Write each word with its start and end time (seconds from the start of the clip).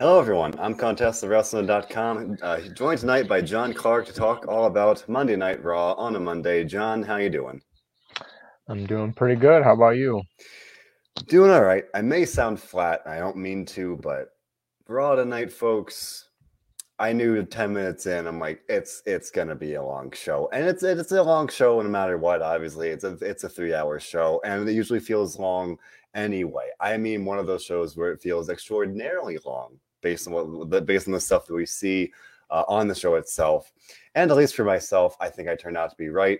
Hello, 0.00 0.18
everyone. 0.18 0.58
I'm 0.58 0.74
ContestOfWrestling.com. 0.74 2.38
Uh, 2.42 2.60
joined 2.74 2.98
tonight 2.98 3.28
by 3.28 3.40
John 3.40 3.72
Clark 3.72 4.06
to 4.06 4.12
talk 4.12 4.44
all 4.48 4.64
about 4.64 5.08
Monday 5.08 5.36
Night 5.36 5.62
Raw 5.62 5.92
on 5.92 6.16
a 6.16 6.20
Monday. 6.20 6.64
John, 6.64 7.00
how 7.00 7.14
you 7.18 7.30
doing? 7.30 7.62
I'm 8.68 8.86
doing 8.86 9.12
pretty 9.12 9.36
good. 9.40 9.62
How 9.62 9.74
about 9.74 9.96
you? 9.96 10.20
Doing 11.28 11.52
all 11.52 11.62
right. 11.62 11.84
I 11.94 12.02
may 12.02 12.24
sound 12.24 12.58
flat. 12.58 13.02
I 13.06 13.20
don't 13.20 13.36
mean 13.36 13.64
to, 13.66 13.96
but 14.02 14.30
Raw 14.88 15.14
tonight, 15.14 15.52
folks. 15.52 16.28
I 16.98 17.12
knew 17.12 17.44
10 17.44 17.72
minutes 17.72 18.06
in, 18.06 18.26
I'm 18.26 18.40
like, 18.40 18.62
it's 18.68 19.00
it's 19.06 19.30
gonna 19.30 19.54
be 19.54 19.74
a 19.74 19.82
long 19.82 20.10
show. 20.10 20.48
And 20.52 20.64
it's 20.64 20.82
it's 20.82 21.12
a 21.12 21.22
long 21.22 21.46
show 21.46 21.80
no 21.80 21.88
matter 21.88 22.18
what, 22.18 22.42
obviously. 22.42 22.88
It's 22.88 23.04
a 23.04 23.16
it's 23.20 23.44
a 23.44 23.48
three 23.48 23.74
hour 23.74 24.00
show, 24.00 24.40
and 24.44 24.68
it 24.68 24.72
usually 24.72 25.00
feels 25.00 25.38
long 25.38 25.78
anyway. 26.14 26.70
I 26.80 26.96
mean 26.96 27.24
one 27.24 27.38
of 27.38 27.46
those 27.46 27.64
shows 27.64 27.96
where 27.96 28.12
it 28.12 28.22
feels 28.22 28.48
extraordinarily 28.48 29.38
long 29.44 29.78
based 30.04 30.28
on 30.28 30.32
what 30.34 30.86
based 30.86 31.08
on 31.08 31.12
the 31.14 31.20
stuff 31.20 31.46
that 31.46 31.54
we 31.54 31.66
see 31.66 32.12
uh, 32.50 32.62
on 32.68 32.86
the 32.86 32.94
show 32.94 33.16
itself. 33.16 33.72
And 34.14 34.30
at 34.30 34.36
least 34.36 34.54
for 34.54 34.64
myself, 34.64 35.16
I 35.20 35.28
think 35.28 35.48
I 35.48 35.56
turned 35.56 35.76
out 35.76 35.90
to 35.90 35.96
be 35.96 36.10
right. 36.10 36.38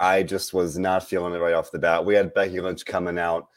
I 0.00 0.24
just 0.24 0.52
was 0.52 0.78
not 0.78 1.06
feeling 1.06 1.34
it 1.34 1.38
right 1.38 1.54
off 1.54 1.70
the 1.70 1.78
bat. 1.78 2.04
We 2.04 2.16
had 2.16 2.34
Becky 2.34 2.60
Lynch 2.60 2.84
coming 2.84 3.18
out. 3.18 3.48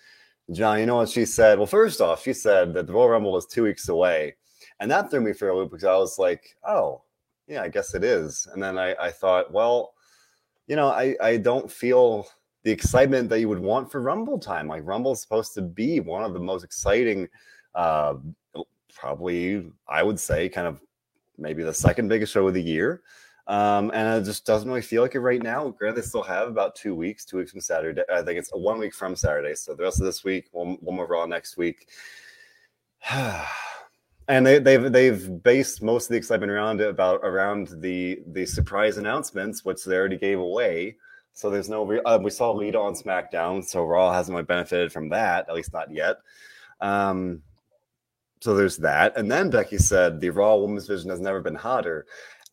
John, 0.52 0.80
you 0.80 0.86
know 0.86 0.98
what 0.98 1.10
she 1.10 1.26
said? 1.26 1.58
Well, 1.58 1.66
first 1.66 2.02
off, 2.02 2.22
she 2.22 2.34
said 2.34 2.74
that 2.74 2.86
the 2.86 2.94
Royal 2.94 3.10
Rumble 3.10 3.32
was 3.32 3.48
two 3.48 3.64
weeks 3.64 3.88
away. 3.88 4.36
And 4.80 4.92
that 4.92 5.10
threw 5.10 5.22
me 5.22 5.32
for 5.32 5.50
a 5.50 5.56
loop 5.56 5.72
because 5.72 5.86
I 5.86 5.96
was 5.96 6.20
like, 6.20 6.56
oh, 6.68 7.02
yeah, 7.48 7.62
I 7.62 7.70
guess 7.70 7.96
it 7.96 8.04
is. 8.04 8.48
And 8.52 8.62
then 8.62 8.78
I, 8.78 8.94
I 8.96 9.10
thought, 9.10 9.54
well, 9.54 9.94
you 10.68 10.76
know, 10.76 10.90
I, 10.90 11.16
I 11.22 11.38
don't 11.38 11.72
feel 11.72 12.28
the 12.64 12.72
excitement 12.72 13.30
that 13.30 13.40
you 13.40 13.48
would 13.50 13.60
want 13.60 13.92
for 13.92 14.02
Rumble 14.02 14.40
time. 14.40 14.68
Like 14.68 14.82
Rumble 14.86 15.14
is 15.14 15.22
supposed 15.22 15.54
to 15.54 15.62
be 15.62 16.02
one 16.02 16.24
of 16.24 16.34
the 16.34 16.40
most 16.40 16.64
exciting 16.64 17.30
uh, 17.76 18.16
probably 18.96 19.72
I 19.88 20.04
would 20.04 20.20
say 20.20 20.50
kind 20.50 20.68
of 20.68 20.82
maybe 21.38 21.64
the 21.64 21.74
second 21.74 22.08
biggest 22.08 22.34
show 22.34 22.48
of 22.48 22.54
the 22.54 22.62
year. 22.62 23.02
Um, 23.46 23.92
and 23.94 24.22
it 24.22 24.26
just 24.26 24.46
doesn't 24.46 24.70
really 24.70 24.82
feel 24.82 25.02
like 25.02 25.16
it 25.16 25.20
right 25.20 25.42
now. 25.42 25.70
Granted, 25.70 26.02
they 26.02 26.08
still 26.08 26.24
have 26.24 26.48
about 26.48 26.76
two 26.76 26.96
weeks, 26.96 27.26
two 27.26 27.38
weeks 27.38 27.52
from 27.52 27.60
Saturday. 27.60 28.02
I 28.10 28.22
think 28.22 28.40
it's 28.40 28.50
one 28.52 28.80
week 28.80 28.94
from 28.94 29.18
Saturday. 29.18 29.54
So 29.56 29.74
the 29.74 29.84
rest 29.84 30.00
of 30.00 30.06
this 30.06 30.24
week, 30.24 30.48
one, 30.52 30.78
one 30.80 30.96
more 30.96 31.08
Raw 31.08 31.26
next 31.26 31.58
week. 31.58 31.90
and 34.30 34.46
they, 34.46 34.60
they've 34.60 34.92
they've 34.92 35.44
based 35.44 35.82
most 35.82 36.06
of 36.06 36.10
the 36.12 36.18
excitement 36.18 36.52
around 36.52 36.80
about 36.80 37.20
around 37.24 37.70
the 37.82 38.22
the 38.28 38.46
surprise 38.46 38.98
announcements, 38.98 39.66
which 39.66 39.84
they 39.84 39.96
already 39.98 40.18
gave 40.18 40.40
away. 40.40 40.96
So 41.34 41.50
there's 41.50 41.70
no 41.70 41.84
re- 41.84 42.02
uh, 42.06 42.20
we 42.20 42.30
saw 42.30 42.52
Lita 42.52 42.80
on 42.80 42.94
SmackDown, 42.94 43.64
so 43.66 43.84
Raw 43.84 44.14
hasn't 44.14 44.34
really 44.34 44.46
benefited 44.46 44.94
from 44.94 45.10
that, 45.10 45.50
at 45.50 45.56
least 45.56 45.74
not 45.74 45.92
yet. 45.92 46.18
Um, 46.80 47.42
so 48.44 48.54
there's 48.54 48.76
that. 48.80 49.16
And 49.16 49.32
then 49.32 49.50
Becky 49.50 49.78
said 49.78 50.20
the 50.20 50.30
Raw 50.30 50.58
Women's 50.58 50.88
Division 50.88 51.10
has 51.12 51.22
never 51.22 51.40
been 51.40 51.56
hotter. 51.56 52.06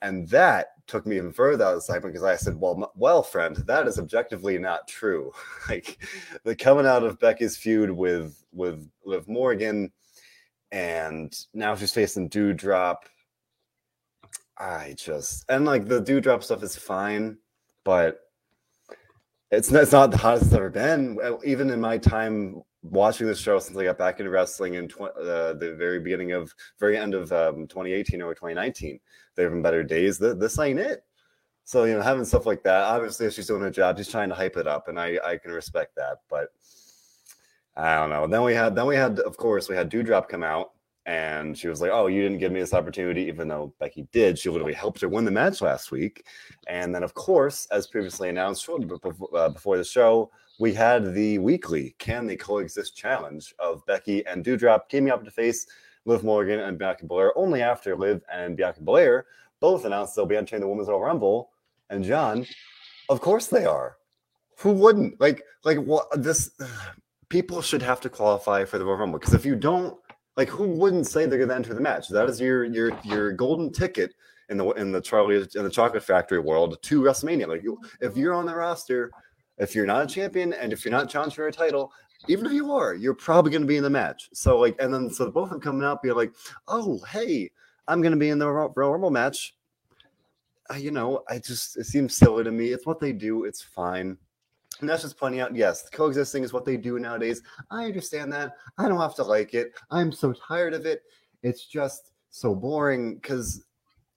And 0.02 0.28
that 0.28 0.68
took 0.86 1.04
me 1.04 1.16
even 1.16 1.32
further 1.32 1.64
out 1.64 1.70
of 1.70 1.78
the 1.78 1.80
segment 1.80 2.14
because 2.14 2.22
I 2.22 2.36
said, 2.36 2.54
"Well, 2.60 2.92
well, 2.94 3.24
friend, 3.24 3.56
that 3.66 3.88
is 3.88 3.98
objectively 3.98 4.56
not 4.56 4.86
true. 4.86 5.32
like 5.68 5.98
the 6.44 6.54
coming 6.54 6.86
out 6.86 7.02
of 7.02 7.18
Becky's 7.18 7.56
feud 7.56 7.90
with 7.90 8.40
with 8.52 8.88
Liv 9.04 9.26
Morgan, 9.26 9.90
and 10.70 11.36
now 11.54 11.74
she's 11.74 11.92
facing 11.92 12.30
Doudrop. 12.30 12.98
I 14.56 14.94
just 14.96 15.44
and 15.48 15.64
like 15.64 15.88
the 15.88 16.00
Doudrop 16.00 16.44
stuff 16.44 16.62
is 16.62 16.76
fine, 16.76 17.36
but 17.82 18.20
it's 19.50 19.72
not, 19.72 19.82
it's 19.82 19.92
not 19.92 20.12
the 20.12 20.18
hottest 20.18 20.46
it's 20.46 20.54
ever 20.54 20.70
been. 20.70 21.18
Even 21.44 21.68
in 21.68 21.80
my 21.80 21.98
time 21.98 22.62
watching 22.82 23.26
this 23.26 23.38
show 23.38 23.58
since 23.58 23.76
I 23.76 23.84
got 23.84 23.98
back 23.98 24.20
into 24.20 24.30
wrestling 24.30 24.74
in 24.74 24.88
tw- 24.88 25.02
uh, 25.02 25.52
the 25.54 25.74
very 25.76 26.00
beginning 26.00 26.32
of 26.32 26.54
very 26.78 26.96
end 26.96 27.14
of 27.14 27.32
um, 27.32 27.66
2018 27.66 28.22
or 28.22 28.34
2019. 28.34 28.98
There 29.34 29.46
have 29.46 29.52
been 29.52 29.62
better 29.62 29.82
days. 29.82 30.18
This 30.18 30.58
ain't 30.58 30.80
it. 30.80 31.04
So 31.64 31.84
you 31.84 31.94
know, 31.94 32.02
having 32.02 32.24
stuff 32.24 32.46
like 32.46 32.62
that. 32.64 32.82
Obviously, 32.84 33.30
she's 33.30 33.46
doing 33.46 33.62
her 33.62 33.70
job, 33.70 33.96
she's 33.96 34.08
trying 34.08 34.28
to 34.30 34.34
hype 34.34 34.56
it 34.56 34.66
up, 34.66 34.88
and 34.88 34.98
I 34.98 35.18
I 35.24 35.36
can 35.36 35.52
respect 35.52 35.94
that. 35.96 36.18
But 36.28 36.48
I 37.76 37.96
don't 37.96 38.10
know. 38.10 38.26
Then 38.26 38.42
we 38.42 38.54
had 38.54 38.74
then 38.74 38.86
we 38.86 38.96
had 38.96 39.20
of 39.20 39.36
course 39.36 39.68
we 39.68 39.76
had 39.76 39.90
Doudrop 39.90 40.28
come 40.28 40.42
out. 40.42 40.72
And 41.10 41.58
she 41.58 41.66
was 41.66 41.80
like, 41.80 41.90
"Oh, 41.92 42.06
you 42.06 42.22
didn't 42.22 42.38
give 42.38 42.52
me 42.52 42.60
this 42.60 42.72
opportunity," 42.72 43.22
even 43.22 43.48
though 43.48 43.74
Becky 43.80 44.06
did. 44.12 44.38
She 44.38 44.48
literally 44.48 44.72
helped 44.72 45.00
her 45.00 45.08
win 45.08 45.24
the 45.24 45.32
match 45.32 45.60
last 45.60 45.90
week. 45.90 46.24
And 46.68 46.94
then, 46.94 47.02
of 47.02 47.14
course, 47.14 47.66
as 47.72 47.88
previously 47.88 48.28
announced 48.28 48.64
shortly 48.64 48.86
before, 48.86 49.28
uh, 49.34 49.48
before 49.48 49.76
the 49.76 49.82
show, 49.82 50.30
we 50.60 50.72
had 50.72 51.12
the 51.12 51.38
weekly 51.38 51.96
Can 51.98 52.28
They 52.28 52.36
Coexist 52.36 52.96
challenge 52.96 53.56
of 53.58 53.84
Becky 53.86 54.24
and 54.24 54.44
Doudrop 54.44 54.88
teaming 54.88 55.10
up 55.12 55.24
to 55.24 55.32
face 55.32 55.66
Liv 56.04 56.22
Morgan 56.22 56.60
and 56.60 56.78
Bianca 56.78 57.06
Belair 57.06 57.36
only 57.36 57.60
after 57.60 57.96
Liv 57.96 58.22
and 58.32 58.56
Bianca 58.56 58.80
Belair 58.80 59.26
both 59.58 59.86
announced 59.86 60.14
they'll 60.14 60.26
be 60.26 60.36
entering 60.36 60.60
the 60.60 60.68
Women's 60.68 60.88
Royal 60.88 61.00
Rumble. 61.00 61.50
And 61.90 62.04
John, 62.04 62.46
of 63.08 63.20
course 63.20 63.48
they 63.48 63.64
are. 63.64 63.96
Who 64.58 64.70
wouldn't? 64.70 65.20
Like, 65.20 65.42
like 65.64 65.78
what 65.78 66.06
this 66.22 66.52
people 67.30 67.62
should 67.62 67.82
have 67.82 68.00
to 68.02 68.08
qualify 68.08 68.64
for 68.64 68.78
the 68.78 68.84
Royal 68.84 68.98
Rumble 68.98 69.18
because 69.18 69.34
if 69.34 69.44
you 69.44 69.56
don't, 69.56 69.99
like, 70.40 70.48
who 70.48 70.68
wouldn't 70.68 71.06
say 71.06 71.26
they're 71.26 71.38
going 71.38 71.50
to 71.50 71.54
enter 71.54 71.74
the 71.74 71.80
match? 71.80 72.08
That 72.08 72.28
is 72.28 72.40
your 72.40 72.64
your 72.64 72.92
your 73.04 73.32
golden 73.32 73.70
ticket 73.70 74.14
in 74.48 74.56
the 74.56 74.68
in 74.70 74.90
the 74.90 75.00
Charlie 75.00 75.36
in 75.36 75.64
the 75.64 75.70
Chocolate 75.70 76.02
Factory 76.02 76.38
world 76.38 76.82
to 76.82 77.02
WrestleMania. 77.02 77.46
Like, 77.46 77.62
you, 77.62 77.78
if 78.00 78.16
you're 78.16 78.34
on 78.34 78.46
the 78.46 78.54
roster 78.54 79.10
if 79.60 79.74
you're 79.74 79.86
not 79.86 80.02
a 80.02 80.06
champion 80.06 80.54
and 80.54 80.72
if 80.72 80.84
you're 80.84 80.92
not 80.92 81.08
challenging 81.08 81.36
for 81.36 81.46
a 81.46 81.52
title, 81.52 81.92
even 82.28 82.46
if 82.46 82.52
you 82.52 82.72
are, 82.72 82.94
you're 82.94 83.14
probably 83.14 83.50
going 83.52 83.62
to 83.62 83.68
be 83.68 83.76
in 83.76 83.82
the 83.82 83.90
match. 83.90 84.28
So 84.32 84.58
like, 84.58 84.74
and 84.80 84.92
then 84.92 85.10
so 85.10 85.30
both 85.30 85.44
of 85.44 85.50
them 85.50 85.60
coming 85.60 85.84
out, 85.84 86.02
be 86.02 86.12
like, 86.12 86.32
oh 86.66 86.98
hey, 87.10 87.50
I'm 87.86 88.00
going 88.00 88.12
to 88.12 88.18
be 88.18 88.30
in 88.30 88.38
the 88.38 88.50
Royal 88.50 88.92
Rumble 88.92 89.10
match. 89.10 89.54
Uh, 90.72 90.76
you 90.76 90.90
know, 90.90 91.22
I 91.28 91.38
just 91.38 91.76
it 91.76 91.84
seems 91.84 92.14
silly 92.14 92.44
to 92.44 92.50
me. 92.50 92.68
It's 92.68 92.86
what 92.86 93.00
they 93.00 93.12
do. 93.12 93.44
It's 93.44 93.62
fine. 93.62 94.16
And 94.80 94.88
that's 94.88 95.02
just 95.02 95.18
pointing 95.18 95.40
out, 95.40 95.54
yes, 95.54 95.88
coexisting 95.90 96.42
is 96.42 96.52
what 96.52 96.64
they 96.64 96.76
do 96.76 96.98
nowadays. 96.98 97.42
I 97.70 97.84
understand 97.84 98.32
that. 98.32 98.56
I 98.78 98.88
don't 98.88 99.00
have 99.00 99.14
to 99.16 99.24
like 99.24 99.54
it. 99.54 99.72
I'm 99.90 100.12
so 100.12 100.32
tired 100.32 100.74
of 100.74 100.86
it. 100.86 101.02
It's 101.42 101.66
just 101.66 102.12
so 102.30 102.54
boring 102.54 103.16
because 103.16 103.64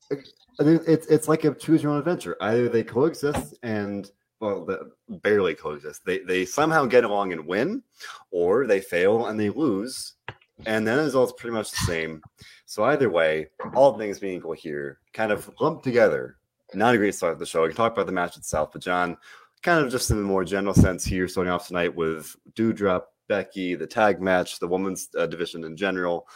it's 0.10 1.08
it's 1.08 1.28
like 1.28 1.44
a 1.44 1.54
choose 1.54 1.84
your 1.84 1.92
own 1.92 2.00
adventure. 2.00 2.38
Either 2.42 2.70
they 2.70 2.84
coexist 2.84 3.56
and 3.64 4.12
well, 4.40 4.68
barely 5.22 5.56
coexist. 5.56 6.06
They 6.06 6.20
they 6.20 6.46
somehow 6.46 6.86
get 6.86 7.06
along 7.06 7.34
and 7.34 7.48
win, 7.48 7.82
or 8.32 8.68
they 8.68 8.82
fail 8.82 9.28
and 9.28 9.40
they 9.40 9.50
lose, 9.50 10.14
and 10.66 10.86
then 10.86 10.98
the 10.98 11.04
result's 11.04 11.34
pretty 11.38 11.54
much 11.54 11.72
the 11.72 11.78
same. 11.78 12.22
So 12.66 12.84
either 12.84 13.10
way, 13.10 13.48
all 13.74 13.98
things 13.98 14.20
being 14.20 14.38
equal 14.38 14.54
here, 14.54 15.00
kind 15.14 15.32
of 15.32 15.50
lumped 15.60 15.84
together. 15.84 16.38
Not 16.74 16.96
a 16.96 16.98
great 16.98 17.16
start 17.16 17.36
to 17.36 17.40
the 17.40 17.46
show. 17.46 17.62
We 17.62 17.70
can 17.70 17.78
talk 17.78 17.94
about 17.94 18.08
the 18.08 18.12
match 18.12 18.36
itself, 18.36 18.72
but 18.74 18.82
John, 18.82 19.16
kind 19.64 19.84
of 19.84 19.92
just 19.92 20.12
in 20.12 20.18
the 20.18 20.24
more 20.24 20.44
general 20.44 20.74
sense 20.74 21.04
here, 21.04 21.28
starting 21.28 21.52
off 21.52 21.68
tonight 21.68 21.96
with 21.96 22.36
Doudrop, 22.54 23.04
Becky, 23.28 23.76
the 23.76 23.88
tag 23.88 24.22
match, 24.22 24.60
the 24.60 24.68
women's 24.68 25.10
uh, 25.18 25.26
division 25.26 25.64
in 25.64 25.76
general. 25.76 26.28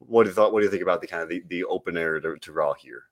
What 0.00 0.24
do 0.24 0.30
you 0.30 0.34
thought? 0.34 0.52
What 0.52 0.60
do 0.60 0.64
you 0.66 0.70
think 0.70 0.82
about 0.82 1.00
the 1.00 1.06
kind 1.06 1.22
of 1.22 1.28
the, 1.28 1.42
the 1.48 1.64
opener 1.64 2.20
to, 2.20 2.36
to 2.36 2.52
Raw 2.52 2.74
here? 2.74 3.04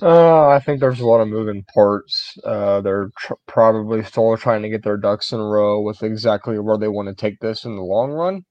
Uh, 0.00 0.48
I 0.48 0.60
think 0.60 0.80
there's 0.80 1.00
a 1.00 1.06
lot 1.06 1.20
of 1.20 1.28
moving 1.28 1.64
parts. 1.74 2.38
Uh, 2.44 2.80
they're 2.80 3.10
tr- 3.18 3.34
probably 3.46 4.02
still 4.04 4.36
trying 4.36 4.62
to 4.62 4.68
get 4.68 4.82
their 4.82 4.96
ducks 4.96 5.32
in 5.32 5.40
a 5.40 5.44
row 5.44 5.80
with 5.80 6.02
exactly 6.02 6.58
where 6.58 6.78
they 6.78 6.88
want 6.88 7.08
to 7.08 7.14
take 7.14 7.38
this 7.40 7.64
in 7.64 7.76
the 7.76 7.82
long 7.82 8.10
run. 8.12 8.44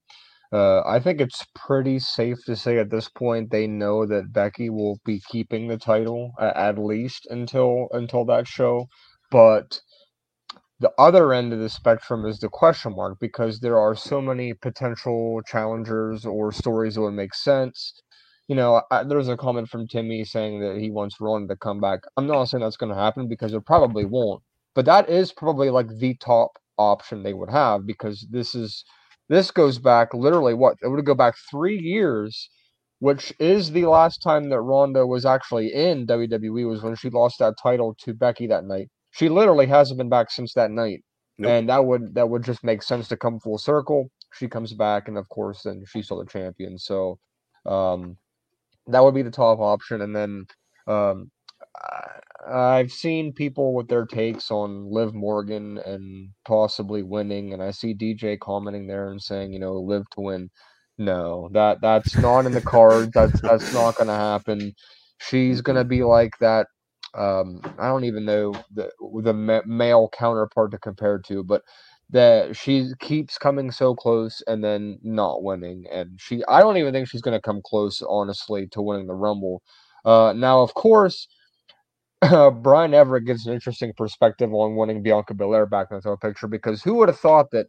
Uh, 0.52 0.82
I 0.86 1.00
think 1.00 1.20
it's 1.20 1.46
pretty 1.54 1.98
safe 1.98 2.44
to 2.44 2.54
say 2.54 2.78
at 2.78 2.90
this 2.90 3.08
point 3.08 3.50
they 3.50 3.66
know 3.66 4.04
that 4.04 4.32
Becky 4.32 4.68
will 4.68 4.98
be 5.04 5.20
keeping 5.30 5.66
the 5.66 5.78
title 5.78 6.32
uh, 6.38 6.52
at 6.54 6.78
least 6.78 7.26
until 7.30 7.88
until 7.92 8.26
that 8.26 8.46
show. 8.46 8.86
But 9.32 9.80
the 10.80 10.92
other 10.98 11.32
end 11.32 11.52
of 11.52 11.58
the 11.58 11.70
spectrum 11.70 12.26
is 12.26 12.38
the 12.38 12.48
question 12.48 12.94
mark 12.94 13.18
because 13.20 13.60
there 13.60 13.78
are 13.80 13.96
so 13.96 14.20
many 14.20 14.54
potential 14.54 15.40
challengers 15.46 16.24
or 16.24 16.52
stories 16.52 16.94
that 16.94 17.02
would 17.02 17.14
make 17.14 17.34
sense 17.34 18.02
you 18.48 18.56
know, 18.56 18.82
I, 18.90 19.04
there's 19.04 19.28
a 19.28 19.36
comment 19.36 19.68
from 19.68 19.86
Timmy 19.88 20.24
saying 20.24 20.60
that 20.60 20.76
he 20.78 20.90
wants 20.90 21.20
Ronda 21.20 21.54
to 21.54 21.58
come 21.58 21.80
back. 21.80 22.00
I'm 22.16 22.26
not 22.26 22.44
saying 22.44 22.62
that's 22.62 22.76
going 22.76 22.92
to 22.92 23.00
happen 23.00 23.28
because 23.28 23.54
it 23.54 23.64
probably 23.64 24.04
won't, 24.04 24.42
but 24.74 24.84
that 24.86 25.08
is 25.08 25.32
probably 25.32 25.70
like 25.70 25.88
the 25.88 26.14
top 26.16 26.50
option 26.78 27.22
they 27.22 27.34
would 27.34 27.50
have 27.50 27.86
because 27.86 28.26
this 28.30 28.54
is 28.54 28.84
this 29.28 29.50
goes 29.50 29.78
back 29.78 30.12
literally 30.14 30.54
what 30.54 30.76
it 30.82 30.88
would 30.88 31.04
go 31.06 31.14
back 31.14 31.34
three 31.50 31.78
years, 31.78 32.50
which 32.98 33.32
is 33.38 33.70
the 33.70 33.86
last 33.86 34.18
time 34.22 34.50
that 34.50 34.60
Ronda 34.60 35.06
was 35.06 35.24
actually 35.24 35.72
in 35.72 36.06
WWE 36.06 36.68
was 36.68 36.82
when 36.82 36.96
she 36.96 37.10
lost 37.10 37.38
that 37.38 37.54
title 37.62 37.94
to 38.04 38.12
Becky 38.12 38.46
that 38.48 38.64
night. 38.64 38.90
She 39.12 39.28
literally 39.28 39.66
hasn't 39.66 39.98
been 39.98 40.08
back 40.08 40.30
since 40.30 40.54
that 40.54 40.70
night, 40.70 41.04
nope. 41.38 41.50
and 41.50 41.68
that 41.68 41.84
would 41.84 42.14
that 42.14 42.28
would 42.28 42.44
just 42.44 42.64
make 42.64 42.82
sense 42.82 43.08
to 43.08 43.16
come 43.16 43.38
full 43.40 43.58
circle. 43.58 44.10
She 44.32 44.48
comes 44.48 44.72
back, 44.72 45.08
and 45.08 45.18
of 45.18 45.28
course, 45.28 45.62
then 45.62 45.84
she's 45.86 46.06
still 46.06 46.18
the 46.18 46.26
champion. 46.26 46.78
So, 46.78 47.18
um, 47.66 48.16
that 48.86 49.04
would 49.04 49.14
be 49.14 49.22
the 49.22 49.30
top 49.30 49.60
option. 49.60 50.00
And 50.00 50.16
then 50.16 50.46
um, 50.86 51.30
I've 52.46 52.90
seen 52.90 53.32
people 53.32 53.74
with 53.74 53.88
their 53.88 54.06
takes 54.06 54.50
on 54.50 54.90
Liv 54.90 55.14
Morgan 55.14 55.78
and 55.78 56.30
possibly 56.44 57.02
winning, 57.02 57.52
and 57.52 57.62
I 57.62 57.70
see 57.70 57.94
DJ 57.94 58.38
commenting 58.38 58.86
there 58.86 59.10
and 59.10 59.22
saying, 59.22 59.52
you 59.52 59.58
know, 59.58 59.74
Live 59.74 60.08
to 60.10 60.20
win. 60.20 60.50
No, 60.98 61.48
that 61.52 61.80
that's 61.80 62.16
not 62.16 62.46
in 62.46 62.52
the 62.52 62.60
cards. 62.60 63.10
That's 63.14 63.40
that's 63.40 63.72
not 63.72 63.96
going 63.96 64.08
to 64.08 64.14
happen. 64.14 64.74
She's 65.18 65.60
going 65.60 65.76
to 65.76 65.84
be 65.84 66.02
like 66.02 66.32
that. 66.40 66.66
Um, 67.14 67.60
I 67.78 67.88
don't 67.88 68.04
even 68.04 68.24
know 68.24 68.54
the 68.72 68.90
the 69.22 69.34
ma- 69.34 69.62
male 69.66 70.08
counterpart 70.12 70.70
to 70.72 70.78
compare 70.78 71.18
to, 71.26 71.44
but 71.44 71.62
that 72.10 72.56
she 72.56 72.90
keeps 73.00 73.38
coming 73.38 73.70
so 73.70 73.94
close 73.94 74.42
and 74.46 74.62
then 74.62 74.98
not 75.02 75.42
winning. 75.42 75.86
And 75.90 76.18
she, 76.20 76.42
I 76.46 76.60
don't 76.60 76.76
even 76.76 76.92
think 76.92 77.08
she's 77.08 77.22
going 77.22 77.36
to 77.36 77.40
come 77.40 77.62
close, 77.64 78.02
honestly, 78.06 78.66
to 78.72 78.82
winning 78.82 79.06
the 79.06 79.14
Rumble. 79.14 79.62
Uh, 80.04 80.34
now, 80.36 80.60
of 80.60 80.74
course, 80.74 81.26
uh, 82.22 82.50
Brian 82.50 82.94
Everett 82.94 83.26
gives 83.26 83.46
an 83.46 83.54
interesting 83.54 83.92
perspective 83.96 84.52
on 84.52 84.76
winning 84.76 85.02
Bianca 85.02 85.34
Belair 85.34 85.66
back 85.66 85.88
into 85.90 86.10
the 86.10 86.16
picture 86.16 86.48
because 86.48 86.82
who 86.82 86.94
would 86.94 87.08
have 87.08 87.18
thought 87.18 87.50
that 87.52 87.66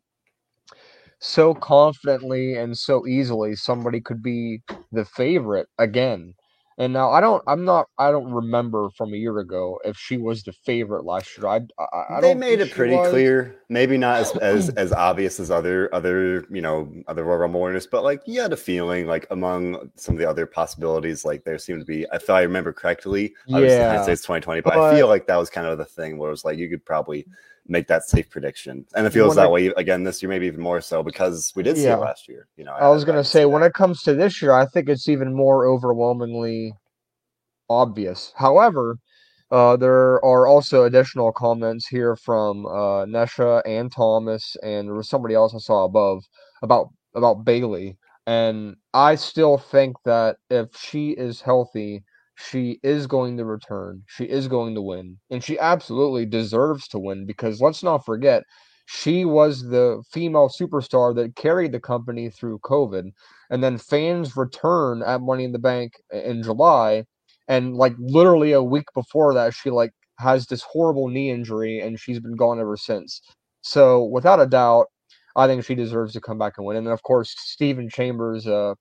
so 1.19 1.53
confidently 1.53 2.55
and 2.55 2.77
so 2.77 3.07
easily 3.07 3.55
somebody 3.55 4.01
could 4.01 4.21
be 4.21 4.61
the 4.91 5.05
favorite 5.05 5.67
again 5.79 6.33
and 6.77 6.93
now 6.93 7.11
I 7.11 7.21
don't, 7.21 7.43
I'm 7.47 7.65
not, 7.65 7.87
I 7.97 8.11
don't 8.11 8.31
remember 8.31 8.89
from 8.91 9.13
a 9.13 9.17
year 9.17 9.39
ago 9.39 9.79
if 9.85 9.97
she 9.97 10.17
was 10.17 10.43
the 10.43 10.53
favorite 10.53 11.05
last 11.05 11.37
year. 11.37 11.47
I, 11.47 11.61
I, 11.79 12.17
I 12.17 12.21
they 12.21 12.33
made 12.33 12.59
it 12.59 12.71
pretty 12.71 12.95
was. 12.95 13.09
clear. 13.09 13.55
Maybe 13.69 13.97
not 13.97 14.21
as, 14.21 14.31
as 14.41 14.69
as 14.69 14.91
obvious 14.91 15.39
as 15.39 15.51
other 15.51 15.93
other 15.93 16.45
you 16.49 16.61
know 16.61 16.91
other 17.07 17.23
Royal 17.23 17.39
Rumble 17.39 17.61
winners, 17.61 17.87
but 17.87 18.03
like 18.03 18.21
you 18.25 18.41
had 18.41 18.53
a 18.53 18.57
feeling 18.57 19.07
like 19.07 19.27
among 19.29 19.91
some 19.95 20.15
of 20.15 20.19
the 20.19 20.29
other 20.29 20.45
possibilities, 20.45 21.23
like 21.25 21.43
there 21.43 21.57
seemed 21.57 21.81
to 21.81 21.85
be. 21.85 22.09
I 22.09 22.15
If 22.23 22.29
I 22.29 22.41
remember 22.41 22.71
correctly, 22.71 23.33
yeah, 23.45 23.59
United 23.59 24.03
States 24.03 24.21
2020, 24.21 24.61
but, 24.61 24.73
but 24.73 24.79
I 24.79 24.95
feel 24.95 25.07
like 25.07 25.27
that 25.27 25.35
was 25.35 25.49
kind 25.49 25.67
of 25.67 25.77
the 25.77 25.85
thing 25.85 26.17
where 26.17 26.29
it 26.29 26.31
was 26.31 26.45
like 26.45 26.57
you 26.57 26.69
could 26.69 26.85
probably 26.85 27.25
make 27.67 27.87
that 27.87 28.03
safe 28.03 28.29
prediction. 28.29 28.85
And 28.95 29.07
it 29.07 29.11
feels 29.11 29.35
that 29.35 29.45
I, 29.45 29.49
way 29.49 29.67
again 29.77 30.03
this 30.03 30.21
year, 30.21 30.29
maybe 30.29 30.47
even 30.47 30.61
more 30.61 30.81
so 30.81 31.03
because 31.03 31.53
we 31.55 31.63
did 31.63 31.77
see 31.77 31.83
yeah. 31.83 31.95
it 31.95 32.01
last 32.01 32.27
year. 32.27 32.47
You 32.57 32.65
know, 32.65 32.73
I, 32.73 32.85
I 32.85 32.89
was 32.89 33.05
going 33.05 33.17
to 33.17 33.23
say 33.23 33.45
when 33.45 33.63
it 33.63 33.73
comes 33.73 34.03
to 34.03 34.13
this 34.13 34.41
year, 34.41 34.51
I 34.51 34.65
think 34.65 34.89
it's 34.89 35.07
even 35.07 35.33
more 35.33 35.65
overwhelmingly 35.67 36.73
obvious. 37.69 38.33
However, 38.35 38.97
uh, 39.51 39.77
there 39.77 40.23
are 40.25 40.47
also 40.47 40.83
additional 40.83 41.31
comments 41.31 41.87
here 41.87 42.15
from 42.15 42.65
uh, 42.65 43.05
Nesha 43.05 43.61
and 43.65 43.91
Thomas, 43.91 44.57
and 44.63 44.87
there 44.87 44.95
was 44.95 45.09
somebody 45.09 45.35
else 45.35 45.53
I 45.53 45.59
saw 45.59 45.85
above 45.85 46.23
about 46.61 46.89
about 47.15 47.45
Bayley. 47.45 47.97
And 48.25 48.77
I 48.93 49.15
still 49.15 49.57
think 49.57 49.97
that 50.05 50.37
if 50.49 50.75
she 50.75 51.11
is 51.11 51.41
healthy, 51.41 52.03
she 52.49 52.79
is 52.83 53.07
going 53.07 53.37
to 53.37 53.45
return. 53.45 54.03
She 54.07 54.25
is 54.25 54.47
going 54.47 54.75
to 54.75 54.81
win. 54.81 55.17
And 55.29 55.43
she 55.43 55.57
absolutely 55.59 56.25
deserves 56.25 56.87
to 56.89 56.99
win 56.99 57.25
because 57.25 57.61
let's 57.61 57.83
not 57.83 58.05
forget, 58.05 58.43
she 58.85 59.23
was 59.23 59.63
the 59.69 60.03
female 60.11 60.49
superstar 60.49 61.15
that 61.15 61.35
carried 61.35 61.71
the 61.71 61.79
company 61.79 62.29
through 62.29 62.59
COVID. 62.59 63.11
And 63.49 63.63
then 63.63 63.77
fans 63.77 64.35
return 64.35 65.01
at 65.03 65.21
Money 65.21 65.45
in 65.45 65.53
the 65.53 65.59
Bank 65.59 65.93
in 66.11 66.43
July. 66.43 67.05
And 67.47 67.75
like 67.75 67.93
literally 67.97 68.51
a 68.51 68.63
week 68.63 68.87
before 68.93 69.33
that, 69.33 69.53
she 69.53 69.69
like 69.69 69.91
has 70.19 70.47
this 70.47 70.63
horrible 70.63 71.07
knee 71.07 71.29
injury 71.29 71.79
and 71.79 71.99
she's 71.99 72.19
been 72.19 72.35
gone 72.35 72.59
ever 72.59 72.77
since. 72.77 73.21
So 73.61 74.03
without 74.03 74.41
a 74.41 74.45
doubt, 74.45 74.87
I 75.35 75.47
think 75.47 75.63
she 75.63 75.75
deserves 75.75 76.13
to 76.13 76.21
come 76.21 76.37
back 76.37 76.53
and 76.57 76.65
win. 76.67 76.77
And 76.77 76.85
then 76.85 76.93
of 76.93 77.03
course, 77.03 77.33
Stephen 77.37 77.89
Chambers 77.89 78.45
uh, 78.45 78.75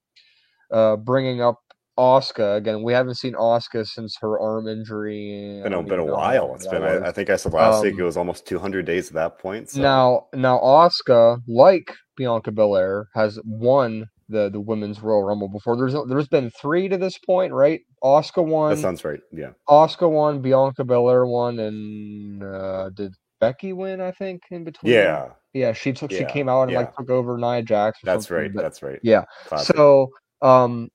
uh, 0.72 0.96
bringing 0.96 1.40
up 1.40 1.58
Asuka 1.98 2.56
again. 2.56 2.82
We 2.82 2.92
haven't 2.92 3.16
seen 3.16 3.34
Asuka 3.34 3.86
since 3.86 4.16
her 4.20 4.40
arm 4.40 4.68
injury. 4.68 5.58
It's 5.58 5.64
been, 5.64 5.72
a, 5.72 5.82
been 5.82 5.98
a 5.98 6.04
while. 6.04 6.54
It's 6.54 6.66
been. 6.66 6.82
I, 6.82 7.08
I, 7.08 7.12
think 7.12 7.30
I 7.30 7.36
said 7.36 7.52
last 7.52 7.76
um, 7.76 7.82
week 7.82 7.98
it 7.98 8.02
was 8.02 8.16
almost 8.16 8.46
200 8.46 8.86
days 8.86 9.08
at 9.08 9.14
that 9.14 9.38
point. 9.38 9.70
So. 9.70 9.80
Now, 9.80 10.26
now 10.34 10.58
Asuka, 10.58 11.40
like 11.46 11.94
Bianca 12.16 12.50
Belair, 12.50 13.08
has 13.14 13.38
won 13.44 14.06
the 14.28 14.48
the 14.50 14.60
women's 14.60 15.00
Royal 15.00 15.22
Rumble 15.22 15.48
before. 15.48 15.76
There's 15.76 15.94
there's 16.08 16.28
been 16.28 16.50
three 16.50 16.88
to 16.88 16.96
this 16.96 17.18
point, 17.18 17.52
right? 17.52 17.80
Asuka 18.02 18.44
won. 18.44 18.74
That 18.74 18.80
sounds 18.80 19.04
right. 19.04 19.20
Yeah. 19.30 19.50
Asuka 19.68 20.10
won. 20.10 20.40
Bianca 20.40 20.84
Belair 20.84 21.26
won, 21.26 21.58
and 21.58 22.42
uh, 22.42 22.90
did 22.90 23.14
Becky 23.40 23.72
win? 23.72 24.00
I 24.00 24.10
think 24.12 24.42
in 24.50 24.64
between. 24.64 24.92
Yeah. 24.92 25.28
Yeah, 25.52 25.74
she 25.74 25.92
took. 25.92 26.10
Yeah. 26.10 26.20
She 26.20 26.24
came 26.24 26.48
out 26.48 26.62
and 26.62 26.72
yeah. 26.72 26.78
like 26.78 26.96
took 26.96 27.10
over 27.10 27.36
Nia 27.36 27.62
Jax. 27.62 27.98
That's 28.02 28.30
right. 28.30 28.52
But, 28.52 28.62
that's 28.62 28.82
right. 28.82 28.98
Yeah. 29.02 29.24
Classic. 29.46 29.76
So, 29.76 30.08
um, 30.40 30.88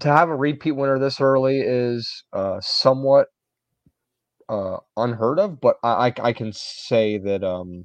to 0.00 0.08
have 0.08 0.28
a 0.28 0.36
repeat 0.36 0.72
winner 0.72 0.98
this 0.98 1.20
early 1.20 1.60
is 1.60 2.24
uh, 2.32 2.60
somewhat 2.60 3.28
uh, 4.48 4.78
unheard 4.96 5.38
of, 5.38 5.60
but 5.60 5.76
I, 5.82 6.08
I, 6.08 6.14
I 6.28 6.32
can 6.32 6.52
say 6.52 7.18
that 7.18 7.44
um, 7.44 7.84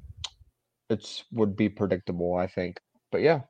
it's 0.88 1.24
would 1.32 1.56
be 1.56 1.68
predictable. 1.68 2.36
I 2.36 2.46
think, 2.46 2.80
but 3.12 3.20
yeah, 3.22 3.42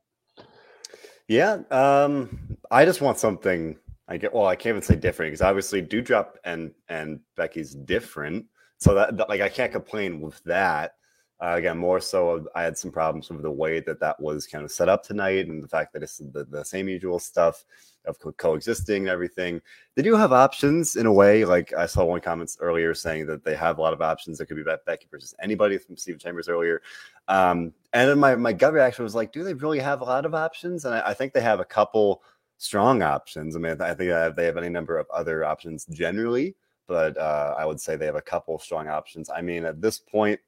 yeah. 1.29 1.59
Um, 1.71 2.57
I 2.71 2.85
just 2.85 3.01
want 3.01 3.19
something. 3.19 3.77
I 4.09 4.17
get 4.17 4.35
well. 4.35 4.47
I 4.47 4.57
can't 4.57 4.75
even 4.75 4.83
say 4.83 4.97
different 4.97 5.31
because 5.33 5.43
obviously 5.43 5.83
Doudrop 5.83 6.33
and 6.45 6.73
and 6.89 7.21
Becky's 7.37 7.75
different, 7.75 8.47
so 8.79 8.95
that, 8.95 9.17
that 9.17 9.29
like 9.29 9.41
I 9.41 9.49
can't 9.49 9.73
complain 9.73 10.21
with 10.21 10.43
that. 10.45 10.93
Uh, 11.43 11.55
again, 11.57 11.79
more 11.79 12.01
so, 12.01 12.47
I 12.55 12.63
had 12.63 12.77
some 12.77 12.91
problems 12.91 13.31
with 13.31 13.43
the 13.43 13.51
way 13.51 13.81
that 13.81 13.99
that 14.01 14.21
was 14.21 14.47
kind 14.47 14.63
of 14.63 14.71
set 14.71 14.91
up 14.91 15.03
tonight, 15.03 15.49
and 15.49 15.63
the 15.63 15.69
fact 15.69 15.93
that 15.95 16.03
it's 16.03 16.19
the, 16.19 16.45
the 16.45 16.65
same 16.65 16.87
usual 16.87 17.19
stuff 17.19 17.65
of 18.05 18.19
co- 18.19 18.33
coexisting 18.33 19.03
and 19.03 19.09
everything. 19.09 19.61
They 19.95 20.03
do 20.03 20.15
have 20.17 20.33
options 20.33 20.97
in 20.97 21.07
a 21.07 21.13
way. 21.13 21.45
Like 21.45 21.73
I 21.73 21.87
saw 21.87 22.05
one 22.05 22.21
comments 22.21 22.59
earlier 22.61 22.95
saying 22.95 23.27
that 23.29 23.45
they 23.45 23.55
have 23.57 23.79
a 23.79 23.81
lot 23.81 23.95
of 23.95 24.03
options. 24.03 24.39
That 24.39 24.47
could 24.47 24.57
be 24.57 24.65
Becky 24.87 25.07
versus 25.11 25.35
anybody 25.43 25.79
from 25.79 25.97
Steve 25.97 26.19
Chambers 26.19 26.49
earlier. 26.49 26.83
Um, 27.29 27.73
and 27.93 28.09
then 28.11 28.19
my 28.19 28.35
my 28.37 28.53
gut 28.53 28.73
reaction 28.73 29.05
was 29.05 29.15
like, 29.15 29.33
do 29.33 29.43
they 29.43 29.55
really 29.55 29.79
have 29.81 30.03
a 30.03 30.05
lot 30.05 30.27
of 30.27 30.35
options? 30.35 30.85
And 30.85 30.95
I, 30.95 31.09
I 31.09 31.15
think 31.15 31.33
they 31.33 31.41
have 31.41 31.61
a 31.61 31.65
couple 31.65 32.23
strong 32.59 33.01
options. 33.03 33.57
I 33.57 33.59
mean, 33.61 33.81
I 33.81 33.95
think 33.95 34.37
they 34.37 34.45
have 34.45 34.59
any 34.59 34.69
number 34.69 34.99
of 34.99 35.07
other 35.11 35.45
options 35.45 35.87
generally, 35.87 36.55
but 36.87 37.17
uh, 37.17 37.55
I 37.59 37.65
would 37.65 37.81
say 37.81 37.97
they 37.97 38.07
have 38.07 38.15
a 38.15 38.21
couple 38.21 38.59
strong 38.59 38.89
options. 38.89 39.31
I 39.31 39.41
mean, 39.41 39.65
at 39.65 39.81
this 39.81 39.99
point 39.99 40.39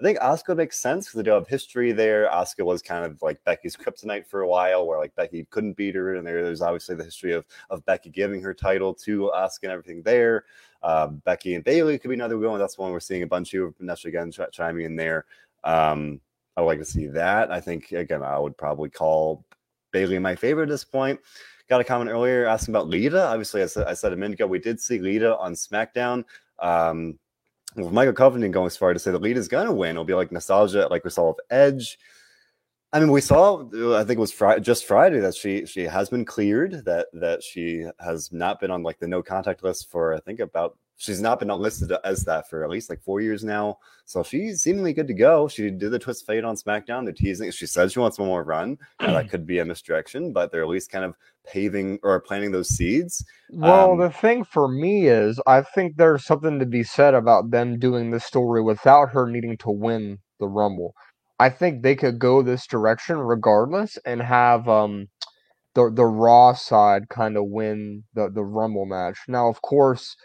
I 0.00 0.02
think 0.02 0.18
Asuka 0.18 0.56
makes 0.56 0.78
sense 0.78 1.06
because 1.06 1.18
they 1.18 1.22
do 1.22 1.30
have 1.30 1.48
history 1.48 1.92
there. 1.92 2.28
Asuka 2.28 2.64
was 2.64 2.82
kind 2.82 3.04
of 3.04 3.20
like 3.22 3.42
Becky's 3.44 3.76
kryptonite 3.76 4.26
for 4.26 4.42
a 4.42 4.48
while, 4.48 4.86
where 4.86 4.98
like 4.98 5.14
Becky 5.14 5.46
couldn't 5.50 5.76
beat 5.76 5.94
her, 5.94 6.14
and 6.16 6.26
there, 6.26 6.44
there's 6.44 6.62
obviously 6.62 6.94
the 6.94 7.04
history 7.04 7.32
of 7.32 7.44
of 7.70 7.84
Becky 7.84 8.10
giving 8.10 8.42
her 8.42 8.54
title 8.54 8.94
to 8.94 9.30
Asuka 9.34 9.64
and 9.64 9.72
everything 9.72 10.02
there. 10.02 10.44
Um, 10.82 11.22
Becky 11.24 11.54
and 11.54 11.64
Bayley 11.64 11.98
could 11.98 12.08
be 12.08 12.14
another 12.14 12.38
one. 12.38 12.58
That's 12.58 12.78
one 12.78 12.92
we're 12.92 13.00
seeing 13.00 13.22
a 13.22 13.26
bunch 13.26 13.54
of 13.54 13.76
Vanessa 13.76 14.08
again 14.08 14.30
ch- 14.30 14.40
chiming 14.52 14.84
in 14.84 14.96
there. 14.96 15.26
Um, 15.64 16.20
I 16.56 16.60
would 16.60 16.66
like 16.66 16.78
to 16.80 16.84
see 16.84 17.06
that. 17.08 17.50
I 17.50 17.60
think 17.60 17.92
again, 17.92 18.22
I 18.22 18.38
would 18.38 18.56
probably 18.56 18.90
call 18.90 19.44
Bayley 19.92 20.18
my 20.18 20.34
favorite 20.34 20.64
at 20.64 20.68
this 20.70 20.84
point. 20.84 21.20
Got 21.68 21.80
a 21.80 21.84
comment 21.84 22.10
earlier 22.10 22.46
asking 22.46 22.74
about 22.74 22.88
Lita. 22.88 23.28
Obviously, 23.28 23.62
I 23.62 23.66
said, 23.66 23.86
I 23.86 23.94
said 23.94 24.12
a 24.12 24.16
minute 24.16 24.34
ago 24.34 24.46
we 24.46 24.58
did 24.58 24.80
see 24.80 24.98
Lita 24.98 25.38
on 25.38 25.54
SmackDown. 25.54 26.24
Um, 26.58 27.18
Michael 27.76 28.12
Covington 28.12 28.50
going 28.50 28.66
as 28.66 28.76
far 28.76 28.92
to 28.92 28.98
say 28.98 29.10
the 29.10 29.18
lead 29.18 29.36
is 29.36 29.48
going 29.48 29.66
to 29.66 29.72
win, 29.72 29.90
it'll 29.90 30.04
be 30.04 30.14
like 30.14 30.32
nostalgia, 30.32 30.88
like 30.88 31.04
we 31.04 31.10
saw 31.10 31.28
with 31.28 31.40
Edge. 31.50 31.98
I 32.92 33.00
mean, 33.00 33.10
we 33.10 33.22
saw. 33.22 33.66
Uh, 33.72 33.96
I 33.96 34.04
think 34.04 34.18
it 34.18 34.20
was 34.20 34.32
Friday, 34.32 34.60
just 34.60 34.84
Friday 34.84 35.20
that 35.20 35.34
she 35.34 35.64
she 35.64 35.84
has 35.84 36.10
been 36.10 36.26
cleared. 36.26 36.84
That 36.84 37.06
that 37.14 37.42
she 37.42 37.86
has 37.98 38.30
not 38.32 38.60
been 38.60 38.70
on 38.70 38.82
like 38.82 38.98
the 38.98 39.08
no 39.08 39.22
contact 39.22 39.64
list 39.64 39.90
for 39.90 40.14
I 40.14 40.20
think 40.20 40.40
about 40.40 40.76
she's 41.02 41.20
not 41.20 41.40
been 41.40 41.48
listed 41.48 41.92
as 42.04 42.24
that 42.24 42.48
for 42.48 42.62
at 42.62 42.70
least 42.70 42.88
like 42.88 43.02
four 43.02 43.20
years 43.20 43.42
now. 43.42 43.76
So 44.04 44.22
she's 44.22 44.62
seemingly 44.62 44.92
good 44.92 45.08
to 45.08 45.14
go. 45.14 45.48
She 45.48 45.68
did 45.68 45.90
the 45.90 45.98
Twist 45.98 46.22
of 46.22 46.26
Fate 46.26 46.44
on 46.44 46.54
SmackDown. 46.54 47.04
They're 47.04 47.12
teasing. 47.12 47.50
She 47.50 47.66
said 47.66 47.90
she 47.90 47.98
wants 47.98 48.18
one 48.18 48.28
more 48.28 48.44
run. 48.44 48.78
Now, 49.00 49.14
that 49.14 49.28
could 49.28 49.44
be 49.44 49.58
a 49.58 49.64
misdirection, 49.64 50.32
but 50.32 50.52
they're 50.52 50.62
at 50.62 50.68
least 50.68 50.92
kind 50.92 51.04
of 51.04 51.16
paving 51.44 51.98
or 52.04 52.20
planting 52.20 52.52
those 52.52 52.68
seeds. 52.68 53.24
Well, 53.50 53.92
um, 53.92 53.98
the 53.98 54.10
thing 54.10 54.44
for 54.44 54.68
me 54.68 55.08
is, 55.08 55.40
I 55.44 55.62
think 55.62 55.96
there's 55.96 56.24
something 56.24 56.60
to 56.60 56.66
be 56.66 56.84
said 56.84 57.14
about 57.14 57.50
them 57.50 57.80
doing 57.80 58.10
this 58.10 58.24
story 58.24 58.62
without 58.62 59.10
her 59.10 59.26
needing 59.28 59.56
to 59.58 59.70
win 59.70 60.18
the 60.38 60.46
Rumble. 60.46 60.94
I 61.40 61.50
think 61.50 61.82
they 61.82 61.96
could 61.96 62.20
go 62.20 62.42
this 62.42 62.68
direction 62.68 63.18
regardless 63.18 63.98
and 64.06 64.22
have 64.22 64.68
um 64.68 65.08
the 65.74 65.90
the 65.92 66.04
Raw 66.04 66.52
side 66.52 67.08
kind 67.08 67.36
of 67.36 67.46
win 67.46 68.04
the 68.14 68.30
the 68.30 68.44
Rumble 68.44 68.86
match. 68.86 69.18
Now, 69.26 69.48
of 69.48 69.60
course 69.62 70.16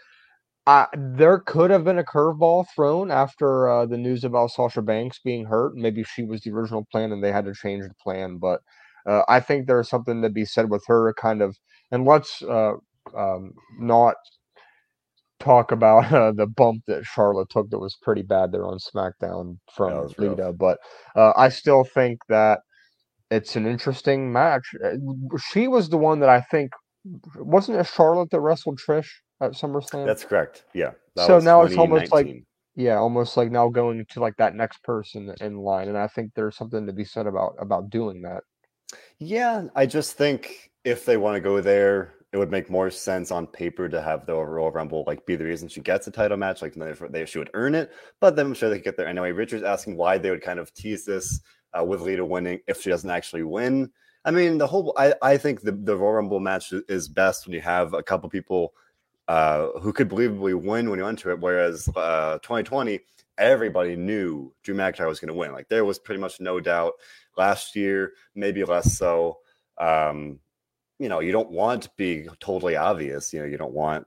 uh, 0.68 0.84
there 0.94 1.38
could 1.38 1.70
have 1.70 1.82
been 1.82 1.98
a 1.98 2.04
curveball 2.04 2.66
thrown 2.76 3.10
after 3.10 3.70
uh, 3.70 3.86
the 3.86 3.96
news 3.96 4.22
about 4.22 4.50
Sasha 4.50 4.82
Banks 4.82 5.18
being 5.24 5.46
hurt. 5.46 5.74
Maybe 5.74 6.04
she 6.04 6.24
was 6.24 6.42
the 6.42 6.50
original 6.50 6.86
plan 6.92 7.10
and 7.10 7.24
they 7.24 7.32
had 7.32 7.46
to 7.46 7.54
change 7.54 7.84
the 7.84 7.94
plan. 7.94 8.36
But 8.36 8.60
uh, 9.06 9.22
I 9.28 9.40
think 9.40 9.66
there's 9.66 9.88
something 9.88 10.20
to 10.20 10.28
be 10.28 10.44
said 10.44 10.68
with 10.68 10.84
her 10.86 11.14
kind 11.14 11.40
of. 11.40 11.56
And 11.90 12.04
let's 12.04 12.42
uh, 12.42 12.74
um, 13.16 13.54
not 13.78 14.16
talk 15.40 15.72
about 15.72 16.12
uh, 16.12 16.32
the 16.32 16.46
bump 16.46 16.82
that 16.86 17.06
Charlotte 17.06 17.48
took 17.48 17.70
that 17.70 17.78
was 17.78 17.96
pretty 18.02 18.20
bad 18.20 18.52
there 18.52 18.66
on 18.66 18.76
SmackDown 18.76 19.56
from 19.74 20.08
Lita. 20.18 20.52
But 20.52 20.80
uh, 21.16 21.32
I 21.34 21.48
still 21.48 21.84
think 21.84 22.18
that 22.28 22.58
it's 23.30 23.56
an 23.56 23.66
interesting 23.66 24.30
match. 24.34 24.74
She 25.50 25.66
was 25.66 25.88
the 25.88 25.96
one 25.96 26.20
that 26.20 26.28
I 26.28 26.42
think 26.42 26.72
wasn't 27.36 27.78
it 27.78 27.86
Charlotte 27.86 28.28
that 28.32 28.40
wrestled 28.40 28.78
Trish 28.86 29.08
at 29.40 29.52
SummerSlam? 29.52 30.06
That's 30.06 30.24
correct. 30.24 30.64
Yeah. 30.74 30.92
So 31.16 31.38
now 31.38 31.62
it's 31.62 31.76
almost 31.76 32.12
like 32.12 32.44
yeah, 32.78 32.96
almost 32.96 33.36
like 33.36 33.50
now 33.50 33.68
going 33.68 34.06
to 34.06 34.20
like 34.20 34.36
that 34.36 34.54
next 34.54 34.84
person 34.84 35.34
in 35.40 35.56
line, 35.56 35.88
and 35.88 35.98
I 35.98 36.06
think 36.06 36.30
there's 36.34 36.56
something 36.56 36.86
to 36.86 36.92
be 36.92 37.04
said 37.04 37.26
about 37.26 37.56
about 37.58 37.90
doing 37.90 38.22
that. 38.22 38.44
Yeah, 39.18 39.64
I 39.74 39.84
just 39.84 40.16
think 40.16 40.70
if 40.84 41.04
they 41.04 41.16
want 41.16 41.34
to 41.34 41.40
go 41.40 41.60
there, 41.60 42.14
it 42.32 42.36
would 42.36 42.52
make 42.52 42.70
more 42.70 42.88
sense 42.88 43.32
on 43.32 43.48
paper 43.48 43.88
to 43.88 44.00
have 44.00 44.26
the 44.26 44.34
Royal 44.34 44.70
Rumble 44.70 45.02
like 45.08 45.26
be 45.26 45.34
the 45.34 45.44
reason 45.44 45.68
she 45.68 45.80
gets 45.80 46.06
a 46.06 46.12
title 46.12 46.36
match. 46.36 46.62
Like 46.62 46.74
they 46.74 47.24
she 47.24 47.38
would 47.38 47.50
earn 47.54 47.74
it, 47.74 47.90
but 48.20 48.36
then 48.36 48.46
I'm 48.46 48.54
sure 48.54 48.68
they 48.68 48.76
could 48.76 48.84
get 48.84 48.96
there 48.96 49.08
anyway. 49.08 49.32
Richard's 49.32 49.64
asking 49.64 49.96
why 49.96 50.16
they 50.18 50.30
would 50.30 50.42
kind 50.42 50.60
of 50.60 50.72
tease 50.72 51.04
this 51.04 51.40
uh, 51.76 51.84
with 51.84 52.02
Lita 52.02 52.24
winning 52.24 52.60
if 52.68 52.80
she 52.80 52.90
doesn't 52.90 53.10
actually 53.10 53.42
win. 53.42 53.90
I 54.24 54.30
mean, 54.30 54.58
the 54.58 54.66
whole 54.68 54.94
I, 54.96 55.14
I 55.20 55.36
think 55.36 55.62
the, 55.62 55.72
the 55.72 55.96
Royal 55.96 56.14
Rumble 56.14 56.38
match 56.38 56.72
is 56.88 57.08
best 57.08 57.46
when 57.46 57.54
you 57.54 57.60
have 57.60 57.94
a 57.94 58.02
couple 58.02 58.28
people 58.28 58.72
uh, 59.28 59.68
who 59.80 59.92
could 59.92 60.08
believably 60.08 60.54
win 60.54 60.88
when 60.88 60.98
you 60.98 61.04
went 61.04 61.18
to 61.20 61.30
it. 61.30 61.38
Whereas 61.38 61.88
uh, 61.94 62.38
2020, 62.38 62.98
everybody 63.36 63.94
knew 63.94 64.52
Drew 64.62 64.74
McIntyre 64.74 65.06
was 65.06 65.20
going 65.20 65.28
to 65.28 65.34
win. 65.34 65.52
Like 65.52 65.68
there 65.68 65.84
was 65.84 65.98
pretty 65.98 66.20
much 66.20 66.40
no 66.40 66.58
doubt. 66.60 66.94
Last 67.36 67.76
year, 67.76 68.14
maybe 68.34 68.64
less 68.64 68.96
so. 68.96 69.38
Um, 69.76 70.40
you 70.98 71.08
know, 71.08 71.20
you 71.20 71.30
don't 71.30 71.50
want 71.50 71.84
to 71.84 71.90
be 71.96 72.26
totally 72.40 72.74
obvious. 72.74 73.32
You 73.32 73.40
know, 73.40 73.46
you 73.46 73.58
don't 73.58 73.74
want, 73.74 74.04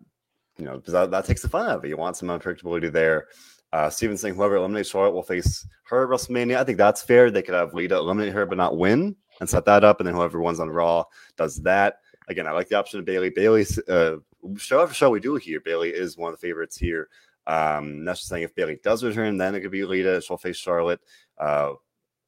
you 0.57 0.65
know, 0.65 0.75
because 0.75 0.93
that, 0.93 1.11
that 1.11 1.25
takes 1.25 1.41
the 1.41 1.49
fun 1.49 1.69
out 1.69 1.77
of 1.77 1.85
it. 1.85 1.89
You 1.89 1.97
want 1.97 2.17
some 2.17 2.27
unpredictability 2.27 2.91
there. 2.91 3.27
Uh, 3.71 3.89
Steven 3.89 4.17
saying 4.17 4.35
whoever 4.35 4.57
eliminates 4.57 4.89
Charlotte 4.89 5.13
will 5.13 5.23
face 5.23 5.65
her 5.85 6.03
at 6.03 6.09
WrestleMania. 6.09 6.57
I 6.57 6.65
think 6.65 6.77
that's 6.77 7.01
fair. 7.01 7.31
They 7.31 7.41
could 7.41 7.55
have 7.55 7.73
Lita 7.73 7.95
eliminate 7.95 8.33
her 8.33 8.45
but 8.45 8.57
not 8.57 8.77
win 8.77 9.15
and 9.39 9.49
set 9.49 9.63
that 9.65 9.85
up, 9.85 10.01
and 10.01 10.07
then 10.07 10.15
whoever 10.15 10.41
wins 10.41 10.59
on 10.59 10.69
Raw 10.69 11.05
does 11.37 11.61
that. 11.63 11.99
Again, 12.27 12.47
I 12.47 12.51
like 12.51 12.67
the 12.67 12.77
option 12.77 12.99
of 12.99 13.05
Bayley. 13.05 13.29
Bayley 13.29 13.65
uh, 13.87 14.17
show 14.57 14.81
after 14.81 14.93
show 14.93 15.09
we 15.09 15.19
do 15.19 15.35
here. 15.35 15.59
Bayley 15.59 15.89
is 15.89 16.17
one 16.17 16.33
of 16.33 16.39
the 16.39 16.47
favorites 16.47 16.77
here. 16.77 17.09
Um, 17.47 18.05
that's 18.05 18.19
just 18.19 18.29
saying 18.29 18.43
if 18.43 18.55
Bayley 18.55 18.79
does 18.83 19.03
return, 19.03 19.37
then 19.37 19.55
it 19.55 19.61
could 19.61 19.71
be 19.71 19.85
Lita. 19.85 20.21
She'll 20.21 20.37
face 20.37 20.57
Charlotte. 20.57 20.99
Uh, 21.37 21.73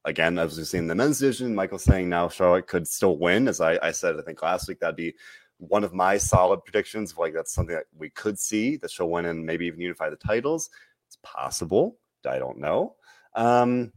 again, 0.05 0.37
as 0.37 0.57
we've 0.57 0.67
seen 0.67 0.81
in 0.81 0.87
the 0.87 0.95
men's 0.95 1.19
division, 1.19 1.55
Michael 1.55 1.77
saying 1.77 2.09
now 2.09 2.29
Charlotte 2.29 2.67
could 2.67 2.87
still 2.87 3.17
win. 3.17 3.47
As 3.47 3.61
I, 3.61 3.77
I 3.81 3.91
said, 3.91 4.17
I 4.17 4.21
think 4.23 4.41
last 4.41 4.67
week 4.67 4.79
that'd 4.79 4.95
be 4.95 5.15
one 5.57 5.83
of 5.83 5.93
my 5.93 6.17
solid 6.17 6.63
predictions. 6.63 7.15
Like 7.17 7.33
that's 7.33 7.53
something 7.53 7.75
that 7.75 7.85
we 7.97 8.09
could 8.09 8.39
see 8.39 8.77
that 8.77 8.91
she'll 8.91 9.09
win 9.09 9.25
and 9.25 9.45
maybe 9.45 9.65
even 9.67 9.81
unify 9.81 10.09
the 10.09 10.15
titles. 10.15 10.69
It's 11.07 11.17
possible. 11.23 11.97
I 12.27 12.39
don't 12.39 12.59
know. 12.59 12.95
Um, 13.35 13.91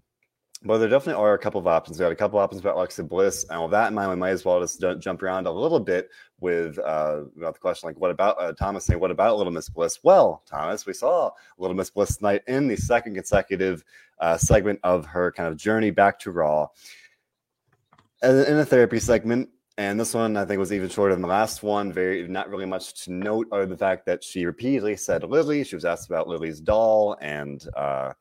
but 0.64 0.78
there 0.78 0.88
definitely 0.88 1.20
are 1.22 1.34
a 1.34 1.38
couple 1.38 1.60
of 1.60 1.66
options. 1.66 1.98
We 1.98 2.04
got 2.04 2.12
a 2.12 2.16
couple 2.16 2.38
of 2.38 2.44
options 2.44 2.60
about 2.60 2.76
Alexa 2.76 3.04
Bliss, 3.04 3.44
and 3.50 3.62
with 3.62 3.70
that 3.72 3.88
in 3.88 3.94
mind, 3.94 4.10
we 4.10 4.16
might 4.16 4.30
as 4.30 4.44
well 4.44 4.60
just 4.60 4.82
jump 4.98 5.22
around 5.22 5.46
a 5.46 5.52
little 5.52 5.80
bit 5.80 6.08
with 6.40 6.78
uh, 6.78 7.22
about 7.36 7.54
the 7.54 7.60
question 7.60 7.88
like, 7.88 7.98
what 7.98 8.10
about 8.10 8.40
uh, 8.40 8.52
Thomas 8.52 8.84
saying, 8.84 9.00
what 9.00 9.10
about 9.10 9.36
Little 9.36 9.52
Miss 9.52 9.68
Bliss? 9.68 10.00
Well, 10.02 10.42
Thomas, 10.46 10.86
we 10.86 10.92
saw 10.92 11.30
Little 11.58 11.76
Miss 11.76 11.90
Bliss 11.90 12.16
tonight 12.16 12.42
in 12.46 12.68
the 12.68 12.76
second 12.76 13.14
consecutive 13.14 13.84
uh, 14.18 14.36
segment 14.36 14.80
of 14.82 15.06
her 15.06 15.32
kind 15.32 15.48
of 15.48 15.56
journey 15.56 15.90
back 15.90 16.18
to 16.20 16.30
Raw, 16.30 16.68
in 18.22 18.58
a 18.58 18.64
therapy 18.64 18.98
segment. 18.98 19.50
And 19.78 20.00
this 20.00 20.14
one, 20.14 20.38
I 20.38 20.46
think, 20.46 20.58
was 20.58 20.72
even 20.72 20.88
shorter 20.88 21.14
than 21.14 21.20
the 21.20 21.28
last 21.28 21.62
one. 21.62 21.92
Very, 21.92 22.26
not 22.26 22.48
really 22.48 22.64
much 22.64 23.04
to 23.04 23.12
note, 23.12 23.46
other 23.52 23.62
than 23.62 23.70
the 23.70 23.76
fact 23.76 24.06
that 24.06 24.24
she 24.24 24.46
repeatedly 24.46 24.96
said 24.96 25.22
Lily. 25.22 25.64
She 25.64 25.74
was 25.74 25.84
asked 25.84 26.08
about 26.08 26.28
Lily's 26.28 26.60
doll, 26.60 27.14
and 27.20 27.62
uh, 27.76 28.14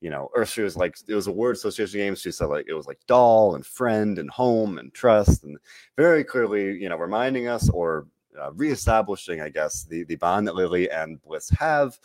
you 0.00 0.10
know, 0.10 0.30
or 0.34 0.44
she 0.44 0.62
was 0.62 0.76
like, 0.76 0.96
it 1.08 1.14
was 1.14 1.26
a 1.26 1.32
word 1.32 1.56
association 1.56 1.98
game. 1.98 2.14
She 2.14 2.30
said 2.30 2.46
like 2.46 2.66
it 2.68 2.74
was 2.74 2.86
like 2.86 3.00
doll 3.06 3.54
and 3.54 3.64
friend 3.64 4.18
and 4.18 4.30
home 4.30 4.78
and 4.78 4.92
trust, 4.92 5.44
and 5.44 5.58
very 5.96 6.22
clearly, 6.22 6.76
you 6.76 6.88
know, 6.88 6.96
reminding 6.96 7.48
us 7.48 7.70
or 7.70 8.06
uh, 8.40 8.52
reestablishing, 8.52 9.40
I 9.40 9.48
guess, 9.48 9.84
the 9.84 10.04
the 10.04 10.16
bond 10.16 10.46
that 10.46 10.54
Lily 10.54 10.90
and 10.90 11.20
Bliss 11.22 11.48
have. 11.50 11.98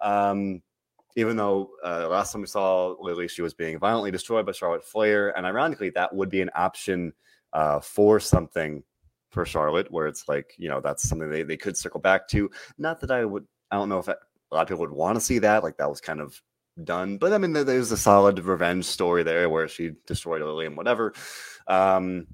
Um, 0.00 0.62
even 1.16 1.36
though 1.36 1.70
uh, 1.84 2.08
last 2.08 2.32
time 2.32 2.40
we 2.40 2.46
saw 2.46 2.96
Lily, 2.98 3.28
she 3.28 3.42
was 3.42 3.54
being 3.54 3.78
violently 3.78 4.10
destroyed 4.10 4.46
by 4.46 4.52
Charlotte 4.52 4.84
Flair, 4.84 5.36
and 5.36 5.46
ironically, 5.46 5.90
that 5.90 6.14
would 6.14 6.30
be 6.30 6.40
an 6.40 6.50
option 6.54 7.12
uh, 7.52 7.78
for 7.80 8.18
something 8.18 8.82
for 9.30 9.44
Charlotte, 9.44 9.90
where 9.90 10.06
it's 10.06 10.28
like 10.28 10.54
you 10.56 10.68
know 10.68 10.80
that's 10.80 11.08
something 11.08 11.30
they, 11.30 11.42
they 11.42 11.56
could 11.56 11.76
circle 11.76 12.00
back 12.00 12.26
to. 12.28 12.50
Not 12.78 13.00
that 13.00 13.10
I 13.10 13.24
would, 13.24 13.46
I 13.70 13.76
don't 13.76 13.88
know 13.88 13.98
if 13.98 14.08
a 14.08 14.16
lot 14.50 14.62
of 14.62 14.68
people 14.68 14.80
would 14.80 14.90
want 14.90 15.16
to 15.16 15.20
see 15.20 15.38
that. 15.40 15.62
Like 15.62 15.76
that 15.76 15.90
was 15.90 16.00
kind 16.00 16.20
of 16.20 16.40
done. 16.82 17.18
But 17.18 17.32
I 17.32 17.38
mean, 17.38 17.52
there's 17.52 17.92
a 17.92 17.96
solid 17.96 18.38
revenge 18.40 18.84
story 18.84 19.22
there 19.22 19.48
where 19.48 19.68
she 19.68 19.92
destroyed 20.06 20.42
Lily 20.42 20.66
and 20.66 20.76
whatever. 20.76 21.14
Um, 21.68 22.26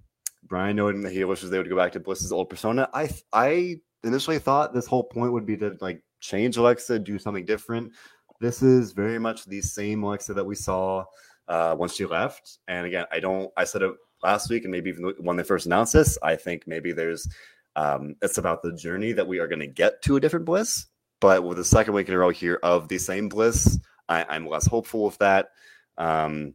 Brian 0.44 0.76
noting 0.76 1.02
that 1.02 1.12
he 1.12 1.22
wishes 1.24 1.50
they 1.50 1.58
would 1.58 1.68
go 1.68 1.76
back 1.76 1.92
to 1.92 2.00
Bliss's 2.00 2.32
old 2.32 2.48
persona. 2.48 2.88
I 2.94 3.10
I 3.32 3.80
initially 4.02 4.38
thought 4.38 4.72
this 4.72 4.86
whole 4.86 5.04
point 5.04 5.32
would 5.32 5.46
be 5.46 5.56
to 5.58 5.76
like 5.80 6.02
change 6.20 6.56
Alexa, 6.56 6.98
do 6.98 7.18
something 7.18 7.44
different. 7.44 7.92
This 8.40 8.62
is 8.62 8.92
very 8.92 9.18
much 9.18 9.44
the 9.44 9.60
same 9.60 10.02
Alexa 10.02 10.34
that 10.34 10.44
we 10.44 10.54
saw 10.54 11.04
uh, 11.48 11.76
once 11.78 11.94
she 11.94 12.06
left. 12.06 12.58
And 12.68 12.86
again, 12.86 13.04
I 13.12 13.20
don't. 13.20 13.50
I 13.56 13.64
said 13.64 13.82
it 13.82 13.92
last 14.22 14.48
week, 14.48 14.64
and 14.64 14.72
maybe 14.72 14.90
even 14.90 15.12
when 15.18 15.36
they 15.36 15.42
first 15.42 15.66
announced 15.66 15.92
this. 15.92 16.18
I 16.22 16.36
think 16.36 16.66
maybe 16.66 16.92
there's. 16.92 17.28
Um, 17.76 18.16
it's 18.20 18.38
about 18.38 18.62
the 18.62 18.72
journey 18.72 19.12
that 19.12 19.28
we 19.28 19.38
are 19.38 19.46
going 19.46 19.60
to 19.60 19.66
get 19.66 20.02
to 20.02 20.16
a 20.16 20.20
different 20.20 20.46
Bliss. 20.46 20.86
But 21.20 21.44
with 21.44 21.58
the 21.58 21.64
second 21.64 21.94
week 21.94 22.08
in 22.08 22.14
a 22.14 22.18
row 22.18 22.30
here 22.30 22.58
of 22.62 22.88
the 22.88 22.98
same 22.98 23.28
Bliss, 23.28 23.78
I, 24.10 24.36
am 24.36 24.46
less 24.46 24.66
hopeful 24.66 25.04
with 25.04 25.18
that. 25.18 25.50
Um, 25.96 26.54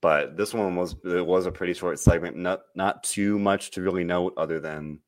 but 0.00 0.36
this 0.36 0.54
one 0.54 0.76
was 0.76 0.96
it 1.04 1.26
was 1.26 1.46
a 1.46 1.52
pretty 1.52 1.74
short 1.74 1.98
segment, 1.98 2.36
not 2.36 2.62
not 2.74 3.04
too 3.04 3.38
much 3.38 3.70
to 3.72 3.82
really 3.82 4.04
note, 4.04 4.34
other 4.36 4.60
than 4.60 5.00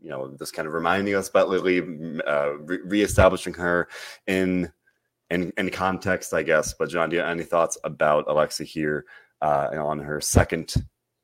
you 0.00 0.10
know 0.10 0.34
just 0.38 0.54
kind 0.54 0.66
of 0.66 0.74
reminding 0.74 1.14
us 1.14 1.28
about 1.28 1.48
Lily, 1.48 1.80
uh, 2.26 2.52
re- 2.60 2.80
reestablishing 2.84 3.54
her 3.54 3.88
in 4.26 4.72
in 5.30 5.52
in 5.58 5.70
context, 5.70 6.32
I 6.32 6.42
guess. 6.42 6.72
But 6.72 6.88
John, 6.88 7.10
do 7.10 7.16
you 7.16 7.22
have 7.22 7.30
any 7.30 7.44
thoughts 7.44 7.76
about 7.84 8.24
Alexa 8.28 8.64
here 8.64 9.04
uh, 9.42 9.70
on 9.76 9.98
her 9.98 10.20
second 10.20 10.74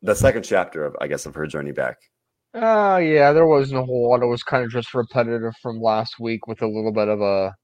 the 0.02 0.14
second 0.14 0.42
chapter 0.42 0.84
of 0.84 0.96
I 1.00 1.06
guess 1.06 1.26
of 1.26 1.34
her 1.34 1.46
journey 1.46 1.72
back? 1.72 1.98
Uh 2.52 3.00
yeah, 3.02 3.32
there 3.32 3.46
wasn't 3.46 3.80
a 3.80 3.84
whole 3.84 4.10
lot. 4.10 4.22
It 4.22 4.26
was 4.26 4.42
kind 4.42 4.64
of 4.64 4.70
just 4.70 4.94
repetitive 4.94 5.54
from 5.62 5.80
last 5.80 6.20
week 6.20 6.46
with 6.46 6.62
a 6.62 6.66
little 6.66 6.92
bit 6.92 7.08
of 7.08 7.20
a 7.20 7.54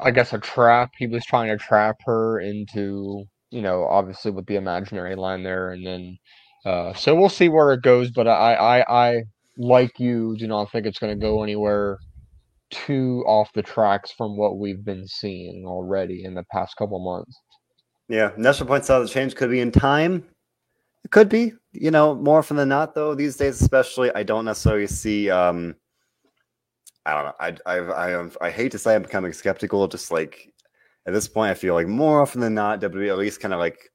I 0.00 0.10
guess 0.10 0.32
a 0.32 0.38
trap. 0.38 0.90
He 0.98 1.06
was 1.06 1.24
trying 1.24 1.48
to 1.48 1.62
trap 1.62 1.96
her 2.06 2.40
into, 2.40 3.24
you 3.50 3.62
know, 3.62 3.84
obviously 3.84 4.30
with 4.30 4.46
the 4.46 4.56
imaginary 4.56 5.14
line 5.16 5.42
there, 5.42 5.70
and 5.70 5.86
then 5.86 6.18
uh, 6.64 6.94
so 6.94 7.14
we'll 7.14 7.28
see 7.28 7.48
where 7.48 7.72
it 7.72 7.82
goes. 7.82 8.10
But 8.10 8.28
I, 8.28 8.54
I, 8.54 9.08
I 9.10 9.22
like 9.56 9.98
you, 9.98 10.36
do 10.38 10.46
not 10.46 10.70
think 10.70 10.86
it's 10.86 10.98
going 10.98 11.18
to 11.18 11.26
go 11.26 11.42
anywhere 11.42 11.98
too 12.70 13.24
off 13.26 13.52
the 13.52 13.62
tracks 13.62 14.12
from 14.16 14.36
what 14.36 14.58
we've 14.58 14.84
been 14.84 15.06
seeing 15.06 15.64
already 15.66 16.24
in 16.24 16.34
the 16.34 16.44
past 16.52 16.76
couple 16.76 16.98
months. 17.04 17.36
Yeah, 18.08 18.30
Nestor 18.36 18.64
points 18.64 18.90
out 18.90 19.00
the 19.00 19.08
change 19.08 19.34
could 19.34 19.50
be 19.50 19.60
in 19.60 19.72
time. 19.72 20.24
It 21.04 21.10
could 21.10 21.28
be, 21.28 21.52
you 21.72 21.90
know, 21.90 22.14
more 22.14 22.38
often 22.38 22.56
than 22.56 22.68
not, 22.68 22.94
though. 22.94 23.14
These 23.14 23.36
days, 23.36 23.60
especially, 23.60 24.12
I 24.14 24.22
don't 24.22 24.44
necessarily 24.44 24.86
see. 24.86 25.30
um 25.30 25.76
I 27.06 27.14
don't 27.14 27.24
know. 27.24 27.32
I 27.40 27.56
I 27.66 28.14
I, 28.16 28.30
I 28.40 28.50
hate 28.50 28.72
to 28.72 28.78
say 28.78 28.94
I'm 28.94 29.02
becoming 29.02 29.32
skeptical. 29.32 29.86
Just 29.88 30.10
like 30.10 30.52
at 31.06 31.12
this 31.12 31.28
point, 31.28 31.50
I 31.50 31.54
feel 31.54 31.74
like 31.74 31.86
more 31.86 32.20
often 32.20 32.40
than 32.40 32.54
not, 32.54 32.80
WWE 32.80 33.10
at 33.10 33.18
least 33.18 33.40
kind 33.40 33.54
of 33.54 33.60
like 33.60 33.90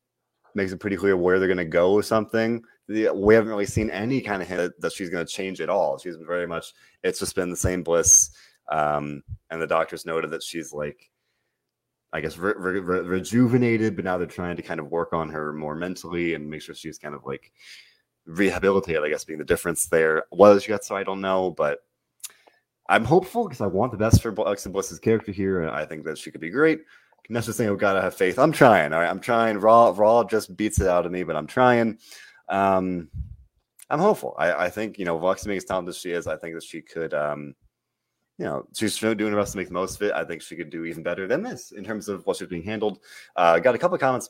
makes 0.56 0.72
it 0.72 0.80
pretty 0.80 0.96
clear 0.98 1.16
where 1.16 1.38
they're 1.38 1.48
going 1.48 1.58
to 1.58 1.66
go 1.66 1.92
or 1.94 2.02
something. 2.02 2.64
We 2.88 3.04
haven't 3.04 3.50
really 3.50 3.66
seen 3.66 3.90
any 3.90 4.22
kind 4.22 4.42
of 4.42 4.48
hint 4.48 4.74
that 4.80 4.94
she's 4.94 5.10
going 5.10 5.26
to 5.26 5.32
change 5.32 5.60
at 5.60 5.70
all. 5.70 5.98
She's 5.98 6.16
very 6.18 6.48
much. 6.48 6.74
It's 7.04 7.20
just 7.20 7.36
been 7.36 7.50
the 7.50 7.58
same 7.58 7.84
bliss. 7.84 8.32
Um, 8.72 9.24
and 9.50 9.62
the 9.62 9.68
doctors 9.68 10.06
noted 10.06 10.32
that 10.32 10.44
she's 10.44 10.72
like, 10.72 11.10
I 12.14 12.22
guess, 12.22 12.38
re- 12.38 12.54
re- 12.56 12.80
re- 12.80 13.02
rejuvenated, 13.02 13.96
but 13.96 14.06
now 14.06 14.18
they're 14.18 14.28
trying 14.28 14.56
to 14.56 14.62
kind 14.62 14.80
of 14.80 14.90
work 14.90 15.14
on 15.14 15.30
her 15.30 15.52
more 15.52 15.76
mentally 15.76 16.34
and 16.34 16.50
make 16.50 16.62
sure 16.62 16.74
she's 16.74 16.98
kind 16.98 17.14
of 17.14 17.26
like 17.26 17.52
rehabilitated. 18.26 19.04
I 19.04 19.10
guess 19.10 19.26
being 19.26 19.40
the 19.40 19.46
difference 19.46 19.88
there. 19.88 20.24
was 20.32 20.68
yet, 20.68 20.86
so, 20.86 20.96
I 20.96 21.04
don't 21.04 21.22
know, 21.22 21.52
but 21.52 21.80
I'm 22.88 23.06
hopeful 23.06 23.46
because 23.46 23.62
I 23.62 23.68
want 23.68 23.92
the 23.92 23.98
best 23.98 24.22
for 24.22 24.30
Alexa 24.30 24.70
Bliss's 24.70 25.00
character 25.00 25.32
here, 25.32 25.62
and 25.62 25.72
I 25.72 25.86
think 25.86 26.04
that 26.06 26.18
she 26.18 26.32
could 26.32 26.42
be 26.42 26.50
great. 26.50 26.82
That's 27.30 27.48
just 27.48 27.58
saying 27.58 27.72
we 27.72 27.78
gotta 27.78 28.02
have 28.02 28.14
faith. 28.14 28.38
I'm 28.38 28.52
trying. 28.52 28.94
All 28.94 29.00
right, 29.00 29.10
I'm 29.10 29.20
trying. 29.20 29.58
Raw, 29.58 29.94
Raw 29.96 30.24
just 30.24 30.56
beats 30.56 30.80
it 30.80 30.88
out 30.88 31.06
of 31.06 31.12
me, 31.12 31.24
but 31.24 31.36
I'm 31.36 31.48
trying. 31.48 31.98
Um, 32.50 33.10
I'm 33.90 34.00
hopeful. 34.00 34.36
I, 34.38 34.66
I 34.66 34.70
think 34.70 35.00
you 35.00 35.06
know, 35.06 35.18
Alexa 35.18 35.48
being 35.48 35.58
as 35.58 35.66
talented 35.66 35.90
as 35.90 35.98
she 35.98 36.12
is, 36.12 36.28
I 36.28 36.38
think 36.38 36.54
that 36.54 36.64
she 36.64 36.82
could 36.82 37.16
um, 37.16 37.56
you 38.38 38.44
know, 38.44 38.68
she's 38.74 39.00
doing 39.00 39.18
her 39.18 39.36
best 39.38 39.54
to 39.54 39.58
make 39.58 39.68
the 39.68 39.74
most 39.74 39.96
of 39.96 40.02
it. 40.02 40.14
I 40.14 40.26
think 40.26 40.42
she 40.42 40.58
could 40.58 40.70
do 40.70 40.84
even 40.84 41.04
better 41.04 41.26
than 41.26 41.42
this 41.42 41.72
in 41.72 41.86
terms 41.86 42.10
of 42.10 42.26
what 42.26 42.36
she's 42.36 42.50
being 42.50 42.64
handled. 42.64 43.00
Uh, 43.36 43.60
got 43.60 43.76
a 43.76 43.78
couple 43.78 43.96
of 43.96 44.02
comments 44.02 44.30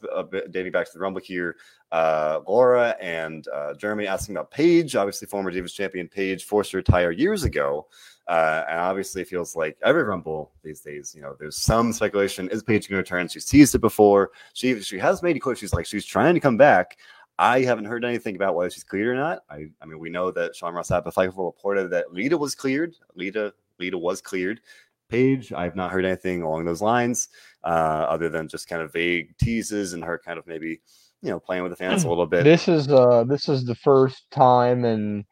dating 0.51 0.71
back 0.71 0.85
to 0.85 0.93
the 0.93 0.99
Rumble 0.99 1.21
here. 1.21 1.57
Uh, 1.91 2.41
Laura 2.47 2.95
and 3.01 3.47
uh, 3.47 3.73
Jeremy 3.73 4.05
asking 4.05 4.35
about 4.35 4.51
Paige, 4.51 4.95
obviously 4.95 5.27
former 5.27 5.51
Divas 5.51 5.73
champion 5.73 6.07
Paige 6.07 6.45
forced 6.45 6.71
to 6.71 6.77
retire 6.77 7.09
years 7.09 7.43
ago. 7.43 7.87
Uh, 8.27 8.63
and 8.67 8.79
obviously, 8.79 9.21
it 9.21 9.27
feels 9.27 9.55
like 9.55 9.77
every 9.83 10.03
Rumble 10.03 10.51
these 10.63 10.81
days, 10.81 11.13
you 11.15 11.21
know, 11.21 11.35
there's 11.39 11.57
some 11.57 11.93
speculation: 11.93 12.49
is 12.49 12.63
Paige 12.63 12.89
going 12.89 12.95
to 12.95 12.97
return? 12.97 13.27
She's 13.27 13.45
teased 13.45 13.75
it 13.75 13.79
before. 13.79 14.31
She 14.53 14.81
she 14.81 14.97
has 14.97 15.21
made 15.21 15.35
it 15.35 15.39
clear 15.39 15.55
she's 15.55 15.73
like 15.73 15.85
she's 15.85 16.05
trying 16.05 16.33
to 16.33 16.39
come 16.39 16.57
back. 16.57 16.97
I 17.37 17.61
haven't 17.61 17.85
heard 17.85 18.05
anything 18.05 18.35
about 18.35 18.55
whether 18.55 18.69
she's 18.69 18.83
cleared 18.83 19.09
or 19.09 19.15
not. 19.15 19.39
I, 19.49 19.67
I 19.81 19.85
mean, 19.85 19.99
we 19.99 20.09
know 20.09 20.31
that 20.31 20.55
Sean 20.55 20.73
Ross 20.73 20.89
Sapp, 20.89 21.05
reported 21.05 21.89
that 21.89 22.13
Lita 22.13 22.37
was 22.37 22.55
cleared. 22.55 22.95
Lita 23.15 23.53
Lita 23.79 23.97
was 23.97 24.21
cleared. 24.21 24.61
Paige, 25.09 25.53
I've 25.53 25.75
not 25.75 25.91
heard 25.91 26.05
anything 26.05 26.41
along 26.41 26.65
those 26.65 26.81
lines, 26.81 27.27
uh, 27.63 28.07
other 28.09 28.27
than 28.27 28.47
just 28.47 28.67
kind 28.67 28.81
of 28.81 28.91
vague 28.91 29.37
teases 29.37 29.93
and 29.93 30.03
her 30.03 30.17
kind 30.17 30.39
of 30.39 30.47
maybe, 30.47 30.81
you 31.21 31.29
know 31.29 31.39
playing 31.39 31.63
with 31.63 31.71
the 31.71 31.75
fans 31.75 32.03
a 32.03 32.09
little 32.09 32.25
bit. 32.25 32.43
This 32.43 32.67
is 32.67 32.89
uh 32.89 33.23
this 33.23 33.49
is 33.49 33.65
the 33.65 33.75
first 33.75 34.29
time 34.31 34.85
in 34.85 35.25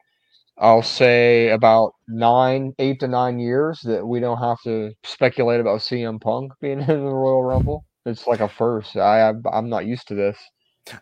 I'll 0.58 0.82
say 0.82 1.50
about 1.50 1.94
nine, 2.06 2.74
eight 2.78 3.00
to 3.00 3.08
nine 3.08 3.38
years 3.38 3.80
that 3.84 4.06
we 4.06 4.20
don't 4.20 4.38
have 4.38 4.58
to 4.64 4.92
speculate 5.02 5.60
about 5.60 5.80
CM 5.80 6.20
Punk 6.20 6.52
being 6.60 6.80
in 6.80 6.86
the 6.86 6.96
Royal 6.96 7.42
Rumble. 7.42 7.84
It's 8.06 8.26
like 8.26 8.40
a 8.40 8.48
first. 8.48 8.96
I 8.96 9.32
I'm 9.52 9.68
not 9.68 9.86
used 9.86 10.08
to 10.08 10.14
this. 10.14 10.38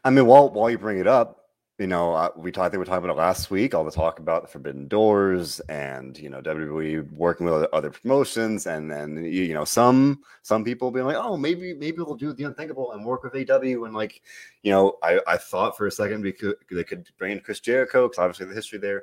I 0.05 0.11
mean, 0.11 0.27
while 0.27 0.51
while 0.51 0.71
you 0.71 0.79
bring 0.79 0.99
it 0.99 1.09
up, 1.09 1.43
you 1.79 1.89
know, 1.89 2.13
uh, 2.13 2.29
we 2.37 2.53
talked. 2.53 2.67
I 2.67 2.71
think 2.71 2.79
we 2.79 2.87
talked 2.87 3.05
about 3.05 3.17
it 3.17 3.19
last 3.19 3.51
week. 3.51 3.75
All 3.75 3.83
the 3.83 3.91
talk 3.91 4.21
about 4.21 4.43
the 4.43 4.49
Forbidden 4.49 4.87
Doors 4.87 5.59
and 5.69 6.17
you 6.17 6.31
know 6.31 6.41
WWE 6.41 7.11
working 7.13 7.45
with 7.45 7.67
other 7.73 7.91
promotions, 7.91 8.67
and 8.67 8.89
then 8.89 9.25
you 9.25 9.53
know 9.53 9.65
some 9.65 10.21
some 10.43 10.63
people 10.63 10.93
being 10.93 11.07
like, 11.07 11.17
oh, 11.17 11.37
maybe 11.37 11.75
maybe 11.75 11.97
we'll 11.99 12.15
do 12.15 12.33
the 12.33 12.45
unthinkable 12.45 12.93
and 12.93 13.05
work 13.05 13.25
with 13.25 13.33
AEW, 13.33 13.85
and 13.85 13.95
like, 13.95 14.23
you 14.63 14.71
know, 14.71 14.97
I 15.03 15.19
I 15.27 15.37
thought 15.37 15.77
for 15.77 15.89
a 15.89 15.91
second 15.91 16.23
we 16.23 16.33
could 16.33 16.55
they 16.71 16.85
could 16.85 17.09
bring 17.19 17.33
in 17.33 17.41
Chris 17.41 17.59
Jericho 17.59 18.07
because 18.07 18.19
obviously 18.19 18.47
the 18.47 18.55
history 18.55 18.79
there. 18.79 19.03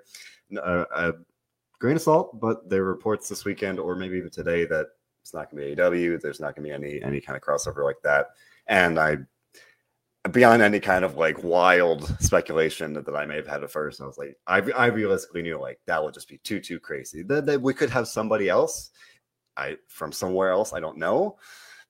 Uh, 0.58 1.12
grain 1.80 1.96
of 1.96 2.02
salt, 2.02 2.40
but 2.40 2.70
there 2.70 2.84
are 2.84 2.88
reports 2.88 3.30
this 3.30 3.46
weekend 3.46 3.80
or 3.80 3.96
maybe 3.96 4.18
even 4.18 4.30
today 4.30 4.66
that 4.66 4.88
it's 5.22 5.34
not 5.34 5.52
going 5.52 5.64
to 5.64 5.76
be 5.76 5.82
AEW. 5.82 6.22
There's 6.22 6.40
not 6.40 6.56
going 6.56 6.70
to 6.70 6.70
be 6.70 6.88
any 6.88 7.02
any 7.04 7.22
kind 7.22 7.38
of 7.38 7.44
crossover 7.44 7.84
like 7.84 8.02
that, 8.04 8.28
and 8.68 9.00
I 9.00 9.18
beyond 10.32 10.62
any 10.62 10.80
kind 10.80 11.06
of 11.06 11.16
like 11.16 11.44
wild 11.44 12.06
speculation 12.22 12.94
that, 12.94 13.06
that 13.06 13.16
I 13.16 13.26
may 13.26 13.38
have 13.38 13.48
had 13.48 13.64
at 13.64 13.72
first, 13.72 14.02
I 14.02 14.06
was 14.06 14.18
like, 14.18 14.38
I, 14.48 14.62
I 14.72 14.88
realistically 14.88 15.42
knew 15.42 15.60
like 15.60 15.80
that 15.88 16.04
would 16.04 16.14
just 16.14 16.28
be 16.28 16.40
too 16.40 16.60
too 16.60 16.80
crazy. 16.80 17.24
That, 17.24 17.46
that 17.46 17.62
we 17.62 17.74
could 17.74 17.90
have 17.90 18.08
somebody 18.08 18.50
else, 18.50 18.92
I 19.56 19.78
from 19.88 20.12
somewhere 20.12 20.52
else, 20.52 20.74
I 20.74 20.80
don't 20.80 20.98
know. 20.98 21.38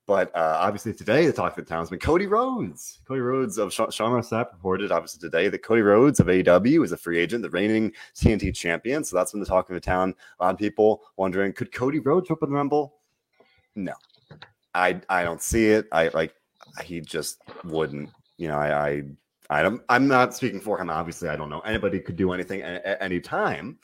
But 0.10 0.36
uh, 0.36 0.58
obviously 0.60 0.92
today 0.92 1.28
the 1.28 1.34
talk 1.34 1.56
of 1.56 1.63
the 1.63 1.70
town 1.70 1.82
has 1.82 1.92
been 1.92 2.00
Cody 2.00 2.25
Rhodes. 2.25 2.98
Cody 3.08 3.22
Rhodes 3.22 3.60
of 3.60 3.72
Sh- 3.72 3.92
Sean 3.92 4.12
reported 4.12 4.92
obviously 4.92 5.20
today 5.20 5.50
that 5.50 5.60
Cody 5.60 5.84
Rhodes 5.84 6.20
of 6.20 6.25
AEW 6.25 6.84
is 6.84 6.94
a 6.94 6.98
free 6.98 7.20
agent, 7.20 7.44
the 7.44 7.50
reigning 7.51 7.92
TNT 8.16 8.56
champion. 8.56 9.04
So 9.04 9.16
that's 9.16 9.34
been 9.34 9.39
the 9.39 9.46
talk 9.46 9.70
of 9.70 9.75
the 9.75 9.80
town. 9.80 10.16
A 10.39 10.46
lot 10.46 10.56
of 10.56 10.58
people 10.58 11.04
wondering, 11.18 11.54
could 11.54 11.72
Cody 11.72 12.00
Rhodes 12.00 12.32
open 12.32 12.50
the 12.50 12.56
Rumble? 12.56 12.96
No, 13.75 13.94
I 14.74 15.00
I 15.10 15.24
don't 15.24 15.44
see 15.44 15.68
it. 15.68 15.86
I 15.92 16.08
like 16.08 16.34
he 16.84 17.01
just 17.01 17.44
wouldn't 17.63 18.10
you 18.39 18.48
know, 18.48 18.58
I, 18.58 18.89
I, 18.89 19.04
I 19.50 19.62
don't, 19.62 19.82
I'm 19.89 20.08
not 20.08 20.34
speaking 20.34 20.62
for 20.62 20.82
him. 20.82 20.89
Obviously, 20.89 21.30
I 21.30 21.36
don't 21.36 21.50
know. 21.50 21.60
Anybody 21.60 22.00
could 22.00 22.16
do 22.16 22.32
anything 22.32 22.62
at, 22.62 22.84
at 22.86 23.01
any 23.01 23.20
time, 23.20 23.78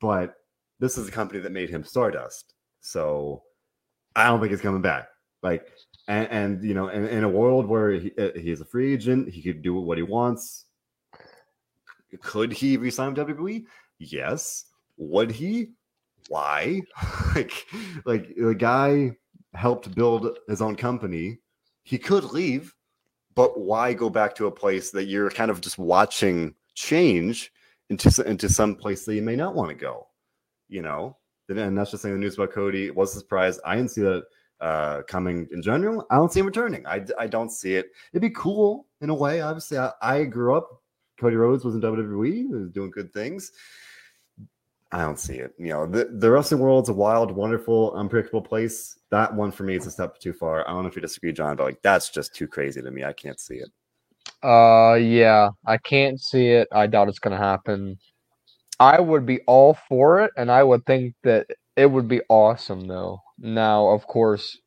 but 0.00 0.36
this 0.80 0.96
is 0.96 1.06
a 1.06 1.12
company 1.12 1.38
that 1.40 1.52
made 1.52 1.68
him 1.68 1.84
Stardust. 1.84 2.54
So 2.80 3.42
I 4.16 4.26
don't 4.26 4.40
think 4.40 4.50
he's 4.50 4.62
coming 4.62 4.80
back. 4.80 5.06
Like, 5.42 5.68
and, 6.08 6.28
and 6.30 6.64
you 6.64 6.74
know, 6.74 6.88
in, 6.88 7.06
in, 7.06 7.24
a 7.24 7.28
world 7.28 7.66
where 7.66 7.92
he, 7.92 8.12
uh, 8.18 8.30
he 8.36 8.50
is 8.50 8.60
a 8.60 8.64
free 8.64 8.92
agent, 8.92 9.28
he 9.28 9.42
could 9.42 9.62
do 9.62 9.74
what 9.74 9.98
he 9.98 10.02
wants. 10.02 10.66
Could 12.20 12.52
he 12.52 12.76
resign 12.76 13.14
WWE? 13.14 13.64
Yes. 13.98 14.66
Would 14.96 15.30
he? 15.30 15.70
Why? 16.28 16.82
like, 17.34 17.66
like 18.04 18.34
the 18.36 18.54
guy 18.54 19.16
helped 19.54 19.94
build 19.94 20.38
his 20.48 20.60
own 20.60 20.76
company. 20.76 21.38
He 21.84 21.98
could 21.98 22.24
leave 22.24 22.74
but 23.34 23.58
why 23.58 23.92
go 23.92 24.10
back 24.10 24.34
to 24.34 24.46
a 24.46 24.50
place 24.50 24.90
that 24.90 25.04
you're 25.04 25.30
kind 25.30 25.50
of 25.50 25.60
just 25.60 25.78
watching 25.78 26.54
change 26.74 27.52
into 27.88 28.22
into 28.28 28.48
some 28.48 28.74
place 28.74 29.04
that 29.04 29.14
you 29.14 29.22
may 29.22 29.36
not 29.36 29.54
want 29.54 29.68
to 29.68 29.74
go 29.74 30.06
you 30.68 30.82
know 30.82 31.16
and 31.48 31.76
that's 31.76 31.90
just 31.90 32.02
saying 32.02 32.14
the 32.14 32.20
news 32.20 32.34
about 32.34 32.52
cody 32.52 32.90
was 32.90 33.14
a 33.14 33.18
surprise 33.18 33.58
i 33.64 33.74
didn't 33.74 33.90
see 33.90 34.02
that 34.02 34.24
uh, 34.60 35.02
coming 35.08 35.48
in 35.52 35.62
general 35.62 36.06
i 36.10 36.16
don't 36.16 36.32
see 36.32 36.40
him 36.40 36.46
returning 36.46 36.86
I, 36.86 37.04
I 37.18 37.26
don't 37.26 37.50
see 37.50 37.74
it 37.74 37.90
it'd 38.12 38.22
be 38.22 38.30
cool 38.30 38.86
in 39.00 39.10
a 39.10 39.14
way 39.14 39.40
obviously 39.40 39.78
i, 39.78 39.90
I 40.02 40.24
grew 40.24 40.54
up 40.54 40.82
cody 41.18 41.36
rhodes 41.36 41.64
was 41.64 41.74
in 41.74 41.80
wwe 41.80 42.48
was 42.48 42.70
doing 42.70 42.90
good 42.90 43.12
things 43.12 43.52
I 44.92 45.02
don't 45.02 45.18
see 45.20 45.36
it. 45.36 45.54
You 45.56 45.68
know, 45.68 45.86
the, 45.86 46.06
the 46.06 46.30
wrestling 46.30 46.60
world's 46.60 46.88
a 46.88 46.92
wild, 46.92 47.30
wonderful, 47.30 47.92
unpredictable 47.94 48.42
place. 48.42 48.98
That 49.10 49.32
one 49.32 49.52
for 49.52 49.62
me 49.62 49.76
is 49.76 49.86
a 49.86 49.90
step 49.90 50.18
too 50.18 50.32
far. 50.32 50.68
I 50.68 50.72
don't 50.72 50.82
know 50.82 50.88
if 50.88 50.96
you 50.96 51.02
disagree, 51.02 51.32
John, 51.32 51.54
but 51.56 51.64
like 51.64 51.82
that's 51.82 52.10
just 52.10 52.34
too 52.34 52.48
crazy 52.48 52.82
to 52.82 52.90
me. 52.90 53.04
I 53.04 53.12
can't 53.12 53.38
see 53.38 53.56
it. 53.56 53.68
Uh, 54.42 54.94
yeah, 54.94 55.50
I 55.66 55.76
can't 55.78 56.20
see 56.20 56.48
it. 56.48 56.66
I 56.72 56.86
doubt 56.88 57.08
it's 57.08 57.18
gonna 57.20 57.36
happen. 57.36 57.98
I 58.80 58.98
would 59.00 59.26
be 59.26 59.40
all 59.42 59.74
for 59.88 60.22
it, 60.22 60.32
and 60.36 60.50
I 60.50 60.62
would 60.62 60.84
think 60.86 61.14
that 61.22 61.46
it 61.76 61.86
would 61.86 62.08
be 62.08 62.22
awesome, 62.28 62.86
though. 62.88 63.20
Now, 63.40 63.88
of 63.88 64.06
course, 64.06 64.58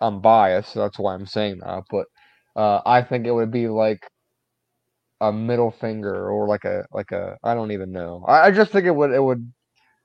I'm 0.00 0.20
biased, 0.20 0.72
so 0.72 0.80
that's 0.80 0.98
why 0.98 1.14
I'm 1.14 1.26
saying 1.26 1.60
that. 1.60 1.84
But 1.90 2.06
uh, 2.56 2.82
I 2.86 3.02
think 3.02 3.26
it 3.26 3.32
would 3.32 3.50
be 3.52 3.68
like 3.68 4.00
a 5.20 5.32
middle 5.32 5.70
finger 5.70 6.28
or 6.30 6.46
like 6.46 6.64
a 6.64 6.84
like 6.92 7.12
a 7.12 7.36
I 7.42 7.54
don't 7.54 7.72
even 7.72 7.92
know. 7.92 8.24
I, 8.28 8.46
I 8.48 8.50
just 8.50 8.72
think 8.72 8.86
it 8.86 8.94
would 8.94 9.12
it 9.12 9.22
would 9.22 9.52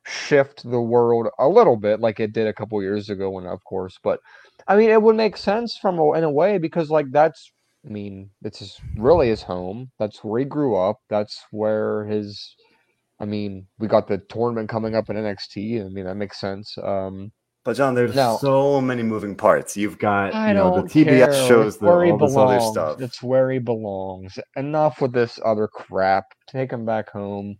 shift 0.06 0.64
the 0.70 0.82
world 0.82 1.28
a 1.40 1.48
little 1.48 1.78
bit 1.78 2.00
like 2.00 2.20
it 2.20 2.34
did 2.34 2.48
a 2.48 2.54
couple 2.54 2.82
years 2.82 3.10
ago 3.10 3.30
when 3.30 3.46
of 3.46 3.64
course 3.64 4.00
but 4.04 4.20
i 4.68 4.76
mean 4.76 4.90
it 4.90 5.02
would 5.02 5.16
make 5.16 5.38
sense 5.38 5.78
from 5.78 6.00
a, 6.00 6.14
in 6.14 6.24
a 6.24 6.32
way 6.32 6.58
because 6.58 6.90
like 6.90 7.06
that's 7.12 7.52
i 7.86 7.90
mean 7.90 8.30
it's 8.44 8.60
his, 8.60 8.80
really 8.98 9.30
his 9.30 9.44
home 9.44 9.92
that's 10.00 10.24
where 10.24 10.40
he 10.40 10.46
grew 10.46 10.76
up 10.76 10.98
that's 11.10 11.44
where 11.52 12.06
his 12.06 12.56
i 13.20 13.26
mean 13.26 13.68
we 13.78 13.88
got 13.88 14.08
the 14.08 14.18
tournament 14.30 14.70
coming 14.70 14.96
up 14.96 15.10
in 15.10 15.16
nxt 15.18 15.86
i 15.86 15.90
mean 15.90 16.06
that 16.06 16.16
makes 16.16 16.40
sense 16.40 16.76
um 16.84 17.32
but 17.64 17.76
John, 17.76 17.94
there's 17.94 18.16
now, 18.16 18.38
so 18.38 18.82
many 18.82 19.04
moving 19.04 19.36
parts. 19.36 19.78
You've 19.78 20.00
got 20.00 20.34
I 20.34 20.50
you 20.50 20.54
know 20.56 20.82
the 20.82 20.88
TBS 20.88 21.06
care. 21.06 21.48
shows, 21.48 21.78
the, 21.78 21.88
all 21.88 22.18
this 22.18 22.36
other 22.36 22.60
stuff. 22.60 23.02
It's 23.02 23.22
where 23.22 23.52
he 23.52 23.60
belongs. 23.60 24.38
Enough 24.56 25.00
with 25.02 25.14
this 25.14 25.40
other 25.46 25.68
crap. 25.68 26.26
Take 26.48 26.72
him 26.72 26.86
back 26.86 27.10
home. 27.10 27.56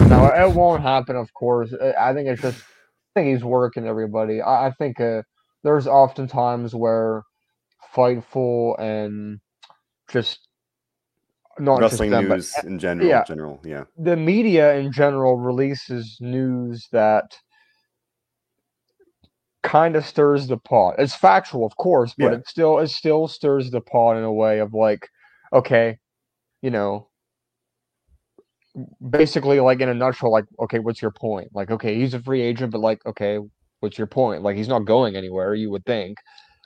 no, 0.00 0.26
it 0.26 0.50
won't 0.54 0.82
happen. 0.82 1.16
Of 1.16 1.32
course, 1.34 1.74
I 1.98 2.12
think 2.14 2.28
it's 2.28 2.42
just. 2.42 2.62
I 3.16 3.20
think 3.20 3.34
he's 3.34 3.44
working 3.44 3.88
everybody. 3.88 4.40
I, 4.40 4.68
I 4.68 4.70
think 4.78 5.00
uh, 5.00 5.22
there's 5.64 5.88
often 5.88 6.28
times 6.28 6.76
where 6.76 7.24
Fightful 7.94 8.78
and 8.78 9.40
just 10.08 10.46
not 11.58 11.80
wrestling 11.80 12.10
them, 12.10 12.28
news 12.28 12.52
but, 12.54 12.64
in 12.64 12.78
general, 12.78 13.08
yeah, 13.08 13.24
general, 13.24 13.60
yeah. 13.64 13.84
The 13.98 14.16
media 14.16 14.76
in 14.76 14.92
general 14.92 15.36
releases 15.36 16.18
news 16.20 16.86
that 16.92 17.36
kind 19.62 19.96
of 19.96 20.06
stirs 20.06 20.46
the 20.46 20.56
pot. 20.56 20.94
It's 20.98 21.14
factual, 21.14 21.66
of 21.66 21.76
course, 21.76 22.14
but 22.16 22.32
yeah. 22.32 22.38
it 22.38 22.48
still 22.48 22.78
it 22.78 22.88
still 22.88 23.28
stirs 23.28 23.70
the 23.70 23.80
pot 23.80 24.16
in 24.16 24.24
a 24.24 24.32
way 24.32 24.58
of 24.60 24.74
like, 24.74 25.08
okay, 25.52 25.98
you 26.62 26.70
know, 26.70 27.08
basically 29.08 29.60
like 29.60 29.80
in 29.80 29.88
a 29.88 29.94
nutshell, 29.94 30.30
like, 30.30 30.46
okay, 30.60 30.78
what's 30.78 31.02
your 31.02 31.10
point? 31.10 31.48
Like, 31.54 31.70
okay, 31.70 31.94
he's 31.94 32.14
a 32.14 32.20
free 32.20 32.40
agent, 32.42 32.72
but 32.72 32.80
like, 32.80 33.04
okay, 33.06 33.38
what's 33.80 33.98
your 33.98 34.06
point? 34.06 34.42
Like, 34.42 34.56
he's 34.56 34.68
not 34.68 34.80
going 34.80 35.16
anywhere. 35.16 35.54
You 35.54 35.70
would 35.70 35.84
think. 35.84 36.18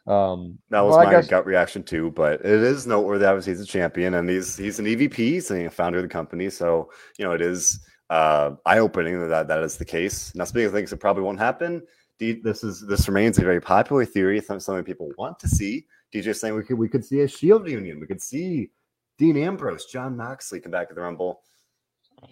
Um, 0.06 0.58
that 0.68 0.82
was 0.82 0.96
well, 0.96 1.04
my 1.04 1.10
guess... 1.10 1.28
gut 1.28 1.46
reaction 1.46 1.82
too, 1.82 2.10
but 2.10 2.40
it 2.40 2.46
is 2.46 2.86
noteworthy. 2.86 3.24
Obviously, 3.24 3.52
he's 3.52 3.62
a 3.62 3.66
champion, 3.66 4.14
and 4.14 4.28
he's 4.28 4.56
he's 4.56 4.78
an 4.78 4.84
EVP, 4.84 5.14
he's 5.14 5.50
a 5.50 5.70
founder 5.70 5.98
of 5.98 6.04
the 6.04 6.08
company. 6.08 6.50
So 6.50 6.90
you 7.18 7.24
know, 7.24 7.32
it 7.32 7.40
is 7.40 7.80
uh, 8.10 8.50
eye 8.66 8.78
opening 8.78 9.26
that 9.28 9.48
that 9.48 9.62
is 9.62 9.78
the 9.78 9.84
case. 9.84 10.34
Now, 10.34 10.44
speaking 10.44 10.66
of 10.66 10.72
things 10.72 10.90
that 10.90 10.98
probably 10.98 11.22
won't 11.22 11.38
happen, 11.38 11.82
this 12.18 12.64
is 12.64 12.80
this 12.86 13.08
remains 13.08 13.38
a 13.38 13.42
very 13.42 13.60
popular 13.60 14.04
theory. 14.04 14.38
It's 14.38 14.46
something 14.46 14.84
people 14.84 15.10
want 15.18 15.38
to 15.40 15.48
see. 15.48 15.86
DJ 16.12 16.34
saying 16.34 16.54
we 16.54 16.62
could 16.62 16.78
we 16.78 16.88
could 16.88 17.04
see 17.04 17.20
a 17.20 17.28
Shield 17.28 17.64
reunion. 17.64 18.00
We 18.00 18.06
could 18.06 18.22
see 18.22 18.70
Dean 19.18 19.36
Ambrose, 19.36 19.86
Jon 19.86 20.16
Moxley 20.16 20.60
come 20.60 20.72
back 20.72 20.88
to 20.88 20.94
the 20.94 21.00
Rumble. 21.00 21.40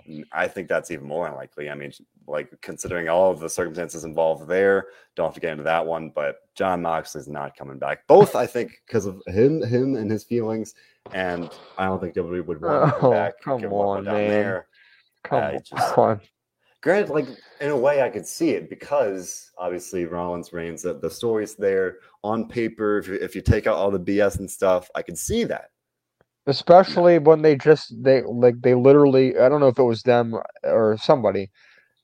Mm, 0.09 0.25
I 0.33 0.49
think 0.49 0.69
that's 0.69 0.91
even 0.91 1.07
more 1.07 1.27
unlikely. 1.27 1.69
I 1.69 1.75
mean, 1.75 1.93
like 2.27 2.51
considering 2.61 3.09
all 3.09 3.31
of 3.31 3.41
the 3.41 3.49
circumstances 3.49 4.05
involved 4.05 4.49
there, 4.49 4.87
don't 5.17 5.27
have 5.27 5.35
to 5.35 5.41
get 5.41 5.53
into 5.53 5.65
that 5.65 5.85
one. 5.85 6.11
But 6.15 6.37
Jon 6.55 6.83
Moxley's 6.83 7.29
not 7.29 7.57
coming 7.57 7.79
back. 7.79 8.07
Both, 8.07 8.35
I 8.37 8.47
think, 8.47 8.81
because 8.87 9.07
of 9.07 9.21
him, 9.27 9.63
him 9.63 9.97
and 9.97 10.11
his 10.11 10.25
feelings, 10.25 10.75
and 11.13 11.51
I 11.79 11.87
don't 11.87 12.01
think 12.01 12.15
WWE 12.15 12.47
would 12.47 12.61
want 12.61 12.87
to 12.87 13.01
come 13.01 13.11
oh, 13.11 13.13
back. 13.13 13.41
Come 13.43 13.65
on, 13.65 14.05
man. 14.05 14.15
There. 14.15 14.67
Come 15.25 15.59
just, 15.65 15.99
on. 15.99 16.21
Granted, 16.83 17.11
like 17.11 17.29
in 17.61 17.71
a 17.71 17.77
way, 17.77 18.03
I 18.03 18.11
could 18.11 18.27
see 18.27 18.51
it 18.51 18.69
because 18.69 19.53
obviously 19.57 20.05
Rollins 20.05 20.53
reigns. 20.53 20.83
The, 20.83 20.95
the 20.95 21.11
story's 21.11 21.55
there 21.55 21.99
on 22.25 22.49
paper. 22.49 22.99
If 22.99 23.07
you, 23.07 23.15
if 23.15 23.37
you 23.37 23.41
take 23.41 23.69
out 23.69 23.77
all 23.77 23.93
the 23.93 24.01
BS 24.01 24.41
and 24.41 24.51
stuff, 24.51 24.91
I 24.97 25.03
could 25.03 25.17
see 25.17 25.45
that. 25.45 25.67
Especially 26.47 27.21
when 27.21 27.43
they 27.43 27.55
just 27.55 27.95
they 28.03 28.23
like 28.23 28.61
they 28.63 28.75
literally 28.75 29.39
I 29.39 29.49
don't 29.49 29.61
know 29.61 29.69
if 29.69 29.79
it 29.79 29.85
was 29.85 30.03
them 30.03 30.35
or 30.65 30.99
somebody 31.01 31.51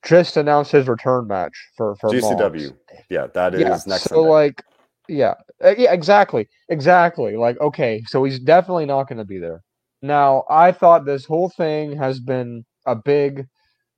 just 0.03 0.37
announced 0.37 0.71
his 0.71 0.87
return 0.87 1.27
match 1.27 1.53
for 1.75 1.95
for 1.97 2.11
GCW. 2.11 2.73
Yeah, 3.09 3.27
that 3.33 3.53
is 3.55 3.61
yeah, 3.61 3.69
next. 3.85 4.03
So 4.03 4.15
Sunday. 4.15 4.29
like, 4.29 4.63
yeah, 5.09 5.33
uh, 5.61 5.75
yeah, 5.77 5.91
exactly, 5.91 6.47
exactly. 6.69 7.35
Like, 7.35 7.59
okay, 7.59 8.01
so 8.07 8.23
he's 8.23 8.39
definitely 8.39 8.85
not 8.85 9.09
going 9.09 9.17
to 9.17 9.25
be 9.25 9.39
there. 9.39 9.61
Now, 10.01 10.45
I 10.49 10.71
thought 10.71 11.05
this 11.05 11.25
whole 11.25 11.49
thing 11.49 11.97
has 11.97 12.21
been 12.21 12.63
a 12.85 12.95
big 12.95 13.45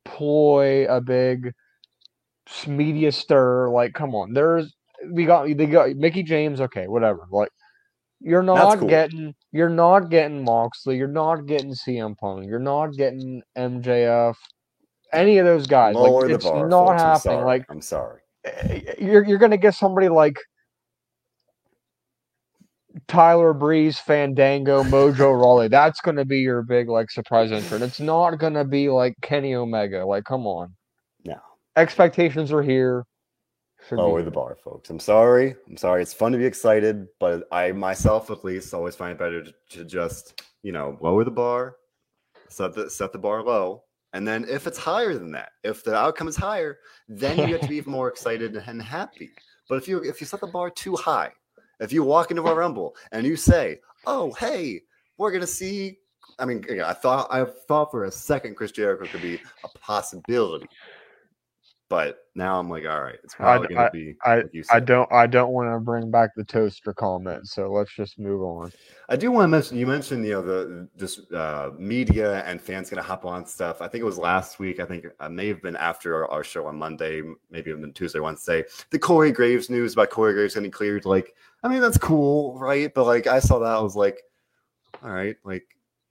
ploy, 0.06 0.86
a 0.88 1.02
big 1.02 1.54
media 2.68 3.12
stir. 3.12 3.70
Like, 3.70 3.94
come 3.94 4.16
on, 4.16 4.34
there's 4.34 4.74
we 5.12 5.26
got 5.26 5.46
they 5.56 5.66
got 5.66 5.90
Mickie 5.96 6.24
James. 6.24 6.62
Okay, 6.62 6.88
whatever. 6.88 7.28
Like, 7.32 7.50
You're 8.20 8.44
not 8.44 8.80
cool. 8.80 8.88
getting 8.88 9.34
you're 9.52 9.70
not 9.70 10.10
getting 10.10 10.44
Moxley, 10.44 10.98
you're 10.98 11.08
not 11.08 11.46
getting 11.48 11.74
CM 11.74 12.18
Punk, 12.18 12.46
you're 12.46 12.60
not 12.60 12.96
getting 12.96 13.42
MJF, 13.58 14.36
any 15.14 15.38
of 15.40 15.46
those 15.46 15.68
guys. 15.68 15.96
Lower 15.96 16.22
like 16.28 16.36
it's 16.36 16.44
bar. 16.44 16.68
not 16.68 16.88
folks. 16.88 17.02
I'm 17.02 17.08
happening. 17.08 17.20
sorry. 17.20 17.46
Like 17.46 17.66
I'm 17.70 17.82
sorry. 17.82 18.22
eh, 18.46 18.82
you're 19.00 19.24
you're 19.26 19.38
gonna 19.40 19.58
get 19.58 19.76
somebody 19.76 20.08
like 20.10 20.36
Tyler 23.12 23.52
Breeze, 23.54 24.00
Fandango, 24.00 24.84
Mojo 24.84 25.38
Rawley. 25.38 25.68
That's 25.68 26.00
gonna 26.00 26.24
be 26.24 26.40
your 26.40 26.62
big 26.62 26.88
like 26.88 27.12
surprise 27.12 27.52
entrant. 27.52 27.84
It's 27.84 28.00
not 28.00 28.38
gonna 28.38 28.64
be 28.64 28.88
like 28.88 29.16
Kenny 29.22 29.54
Omega. 29.54 30.06
Like, 30.06 30.24
come 30.24 30.48
on. 30.48 30.74
No. 31.26 31.36
Expectations 31.76 32.54
are 32.54 32.64
here. 32.64 33.06
Should 33.90 33.98
Lower 33.98 34.22
the 34.24 34.32
bar, 34.32 34.56
folks. 34.64 34.90
I'm 34.90 34.98
sorry. 34.98 35.56
I'm 35.68 35.76
sorry. 35.76 36.02
It's 36.02 36.14
fun 36.14 36.32
to 36.32 36.38
be 36.38 36.46
excited, 36.46 37.06
but 37.20 37.50
I 37.52 37.74
myself, 37.74 38.32
at 38.32 38.46
least, 38.46 38.74
always 38.74 38.96
find 38.96 39.12
it 39.12 39.20
better 39.20 39.44
to, 39.44 39.54
to 39.72 39.84
just 39.84 40.42
you 40.64 40.72
know 40.72 40.98
lower 41.02 41.26
the 41.26 41.32
bar, 41.32 41.76
set 42.48 42.74
the 42.74 42.90
set 42.90 43.12
the 43.12 43.20
bar 43.20 43.44
low, 43.44 43.84
and 44.14 44.26
then 44.26 44.46
if 44.50 44.68
it's 44.68 44.78
higher 44.78 45.16
than 45.16 45.34
that, 45.34 45.50
if 45.66 45.84
the 45.84 45.94
outcome 45.94 46.30
is 46.30 46.38
higher, 46.38 46.78
then 47.10 47.38
you 47.38 47.48
get 47.48 47.62
to 47.62 47.68
be 47.68 47.76
even 47.82 47.92
more 47.92 48.08
excited 48.08 48.56
and 48.56 48.82
happy. 48.82 49.32
But 49.68 49.76
if 49.80 49.90
you 49.90 50.02
if 50.02 50.22
you 50.22 50.28
set 50.28 50.40
the 50.40 50.48
bar 50.48 50.70
too 50.70 50.96
high, 50.96 51.34
if 51.82 51.92
you 51.92 52.04
walk 52.04 52.32
into 52.32 52.44
a 52.44 52.56
rumble 52.56 52.96
and 53.12 53.26
you 53.26 53.36
say, 53.36 53.82
"Oh, 54.06 54.32
hey, 54.34 54.84
we're 55.18 55.32
gonna 55.32 55.48
see," 55.48 56.00
I 56.40 56.46
mean, 56.46 56.64
I 56.82 56.94
thought 56.94 57.28
I 57.30 57.44
thought 57.68 57.92
for 57.92 58.06
a 58.06 58.12
second 58.12 58.56
Chris 58.56 58.72
Jericho 58.72 59.06
could 59.06 59.22
be 59.22 59.42
a 59.64 59.68
possibility, 59.80 60.70
but 61.92 62.20
now 62.36 62.58
I'm 62.58 62.70
like, 62.70 62.86
all 62.86 63.02
right, 63.02 63.18
it's 63.22 63.36
probably 63.36 63.76
gonna 63.76 63.92
be. 63.92 64.16
I 64.24 64.38
like 64.38 64.50
you 64.54 64.64
I 64.72 64.80
don't 64.80 65.12
I 65.12 65.28
don't 65.28 65.52
want 65.52 65.70
to 65.74 65.78
bring 65.78 66.10
back 66.10 66.30
the 66.38 66.46
toaster 66.46 66.94
comment, 66.94 67.50
so 67.50 67.70
let's 67.70 67.94
just 67.94 68.18
move 68.18 68.44
on. 68.44 68.72
I 69.10 69.18
do 69.18 69.30
want 69.30 69.44
to 69.44 69.48
mention 69.50 69.78
you 69.78 69.86
mentioned 69.86 70.26
you 70.26 70.32
know 70.32 70.42
the 70.42 70.88
just 70.98 71.30
uh, 71.34 71.72
media 71.78 72.46
and 72.46 72.62
fans 72.62 72.90
gonna 72.90 73.02
hop 73.02 73.26
on 73.26 73.46
stuff. 73.46 73.82
I 73.82 73.90
think 73.90 74.04
it 74.04 74.06
was 74.06 74.18
last 74.18 74.58
week. 74.58 74.80
I 74.80 74.86
think 74.86 75.06
uh, 75.20 75.28
may 75.28 75.50
have 75.50 75.62
been 75.62 75.76
after 75.76 76.16
our, 76.16 76.32
our 76.32 76.44
show 76.46 76.66
on 76.66 76.78
Monday, 76.78 77.24
maybe 77.50 77.72
even 77.72 77.92
Tuesday, 77.92 78.22
Wednesday. 78.22 78.64
The 78.92 78.98
Corey 78.98 79.34
Graves 79.34 79.70
news 79.70 79.92
about 79.92 80.12
Corey 80.12 80.32
Graves 80.32 80.54
getting 80.54 80.72
cleared. 80.72 81.04
Like, 81.04 81.36
I 81.62 81.68
mean, 81.68 81.82
that's 81.82 81.98
cool, 81.98 82.58
right? 82.58 82.94
But 82.94 83.04
like, 83.04 83.28
I 83.28 83.40
saw 83.40 83.60
that, 83.60 83.76
I 83.76 83.82
was 83.82 83.98
like, 83.98 84.22
all 85.04 85.12
right, 85.12 85.36
like 85.44 85.66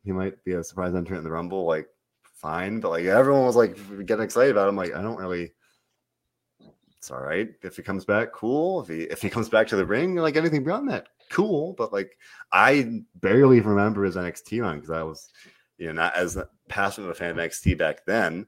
he 0.04 0.12
might 0.12 0.44
be 0.44 0.52
a 0.52 0.62
surprise 0.62 0.94
entrant 0.94 1.20
in 1.20 1.24
the 1.24 1.30
Rumble. 1.30 1.64
Like, 1.64 1.88
fine, 2.34 2.80
but 2.80 2.90
like 2.90 3.06
everyone 3.06 3.46
was 3.46 3.56
like 3.56 3.78
getting 4.04 4.24
excited 4.24 4.50
about. 4.50 4.68
Him. 4.68 4.76
like, 4.76 4.94
I 4.94 5.00
don't 5.00 5.16
really. 5.16 5.52
It's 7.00 7.10
all 7.10 7.22
right 7.22 7.48
if 7.62 7.76
he 7.76 7.82
comes 7.82 8.04
back, 8.04 8.30
cool. 8.32 8.82
If 8.82 8.88
he 8.88 9.02
if 9.04 9.22
he 9.22 9.30
comes 9.30 9.48
back 9.48 9.66
to 9.68 9.76
the 9.76 9.86
ring, 9.86 10.16
like 10.16 10.36
anything 10.36 10.62
beyond 10.64 10.90
that, 10.90 11.08
cool. 11.30 11.72
But 11.78 11.94
like 11.94 12.14
I 12.52 13.00
barely 13.14 13.60
remember 13.60 14.04
his 14.04 14.16
NXT 14.16 14.60
run 14.60 14.76
because 14.76 14.90
I 14.90 15.02
was, 15.02 15.30
you 15.78 15.86
know, 15.86 15.92
not 15.94 16.14
as 16.14 16.36
passionate 16.68 17.08
a 17.08 17.14
fan 17.14 17.30
of 17.30 17.36
NXT 17.38 17.78
back 17.78 18.04
then. 18.04 18.44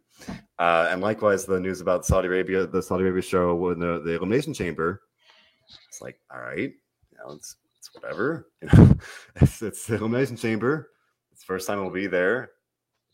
Uh, 0.58 0.86
and 0.90 1.00
likewise, 1.00 1.46
the 1.46 1.58
news 1.58 1.80
about 1.80 2.04
Saudi 2.04 2.28
Arabia, 2.28 2.66
the 2.66 2.82
Saudi 2.82 3.04
Arabia 3.04 3.22
show 3.22 3.54
with 3.54 3.80
the, 3.80 4.02
the 4.04 4.16
Elimination 4.16 4.52
Chamber, 4.52 5.00
it's 5.88 6.02
like, 6.02 6.20
all 6.30 6.40
right, 6.42 6.74
you 7.10 7.18
know, 7.18 7.32
it's 7.32 7.56
it's 7.78 7.90
whatever. 7.94 8.48
You 8.60 8.68
know, 8.68 8.96
it's 9.36 9.62
it's 9.62 9.86
the 9.86 9.94
Elimination 9.94 10.36
Chamber. 10.36 10.90
It's 11.32 11.40
the 11.40 11.46
first 11.46 11.66
time 11.66 11.78
it'll 11.78 11.90
be 11.90 12.06
there. 12.06 12.50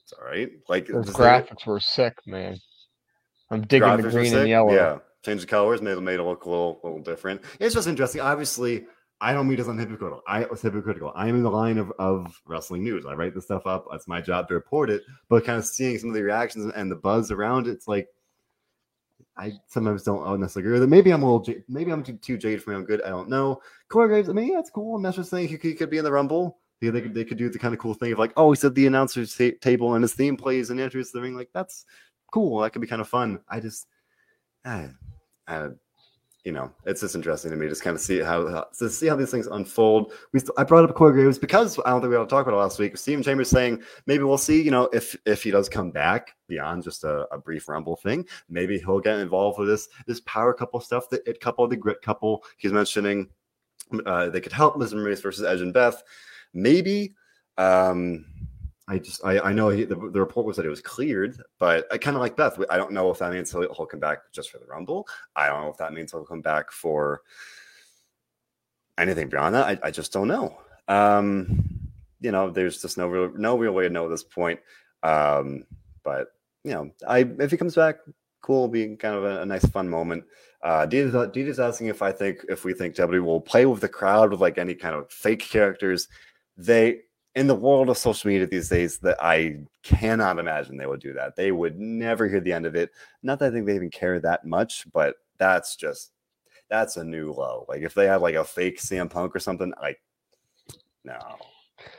It's 0.03 0.13
all 0.15 0.27
right. 0.27 0.51
Like 0.69 0.89
Those 0.89 1.07
just 1.07 1.19
like- 1.21 1.49
graphics 1.49 1.65
were 1.65 1.79
sick, 1.79 2.19
man. 2.27 2.59
I'm 3.51 3.63
digging 3.63 3.97
the 3.99 4.11
green 4.11 4.35
and 4.35 4.49
yellow. 4.49 4.75
Yeah, 4.75 4.99
change 5.25 5.41
the 5.41 5.47
colors, 5.47 5.83
made 5.83 5.99
made 5.99 6.21
it 6.21 6.23
look 6.23 6.45
a 6.45 6.51
little, 6.51 6.81
little 6.83 7.01
different. 7.01 7.43
It's 7.61 7.75
just 7.75 7.89
interesting. 7.89 8.21
Obviously, 8.21 8.87
I 9.21 9.33
don't 9.33 9.49
mean 9.49 9.57
this 9.57 9.69
on 9.69 9.79
hypocritical. 9.79 10.23
I 10.27 10.45
was 10.45 10.63
hypocritical. 10.63 11.13
I 11.15 11.29
am 11.29 11.37
in 11.37 11.43
the 11.43 11.51
line 11.51 11.79
of, 11.79 11.93
of 11.99 12.41
wrestling 12.47 12.85
news. 12.85 13.05
I 13.05 13.15
write 13.15 13.35
this 13.35 13.45
stuff 13.45 13.67
up. 13.67 13.87
It's 13.93 14.07
my 14.07 14.21
job 14.21 14.49
to 14.49 14.55
report 14.55 14.91
it. 14.91 15.03
But 15.29 15.45
kind 15.45 15.59
of 15.59 15.67
seeing 15.67 15.99
some 15.99 16.11
of 16.11 16.15
the 16.15 16.23
reactions 16.23 16.73
and 16.75 16.91
the 16.91 16.97
buzz 16.97 17.31
around 17.31 17.67
it, 17.67 17.73
it's 17.73 17.89
like 17.89 18.09
I 19.37 19.53
sometimes 19.69 20.03
don't 20.03 20.41
necessarily 20.41 20.67
agree 20.67 20.73
with 20.81 20.83
it. 20.83 20.91
Maybe 20.91 21.11
I'm 21.11 21.23
a 21.23 21.37
little, 21.37 21.63
maybe 21.69 21.93
I'm 21.93 22.03
too, 22.03 22.15
too 22.15 22.37
jaded 22.37 22.63
for 22.63 22.71
my 22.71 22.77
own 22.77 22.85
good. 22.85 23.03
I 23.03 23.09
don't 23.09 23.29
know. 23.29 23.61
Corey 23.89 24.09
Graves, 24.09 24.29
I 24.29 24.33
mean, 24.33 24.53
yeah, 24.53 24.59
it's 24.59 24.71
cool. 24.71 24.97
I'm 24.97 25.03
not 25.03 25.15
just 25.15 25.31
saying 25.31 25.49
he 25.49 25.57
could, 25.57 25.71
he 25.71 25.75
could 25.75 25.91
be 25.91 25.99
in 25.99 26.05
the 26.05 26.13
Rumble. 26.13 26.59
Yeah, 26.81 26.91
they 26.91 27.01
could, 27.01 27.15
they 27.15 27.25
could 27.25 27.39
do 27.39 27.49
the 27.49 27.59
kind 27.59 27.75
of 27.75 27.81
cool 27.81 27.95
thing 27.95 28.13
of 28.13 28.19
like, 28.19 28.33
oh, 28.37 28.53
he 28.53 28.57
said 28.57 28.75
the 28.75 28.87
announcer's 28.87 29.37
ta- 29.37 29.57
table 29.61 29.95
and 29.95 30.03
his 30.03 30.15
theme 30.15 30.37
plays 30.37 30.71
and 30.71 30.81
enters 30.81 31.11
the 31.11 31.21
ring. 31.21 31.37
Like, 31.37 31.51
that's 31.53 31.85
cool. 32.33 32.61
That 32.61 32.71
could 32.71 32.83
be 32.83 32.89
kind 32.89 33.01
of 33.01 33.09
fun. 33.09 33.41
I 33.49 33.61
just, 33.61 33.87
I, 34.65 34.89
I, 35.47 35.69
you 36.45 36.53
know, 36.53 36.73
it's 36.87 37.01
just 37.01 37.15
interesting 37.15 37.51
to 37.51 37.57
me 37.57 37.69
just 37.69 37.83
kind 37.83 37.95
of 37.95 38.01
see 38.01 38.21
how, 38.21 38.65
to 38.79 38.89
see 38.89 39.07
how 39.07 39.17
these 39.17 39.31
things 39.31 39.47
unfold. 39.47 40.13
We 40.33 40.41
I 40.57 40.65
brought 40.65 40.89
up 40.89 40.95
Corey 40.95 41.13
Graves 41.13 41.39
because 41.39 41.79
I 41.81 41.91
don't 41.91 42.01
think 42.01 42.11
we 42.11 42.17
ought 42.17 42.25
to 42.25 42.31
talk 42.31 42.47
about 42.47 42.57
it 42.57 42.61
last 42.61 42.79
week. 42.79 42.97
Steven 42.97 43.23
Chambers 43.23 43.51
saying 43.51 43.83
maybe 44.07 44.25
we'll 44.25 44.39
see, 44.39 44.63
you 44.63 44.71
know, 44.71 44.89
if 44.93 45.17
if 45.27 45.43
he 45.43 45.51
does 45.51 45.69
come 45.69 45.91
back 45.91 46.35
beyond 46.47 46.85
just 46.85 47.05
a, 47.05 47.27
a 47.33 47.39
brief 47.39 47.69
rumble 47.69 47.97
thing, 47.97 48.27
maybe 48.49 48.79
he'll 48.79 49.01
get 49.01 49.19
involved 49.19 49.59
with 49.59 49.69
this 49.69 49.89
this 50.07 50.21
power 50.21 50.55
couple 50.55 50.81
stuff, 50.81 51.11
the 51.11 51.29
it 51.29 51.41
couple, 51.41 51.67
the 51.69 51.77
grit 51.77 52.01
couple. 52.03 52.43
He's 52.57 52.73
mentioning 52.73 53.29
uh, 54.07 54.29
they 54.31 54.41
could 54.41 54.53
help 54.53 54.77
and 54.77 54.85
Maryse 54.93 55.23
versus 55.23 55.45
Edge 55.45 55.61
and 55.61 55.75
Beth. 55.75 56.03
Maybe. 56.55 57.15
Um, 57.57 58.25
I 58.89 58.99
just 58.99 59.25
I, 59.25 59.39
I 59.39 59.53
know 59.53 59.69
he, 59.69 59.85
the, 59.85 59.95
the 59.95 60.21
report 60.21 60.47
was 60.47 60.57
that 60.57 60.65
it 60.65 60.71
was 60.71 60.81
cleared, 60.81 61.41
but 61.59 61.87
I 61.93 61.99
kind 61.99 62.17
of 62.17 62.23
like 62.23 62.37
Beth. 62.37 62.59
I 62.71 62.79
don't 62.79 62.93
know 62.93 63.11
if 63.11 63.19
that 63.19 63.33
means 63.33 63.53
he'll, 63.53 63.67
come 63.87 64.01
back 64.01 64.33
just 64.33 64.51
for 64.51 64.59
the 64.59 64.65
Rumble. 64.65 65.07
I 65.37 65.47
don't 65.47 65.61
know 65.61 65.69
if 65.69 65.77
that 65.77 65.93
means 65.93 66.11
he'll 66.11 66.25
come 66.25 66.41
back 66.41 66.73
for 66.73 67.21
anything 68.97 69.29
beyond 69.29 69.55
that. 69.55 69.67
I, 69.67 69.89
I 69.89 69.91
just 69.91 70.13
don't 70.13 70.29
know. 70.29 70.59
Um, 70.89 71.69
you 72.21 72.33
know, 72.33 72.49
there's 72.49 72.81
just 72.81 72.97
no 72.97 73.09
real 73.09 73.31
no 73.37 73.59
real 73.59 73.73
way 73.73 73.85
to 73.85 73.91
know 73.91 74.07
at 74.07 74.11
this 74.11 74.25
point. 74.25 74.59
Um, 75.03 75.65
but 76.03 76.29
you 76.65 76.73
know, 76.73 76.91
I 77.07 77.19
if 77.39 77.51
he 77.51 77.59
comes 77.59 77.75
back, 77.75 77.97
cool, 78.41 78.69
be 78.69 78.97
kind 78.97 79.15
of 79.15 79.25
a, 79.25 79.43
a 79.43 79.47
nice 79.47 79.67
fun 79.67 79.89
moment. 79.89 80.25
Uh, 80.63 80.87
Dita's, 80.87 81.31
Dita's 81.33 81.61
asking 81.61 81.89
if 81.89 82.01
I 82.01 82.11
think 82.11 82.39
if 82.49 82.65
we 82.65 82.73
think 82.73 82.95
WWE 82.97 83.23
will 83.23 83.41
play 83.41 83.67
with 83.67 83.81
the 83.81 83.89
crowd 83.89 84.31
with 84.31 84.41
like 84.41 84.57
any 84.57 84.75
kind 84.75 84.95
of 84.95 85.13
fake 85.13 85.41
characters. 85.41 86.09
They 86.57 87.03
in 87.35 87.47
the 87.47 87.55
world 87.55 87.89
of 87.89 87.99
social 87.99 88.29
media 88.29 88.47
these 88.47 88.69
days 88.69 88.99
that 88.99 89.17
I 89.23 89.59
cannot 89.83 90.39
imagine 90.39 90.77
they 90.77 90.87
would 90.87 91.01
do 91.01 91.13
that. 91.15 91.37
They 91.37 91.53
would 91.53 91.79
never 91.79 92.29
hear 92.29 92.41
the 92.41 92.53
end 92.53 92.67
of 92.67 92.75
it. 92.75 92.91
Not 93.23 93.39
that 93.39 93.47
I 93.47 93.51
think 93.51 93.67
they 93.67 93.75
even 93.75 93.91
care 93.91 94.19
that 94.21 94.45
much, 94.45 94.87
but 94.93 95.17
that's 95.39 95.77
just 95.77 96.13
that's 96.69 96.97
a 96.97 97.05
new 97.05 97.33
low. 97.33 97.65
Like 97.69 97.83
if 97.83 97.95
they 97.95 98.07
had 98.07 98.21
like 98.21 98.35
a 98.35 98.45
fake 98.45 98.81
CM 98.81 99.11
Punk 99.11 99.35
or 99.35 99.39
something, 99.39 99.73
like 99.81 100.01
no, 101.05 101.19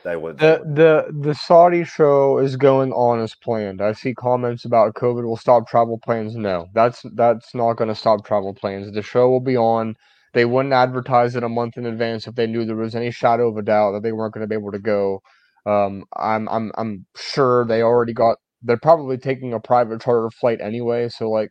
they 0.04 0.16
would. 0.16 0.38
they 0.38 0.58
The 0.58 0.62
the 1.10 1.20
the 1.28 1.34
Saudi 1.34 1.84
show 1.84 2.38
is 2.38 2.56
going 2.56 2.92
on 2.92 3.20
as 3.20 3.34
planned. 3.34 3.80
I 3.80 3.92
see 3.92 4.14
comments 4.14 4.64
about 4.64 4.94
COVID 4.94 5.24
will 5.24 5.36
stop 5.36 5.68
travel 5.68 5.98
plans. 5.98 6.36
No, 6.36 6.68
that's 6.74 7.04
that's 7.14 7.54
not 7.54 7.74
going 7.74 7.88
to 7.88 7.94
stop 7.94 8.24
travel 8.24 8.54
plans. 8.54 8.92
The 8.92 9.02
show 9.02 9.28
will 9.28 9.40
be 9.40 9.56
on. 9.56 9.96
They 10.32 10.44
wouldn't 10.44 10.74
advertise 10.74 11.34
it 11.36 11.42
a 11.42 11.48
month 11.48 11.76
in 11.76 11.86
advance 11.86 12.26
if 12.26 12.34
they 12.36 12.46
knew 12.46 12.64
there 12.64 12.76
was 12.76 12.94
any 12.94 13.10
shadow 13.10 13.48
of 13.48 13.56
a 13.56 13.62
doubt 13.62 13.92
that 13.92 14.02
they 14.02 14.12
weren't 14.12 14.34
going 14.34 14.42
to 14.44 14.48
be 14.48 14.54
able 14.54 14.72
to 14.72 14.78
go. 14.78 15.20
Um, 15.66 16.04
I'm 16.16 16.48
I'm 16.48 16.72
I'm 16.76 17.06
sure 17.16 17.64
they 17.66 17.82
already 17.82 18.12
got. 18.12 18.38
They're 18.62 18.78
probably 18.78 19.18
taking 19.18 19.52
a 19.52 19.60
private 19.60 20.00
charter 20.02 20.30
flight 20.30 20.60
anyway. 20.60 21.08
So 21.08 21.30
like 21.30 21.50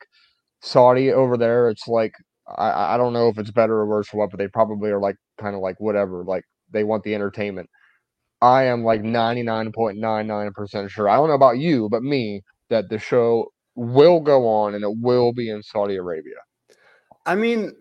Saudi 0.61 1.11
over 1.11 1.37
there, 1.37 1.69
it's 1.69 1.87
like 1.87 2.13
I 2.57 2.95
I 2.95 2.97
don't 2.97 3.13
know 3.13 3.29
if 3.29 3.37
it's 3.37 3.51
better 3.51 3.75
or 3.75 3.87
worse 3.87 4.13
or 4.13 4.19
what, 4.19 4.31
but 4.31 4.39
they 4.39 4.47
probably 4.47 4.91
are 4.91 4.99
like 5.01 5.17
kind 5.39 5.55
of 5.55 5.61
like 5.61 5.75
whatever. 5.79 6.23
Like 6.25 6.43
they 6.71 6.83
want 6.83 7.03
the 7.03 7.15
entertainment. 7.15 7.69
I 8.41 8.65
am 8.65 8.83
like 8.83 9.01
99.99% 9.01 10.89
sure. 10.89 11.09
I 11.09 11.15
don't 11.17 11.27
know 11.29 11.33
about 11.35 11.57
you, 11.59 11.89
but 11.89 12.03
me, 12.03 12.41
that 12.69 12.89
the 12.89 12.99
show 12.99 13.47
will 13.75 14.21
go 14.21 14.47
on 14.47 14.75
and 14.75 14.83
it 14.83 14.97
will 15.01 15.33
be 15.33 15.49
in 15.49 15.63
Saudi 15.63 15.95
Arabia. 15.97 16.35
I 17.25 17.35
mean, 17.35 17.73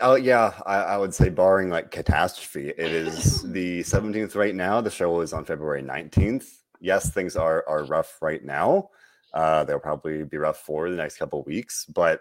oh 0.00 0.14
yeah, 0.14 0.52
I, 0.66 0.76
I 0.76 0.96
would 0.96 1.14
say 1.14 1.28
barring 1.28 1.70
like 1.70 1.90
catastrophe, 1.90 2.68
it 2.68 2.78
is 2.92 3.42
the 3.52 3.80
17th 3.80 4.34
right 4.36 4.54
now. 4.54 4.80
The 4.80 4.90
show 4.90 5.20
is 5.20 5.32
on 5.32 5.44
February 5.44 5.82
19th. 5.82 6.46
Yes, 6.80 7.10
things 7.10 7.36
are 7.36 7.64
are 7.68 7.84
rough 7.84 8.18
right 8.22 8.44
now. 8.44 8.90
Uh, 9.34 9.64
they'll 9.64 9.78
probably 9.78 10.24
be 10.24 10.38
rough 10.38 10.58
for 10.58 10.90
the 10.90 10.96
next 10.96 11.16
couple 11.16 11.40
of 11.40 11.46
weeks, 11.46 11.84
but 11.84 12.20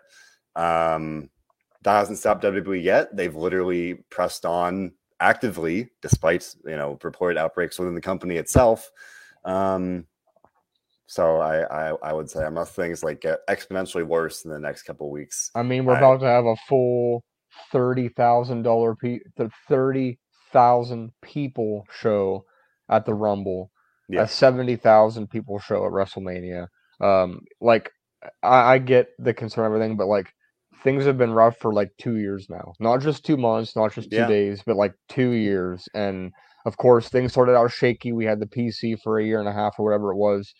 um, 0.55 1.29
that 1.84 1.97
hasn't 1.97 2.19
stopped 2.19 2.43
WWE 2.43 2.84
yet. 2.84 3.15
They've 3.15 3.36
literally 3.36 3.95
pressed 4.10 4.45
on 4.45 4.91
actively, 5.19 5.89
despite 6.01 6.53
you 6.65 6.75
know 6.75 6.99
reported 7.03 7.38
outbreaks 7.38 7.79
within 7.79 7.95
the 7.95 8.01
company 8.01 8.36
itself. 8.38 8.91
Um, 9.45 10.05
so 11.08 11.38
I, 11.38 11.89
I 11.89 11.95
I 12.03 12.13
would 12.13 12.29
say 12.29 12.45
unless 12.45 12.71
things 12.71 13.03
like 13.03 13.21
get 13.21 13.39
exponentially 13.47 14.05
worse 14.05 14.45
in 14.45 14.51
the 14.51 14.60
next 14.60 14.84
couple 14.84 15.08
of 15.08 15.12
weeks, 15.12 15.51
I 15.55 15.63
mean, 15.63 15.86
we're 15.86 15.95
I- 15.95 15.99
about 15.99 16.19
to 16.19 16.27
have 16.27 16.45
a 16.45 16.55
full 16.67 17.23
$30,000 17.74 19.00
pe- 19.00 19.19
the 19.38 19.50
30,000 19.67 21.12
people 21.22 21.86
show 21.91 22.45
at 22.89 23.06
the 23.06 23.13
Rumble, 23.13 23.72
Yeah. 24.10 24.24
a 24.24 24.28
70,000 24.28 25.30
people 25.30 25.60
show 25.60 25.86
at 25.86 25.91
WrestleMania. 25.91 26.67
Um, 27.02 27.41
like 27.62 27.91
I, 28.43 28.74
I 28.74 28.78
get 28.80 29.10
the 29.19 29.34
concern 29.34 29.65
and 29.65 29.74
everything, 29.76 29.98
but 29.98 30.08
like 30.08 30.34
things 30.84 31.06
have 31.06 31.17
been 31.17 31.32
rough 31.34 31.58
for 31.58 31.74
like 31.74 31.91
two 31.98 32.17
years 32.17 32.48
now. 32.50 32.74
Not 32.80 33.02
just 33.02 33.26
two 33.26 33.38
months, 33.38 33.76
not 33.76 33.93
just 33.93 34.10
two 34.10 34.17
Yeah. 34.17 34.28
days, 34.28 34.62
but 34.65 34.76
like 34.76 34.93
two 35.08 35.32
years. 35.32 35.88
And 35.93 36.32
of 36.65 36.78
course, 36.78 37.10
things 37.10 37.32
started 37.32 37.56
out 37.56 37.72
shaky. 37.72 38.12
We 38.12 38.26
had 38.26 38.39
the 38.39 38.48
PC 38.48 38.95
for 39.02 39.19
a 39.19 39.24
year 39.26 39.39
and 39.39 39.48
a 39.50 39.54
half 39.54 39.76
or 39.80 39.86
whatever 39.86 40.12
it 40.12 40.17
was. 40.17 40.54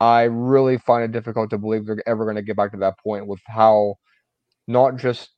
I 0.00 0.24
really 0.24 0.78
find 0.78 1.04
it 1.04 1.12
difficult 1.12 1.50
to 1.50 1.58
believe 1.58 1.86
they're 1.86 2.02
ever 2.06 2.24
going 2.24 2.36
to 2.36 2.42
get 2.42 2.56
back 2.56 2.72
to 2.72 2.78
that 2.78 2.98
point 2.98 3.26
with 3.26 3.40
how 3.46 3.94
not 4.68 4.96
just, 4.96 5.30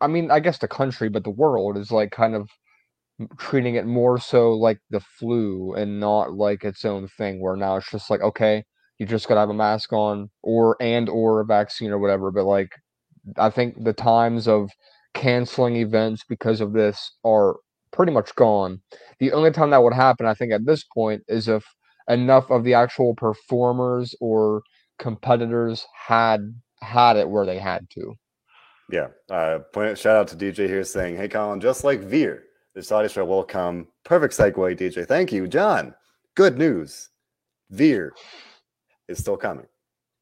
I 0.00 0.06
mean, 0.06 0.30
I 0.30 0.40
guess 0.40 0.58
the 0.58 0.68
country, 0.68 1.08
but 1.08 1.24
the 1.24 1.30
world 1.30 1.76
is 1.78 1.90
like 1.90 2.10
kind 2.10 2.34
of 2.34 2.48
treating 3.38 3.76
it 3.76 3.86
more 3.86 4.18
so 4.18 4.52
like 4.52 4.78
the 4.90 5.00
flu 5.00 5.74
and 5.74 6.00
not 6.00 6.34
like 6.34 6.64
its 6.64 6.84
own 6.84 7.08
thing 7.08 7.40
where 7.40 7.56
now 7.56 7.76
it's 7.76 7.90
just 7.90 8.10
like 8.10 8.20
okay 8.22 8.64
you 8.98 9.06
just 9.06 9.28
gotta 9.28 9.40
have 9.40 9.50
a 9.50 9.54
mask 9.54 9.92
on 9.92 10.30
or 10.42 10.76
and 10.80 11.08
or 11.08 11.40
a 11.40 11.44
vaccine 11.44 11.90
or 11.92 11.98
whatever 11.98 12.30
but 12.32 12.44
like 12.44 12.70
i 13.38 13.50
think 13.50 13.74
the 13.84 13.92
times 13.92 14.48
of 14.48 14.70
canceling 15.14 15.76
events 15.76 16.24
because 16.28 16.60
of 16.60 16.72
this 16.72 17.12
are 17.24 17.56
pretty 17.92 18.12
much 18.12 18.34
gone. 18.36 18.80
The 19.20 19.32
only 19.32 19.50
time 19.52 19.70
that 19.70 19.82
would 19.82 19.94
happen 19.94 20.26
i 20.26 20.34
think 20.34 20.52
at 20.52 20.66
this 20.66 20.84
point 20.84 21.22
is 21.28 21.48
if 21.48 21.64
enough 22.08 22.50
of 22.50 22.64
the 22.64 22.74
actual 22.74 23.14
performers 23.14 24.14
or 24.20 24.62
competitors 24.98 25.86
had 26.08 26.40
had 26.80 27.16
it 27.16 27.28
where 27.30 27.46
they 27.46 27.58
had 27.58 27.86
to 27.94 28.14
Yeah. 28.92 29.08
Uh, 29.30 29.60
point, 29.72 29.98
shout 29.98 30.16
out 30.16 30.28
to 30.28 30.36
DJ 30.36 30.68
here 30.68 30.84
saying, 30.84 31.16
"Hey, 31.16 31.26
Colin, 31.26 31.60
just 31.60 31.82
like 31.82 32.00
Veer, 32.00 32.44
the 32.74 32.82
Saudi 32.82 33.08
show 33.08 33.24
will 33.24 33.42
come." 33.42 33.88
Perfect 34.04 34.34
segue, 34.34 34.78
DJ. 34.78 35.08
Thank 35.08 35.32
you, 35.32 35.48
John. 35.48 35.94
Good 36.34 36.58
news. 36.58 37.08
Veer 37.70 38.12
is 39.08 39.18
still 39.18 39.38
coming. 39.38 39.66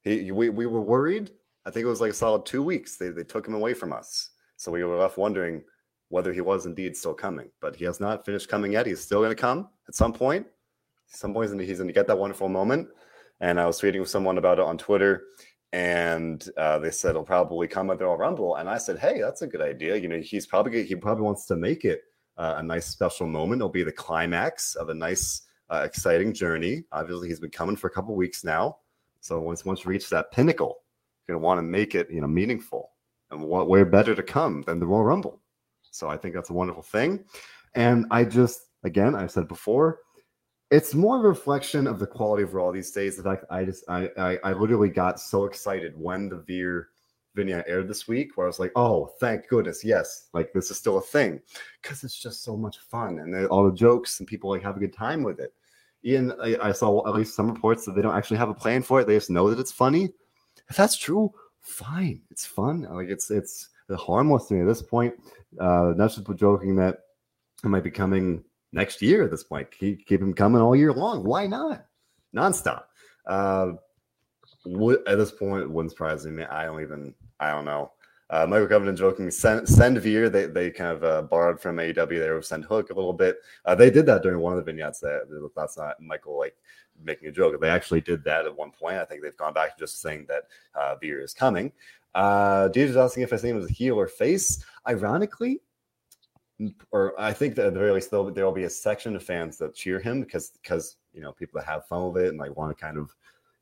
He, 0.03 0.31
we, 0.31 0.49
we 0.49 0.65
were 0.65 0.81
worried. 0.81 1.31
I 1.65 1.69
think 1.69 1.83
it 1.83 1.89
was 1.89 1.99
like 1.99 2.11
a 2.11 2.15
solid 2.15 2.45
two 2.45 2.63
weeks. 2.63 2.95
They, 2.95 3.09
they 3.09 3.25
took 3.25 3.45
him 3.45 3.53
away 3.55 3.73
from 3.73 3.91
us, 3.91 4.29
so 4.55 4.71
we 4.71 4.83
were 4.85 4.97
left 4.97 5.17
wondering 5.17 5.63
whether 6.07 6.31
he 6.31 6.41
was 6.41 6.65
indeed 6.65 6.95
still 6.95 7.13
coming. 7.13 7.49
But 7.59 7.75
he 7.75 7.83
has 7.85 7.99
not 7.99 8.25
finished 8.25 8.47
coming 8.47 8.71
yet. 8.71 8.85
He's 8.85 9.01
still 9.01 9.19
going 9.19 9.31
to 9.31 9.35
come 9.35 9.67
at 9.89 9.95
some 9.95 10.13
point. 10.13 10.47
Some 11.07 11.33
point 11.33 11.59
he's 11.59 11.77
going 11.77 11.87
to 11.87 11.93
get 11.93 12.07
that 12.07 12.17
wonderful 12.17 12.47
moment. 12.47 12.87
And 13.41 13.59
I 13.59 13.65
was 13.65 13.81
tweeting 13.81 13.99
with 13.99 14.09
someone 14.09 14.37
about 14.37 14.59
it 14.59 14.65
on 14.65 14.77
Twitter 14.77 15.23
and 15.73 16.49
uh, 16.57 16.79
they 16.79 16.91
said 16.91 17.15
he'll 17.15 17.23
probably 17.23 17.67
come 17.67 17.89
at 17.89 17.99
the 17.99 18.05
Royal 18.05 18.17
Rumble. 18.17 18.55
And 18.55 18.69
I 18.69 18.77
said, 18.77 18.99
hey, 18.99 19.21
that's 19.21 19.41
a 19.41 19.47
good 19.47 19.61
idea. 19.61 19.95
You 19.95 20.07
know, 20.07 20.19
he's 20.19 20.45
probably 20.45 20.83
he 20.85 20.95
probably 20.95 21.23
wants 21.23 21.45
to 21.47 21.55
make 21.55 21.85
it 21.85 22.01
uh, 22.37 22.55
a 22.57 22.63
nice 22.63 22.87
special 22.87 23.27
moment. 23.27 23.59
It'll 23.59 23.69
be 23.69 23.83
the 23.83 23.91
climax 23.91 24.75
of 24.75 24.89
a 24.89 24.93
nice, 24.93 25.43
uh, 25.69 25.83
exciting 25.85 26.33
journey. 26.33 26.83
Obviously, 26.91 27.29
he's 27.29 27.39
been 27.39 27.51
coming 27.51 27.75
for 27.75 27.87
a 27.87 27.91
couple 27.91 28.15
weeks 28.15 28.43
now, 28.43 28.77
so 29.21 29.39
once 29.39 29.63
once 29.63 29.85
you 29.85 29.89
reach 29.89 30.09
that 30.09 30.31
pinnacle, 30.31 30.79
you're 31.27 31.37
gonna 31.37 31.45
want 31.45 31.59
to 31.59 31.63
make 31.63 31.95
it 31.95 32.09
you 32.11 32.19
know 32.19 32.27
meaningful. 32.27 32.91
And 33.29 33.41
what 33.41 33.69
where 33.69 33.85
better 33.85 34.13
to 34.13 34.23
come 34.23 34.63
than 34.63 34.79
the 34.79 34.87
Royal 34.87 35.05
Rumble? 35.05 35.41
So 35.91 36.09
I 36.09 36.17
think 36.17 36.35
that's 36.35 36.49
a 36.49 36.53
wonderful 36.53 36.83
thing. 36.83 37.23
And 37.75 38.05
I 38.11 38.25
just 38.25 38.61
again, 38.83 39.15
I 39.15 39.27
said 39.27 39.47
before, 39.47 39.99
it's 40.71 40.95
more 40.95 41.17
a 41.17 41.27
reflection 41.27 41.85
of 41.85 41.99
the 41.99 42.07
quality 42.07 42.43
of 42.43 42.53
Raw 42.53 42.71
these 42.71 42.91
days. 42.91 43.17
The 43.17 43.23
fact 43.23 43.45
I 43.49 43.65
just 43.65 43.83
I, 43.89 44.09
I 44.17 44.39
I 44.43 44.53
literally 44.53 44.89
got 44.89 45.19
so 45.19 45.45
excited 45.45 45.93
when 45.97 46.29
the 46.29 46.37
Veer 46.37 46.89
vignette 47.35 47.65
aired 47.67 47.87
this 47.87 48.07
week, 48.07 48.35
where 48.35 48.47
I 48.47 48.49
was 48.49 48.59
like, 48.59 48.71
oh, 48.75 49.11
thank 49.19 49.47
goodness, 49.47 49.83
yes, 49.83 50.29
like 50.33 50.51
this 50.53 50.71
is 50.71 50.77
still 50.77 50.97
a 50.97 51.01
thing, 51.01 51.41
because 51.81 52.03
it's 52.03 52.17
just 52.17 52.43
so 52.43 52.57
much 52.57 52.79
fun 52.79 53.19
and 53.19 53.47
all 53.47 53.69
the 53.69 53.75
jokes 53.75 54.19
and 54.19 54.27
people 54.27 54.49
like 54.49 54.63
have 54.63 54.77
a 54.77 54.79
good 54.79 54.93
time 54.93 55.23
with 55.23 55.39
it. 55.39 55.53
Ian, 56.03 56.33
I, 56.41 56.57
I 56.61 56.71
saw 56.71 57.07
at 57.07 57.13
least 57.13 57.35
some 57.35 57.51
reports 57.51 57.85
that 57.85 57.95
they 57.95 58.01
don't 58.01 58.15
actually 58.15 58.37
have 58.37 58.49
a 58.49 58.53
plan 58.53 58.81
for 58.81 59.01
it; 59.01 59.07
they 59.07 59.15
just 59.15 59.29
know 59.29 59.49
that 59.49 59.59
it's 59.59 59.71
funny. 59.71 60.09
If 60.69 60.77
that's 60.77 60.97
true, 60.97 61.31
fine, 61.59 62.21
it's 62.31 62.45
fun. 62.45 62.87
Like 62.89 63.09
it's 63.09 63.29
it's 63.29 63.69
harmless 63.89 64.45
to 64.47 64.53
me 64.53 64.61
at 64.61 64.67
this 64.67 64.81
point. 64.81 65.13
Uh, 65.59 65.93
just 65.97 66.25
joking 66.37 66.77
that 66.77 66.99
it 67.63 67.67
might 67.67 67.83
be 67.83 67.91
coming 67.91 68.43
next 68.73 69.01
year 69.01 69.23
at 69.23 69.31
this 69.31 69.43
point. 69.43 69.69
Keep, 69.71 70.05
keep 70.07 70.21
him 70.21 70.33
coming 70.33 70.61
all 70.61 70.75
year 70.75 70.93
long. 70.93 71.23
Why 71.23 71.47
not? 71.47 71.85
Nonstop. 72.35 72.83
Uh, 73.25 73.73
at 75.07 75.17
this 75.17 75.31
point, 75.31 75.69
wouldn't 75.69 75.91
surprise 75.91 76.25
me. 76.25 76.43
I 76.43 76.65
don't 76.65 76.81
even, 76.81 77.13
I 77.39 77.51
don't 77.51 77.65
know. 77.65 77.91
Uh, 78.29 78.45
Michael 78.47 78.67
Covington 78.67 78.95
joking, 78.95 79.29
send, 79.29 79.67
send 79.67 79.97
Veer. 79.99 80.29
They, 80.29 80.45
they 80.45 80.71
kind 80.71 80.91
of 80.91 81.03
uh, 81.03 81.21
borrowed 81.23 81.59
from 81.59 81.75
AEW 81.75 82.17
there 82.17 82.35
with 82.35 82.45
Send 82.45 82.63
Hook 82.63 82.89
a 82.89 82.93
little 82.93 83.11
bit. 83.11 83.37
Uh, 83.65 83.75
they 83.75 83.89
did 83.89 84.05
that 84.05 84.23
during 84.23 84.39
one 84.39 84.53
of 84.53 84.57
the 84.57 84.63
vignettes. 84.63 85.01
That 85.01 85.51
that's 85.53 85.77
not 85.77 86.01
Michael 86.01 86.39
like 86.39 86.55
making 87.03 87.27
a 87.27 87.31
joke. 87.31 87.59
They 87.59 87.69
actually 87.69 87.99
did 87.99 88.23
that 88.23 88.45
at 88.45 88.55
one 88.55 88.71
point. 88.71 88.95
I 88.95 89.03
think 89.03 89.21
they've 89.21 89.35
gone 89.35 89.53
back 89.53 89.75
to 89.75 89.83
just 89.83 90.01
saying 90.01 90.27
that 90.29 90.43
uh, 90.79 90.95
Veer 90.95 91.19
is 91.19 91.33
coming. 91.33 91.73
Uh, 92.15 92.69
DJ's 92.69 92.95
asking 92.95 93.23
if 93.23 93.31
his 93.31 93.43
name 93.43 93.57
is 93.57 93.69
heel 93.69 93.99
or 93.99 94.07
face. 94.07 94.63
Ironically, 94.87 95.61
or 96.91 97.19
I 97.19 97.33
think 97.33 97.55
that 97.55 97.67
at 97.67 97.73
the 97.73 97.79
very 97.79 97.91
least 97.91 98.11
there 98.11 98.21
will 98.21 98.51
be 98.51 98.63
a 98.63 98.69
section 98.69 99.15
of 99.15 99.23
fans 99.23 99.57
that 99.57 99.75
cheer 99.75 99.99
him 99.99 100.21
because 100.21 100.51
because 100.61 100.97
you 101.13 101.21
know 101.21 101.31
people 101.31 101.59
that 101.59 101.67
have 101.67 101.87
fun 101.87 102.11
with 102.11 102.23
it 102.23 102.29
and 102.29 102.37
like 102.37 102.55
want 102.55 102.75
to 102.75 102.81
kind 102.81 102.97
of 102.97 103.15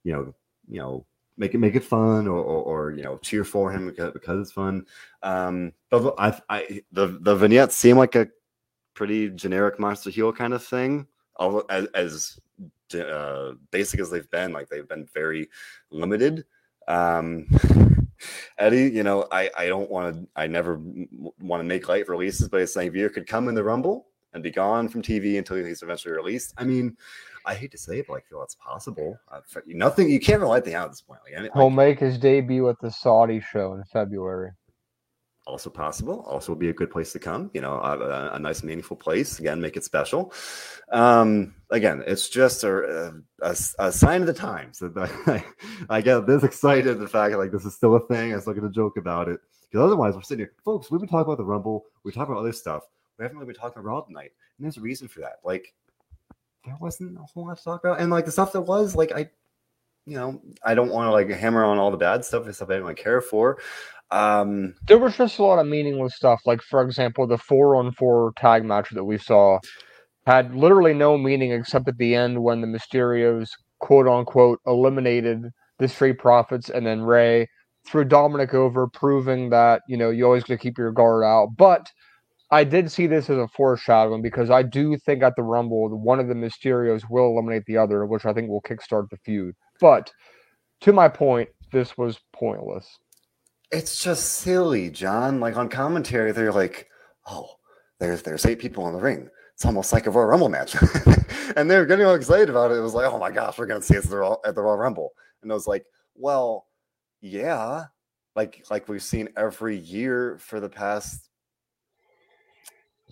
you 0.03 0.13
know 0.13 0.33
you 0.67 0.79
know 0.79 1.05
make 1.37 1.53
it 1.53 1.59
make 1.59 1.75
it 1.75 1.83
fun 1.83 2.27
or 2.27 2.37
or, 2.37 2.63
or 2.63 2.91
you 2.91 3.03
know 3.03 3.17
cheer 3.17 3.43
for 3.43 3.71
him 3.71 3.87
because, 3.87 4.13
because 4.13 4.41
it's 4.41 4.51
fun. 4.51 4.85
Um, 5.23 5.71
but 5.89 6.13
I, 6.17 6.39
I 6.49 6.81
the 6.91 7.17
the 7.21 7.35
vignettes 7.35 7.75
seem 7.75 7.97
like 7.97 8.15
a 8.15 8.27
pretty 8.93 9.29
generic 9.29 9.79
monster 9.79 10.09
heel 10.09 10.31
kind 10.33 10.53
of 10.53 10.63
thing. 10.63 11.07
Although 11.37 11.65
as, 11.69 11.87
as 11.95 12.39
uh, 12.99 13.53
basic 13.71 13.99
as 13.99 14.09
they've 14.09 14.29
been, 14.29 14.51
like 14.51 14.67
they've 14.69 14.87
been 14.87 15.07
very 15.13 15.49
limited. 15.89 16.45
Um, 16.87 17.47
Eddie, 18.57 18.89
you 18.91 19.03
know, 19.03 19.27
I, 19.31 19.49
I 19.57 19.67
don't 19.67 19.89
want 19.89 20.15
to, 20.15 20.27
I 20.35 20.47
never 20.47 20.79
want 21.39 21.61
to 21.61 21.63
make 21.63 21.87
light 21.87 22.07
releases, 22.07 22.47
but 22.47 22.61
it's 22.61 22.75
like 22.75 22.91
Veer 22.93 23.09
could 23.09 23.27
come 23.27 23.47
in 23.47 23.55
the 23.55 23.63
Rumble 23.63 24.07
and 24.33 24.43
be 24.43 24.51
gone 24.51 24.87
from 24.87 25.01
TV 25.01 25.37
until 25.37 25.57
he's 25.57 25.81
eventually 25.81 26.13
released. 26.13 26.53
I 26.57 26.63
mean, 26.63 26.95
I 27.45 27.55
hate 27.55 27.71
to 27.71 27.77
say 27.77 27.99
it, 27.99 28.05
but 28.07 28.15
I 28.15 28.19
feel 28.21 28.43
it's 28.43 28.55
possible. 28.55 29.17
Uh, 29.31 29.39
nothing, 29.65 30.09
you 30.09 30.19
can't 30.19 30.41
rule 30.41 30.53
anything 30.53 30.75
out 30.75 30.85
at 30.85 30.91
this 30.91 31.01
point. 31.01 31.19
Like, 31.23 31.51
He'll 31.53 31.69
make 31.69 31.99
his 31.99 32.17
debut 32.17 32.69
at 32.69 32.79
the 32.79 32.91
Saudi 32.91 33.39
show 33.39 33.73
in 33.73 33.83
February. 33.85 34.51
Also 35.47 35.69
possible. 35.69 36.21
Also, 36.27 36.51
would 36.51 36.59
be 36.59 36.69
a 36.69 36.73
good 36.73 36.91
place 36.91 37.11
to 37.13 37.19
come. 37.19 37.49
You 37.53 37.61
know, 37.61 37.73
a, 37.73 38.35
a 38.35 38.39
nice, 38.39 38.61
meaningful 38.61 38.97
place. 38.97 39.39
Again, 39.39 39.59
make 39.59 39.77
it 39.77 39.83
special. 39.83 40.31
Um, 40.91 41.55
again, 41.71 42.03
it's 42.05 42.29
just 42.29 42.63
a, 42.63 43.13
a, 43.41 43.55
a 43.79 43.91
sign 43.91 44.21
of 44.21 44.27
the 44.27 44.33
times 44.33 44.79
that 44.79 44.95
I, 45.27 45.43
I, 45.89 46.01
get 46.01 46.27
this 46.27 46.43
excited. 46.43 46.99
The 46.99 47.07
fact 47.07 47.31
that 47.31 47.39
like 47.39 47.51
this 47.51 47.65
is 47.65 47.73
still 47.73 47.95
a 47.95 48.05
thing. 48.07 48.31
I 48.31 48.35
was 48.35 48.45
looking 48.45 48.63
to 48.63 48.69
joke 48.69 48.97
about 48.97 49.27
it 49.27 49.39
because 49.69 49.83
otherwise 49.85 50.15
we're 50.15 50.21
sitting 50.21 50.45
here, 50.45 50.53
folks. 50.63 50.91
We've 50.91 50.99
been 50.99 51.09
talking 51.09 51.31
about 51.31 51.37
the 51.37 51.45
Rumble. 51.45 51.85
We 52.03 52.11
talk 52.11 52.27
about 52.27 52.39
other 52.39 52.53
stuff. 52.53 52.83
We 53.17 53.23
haven't 53.23 53.37
really 53.37 53.51
been 53.51 53.59
talking 53.59 53.79
about 53.79 53.89
Raw 53.89 54.01
tonight, 54.01 54.31
and 54.57 54.65
there's 54.65 54.77
a 54.77 54.81
reason 54.81 55.07
for 55.07 55.21
that. 55.21 55.39
Like 55.43 55.73
there 56.65 56.77
wasn't 56.79 57.17
a 57.17 57.23
whole 57.23 57.47
lot 57.47 57.57
to 57.57 57.63
talk 57.63 57.83
about, 57.83 57.99
and 57.99 58.11
like 58.11 58.25
the 58.25 58.31
stuff 58.31 58.51
that 58.53 58.61
was, 58.61 58.95
like 58.95 59.11
I, 59.11 59.29
you 60.05 60.15
know, 60.15 60.41
I 60.63 60.73
don't 60.75 60.91
want 60.91 61.07
to 61.07 61.11
like 61.11 61.29
hammer 61.29 61.63
on 61.63 61.77
all 61.77 61.91
the 61.91 61.97
bad 61.97 62.25
stuff 62.25 62.45
and 62.45 62.55
stuff 62.55 62.69
I 62.69 62.73
didn't 62.73 62.83
really 62.83 62.95
care 62.95 63.21
for. 63.21 63.59
Um, 64.11 64.73
there 64.87 64.97
was 64.97 65.17
just 65.17 65.39
a 65.39 65.43
lot 65.43 65.59
of 65.59 65.67
meaningless 65.67 66.15
stuff. 66.15 66.41
Like, 66.45 66.61
for 66.61 66.81
example, 66.81 67.27
the 67.27 67.37
four 67.37 67.75
on 67.75 67.91
four 67.91 68.33
tag 68.37 68.65
match 68.65 68.89
that 68.91 69.03
we 69.03 69.17
saw 69.17 69.59
had 70.25 70.55
literally 70.55 70.93
no 70.93 71.17
meaning 71.17 71.51
except 71.51 71.87
at 71.87 71.97
the 71.97 72.15
end 72.15 72.41
when 72.43 72.61
the 72.61 72.67
Mysterios 72.67 73.49
quote 73.79 74.07
unquote 74.07 74.59
eliminated 74.65 75.45
the 75.77 75.87
Street 75.87 76.19
Profits 76.19 76.69
and 76.69 76.85
then 76.85 77.01
Rey 77.01 77.47
threw 77.87 78.03
Dominik 78.03 78.53
over, 78.53 78.87
proving 78.87 79.49
that, 79.49 79.81
you 79.87 79.97
know, 79.97 80.09
you 80.09 80.25
always 80.25 80.43
got 80.43 80.55
to 80.55 80.57
keep 80.57 80.77
your 80.77 80.91
guard 80.91 81.23
out. 81.23 81.49
But 81.57 81.89
I 82.51 82.63
did 82.63 82.91
see 82.91 83.07
this 83.07 83.29
as 83.29 83.37
a 83.37 83.47
foreshadowing 83.47 84.21
because 84.21 84.49
I 84.49 84.63
do 84.63 84.97
think 84.97 85.23
at 85.23 85.35
the 85.35 85.43
Rumble, 85.43 85.89
one 85.89 86.19
of 86.19 86.27
the 86.27 86.33
Mysterios 86.33 87.03
will 87.09 87.27
eliminate 87.27 87.63
the 87.65 87.77
other, 87.77 88.05
which 88.05 88.25
I 88.25 88.33
think 88.33 88.49
will 88.49 88.61
kickstart 88.61 89.09
the 89.09 89.17
feud. 89.17 89.55
But 89.79 90.11
to 90.81 90.93
my 90.93 91.07
point, 91.07 91.49
this 91.71 91.97
was 91.97 92.19
pointless 92.33 92.87
it's 93.71 94.03
just 94.03 94.33
silly, 94.33 94.89
John. 94.89 95.39
Like 95.39 95.57
on 95.57 95.69
commentary, 95.69 96.31
they're 96.31 96.51
like, 96.51 96.89
"Oh, 97.27 97.49
there's 97.99 98.21
there's 98.23 98.45
eight 98.45 98.59
people 98.59 98.87
in 98.87 98.93
the 98.93 98.99
ring. 98.99 99.29
It's 99.53 99.65
almost 99.65 99.93
like 99.93 100.07
a 100.07 100.11
Royal 100.11 100.27
Rumble 100.27 100.49
match," 100.49 100.75
and 101.55 101.69
they're 101.69 101.85
getting 101.85 102.05
all 102.05 102.15
excited 102.15 102.49
about 102.49 102.71
it. 102.71 102.75
It 102.77 102.81
was 102.81 102.93
like, 102.93 103.11
"Oh 103.11 103.19
my 103.19 103.31
gosh, 103.31 103.57
we're 103.57 103.67
gonna 103.67 103.81
see 103.81 103.95
it 103.95 104.03
at 104.03 104.09
the 104.09 104.17
Royal, 104.17 104.41
at 104.45 104.55
the 104.55 104.61
Royal 104.61 104.77
Rumble," 104.77 105.11
and 105.41 105.51
I 105.51 105.55
was 105.55 105.67
like, 105.67 105.85
"Well, 106.15 106.67
yeah, 107.21 107.85
like 108.35 108.65
like 108.71 108.87
we've 108.87 109.03
seen 109.03 109.29
every 109.37 109.77
year 109.77 110.37
for 110.39 110.59
the 110.59 110.69
past 110.69 111.29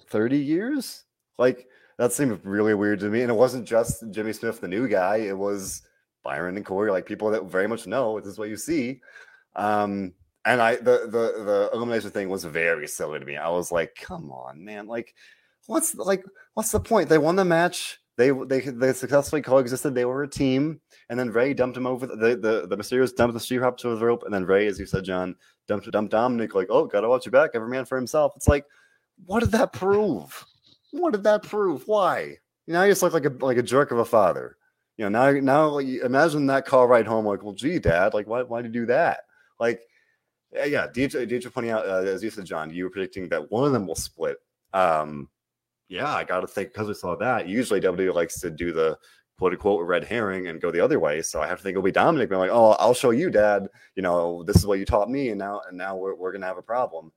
thirty 0.10 0.40
years. 0.40 1.04
Like 1.38 1.68
that 1.98 2.14
seemed 2.14 2.40
really 2.44 2.74
weird 2.74 3.00
to 3.02 3.10
me, 3.10 3.22
and 3.22 3.32
it 3.32 3.36
wasn't 3.36 3.68
just 3.68 4.04
Jimmy 4.12 4.34
Smith, 4.34 4.62
the 4.62 4.68
new 4.68 4.88
guy. 4.88 5.18
It 5.18 5.38
was 5.38 5.84
Byron 6.24 6.58
and 6.58 6.66
Corey, 6.66 6.92
like 6.92 7.06
people 7.06 7.30
that 7.32 7.44
very 7.46 7.68
much 7.68 7.86
know 7.86 8.20
this 8.20 8.30
is 8.30 8.40
what 8.40 8.50
you 8.50 8.58
see." 8.58 9.02
Um, 9.56 10.14
and 10.48 10.62
I 10.62 10.76
the 10.78 11.08
the 11.08 11.44
the 11.44 11.70
elimination 11.74 12.10
thing 12.12 12.30
was 12.30 12.44
very 12.44 12.88
silly 12.88 13.20
to 13.20 13.26
me. 13.26 13.38
I 13.38 13.50
was 13.50 13.72
like, 13.72 13.96
come 13.96 14.32
on, 14.32 14.64
man, 14.64 14.88
like 14.88 15.14
what's 15.68 15.96
like 15.96 16.24
what's 16.54 16.72
the 16.72 16.80
point? 16.80 17.10
They 17.10 17.18
won 17.18 17.36
the 17.36 17.46
match 17.46 18.00
they 18.18 18.32
they 18.32 18.62
they 18.62 18.94
successfully 18.94 19.44
coexisted. 19.44 19.94
They 19.94 20.06
were 20.06 20.24
a 20.24 20.28
team, 20.28 20.82
and 21.10 21.20
then 21.20 21.30
Rey 21.30 21.54
dumped 21.54 21.78
him 21.78 21.86
over 21.86 22.08
the 22.08 22.16
the, 22.16 22.68
the 22.68 22.76
Mysterios 22.76 23.16
dumped 23.16 23.36
the 23.36 23.40
street 23.40 23.62
hop 23.62 23.78
to 23.78 23.96
the 23.96 24.06
rope, 24.06 24.24
and 24.24 24.34
then 24.34 24.44
Rey, 24.44 24.66
as 24.66 24.80
you 24.80 24.88
said, 24.88 25.04
John, 25.04 25.36
dumped 25.68 25.90
dumped 25.92 26.12
Dominik 26.12 26.56
like, 26.56 26.68
oh, 26.72 26.88
gotta 26.88 27.08
watch 27.08 27.26
your 27.26 27.32
back, 27.32 27.52
every 27.54 27.70
man 27.70 27.86
for 27.86 27.96
himself. 27.96 28.34
It's 28.36 28.48
like, 28.48 28.66
what 29.26 29.42
did 29.42 29.52
that 29.52 29.72
prove? 29.72 30.46
What 30.92 31.14
did 31.14 31.24
that 31.26 31.44
prove? 31.44 31.84
Why? 31.86 32.38
You 32.66 32.74
just 32.74 33.04
look 33.04 33.14
like 33.14 33.26
a 33.26 33.34
like 33.40 33.58
a 33.58 33.64
jerk 33.64 33.92
of 33.92 34.00
a 34.00 34.06
father. 34.06 34.58
You 34.98 35.08
know, 35.08 35.32
now 35.32 35.40
now 35.40 35.78
imagine 35.78 36.48
that 36.48 36.66
call 36.66 36.88
right 36.88 37.06
home, 37.06 37.26
like, 37.26 37.44
well, 37.44 37.54
gee, 37.54 37.78
dad, 37.78 38.16
like, 38.16 38.26
why 38.26 38.42
why 38.42 38.64
did 38.64 38.74
you 38.74 38.82
do 38.82 38.88
that? 38.88 39.20
Like, 39.60 39.82
yeah, 40.66 40.88
DJ, 40.88 41.30
DJ 41.30 41.52
pointing 41.52 41.72
out, 41.72 41.88
uh, 41.88 42.04
as 42.04 42.24
you 42.24 42.30
said, 42.30 42.46
John, 42.46 42.74
you 42.74 42.86
were 42.86 42.90
predicting 42.90 43.30
that 43.30 43.52
one 43.52 43.66
of 43.66 43.74
them 43.74 43.88
will 43.88 43.96
split. 43.96 44.38
Um, 44.74 45.30
yeah, 45.90 46.14
I 46.14 46.24
got 46.24 46.42
to 46.42 46.48
think 46.48 46.74
because 46.74 46.88
we 46.88 46.94
saw 46.94 47.16
that. 47.16 47.48
Usually, 47.48 47.80
WWE 47.80 48.14
likes 48.14 48.40
to 48.42 48.50
do 48.50 48.72
the 48.72 48.98
quote 49.38 49.54
unquote 49.54 49.86
red 49.86 50.04
herring 50.04 50.48
and 50.48 50.62
go 50.62 50.72
the 50.72 50.80
other 50.80 51.00
way. 51.00 51.22
So 51.22 51.42
I 51.42 51.48
have 51.48 51.58
to 51.60 51.64
think 51.64 51.74
it'll 51.74 51.84
be 51.84 51.92
Dominik 51.92 52.30
being 52.30 52.40
like, 52.40 52.52
"Oh, 52.52 52.76
I'll 52.80 52.94
show 52.94 53.12
you, 53.12 53.30
Dad. 53.30 53.68
You 53.96 54.04
know, 54.04 54.44
this 54.44 54.58
is 54.58 54.66
what 54.66 54.80
you 54.80 54.86
taught 54.86 55.10
me, 55.10 55.30
and 55.30 55.40
now 55.40 55.62
and 55.68 55.78
now 55.78 55.96
we're 55.96 56.16
we're 56.16 56.32
gonna 56.32 56.46
have 56.46 56.58
a 56.58 56.64
problem." 56.64 57.12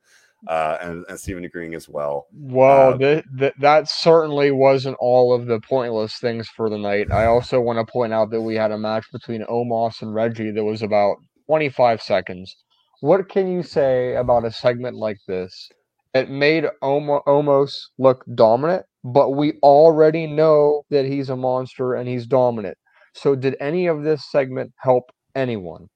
Uh, 0.48 0.78
and 0.80 1.04
and 1.08 1.20
Stephen 1.20 1.44
agreeing 1.44 1.74
as 1.74 1.88
well. 1.88 2.26
Well, 2.32 2.94
uh, 2.94 2.98
th- 2.98 3.24
th- 3.38 3.54
that 3.58 3.90
certainly 3.90 4.50
wasn't 4.50 4.96
all 4.98 5.34
of 5.34 5.46
the 5.46 5.60
pointless 5.60 6.16
things 6.16 6.48
for 6.48 6.70
the 6.70 6.78
night. 6.78 7.10
I 7.12 7.26
also 7.26 7.60
want 7.60 7.78
to 7.84 7.92
point 7.92 8.14
out 8.14 8.30
that 8.30 8.40
we 8.40 8.54
had 8.54 8.70
a 8.70 8.78
match 8.78 9.04
between 9.12 9.44
Omos 9.44 10.00
and 10.00 10.14
Reggie 10.14 10.50
that 10.52 10.64
was 10.64 10.82
about 10.82 11.16
25 11.46 12.00
seconds. 12.00 12.56
What 13.00 13.28
can 13.30 13.50
you 13.50 13.62
say 13.62 14.16
about 14.16 14.44
a 14.44 14.52
segment 14.52 14.96
like 14.96 15.18
this? 15.26 15.70
It 16.12 16.28
made 16.28 16.64
Omos 16.82 17.74
look 17.98 18.24
dominant, 18.34 18.84
but 19.04 19.30
we 19.30 19.54
already 19.62 20.26
know 20.26 20.82
that 20.90 21.06
he's 21.06 21.30
a 21.30 21.36
monster 21.36 21.94
and 21.94 22.08
he's 22.08 22.26
dominant. 22.26 22.76
So, 23.14 23.34
did 23.34 23.56
any 23.58 23.86
of 23.86 24.02
this 24.02 24.30
segment 24.30 24.72
help 24.76 25.10
anyone? 25.34 25.88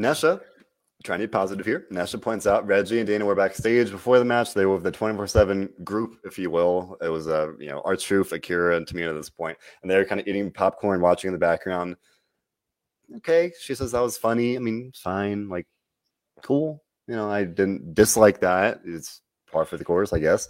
Nesha, 0.00 0.40
trying 1.04 1.20
to 1.20 1.28
be 1.28 1.30
positive 1.30 1.64
here. 1.64 1.86
Nesha 1.92 2.20
points 2.20 2.46
out 2.46 2.66
Reggie 2.66 2.98
and 2.98 3.06
Dana 3.06 3.24
were 3.24 3.34
backstage 3.34 3.90
before 3.90 4.18
the 4.18 4.24
match. 4.24 4.52
They 4.52 4.66
were 4.66 4.80
the 4.80 4.90
24 4.90 5.26
7 5.28 5.68
group, 5.84 6.16
if 6.24 6.38
you 6.38 6.50
will. 6.50 6.96
It 7.00 7.08
was, 7.08 7.28
uh, 7.28 7.52
you 7.58 7.68
know, 7.68 7.82
R-Truth, 7.84 8.32
Akira, 8.32 8.76
and 8.76 8.86
Tamina 8.86 9.10
at 9.10 9.14
this 9.14 9.30
point. 9.30 9.56
And 9.82 9.90
they're 9.90 10.04
kind 10.04 10.20
of 10.20 10.26
eating 10.26 10.50
popcorn, 10.50 11.00
watching 11.00 11.28
in 11.28 11.32
the 11.32 11.38
background. 11.38 11.96
Okay. 13.18 13.52
She 13.60 13.74
says 13.74 13.92
that 13.92 14.00
was 14.00 14.18
funny. 14.18 14.56
I 14.56 14.58
mean, 14.58 14.92
fine. 14.94 15.48
Like, 15.48 15.66
cool. 16.42 16.82
You 17.06 17.16
know, 17.16 17.30
I 17.30 17.44
didn't 17.44 17.94
dislike 17.94 18.40
that. 18.40 18.80
It's 18.84 19.22
par 19.50 19.64
for 19.64 19.76
the 19.76 19.84
course, 19.84 20.12
I 20.12 20.18
guess. 20.18 20.48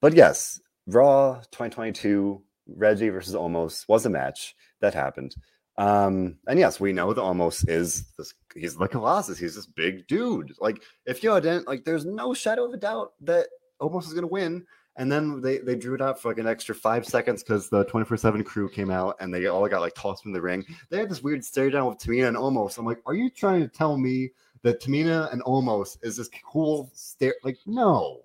But 0.00 0.14
yes, 0.14 0.60
Raw 0.86 1.36
2022, 1.52 2.42
Reggie 2.66 3.08
versus 3.10 3.34
Omos 3.34 3.86
was 3.88 4.06
a 4.06 4.10
match 4.10 4.54
that 4.80 4.94
happened. 4.94 5.36
Um, 5.78 6.36
and 6.46 6.58
yes, 6.58 6.80
we 6.80 6.92
know 6.92 7.12
that 7.12 7.20
Omos 7.20 7.68
is 7.68 8.12
this, 8.18 8.34
he's 8.54 8.76
the 8.76 8.88
Colossus. 8.88 9.38
He's 9.38 9.54
this 9.54 9.66
big 9.66 10.06
dude. 10.08 10.52
Like, 10.60 10.82
if 11.06 11.22
you 11.22 11.32
didn't, 11.40 11.68
like, 11.68 11.84
there's 11.84 12.04
no 12.04 12.34
shadow 12.34 12.66
of 12.66 12.74
a 12.74 12.76
doubt 12.76 13.12
that 13.22 13.46
Omos 13.80 14.06
is 14.06 14.14
to 14.14 14.26
win. 14.26 14.66
And 14.96 15.10
then 15.10 15.40
they, 15.40 15.58
they 15.58 15.76
drew 15.76 15.94
it 15.94 16.02
out 16.02 16.20
for 16.20 16.28
like 16.28 16.38
an 16.38 16.46
extra 16.46 16.74
five 16.74 17.06
seconds 17.06 17.42
because 17.42 17.70
the 17.70 17.84
24 17.84 18.16
7 18.18 18.44
crew 18.44 18.68
came 18.68 18.90
out 18.90 19.16
and 19.20 19.32
they 19.32 19.46
all 19.46 19.66
got 19.68 19.80
like 19.80 19.94
tossed 19.94 20.26
in 20.26 20.32
the 20.32 20.42
ring. 20.42 20.64
They 20.90 20.98
had 20.98 21.08
this 21.08 21.22
weird 21.22 21.44
stare 21.44 21.70
down 21.70 21.86
with 21.86 21.98
Tamina 21.98 22.28
and 22.28 22.36
Omos. 22.36 22.76
I'm 22.76 22.84
like, 22.84 23.00
are 23.06 23.14
you 23.14 23.30
trying 23.30 23.60
to 23.60 23.68
tell 23.68 23.96
me 23.96 24.32
that 24.62 24.82
Tamina 24.82 25.32
and 25.32 25.42
Omos 25.44 25.98
is 26.02 26.16
this 26.16 26.30
cool 26.44 26.90
stare? 26.94 27.34
Like, 27.44 27.58
no, 27.66 28.22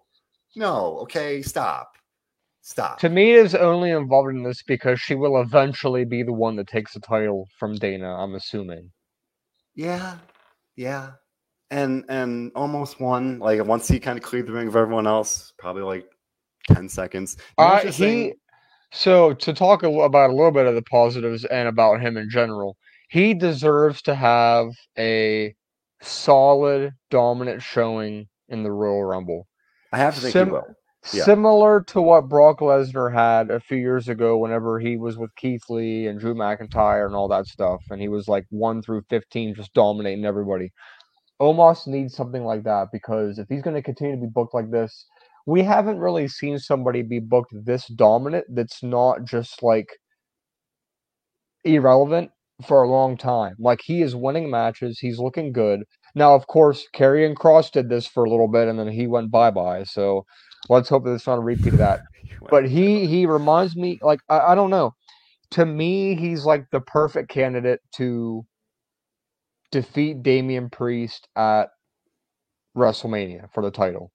no, 0.55 0.97
okay, 0.99 1.41
stop. 1.41 1.95
Stop. 2.61 2.99
Tamina's 2.99 3.53
only 3.53 3.91
involved 3.91 4.31
in 4.31 4.41
this 4.41 4.63
because 4.63 4.99
she 4.99 5.13
will 5.13 5.39
eventually 5.39 6.03
be 6.03 6.23
the 6.23 6.33
one 6.33 6.55
that 6.55 6.67
takes 6.67 6.93
the 6.93 6.99
title 6.99 7.47
from 7.59 7.75
Dana, 7.75 8.15
I'm 8.15 8.33
assuming. 8.33 8.91
Yeah. 9.75 10.17
Yeah. 10.75 11.11
And 11.69 12.05
and 12.09 12.51
Omos 12.55 12.99
won. 12.99 13.37
Like 13.37 13.63
once 13.65 13.87
he 13.87 13.99
kind 13.99 14.17
of 14.17 14.23
cleared 14.23 14.47
the 14.47 14.53
ring 14.53 14.67
of 14.67 14.75
everyone 14.75 15.05
else, 15.05 15.53
probably 15.59 15.83
like 15.83 16.07
10 16.67 16.89
seconds. 16.89 17.37
Uh, 17.59 17.81
he 17.81 18.33
so 18.91 19.33
to 19.33 19.53
talk 19.53 19.83
a, 19.83 19.87
about 19.87 20.31
a 20.31 20.33
little 20.33 20.51
bit 20.51 20.65
of 20.65 20.73
the 20.73 20.81
positives 20.81 21.45
and 21.45 21.67
about 21.67 22.01
him 22.01 22.17
in 22.17 22.29
general, 22.29 22.77
he 23.09 23.33
deserves 23.33 24.01
to 24.03 24.15
have 24.15 24.69
a 24.97 25.53
solid 26.05 26.93
dominant 27.09 27.61
showing 27.61 28.27
in 28.49 28.63
the 28.63 28.71
Royal 28.71 29.03
Rumble. 29.03 29.47
I 29.91 29.97
have 29.97 30.15
to 30.15 30.21
think 30.21 30.33
Sim- 30.33 30.47
he 30.47 30.51
will. 30.53 30.67
Yeah. 31.13 31.23
Similar 31.23 31.83
to 31.89 32.01
what 32.01 32.29
Brock 32.29 32.61
Lesnar 32.61 33.13
had 33.13 33.51
a 33.51 33.59
few 33.59 33.77
years 33.77 34.09
ago, 34.09 34.39
whenever 34.39 34.79
he 34.79 34.97
was 34.97 35.17
with 35.17 35.35
Keith 35.35 35.61
Lee 35.69 36.07
and 36.07 36.19
Drew 36.19 36.33
McIntyre 36.33 37.05
and 37.05 37.15
all 37.15 37.27
that 37.27 37.45
stuff, 37.45 37.83
and 37.91 38.01
he 38.01 38.07
was 38.07 38.27
like 38.27 38.45
one 38.49 38.81
through 38.81 39.03
fifteen, 39.07 39.53
just 39.53 39.73
dominating 39.75 40.25
everybody. 40.25 40.71
Omos 41.39 41.85
needs 41.85 42.15
something 42.15 42.43
like 42.43 42.63
that 42.63 42.87
because 42.91 43.37
if 43.37 43.47
he's 43.49 43.61
going 43.61 43.75
to 43.75 43.83
continue 43.83 44.15
to 44.15 44.21
be 44.21 44.31
booked 44.33 44.55
like 44.55 44.71
this, 44.71 45.05
we 45.45 45.61
haven't 45.61 45.99
really 45.99 46.27
seen 46.27 46.57
somebody 46.57 47.03
be 47.03 47.19
booked 47.19 47.53
this 47.53 47.87
dominant 47.87 48.45
that's 48.49 48.81
not 48.81 49.25
just 49.25 49.61
like 49.61 49.89
irrelevant 51.63 52.31
for 52.63 52.83
a 52.83 52.89
long 52.89 53.17
time. 53.17 53.55
Like 53.59 53.81
he 53.83 54.01
is 54.01 54.15
winning 54.15 54.49
matches, 54.49 54.99
he's 54.99 55.19
looking 55.19 55.51
good. 55.51 55.83
Now, 56.15 56.33
of 56.33 56.47
course, 56.47 56.87
Karrion 56.95 57.35
Kross 57.35 57.71
did 57.71 57.89
this 57.89 58.07
for 58.07 58.23
a 58.23 58.29
little 58.29 58.47
bit 58.47 58.67
and 58.67 58.79
then 58.79 58.87
he 58.87 59.07
went 59.07 59.31
bye 59.31 59.51
bye. 59.51 59.83
So 59.83 60.25
let's 60.69 60.89
hope 60.89 61.03
that 61.05 61.13
it's 61.13 61.27
not 61.27 61.37
a 61.37 61.41
repeat 61.41 61.73
of 61.73 61.79
that. 61.79 61.99
but 62.49 62.67
he 62.67 63.05
he 63.05 63.25
reminds 63.25 63.75
me 63.75 63.99
like 64.01 64.19
I, 64.29 64.39
I 64.39 64.55
don't 64.55 64.69
know. 64.69 64.93
To 65.51 65.65
me, 65.65 66.15
he's 66.15 66.45
like 66.45 66.65
the 66.71 66.81
perfect 66.81 67.29
candidate 67.29 67.79
to 67.97 68.45
defeat 69.71 70.23
Damian 70.23 70.69
Priest 70.69 71.27
at 71.35 71.69
WrestleMania 72.75 73.51
for 73.53 73.61
the 73.61 73.71
title. 73.71 74.11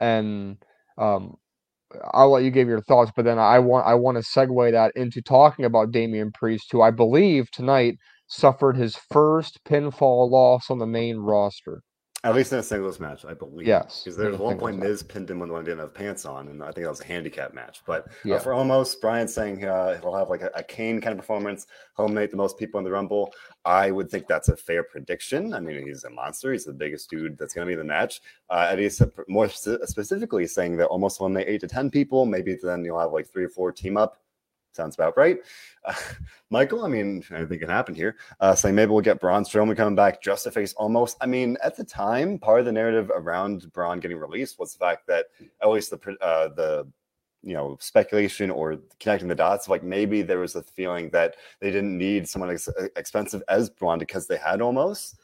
And 0.00 0.58
um 0.98 1.36
I'll 2.12 2.30
let 2.30 2.44
you 2.44 2.50
give 2.50 2.68
your 2.68 2.80
thoughts, 2.80 3.12
but 3.14 3.24
then 3.24 3.38
I 3.38 3.58
want 3.58 3.86
I 3.86 3.94
want 3.94 4.16
to 4.16 4.22
segue 4.22 4.72
that 4.72 4.92
into 4.96 5.22
talking 5.22 5.64
about 5.64 5.90
Damian 5.92 6.32
Priest, 6.32 6.70
who 6.72 6.82
I 6.82 6.90
believe 6.90 7.50
tonight 7.50 7.98
suffered 8.26 8.76
his 8.76 8.96
first 8.96 9.60
pinfall 9.64 10.30
loss 10.30 10.70
on 10.70 10.78
the 10.78 10.86
main 10.86 11.18
roster. 11.18 11.82
At 12.24 12.34
least 12.34 12.52
in 12.52 12.58
a 12.58 12.62
singles 12.64 12.98
match, 12.98 13.24
I 13.24 13.32
believe. 13.32 13.68
Yes. 13.68 14.02
Because 14.02 14.16
there's 14.16 14.38
one 14.38 14.58
point 14.58 14.76
Miz 14.76 15.04
pinned 15.04 15.30
him 15.30 15.38
when 15.38 15.52
one 15.52 15.64
didn't 15.64 15.78
have 15.78 15.94
pants 15.94 16.24
on, 16.24 16.48
and 16.48 16.64
I 16.64 16.72
think 16.72 16.84
that 16.84 16.90
was 16.90 17.00
a 17.00 17.04
handicap 17.04 17.54
match. 17.54 17.82
But 17.86 18.08
uh, 18.08 18.10
yeah. 18.24 18.34
uh, 18.34 18.38
for 18.40 18.50
Omos 18.50 19.00
Brian 19.00 19.28
saying 19.28 19.64
uh, 19.64 20.00
he'll 20.00 20.16
have 20.16 20.28
like 20.28 20.42
a, 20.42 20.50
a 20.56 20.64
Kane 20.64 21.00
kind 21.00 21.12
of 21.12 21.18
performance, 21.18 21.68
eliminate 21.96 22.32
the 22.32 22.36
most 22.36 22.58
people 22.58 22.78
in 22.78 22.84
the 22.84 22.90
Rumble. 22.90 23.32
I 23.64 23.92
would 23.92 24.10
think 24.10 24.26
that's 24.26 24.48
a 24.48 24.56
fair 24.56 24.82
prediction. 24.82 25.54
I 25.54 25.60
mean, 25.60 25.86
he's 25.86 26.02
a 26.02 26.10
monster. 26.10 26.50
He's 26.50 26.64
the 26.64 26.72
biggest 26.72 27.08
dude 27.08 27.38
that's 27.38 27.54
going 27.54 27.66
to 27.66 27.68
be 27.68 27.74
in 27.74 27.78
the 27.78 27.84
match. 27.84 28.20
Uh, 28.50 28.76
more 29.28 29.48
specifically 29.48 30.48
saying 30.48 30.76
that 30.78 30.88
Omos 30.88 31.20
eliminate 31.20 31.48
eight 31.48 31.60
to 31.60 31.68
10 31.68 31.88
people. 31.88 32.26
Maybe 32.26 32.58
then 32.60 32.84
you'll 32.84 32.98
have 32.98 33.12
like 33.12 33.28
three 33.28 33.44
or 33.44 33.48
four 33.48 33.70
team 33.70 33.96
up 33.96 34.16
Sounds 34.78 34.94
about 34.94 35.16
right. 35.16 35.38
Uh, 35.84 35.92
Michael, 36.50 36.84
I 36.84 36.88
mean, 36.88 37.24
anything 37.34 37.58
can 37.58 37.68
happen 37.68 37.96
here. 37.96 38.14
Uh, 38.38 38.54
saying 38.54 38.76
maybe 38.76 38.92
we'll 38.92 39.00
get 39.00 39.18
Braun 39.18 39.42
Strowman 39.42 39.76
coming 39.76 39.96
back 39.96 40.22
just 40.22 40.44
to 40.44 40.52
face 40.52 40.72
Omos. 40.74 41.16
I 41.20 41.26
mean, 41.26 41.56
at 41.64 41.76
the 41.76 41.82
time, 41.82 42.38
part 42.38 42.60
of 42.60 42.66
the 42.66 42.70
narrative 42.70 43.10
around 43.12 43.72
Braun 43.72 43.98
getting 43.98 44.18
released 44.18 44.56
was 44.56 44.72
the 44.72 44.78
fact 44.78 45.08
that 45.08 45.26
at 45.60 45.68
least 45.68 45.90
the 45.90 46.16
uh, 46.20 46.54
the 46.54 46.86
you 47.42 47.54
know 47.54 47.76
speculation 47.80 48.52
or 48.52 48.78
connecting 49.00 49.26
the 49.26 49.34
dots 49.34 49.68
like 49.68 49.82
maybe 49.82 50.22
there 50.22 50.38
was 50.38 50.54
a 50.54 50.62
feeling 50.62 51.10
that 51.10 51.34
they 51.60 51.72
didn't 51.72 51.98
need 51.98 52.28
someone 52.28 52.50
as 52.50 52.68
expensive 52.94 53.42
as 53.48 53.68
Braun 53.68 53.98
because 53.98 54.28
they 54.28 54.36
had 54.36 54.60
Omos 54.60 55.16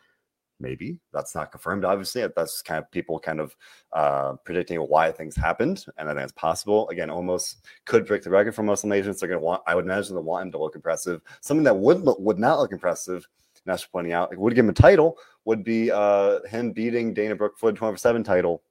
maybe 0.61 0.99
that's 1.13 1.35
not 1.35 1.51
confirmed 1.51 1.85
obviously 1.85 2.27
that's 2.37 2.63
kind 2.63 2.79
of 2.79 2.91
people 2.91 3.19
kind 3.19 3.41
of 3.41 3.57
uh, 3.93 4.35
predicting 4.45 4.79
why 4.79 5.11
things 5.11 5.37
happened 5.37 5.85
and 5.99 6.09
i 6.09 6.13
think 6.13 6.23
it's 6.23 6.33
possible. 6.33 6.89
Again 6.89 7.09
Omos 7.09 7.57
could 7.85 8.07
break 8.07 8.23
the 8.23 8.31
record 8.31 8.55
for 8.55 8.63
most 8.63 8.85
agents 8.85 9.21
they're 9.21 9.29
going 9.29 9.41
to 9.41 9.45
want 9.45 9.63
i 9.67 9.75
would 9.75 9.85
imagine 9.85 10.15
they 10.15 10.23
want 10.23 10.47
him 10.47 10.53
to 10.53 10.59
look 10.59 10.75
impressive. 10.75 11.21
Something 11.41 11.65
that 11.65 11.77
would 11.77 12.01
look, 12.01 12.19
would 12.19 12.39
not 12.39 12.59
look 12.59 12.73
impressive 12.73 13.27
Nash 13.67 13.91
pointing 13.91 14.13
out 14.13 14.37
would 14.37 14.55
give 14.55 14.65
him 14.65 14.71
a 14.71 14.75
title 14.75 15.17
would 15.47 15.65
be 15.65 15.91
uh, 15.91 16.41
him 16.43 16.73
beating 16.73 17.15
Dana 17.15 17.35
Brooke 17.35 17.59
for 17.59 17.73
the 17.73 17.79
24 17.79 17.97
7 17.97 18.23
title. 18.23 18.63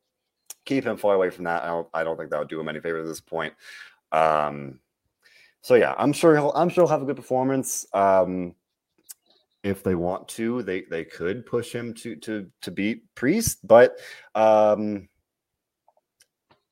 Keep 0.66 0.86
him 0.86 0.98
far 0.98 1.16
away 1.16 1.32
from 1.32 1.46
that. 1.46 1.64
I 1.64 1.68
don't, 1.68 1.88
I 1.96 2.04
don't 2.04 2.16
think 2.16 2.30
that 2.30 2.38
would 2.38 2.48
do 2.48 2.60
him 2.60 2.70
any 2.70 2.80
favor 2.80 3.00
at 3.00 3.08
this 3.08 3.20
point. 3.20 3.54
Um, 4.12 4.80
so 5.64 5.76
yeah 5.76 5.96
i'm 5.98 6.14
sure 6.14 6.36
he'll 6.36 6.52
i'm 6.56 6.70
sure 6.70 6.84
he'll 6.84 6.90
have 6.90 7.02
a 7.02 7.06
good 7.06 7.16
performance. 7.16 7.88
Um, 7.94 8.54
if 9.64 9.84
they 9.84 9.96
want 9.96 10.28
to, 10.30 10.62
they 10.64 10.82
they 10.82 11.04
could 11.06 11.46
push 11.46 11.74
him 11.74 11.94
to 11.96 12.16
to 12.18 12.50
to 12.62 12.72
beat 12.72 13.04
Priest, 13.16 13.66
but 13.66 13.98
um, 14.36 15.08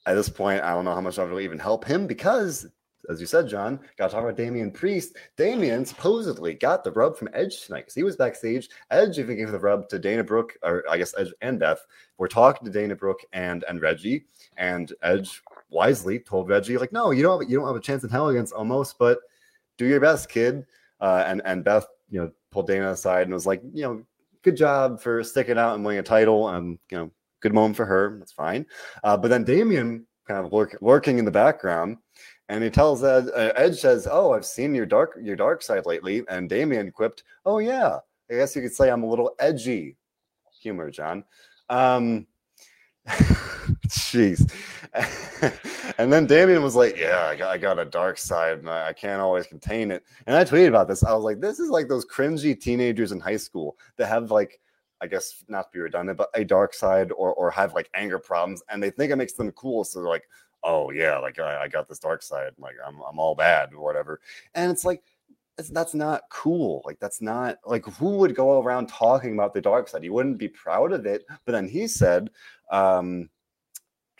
at 0.05 0.15
this 0.15 0.29
point, 0.29 0.61
I 0.61 0.71
don't 0.71 0.85
know 0.85 0.93
how 0.93 1.01
much 1.01 1.15
that 1.15 1.29
will 1.29 1.39
even 1.39 1.59
help 1.59 1.85
him 1.85 2.07
because, 2.07 2.67
as 3.09 3.21
you 3.21 3.27
said, 3.27 3.47
John, 3.47 3.79
got 3.97 4.07
to 4.07 4.13
talk 4.13 4.23
about 4.23 4.37
Damian 4.37 4.71
Priest. 4.71 5.15
Damian 5.37 5.85
supposedly 5.85 6.53
got 6.53 6.83
the 6.83 6.91
rub 6.91 7.15
from 7.15 7.29
Edge 7.33 7.65
tonight 7.65 7.81
because 7.81 7.95
he 7.95 8.03
was 8.03 8.17
backstage. 8.17 8.69
Edge 8.89 9.19
even 9.19 9.37
gave 9.37 9.51
the 9.51 9.59
rub 9.59 9.87
to 9.89 9.99
Dana 9.99 10.23
Brooke, 10.23 10.57
or 10.63 10.83
I 10.89 10.97
guess 10.97 11.13
Edge 11.17 11.33
and 11.41 11.59
Beth. 11.59 11.85
We're 12.17 12.27
talking 12.27 12.65
to 12.65 12.71
Dana 12.71 12.95
Brooke 12.95 13.21
and 13.31 13.63
and 13.69 13.81
Reggie, 13.81 14.25
and 14.57 14.91
Edge 15.01 15.41
wisely 15.69 16.19
told 16.19 16.49
Reggie 16.49 16.77
like, 16.77 16.91
"No, 16.91 17.11
you 17.11 17.23
don't 17.23 17.41
have, 17.41 17.49
you 17.49 17.57
don't 17.57 17.67
have 17.67 17.75
a 17.75 17.81
chance 17.81 18.03
in 18.03 18.09
hell 18.09 18.29
against 18.29 18.53
Omos, 18.53 18.93
but." 18.97 19.19
do 19.81 19.87
your 19.87 19.99
best, 19.99 20.29
kid. 20.29 20.65
Uh, 20.99 21.23
and 21.25 21.41
and 21.45 21.63
Beth, 21.63 21.87
you 22.09 22.21
know, 22.21 22.31
pulled 22.51 22.67
Dana 22.67 22.91
aside 22.91 23.23
and 23.23 23.33
was 23.33 23.47
like, 23.47 23.61
you 23.73 23.83
know, 23.83 24.03
good 24.43 24.55
job 24.55 25.01
for 25.01 25.23
sticking 25.23 25.57
out 25.57 25.75
and 25.75 25.85
winning 25.85 25.99
a 25.99 26.03
title. 26.03 26.45
Um, 26.45 26.79
you 26.89 26.97
know, 26.97 27.11
good 27.41 27.53
moment 27.53 27.75
for 27.75 27.85
her. 27.85 28.17
That's 28.19 28.31
fine. 28.31 28.65
Uh, 29.03 29.17
but 29.17 29.29
then 29.29 29.43
Damian 29.43 30.05
kind 30.27 30.45
of 30.45 30.51
lurk, 30.53 30.77
lurking 30.81 31.19
in 31.19 31.25
the 31.25 31.31
background, 31.31 31.97
and 32.49 32.63
he 32.63 32.69
tells 32.69 33.03
Ed, 33.03 33.29
uh, 33.35 33.53
Edge 33.55 33.79
says, 33.79 34.07
"Oh, 34.09 34.33
I've 34.33 34.45
seen 34.45 34.75
your 34.75 34.85
dark 34.85 35.17
your 35.21 35.35
dark 35.35 35.61
side 35.61 35.85
lately." 35.85 36.23
And 36.29 36.49
Damian 36.49 36.91
quipped, 36.91 37.23
"Oh 37.45 37.59
yeah, 37.59 37.99
I 38.29 38.35
guess 38.35 38.55
you 38.55 38.61
could 38.61 38.73
say 38.73 38.89
I'm 38.89 39.03
a 39.03 39.09
little 39.09 39.35
edgy." 39.39 39.97
Humor, 40.61 40.91
John. 40.91 41.23
Um, 41.69 42.27
Jeez. 43.87 44.51
and 45.97 46.11
then 46.11 46.25
Damian 46.25 46.63
was 46.63 46.75
like, 46.75 46.97
Yeah, 46.97 47.25
I 47.25 47.35
got, 47.35 47.51
I 47.51 47.57
got 47.57 47.79
a 47.79 47.85
dark 47.85 48.17
side 48.17 48.59
and 48.59 48.69
I, 48.69 48.89
I, 48.89 48.93
can't 48.93 49.21
always 49.21 49.47
contain 49.47 49.91
it. 49.91 50.03
And 50.27 50.35
I 50.35 50.43
tweeted 50.43 50.67
about 50.67 50.87
this. 50.87 51.03
I 51.03 51.13
was 51.13 51.23
like, 51.23 51.39
This 51.39 51.59
is 51.59 51.69
like 51.69 51.87
those 51.87 52.05
cringy 52.05 52.59
teenagers 52.59 53.11
in 53.11 53.19
high 53.19 53.37
school 53.37 53.77
that 53.97 54.07
have 54.07 54.31
like, 54.31 54.59
I 55.01 55.07
guess 55.07 55.43
not 55.47 55.63
to 55.63 55.69
be 55.73 55.79
redundant, 55.79 56.17
but 56.17 56.29
a 56.33 56.43
dark 56.43 56.73
side 56.73 57.11
or, 57.11 57.33
or 57.33 57.49
have 57.51 57.73
like 57.73 57.89
anger 57.93 58.19
problems 58.19 58.61
and 58.69 58.81
they 58.81 58.91
think 58.91 59.11
it 59.11 59.15
makes 59.15 59.33
them 59.33 59.51
cool. 59.51 59.83
So 59.83 59.99
they're 59.99 60.09
like, 60.09 60.27
Oh, 60.63 60.91
yeah, 60.91 61.17
like 61.17 61.39
I, 61.39 61.63
I 61.63 61.67
got 61.67 61.87
this 61.87 61.99
dark 61.99 62.21
side. 62.21 62.51
Like 62.59 62.75
I'm, 62.85 63.01
I'm 63.01 63.19
all 63.19 63.33
bad 63.33 63.73
or 63.73 63.83
whatever. 63.83 64.19
And 64.53 64.71
it's 64.71 64.85
like, 64.85 65.03
that's 65.69 65.93
not 65.93 66.23
cool. 66.29 66.81
Like 66.85 66.99
that's 66.99 67.21
not 67.21 67.57
like 67.65 67.85
who 67.85 68.17
would 68.17 68.35
go 68.35 68.61
around 68.61 68.87
talking 68.87 69.33
about 69.33 69.53
the 69.53 69.61
dark 69.61 69.87
side? 69.87 70.03
You 70.03 70.13
wouldn't 70.13 70.37
be 70.37 70.47
proud 70.47 70.91
of 70.91 71.05
it. 71.05 71.25
But 71.45 71.51
then 71.51 71.67
he 71.67 71.87
said, 71.87 72.29
um, 72.71 73.29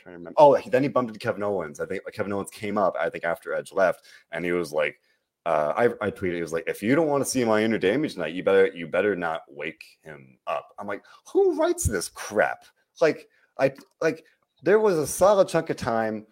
trying 0.02 0.14
to 0.14 0.20
remember. 0.20 0.36
Oh, 0.38 0.58
then 0.68 0.84
he 0.84 0.90
bumped 0.90 1.10
into 1.10 1.20
Kevin 1.20 1.44
Owens. 1.44 1.80
I 1.80 1.86
think 1.86 2.02
Kevin 2.14 2.34
Owens 2.34 2.52
came 2.52 2.78
up. 2.78 2.96
I 3.00 3.10
think 3.10 3.24
after 3.24 3.54
Edge 3.54 3.72
left, 3.72 4.06
and 4.32 4.44
he 4.44 4.52
was 4.52 4.72
like, 4.72 5.00
uh, 5.46 5.74
I, 5.76 5.86
I 6.06 6.12
tweeted, 6.12 6.36
he 6.36 6.42
was 6.42 6.54
like, 6.54 6.66
if 6.68 6.84
you 6.84 6.96
don't 6.96 7.08
want 7.08 7.24
to 7.24 7.30
see 7.30 7.44
my 7.44 7.64
inner 7.64 7.80
damage 7.80 8.14
tonight, 8.14 8.34
you 8.34 8.44
better 8.44 8.68
you 8.68 8.88
better 8.88 9.16
not 9.16 9.42
wake 9.50 9.84
him 10.04 10.38
up. 10.48 10.70
I'm 10.78 10.88
like, 10.88 11.04
who 11.32 11.60
writes 11.60 11.84
this 11.84 12.10
crap? 12.10 12.66
Like, 13.00 13.28
I 13.60 13.72
like 14.02 14.24
there 14.64 14.80
was 14.80 14.98
a 14.98 15.08
solid 15.08 15.48
chunk 15.48 15.70
of 15.70 15.78
time, 15.78 16.28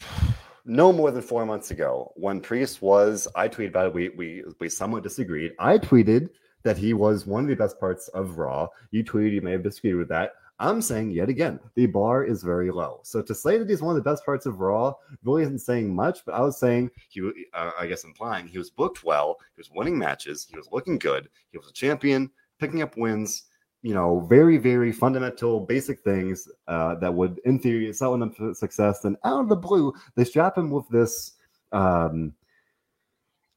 no 0.64 0.92
more 0.92 1.10
than 1.10 1.22
four 1.22 1.46
months 1.46 1.70
ago, 1.70 2.12
when 2.16 2.40
Priest 2.40 2.82
was. 2.82 3.26
I 3.34 3.48
tweeted 3.48 3.68
about 3.68 3.86
it. 3.86 3.94
We 3.94 4.10
we 4.10 4.44
we 4.58 4.68
somewhat 4.68 5.02
disagreed. 5.02 5.52
I 5.58 5.78
tweeted 5.78 6.28
that 6.62 6.76
he 6.76 6.92
was 6.92 7.26
one 7.26 7.44
of 7.44 7.48
the 7.48 7.56
best 7.56 7.80
parts 7.80 8.08
of 8.08 8.36
Raw. 8.36 8.68
You 8.90 9.02
tweeted 9.02 9.32
you 9.32 9.40
may 9.40 9.52
have 9.52 9.62
disagreed 9.62 9.96
with 9.96 10.08
that. 10.08 10.32
I'm 10.60 10.82
saying 10.82 11.12
yet 11.12 11.30
again, 11.30 11.58
the 11.74 11.86
bar 11.86 12.22
is 12.22 12.42
very 12.42 12.70
low. 12.70 13.00
So 13.02 13.22
to 13.22 13.34
say 13.34 13.56
that 13.56 13.68
he's 13.68 13.80
one 13.80 13.96
of 13.96 14.04
the 14.04 14.08
best 14.08 14.26
parts 14.26 14.44
of 14.44 14.60
Raw 14.60 14.94
really 15.24 15.42
isn't 15.42 15.60
saying 15.60 15.94
much. 15.94 16.24
But 16.26 16.34
I 16.34 16.40
was 16.42 16.58
saying 16.58 16.90
he, 17.08 17.22
uh, 17.54 17.70
I 17.78 17.86
guess, 17.86 18.04
implying 18.04 18.46
he 18.46 18.58
was 18.58 18.68
booked 18.68 19.02
well. 19.02 19.38
He 19.56 19.60
was 19.60 19.70
winning 19.74 19.98
matches. 19.98 20.46
He 20.48 20.56
was 20.56 20.68
looking 20.70 20.98
good. 20.98 21.30
He 21.50 21.56
was 21.56 21.68
a 21.68 21.72
champion, 21.72 22.30
picking 22.58 22.82
up 22.82 22.96
wins. 22.98 23.44
You 23.82 23.94
know, 23.94 24.20
very, 24.20 24.58
very 24.58 24.92
fundamental, 24.92 25.60
basic 25.60 26.02
things 26.02 26.46
uh, 26.68 26.96
that 26.96 27.14
would, 27.14 27.40
in 27.46 27.58
theory, 27.58 27.90
sell 27.94 28.12
him 28.12 28.30
for 28.30 28.52
success. 28.52 29.00
Then 29.00 29.16
out 29.24 29.40
of 29.40 29.48
the 29.48 29.56
blue, 29.56 29.94
they 30.14 30.24
strap 30.24 30.58
him 30.58 30.70
with 30.70 30.86
this. 30.90 31.32
Um, 31.72 32.34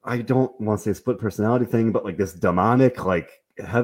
I 0.05 0.19
don't 0.19 0.57
want 0.61 0.79
to 0.79 0.83
say 0.83 0.97
split 0.97 1.17
personality 1.19 1.65
thing, 1.65 1.91
but 1.91 2.05
like 2.05 2.17
this 2.17 2.31
demonic, 2.31 3.03
like 3.03 3.29
uh, 3.61 3.83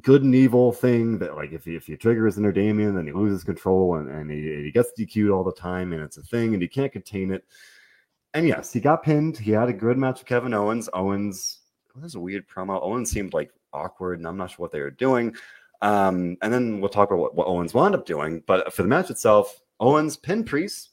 good 0.00 0.22
and 0.22 0.34
evil 0.34 0.72
thing 0.72 1.18
that 1.18 1.36
like 1.36 1.52
if 1.52 1.66
if 1.66 1.88
you 1.88 1.96
trigger 1.96 2.26
his 2.26 2.38
inner 2.38 2.52
Damian, 2.52 2.94
then 2.94 3.06
he 3.06 3.12
loses 3.12 3.44
control 3.44 3.96
and, 3.96 4.08
and 4.08 4.30
he, 4.30 4.64
he 4.64 4.70
gets 4.70 4.92
DQ'd 4.98 5.30
all 5.30 5.44
the 5.44 5.52
time 5.52 5.92
and 5.92 6.02
it's 6.02 6.16
a 6.16 6.22
thing 6.22 6.54
and 6.54 6.62
he 6.62 6.68
can't 6.68 6.92
contain 6.92 7.30
it. 7.30 7.44
And 8.34 8.48
yes, 8.48 8.72
he 8.72 8.80
got 8.80 9.02
pinned. 9.02 9.36
He 9.36 9.50
had 9.50 9.68
a 9.68 9.74
good 9.74 9.98
match 9.98 10.20
with 10.20 10.26
Kevin 10.26 10.54
Owens. 10.54 10.88
Owens, 10.94 11.58
there's 11.94 12.14
a 12.14 12.20
weird 12.20 12.48
promo. 12.48 12.82
Owens 12.82 13.10
seemed 13.10 13.34
like 13.34 13.50
awkward 13.74 14.18
and 14.18 14.26
I'm 14.26 14.38
not 14.38 14.50
sure 14.50 14.64
what 14.64 14.72
they 14.72 14.80
were 14.80 14.90
doing. 14.90 15.34
Um, 15.82 16.38
and 16.40 16.52
then 16.52 16.80
we'll 16.80 16.88
talk 16.88 17.10
about 17.10 17.20
what, 17.20 17.34
what 17.34 17.46
Owens 17.46 17.74
wound 17.74 17.94
up 17.94 18.06
doing. 18.06 18.42
But 18.46 18.72
for 18.72 18.82
the 18.82 18.88
match 18.88 19.10
itself, 19.10 19.60
Owens 19.78 20.16
pinned 20.16 20.46
Priest. 20.46 20.90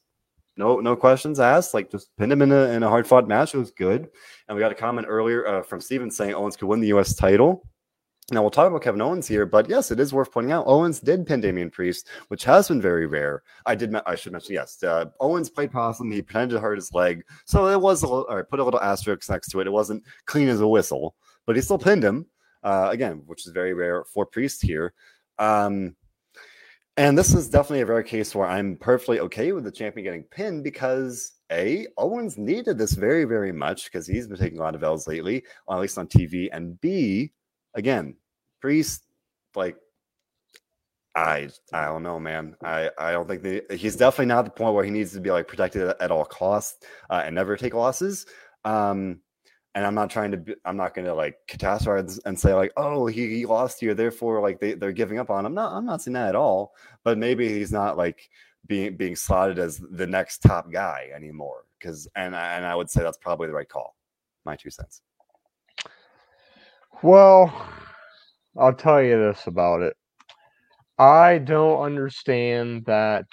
No, 0.57 0.81
no 0.81 0.97
questions 0.97 1.39
asked. 1.39 1.73
Like 1.73 1.89
just 1.89 2.13
pinned 2.17 2.33
him 2.33 2.41
in 2.41 2.51
a, 2.51 2.63
in 2.71 2.83
a 2.83 2.89
hard 2.89 3.07
fought 3.07 3.29
match. 3.29 3.53
It 3.53 3.59
was 3.59 3.71
good. 3.71 4.09
And 4.47 4.55
we 4.57 4.59
got 4.59 4.73
a 4.73 4.75
comment 4.75 5.07
earlier 5.09 5.47
uh, 5.47 5.61
from 5.61 5.79
Steven 5.79 6.11
saying 6.11 6.33
Owens 6.33 6.57
could 6.57 6.67
win 6.67 6.81
the 6.81 6.87
U.S. 6.87 7.13
title. 7.13 7.65
Now 8.31 8.41
we'll 8.41 8.51
talk 8.51 8.67
about 8.67 8.83
Kevin 8.83 9.01
Owens 9.01 9.27
here, 9.27 9.45
but 9.45 9.69
yes, 9.69 9.91
it 9.91 9.99
is 9.99 10.13
worth 10.13 10.31
pointing 10.31 10.51
out 10.51 10.67
Owens 10.67 10.99
did 10.99 11.25
pin 11.25 11.41
Damian 11.41 11.69
Priest, 11.69 12.07
which 12.27 12.43
has 12.43 12.67
been 12.67 12.81
very 12.81 13.07
rare. 13.07 13.43
I 13.65 13.75
did, 13.75 13.95
I 14.05 14.15
should 14.15 14.33
mention, 14.33 14.53
yes, 14.53 14.81
uh, 14.83 15.05
Owens 15.19 15.49
played 15.49 15.71
possum. 15.71 16.11
He 16.11 16.21
pretended 16.21 16.55
to 16.55 16.61
hurt 16.61 16.77
his 16.77 16.93
leg, 16.93 17.23
so 17.45 17.67
it 17.67 17.79
was 17.79 18.03
a 18.03 18.07
little. 18.07 18.25
All 18.25 18.35
right, 18.35 18.47
put 18.47 18.59
a 18.59 18.63
little 18.63 18.81
asterisk 18.81 19.29
next 19.29 19.49
to 19.49 19.59
it. 19.59 19.67
It 19.67 19.71
wasn't 19.71 20.03
clean 20.25 20.47
as 20.47 20.61
a 20.61 20.67
whistle, 20.67 21.15
but 21.45 21.55
he 21.55 21.61
still 21.61 21.79
pinned 21.79 22.03
him 22.03 22.27
uh, 22.63 22.89
again, 22.91 23.23
which 23.25 23.45
is 23.45 23.53
very 23.53 23.73
rare 23.73 24.03
for 24.05 24.25
Priest 24.25 24.61
here. 24.61 24.93
Um, 25.37 25.95
and 26.97 27.17
this 27.17 27.33
is 27.33 27.49
definitely 27.49 27.81
a 27.81 27.85
rare 27.85 28.03
case 28.03 28.35
where 28.35 28.47
I'm 28.47 28.75
perfectly 28.75 29.21
okay 29.21 29.53
with 29.53 29.63
the 29.63 29.71
champion 29.71 30.03
getting 30.03 30.23
pinned 30.23 30.63
because 30.65 31.31
a 31.51 31.87
Owens 31.97 32.37
needed 32.37 32.77
this 32.77 32.91
very, 32.91 33.23
very 33.23 33.53
much 33.53 33.85
because 33.85 34.05
he's 34.05 34.27
been 34.27 34.37
taking 34.37 34.59
a 34.59 34.61
lot 34.61 34.75
of 34.75 34.83
L's 34.83 35.07
lately, 35.07 35.43
at 35.69 35.79
least 35.79 35.97
on 35.97 36.07
TV, 36.07 36.49
and 36.51 36.79
B 36.81 37.31
again, 37.73 38.15
Priest, 38.61 39.03
like, 39.55 39.77
I 41.15 41.49
I 41.73 41.85
don't 41.85 42.03
know, 42.03 42.19
man. 42.19 42.55
I 42.63 42.91
I 42.97 43.11
don't 43.11 43.27
think 43.27 43.71
he's 43.71 43.95
definitely 43.95 44.27
not 44.27 44.45
the 44.45 44.51
point 44.51 44.75
where 44.75 44.83
he 44.83 44.91
needs 44.91 45.11
to 45.13 45.21
be 45.21 45.31
like 45.31 45.47
protected 45.47 45.87
at, 45.89 46.01
at 46.01 46.11
all 46.11 46.25
costs 46.25 46.85
uh, 47.09 47.23
and 47.25 47.35
never 47.35 47.57
take 47.57 47.73
losses. 47.73 48.25
Um, 48.63 49.21
and 49.75 49.85
I'm 49.85 49.95
not 49.95 50.09
trying 50.09 50.31
to. 50.31 50.37
Be, 50.37 50.55
I'm 50.65 50.77
not 50.77 50.93
going 50.93 51.05
to 51.05 51.13
like 51.13 51.37
catastrophize 51.47 52.19
and 52.25 52.39
say 52.39 52.53
like, 52.53 52.71
oh, 52.77 53.07
he, 53.07 53.27
he 53.29 53.45
lost 53.45 53.79
here, 53.79 53.93
therefore 53.93 54.41
like 54.41 54.59
they 54.59 54.73
they're 54.73 54.91
giving 54.91 55.19
up 55.19 55.29
on 55.29 55.45
him. 55.45 55.53
No, 55.55 55.67
I'm 55.67 55.85
not 55.85 56.01
saying 56.01 56.13
that 56.13 56.29
at 56.29 56.35
all. 56.35 56.73
But 57.03 57.17
maybe 57.17 57.47
he's 57.49 57.71
not 57.71 57.97
like 57.97 58.29
being 58.67 58.97
being 58.97 59.15
slotted 59.15 59.59
as 59.59 59.79
the 59.91 60.07
next 60.07 60.39
top 60.39 60.71
guy 60.71 61.09
anymore. 61.15 61.65
Because 61.79 62.07
and 62.15 62.35
and 62.35 62.65
I 62.65 62.75
would 62.75 62.89
say 62.89 63.03
that's 63.03 63.17
probably 63.17 63.47
the 63.47 63.53
right 63.53 63.69
call. 63.69 63.95
My 64.45 64.55
two 64.55 64.69
cents. 64.69 65.01
Well, 67.03 67.51
I'll 68.57 68.73
tell 68.75 69.01
you 69.01 69.17
this 69.17 69.47
about 69.47 69.81
it. 69.81 69.95
I 70.97 71.37
don't 71.39 71.81
understand 71.81 72.85
that 72.85 73.25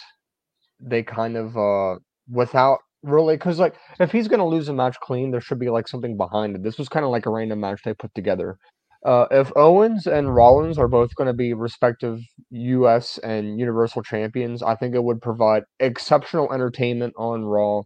they 0.81 1.03
kind 1.03 1.37
of 1.37 1.57
uh 1.57 1.97
without 2.31 2.79
really 3.03 3.37
because 3.37 3.59
like 3.59 3.77
if 4.01 4.13
he's 4.13 4.29
gonna 4.29 4.47
lose 4.47 4.69
a 4.69 4.75
match 4.75 4.99
clean, 5.01 5.31
there 5.31 5.41
should 5.41 5.59
be 5.59 5.71
like 5.71 5.89
something 5.89 6.17
behind 6.17 6.57
it. 6.57 6.63
This 6.63 6.79
was 6.79 6.89
kind 6.89 7.05
of 7.05 7.11
like 7.13 7.27
a 7.27 7.31
random 7.31 7.61
match 7.61 7.83
they 7.85 7.95
put 7.95 8.15
together. 8.15 8.59
Uh, 9.05 9.27
if 9.31 9.53
Owens 9.57 10.07
and 10.07 10.35
Rollins 10.35 10.79
are 10.79 10.89
both 10.89 11.15
going 11.17 11.29
to 11.29 11.35
be 11.35 11.55
respective 11.55 12.21
U.S. 12.51 13.19
and 13.19 13.61
Universal 13.61 14.03
champions, 14.03 14.63
I 14.63 14.75
think 14.77 14.95
it 14.97 15.05
would 15.05 15.23
provide 15.23 15.63
exceptional 15.81 16.53
entertainment 16.53 17.15
on 17.17 17.45
Raw, 17.45 17.83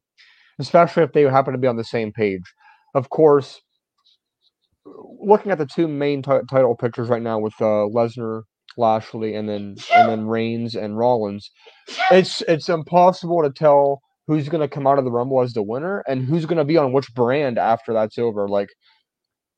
especially 0.58 1.04
if 1.04 1.12
they 1.12 1.22
happen 1.22 1.52
to 1.52 1.58
be 1.58 1.68
on 1.68 1.76
the 1.76 1.84
same 1.84 2.12
page. 2.12 2.42
Of 2.94 3.10
course, 3.10 3.60
looking 4.86 5.52
at 5.52 5.58
the 5.58 5.66
two 5.66 5.88
main 5.88 6.22
t- 6.22 6.32
title 6.50 6.76
pictures 6.76 7.08
right 7.08 7.22
now 7.22 7.38
with 7.38 7.54
uh, 7.60 7.86
Lesnar, 7.92 8.42
Lashley, 8.76 9.34
and 9.34 9.48
then 9.48 9.76
and 9.94 10.08
then 10.08 10.26
Reigns 10.26 10.74
and 10.74 10.96
Rollins, 10.96 11.50
it's 12.10 12.42
it's 12.42 12.68
impossible 12.68 13.42
to 13.42 13.50
tell 13.50 14.00
who's 14.26 14.48
going 14.48 14.60
to 14.60 14.68
come 14.68 14.86
out 14.86 14.98
of 14.98 15.04
the 15.04 15.10
Rumble 15.10 15.40
as 15.42 15.52
the 15.52 15.62
winner 15.62 16.04
and 16.06 16.24
who's 16.24 16.46
going 16.46 16.58
to 16.58 16.64
be 16.64 16.76
on 16.76 16.92
which 16.92 17.12
brand 17.14 17.58
after 17.58 17.92
that's 17.92 18.18
over. 18.18 18.48
Like 18.48 18.68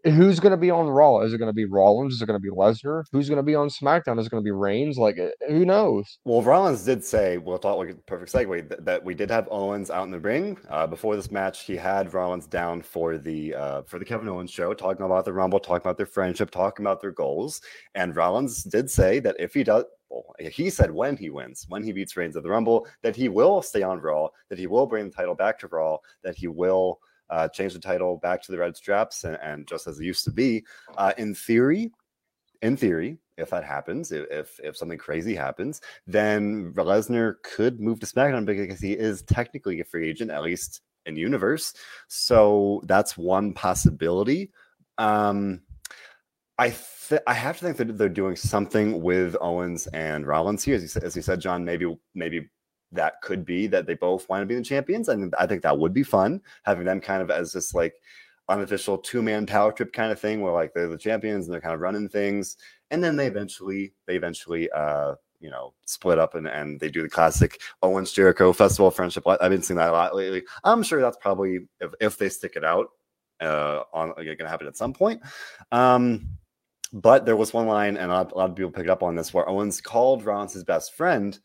who's 0.04 0.40
going 0.40 0.50
to 0.50 0.56
be 0.56 0.70
on 0.70 0.88
Raw? 0.88 1.20
Is 1.20 1.32
it 1.32 1.38
going 1.38 1.48
to 1.48 1.54
be 1.54 1.64
Rollins? 1.64 2.14
Is 2.14 2.22
it 2.22 2.26
going 2.26 2.40
to 2.40 2.42
be 2.42 2.54
Lesnar? 2.54 3.04
Who's 3.12 3.28
going 3.28 3.36
to 3.38 3.42
be 3.42 3.54
on 3.54 3.68
SmackDown? 3.68 4.18
Is 4.18 4.26
it 4.26 4.30
going 4.30 4.42
to 4.42 4.44
be 4.44 4.50
Reigns? 4.50 4.98
Like, 4.98 5.18
eh, 5.18 5.30
who 5.48 5.64
knows? 5.64 6.18
Well, 6.24 6.42
Rollins 6.42 6.84
did 6.84 7.04
say, 7.04 7.38
we'll 7.38 7.58
talk 7.58 7.78
like 7.78 7.90
a 7.90 7.94
perfect 7.94 8.32
segue, 8.32 8.68
that, 8.68 8.84
that 8.84 9.04
we 9.04 9.14
did 9.14 9.30
have 9.30 9.48
Owens 9.50 9.90
out 9.90 10.04
in 10.04 10.10
the 10.10 10.20
ring 10.20 10.58
uh, 10.68 10.86
before 10.86 11.16
this 11.16 11.30
match. 11.30 11.62
He 11.62 11.76
had 11.76 12.12
Rollins 12.12 12.46
down 12.46 12.82
for 12.82 13.18
the 13.18 13.54
uh, 13.54 13.82
for 13.82 13.98
the 13.98 14.04
Kevin 14.04 14.28
Owens 14.28 14.50
show, 14.50 14.74
talking 14.74 15.04
about 15.04 15.24
the 15.24 15.32
Rumble, 15.32 15.60
talking 15.60 15.82
about 15.82 15.96
their 15.96 16.06
friendship, 16.06 16.50
talking 16.50 16.84
about 16.84 17.00
their 17.00 17.12
goals. 17.12 17.60
And 17.94 18.16
Rollins 18.16 18.64
did 18.64 18.90
say 18.90 19.20
that 19.20 19.36
if 19.38 19.54
he 19.54 19.64
does, 19.64 19.84
he 20.38 20.68
said 20.68 20.90
when 20.90 21.16
he 21.16 21.30
wins, 21.30 21.64
when 21.68 21.82
he 21.82 21.92
beats 21.92 22.16
Reigns 22.16 22.36
at 22.36 22.42
the 22.42 22.50
Rumble, 22.50 22.86
that 23.02 23.16
he 23.16 23.28
will 23.28 23.62
stay 23.62 23.82
on 23.82 24.00
Raw, 24.00 24.28
that 24.48 24.58
he 24.58 24.66
will 24.66 24.86
bring 24.86 25.06
the 25.06 25.10
title 25.10 25.34
back 25.34 25.58
to 25.60 25.68
Raw, 25.68 25.98
that 26.22 26.36
he 26.36 26.48
will 26.48 27.00
uh, 27.32 27.48
change 27.48 27.72
the 27.72 27.80
title 27.80 28.18
back 28.18 28.42
to 28.42 28.52
the 28.52 28.58
red 28.58 28.76
straps 28.76 29.24
and, 29.24 29.38
and 29.42 29.66
just 29.66 29.86
as 29.86 29.98
it 29.98 30.04
used 30.04 30.24
to 30.24 30.30
be. 30.30 30.64
Uh, 30.96 31.12
in 31.16 31.34
theory, 31.34 31.90
in 32.60 32.76
theory, 32.76 33.18
if 33.38 33.50
that 33.50 33.64
happens, 33.64 34.12
if 34.12 34.60
if 34.62 34.76
something 34.76 34.98
crazy 34.98 35.34
happens, 35.34 35.80
then 36.06 36.72
Lesnar 36.74 37.36
could 37.42 37.80
move 37.80 37.98
to 38.00 38.06
SmackDown 38.06 38.44
because 38.44 38.80
he 38.80 38.92
is 38.92 39.22
technically 39.22 39.80
a 39.80 39.84
free 39.84 40.08
agent, 40.08 40.30
at 40.30 40.42
least 40.42 40.82
in 41.06 41.16
universe. 41.16 41.74
So 42.08 42.82
that's 42.84 43.16
one 43.16 43.54
possibility. 43.54 44.52
Um, 44.98 45.62
I 46.58 46.74
th- 47.08 47.22
I 47.26 47.34
have 47.34 47.58
to 47.58 47.64
think 47.64 47.78
that 47.78 47.96
they're 47.96 48.08
doing 48.08 48.36
something 48.36 49.00
with 49.02 49.36
Owens 49.40 49.86
and 49.88 50.26
Rollins 50.26 50.62
here, 50.62 50.76
as 50.76 50.94
you, 50.94 51.00
as 51.02 51.16
you 51.16 51.22
said, 51.22 51.40
John. 51.40 51.64
Maybe 51.64 51.96
maybe 52.14 52.50
that 52.92 53.20
could 53.22 53.44
be 53.44 53.66
that 53.68 53.86
they 53.86 53.94
both 53.94 54.28
want 54.28 54.42
to 54.42 54.46
be 54.46 54.54
the 54.54 54.62
champions. 54.62 55.08
And 55.08 55.34
I 55.38 55.46
think 55.46 55.62
that 55.62 55.78
would 55.78 55.92
be 55.92 56.02
fun 56.02 56.40
having 56.62 56.84
them 56.84 57.00
kind 57.00 57.22
of 57.22 57.30
as 57.30 57.52
this 57.52 57.74
like 57.74 57.94
unofficial 58.48 58.98
two 58.98 59.22
man 59.22 59.46
power 59.46 59.72
trip 59.72 59.92
kind 59.92 60.12
of 60.12 60.20
thing 60.20 60.40
where 60.40 60.52
like 60.52 60.74
they're 60.74 60.88
the 60.88 60.98
champions 60.98 61.46
and 61.46 61.54
they're 61.54 61.60
kind 61.60 61.74
of 61.74 61.80
running 61.80 62.08
things. 62.08 62.56
And 62.90 63.02
then 63.02 63.16
they 63.16 63.26
eventually, 63.26 63.94
they 64.06 64.16
eventually, 64.16 64.70
uh, 64.70 65.14
you 65.40 65.50
know, 65.50 65.72
split 65.86 66.18
up 66.18 66.34
and, 66.34 66.46
and 66.46 66.78
they 66.78 66.88
do 66.88 67.02
the 67.02 67.08
classic 67.08 67.60
Owens 67.82 68.12
Jericho 68.12 68.52
Festival 68.52 68.88
of 68.88 68.94
Friendship. 68.94 69.26
I've 69.26 69.50
been 69.50 69.62
seeing 69.62 69.78
that 69.78 69.88
a 69.88 69.92
lot 69.92 70.14
lately. 70.14 70.44
I'm 70.62 70.82
sure 70.82 71.00
that's 71.00 71.16
probably 71.16 71.60
if, 71.80 71.92
if 72.00 72.18
they 72.18 72.28
stick 72.28 72.52
it 72.54 72.64
out 72.64 72.90
uh, 73.40 73.82
on 73.92 74.12
going 74.14 74.36
to 74.36 74.48
happen 74.48 74.66
at 74.66 74.76
some 74.76 74.92
point. 74.92 75.20
Um, 75.72 76.28
but 76.92 77.24
there 77.24 77.36
was 77.36 77.54
one 77.54 77.66
line, 77.66 77.96
and 77.96 78.10
a 78.10 78.14
lot, 78.14 78.32
a 78.32 78.34
lot, 78.36 78.50
of 78.50 78.56
people 78.56 78.70
picked 78.70 78.90
up 78.90 79.02
on 79.02 79.16
this, 79.16 79.32
where 79.32 79.48
Owens 79.48 79.80
called 79.80 80.24
Rollins 80.24 80.52
his 80.52 80.64
best 80.64 80.94
friend, 80.94 81.38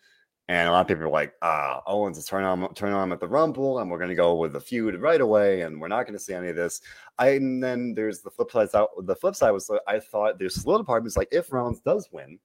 and 0.49 0.69
a 0.69 0.71
lot 0.71 0.81
of 0.81 0.87
people 0.87 1.03
were 1.03 1.09
like, 1.09 1.33
"Ah, 1.41 1.81
Owens 1.85 2.17
is 2.17 2.25
turning 2.25 2.47
on 2.47 2.73
turning 2.73 2.95
on 2.95 3.11
at 3.11 3.19
the 3.19 3.27
Rumble, 3.27 3.79
and 3.79 3.91
we're 3.91 3.97
going 3.97 4.09
to 4.09 4.15
go 4.15 4.35
with 4.35 4.53
the 4.53 4.61
feud 4.61 4.99
right 5.01 5.21
away, 5.21 5.61
and 5.61 5.81
we're 5.81 5.87
not 5.87 6.03
going 6.03 6.17
to 6.17 6.23
see 6.23 6.33
any 6.33 6.49
of 6.49 6.55
this." 6.55 6.81
I 7.19 7.29
and 7.31 7.61
then 7.63 7.93
there's 7.93 8.21
the 8.21 8.31
flip 8.31 8.51
side. 8.51 8.69
The 8.71 9.15
flip 9.15 9.35
side 9.35 9.51
was 9.51 9.69
I 9.87 9.99
thought 9.99 10.39
there's 10.39 10.65
little 10.65 10.85
me 11.01 11.11
like, 11.15 11.29
if 11.31 11.51
Rollins 11.51 11.81
does 11.81 12.07
win, 12.11 12.39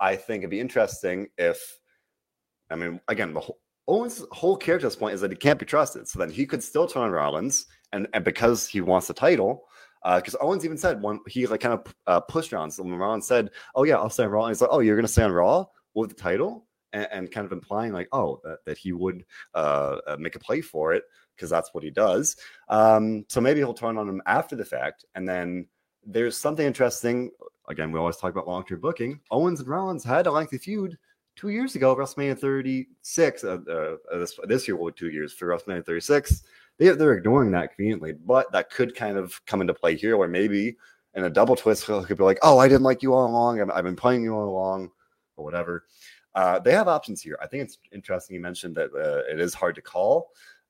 I 0.00 0.16
think 0.16 0.40
it'd 0.40 0.50
be 0.50 0.60
interesting 0.60 1.28
if, 1.38 1.78
I 2.70 2.76
mean, 2.76 3.00
again, 3.08 3.32
the 3.32 3.40
whole, 3.40 3.58
Owens' 3.88 4.24
whole 4.32 4.56
character 4.56 4.86
at 4.86 4.90
this 4.90 4.96
point 4.96 5.14
is 5.14 5.20
that 5.20 5.30
he 5.30 5.36
can't 5.36 5.58
be 5.58 5.66
trusted. 5.66 6.08
So 6.08 6.18
then 6.18 6.30
he 6.30 6.46
could 6.46 6.62
still 6.62 6.86
turn 6.86 7.04
on 7.04 7.10
Rollins, 7.12 7.66
and, 7.92 8.08
and 8.12 8.24
because 8.24 8.66
he 8.66 8.80
wants 8.80 9.06
the 9.06 9.14
title, 9.14 9.64
because 10.04 10.34
uh, 10.34 10.38
Owens 10.40 10.64
even 10.64 10.76
said 10.76 11.02
he 11.28 11.46
like 11.46 11.60
kind 11.60 11.74
of 11.74 11.94
uh, 12.06 12.20
pushed 12.20 12.52
Rollins. 12.52 12.76
So 12.76 12.82
when 12.82 12.94
Rollins 12.94 13.26
said, 13.26 13.50
"Oh 13.74 13.84
yeah, 13.84 13.96
I'll 13.96 14.10
stay 14.10 14.24
on 14.24 14.30
Raw," 14.30 14.48
he's 14.48 14.60
like, 14.60 14.70
"Oh, 14.72 14.80
you're 14.80 14.96
gonna 14.96 15.08
stay 15.08 15.22
on 15.22 15.32
Raw 15.32 15.66
with 15.94 16.10
the 16.10 16.16
title," 16.16 16.65
and, 16.96 17.08
and 17.12 17.32
kind 17.32 17.44
of 17.44 17.52
implying 17.52 17.92
like, 17.92 18.08
"Oh, 18.12 18.40
that, 18.44 18.64
that 18.64 18.78
he 18.78 18.92
would 18.92 19.24
uh, 19.54 19.98
uh 20.06 20.16
make 20.18 20.36
a 20.36 20.40
play 20.40 20.60
for 20.60 20.92
it 20.94 21.04
because 21.34 21.50
that's 21.50 21.74
what 21.74 21.84
he 21.84 21.90
does." 21.90 22.36
Um, 22.68 23.24
so 23.28 23.40
maybe 23.40 23.60
he'll 23.60 23.74
turn 23.74 23.98
on 23.98 24.08
him 24.08 24.22
after 24.26 24.56
the 24.56 24.64
fact, 24.64 25.04
and 25.14 25.28
then 25.28 25.66
there's 26.04 26.36
something 26.36 26.66
interesting. 26.66 27.30
Again, 27.68 27.92
we 27.92 27.98
always 27.98 28.16
talk 28.16 28.30
about 28.30 28.46
long-term 28.46 28.80
booking. 28.80 29.20
Owens 29.30 29.60
and 29.60 29.68
Rollins 29.68 30.04
had 30.04 30.26
a 30.26 30.30
lengthy 30.30 30.58
feud 30.58 30.96
two 31.34 31.48
years 31.48 31.74
ago, 31.74 31.94
WrestleMania 31.94 32.38
36. 32.38 33.44
Uh, 33.44 33.58
uh, 33.70 34.18
this 34.18 34.38
this 34.44 34.66
year 34.66 34.76
will 34.76 34.86
be 34.86 34.92
two 34.96 35.10
years 35.10 35.32
for 35.32 35.48
WrestleMania 35.48 35.84
36. 35.84 36.42
They, 36.78 36.88
they're 36.90 37.14
ignoring 37.14 37.50
that 37.52 37.74
conveniently, 37.74 38.12
but 38.12 38.50
that 38.52 38.70
could 38.70 38.94
kind 38.94 39.16
of 39.16 39.44
come 39.46 39.60
into 39.60 39.74
play 39.74 39.96
here, 39.96 40.16
where 40.16 40.28
maybe 40.28 40.76
in 41.14 41.24
a 41.24 41.30
double 41.30 41.56
twist, 41.56 41.88
it 41.88 42.06
could 42.06 42.18
be 42.18 42.24
like, 42.24 42.38
"Oh, 42.42 42.58
I 42.58 42.68
didn't 42.68 42.82
like 42.82 43.02
you 43.02 43.14
all 43.14 43.26
along. 43.26 43.60
I've, 43.60 43.70
I've 43.70 43.84
been 43.84 43.96
playing 43.96 44.22
you 44.22 44.34
all 44.34 44.48
along, 44.48 44.90
or 45.36 45.44
whatever." 45.44 45.84
Uh, 46.36 46.60
they 46.60 46.72
have 46.72 46.86
options 46.86 47.20
here. 47.20 47.36
I 47.42 47.48
think 47.48 47.64
it's 47.64 47.78
interesting 47.90 48.34
you 48.34 48.40
mentioned 48.40 48.76
that 48.76 48.90
uh, 48.94 49.32
it 49.32 49.40
is 49.40 49.54
hard 49.54 49.74
to 49.74 49.82
call. 49.82 50.28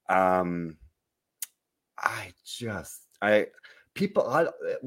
Um, 0.09 0.79
I 1.99 2.33
just, 2.45 3.03
I 3.21 3.49
people, 3.93 4.27
I, 4.27 4.47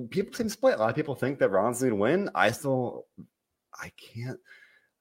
people 0.10 0.34
seem 0.34 0.50
split. 0.50 0.76
A 0.76 0.78
lot 0.78 0.90
of 0.90 0.96
people 0.96 1.16
think 1.16 1.38
that 1.40 1.50
Ron's 1.50 1.82
going 1.82 1.92
to 1.92 1.96
win. 1.96 2.30
I 2.34 2.50
still, 2.52 3.06
I 3.80 3.92
can't 3.98 4.40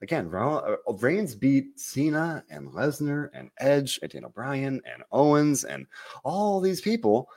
again, 0.02 0.32
uh, 0.34 0.76
Reigns 1.00 1.34
beat 1.34 1.78
Cena 1.78 2.44
and 2.50 2.68
Lesnar 2.70 3.30
and 3.34 3.50
Edge 3.58 3.98
and 4.02 4.10
Daniel 4.10 4.30
Bryan 4.30 4.80
and 4.84 5.02
Owens 5.12 5.64
and 5.64 5.86
all 6.24 6.60
these 6.60 6.80
people. 6.80 7.28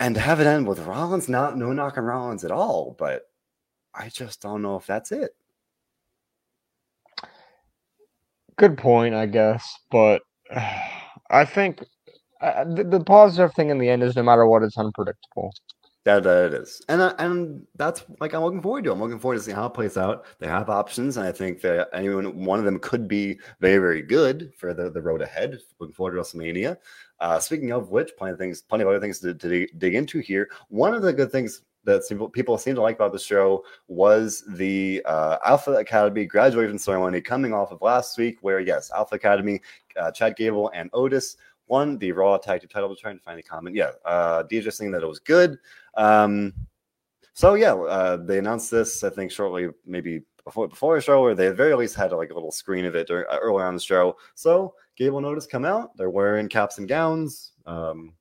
And 0.00 0.14
to 0.14 0.20
have 0.20 0.40
it 0.40 0.46
end 0.46 0.66
with 0.66 0.80
Rollins, 0.80 1.28
not 1.28 1.56
no 1.56 1.72
knock 1.72 1.98
on 1.98 2.04
Rollins 2.04 2.44
at 2.44 2.52
all, 2.52 2.94
but 2.98 3.22
I 3.94 4.08
just 4.08 4.40
don't 4.40 4.62
know 4.62 4.76
if 4.76 4.86
that's 4.86 5.10
it. 5.10 5.34
Good 8.58 8.76
point, 8.76 9.14
I 9.14 9.26
guess, 9.26 9.64
but 9.90 10.22
uh, 10.54 10.80
I 11.30 11.44
think 11.44 11.84
uh, 12.40 12.64
the, 12.64 12.84
the 12.84 13.04
positive 13.04 13.54
thing 13.54 13.70
in 13.70 13.78
the 13.78 13.88
end 13.88 14.02
is 14.02 14.16
no 14.16 14.22
matter 14.22 14.46
what, 14.46 14.62
it's 14.62 14.76
unpredictable. 14.76 15.52
That, 16.04 16.22
that 16.22 16.46
it 16.46 16.54
is, 16.54 16.80
and 16.88 17.02
uh, 17.02 17.14
and 17.18 17.66
that's 17.76 18.04
like 18.18 18.32
I'm 18.32 18.42
looking 18.42 18.62
forward 18.62 18.84
to. 18.84 18.92
I'm 18.92 19.00
looking 19.00 19.18
forward 19.18 19.36
to 19.36 19.42
seeing 19.42 19.56
how 19.56 19.66
it 19.66 19.74
plays 19.74 19.98
out. 19.98 20.24
They 20.38 20.46
have 20.46 20.70
options, 20.70 21.18
and 21.18 21.26
I 21.26 21.32
think 21.32 21.60
that 21.60 21.88
anyone 21.92 22.44
one 22.44 22.58
of 22.58 22.64
them 22.64 22.78
could 22.78 23.06
be 23.06 23.38
very 23.60 23.78
very 23.78 24.02
good 24.02 24.52
for 24.56 24.72
the, 24.72 24.90
the 24.90 25.02
road 25.02 25.20
ahead. 25.20 25.58
Looking 25.78 25.94
forward 25.94 26.12
to 26.12 26.20
WrestleMania. 26.20 26.78
Uh, 27.20 27.38
speaking 27.38 27.72
of 27.72 27.90
which, 27.90 28.12
plenty 28.16 28.32
of 28.32 28.38
things, 28.38 28.62
plenty 28.62 28.84
of 28.84 28.88
other 28.88 29.00
things 29.00 29.18
to, 29.20 29.34
to 29.34 29.66
dig 29.76 29.94
into 29.94 30.20
here. 30.20 30.48
One 30.68 30.94
of 30.94 31.02
the 31.02 31.12
good 31.12 31.30
things 31.30 31.62
that 31.84 32.30
people 32.32 32.58
seem 32.58 32.74
to 32.74 32.82
like 32.82 32.96
about 32.96 33.12
the 33.12 33.18
show 33.18 33.64
was 33.86 34.44
the 34.48 35.02
uh, 35.06 35.38
Alpha 35.44 35.72
Academy 35.72 36.26
graduation 36.26 36.78
ceremony 36.78 37.20
coming 37.20 37.54
off 37.54 37.72
of 37.72 37.80
last 37.82 38.18
week, 38.18 38.38
where 38.42 38.60
yes, 38.60 38.90
Alpha 38.90 39.14
Academy, 39.14 39.60
uh, 39.98 40.10
Chad 40.10 40.36
Gable 40.36 40.70
and 40.74 40.90
Otis 40.92 41.36
won 41.66 41.98
the 41.98 42.12
Raw 42.12 42.36
Tag 42.38 42.60
Team 42.60 42.68
title. 42.68 42.88
I 42.88 42.90
was 42.90 43.00
trying 43.00 43.18
to 43.18 43.24
find 43.24 43.38
a 43.38 43.42
comment. 43.42 43.76
Yeah, 43.76 43.90
uh, 44.04 44.42
DJ 44.44 44.72
saying 44.72 44.90
that 44.92 45.02
it 45.02 45.06
was 45.06 45.20
good. 45.20 45.58
Um, 45.94 46.52
so 47.32 47.54
yeah, 47.54 47.74
uh, 47.74 48.16
they 48.16 48.38
announced 48.38 48.70
this. 48.70 49.04
I 49.04 49.10
think 49.10 49.30
shortly, 49.30 49.68
maybe 49.86 50.22
before 50.44 50.68
before 50.68 50.96
the 50.96 51.02
show, 51.02 51.20
or 51.20 51.34
they 51.34 51.48
at 51.48 51.56
very 51.56 51.74
least 51.74 51.94
had 51.94 52.12
like 52.12 52.30
a 52.30 52.34
little 52.34 52.50
screen 52.50 52.84
of 52.84 52.96
it 52.96 53.06
during, 53.06 53.26
uh, 53.30 53.38
early 53.40 53.62
on 53.62 53.74
the 53.74 53.80
show. 53.80 54.16
So 54.34 54.74
Gable 54.96 55.18
and 55.18 55.26
Otis 55.26 55.46
come 55.46 55.64
out. 55.64 55.96
They're 55.96 56.10
wearing 56.10 56.48
caps 56.48 56.78
and 56.78 56.88
gowns. 56.88 57.52
Um, 57.66 58.14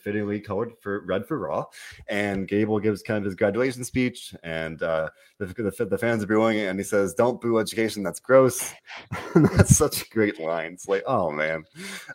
fittingly 0.00 0.40
colored 0.40 0.72
for 0.80 1.00
red 1.06 1.26
for 1.26 1.38
Raw. 1.38 1.66
And 2.08 2.48
Gable 2.48 2.80
gives 2.80 3.02
kind 3.02 3.18
of 3.18 3.24
his 3.24 3.34
graduation 3.34 3.84
speech, 3.84 4.34
and 4.42 4.82
uh, 4.82 5.10
the, 5.38 5.46
the, 5.46 5.84
the, 5.84 5.98
fans 5.98 6.22
are 6.22 6.26
booing 6.26 6.58
it, 6.58 6.66
and 6.66 6.78
he 6.78 6.84
says, 6.84 7.14
"Don't 7.14 7.40
boo 7.40 7.58
education. 7.58 8.02
That's 8.02 8.20
gross." 8.20 8.72
that's 9.34 9.76
such 9.76 10.02
a 10.02 10.08
great 10.10 10.40
line. 10.40 10.72
It's 10.72 10.88
like, 10.88 11.02
oh 11.06 11.30
man. 11.30 11.64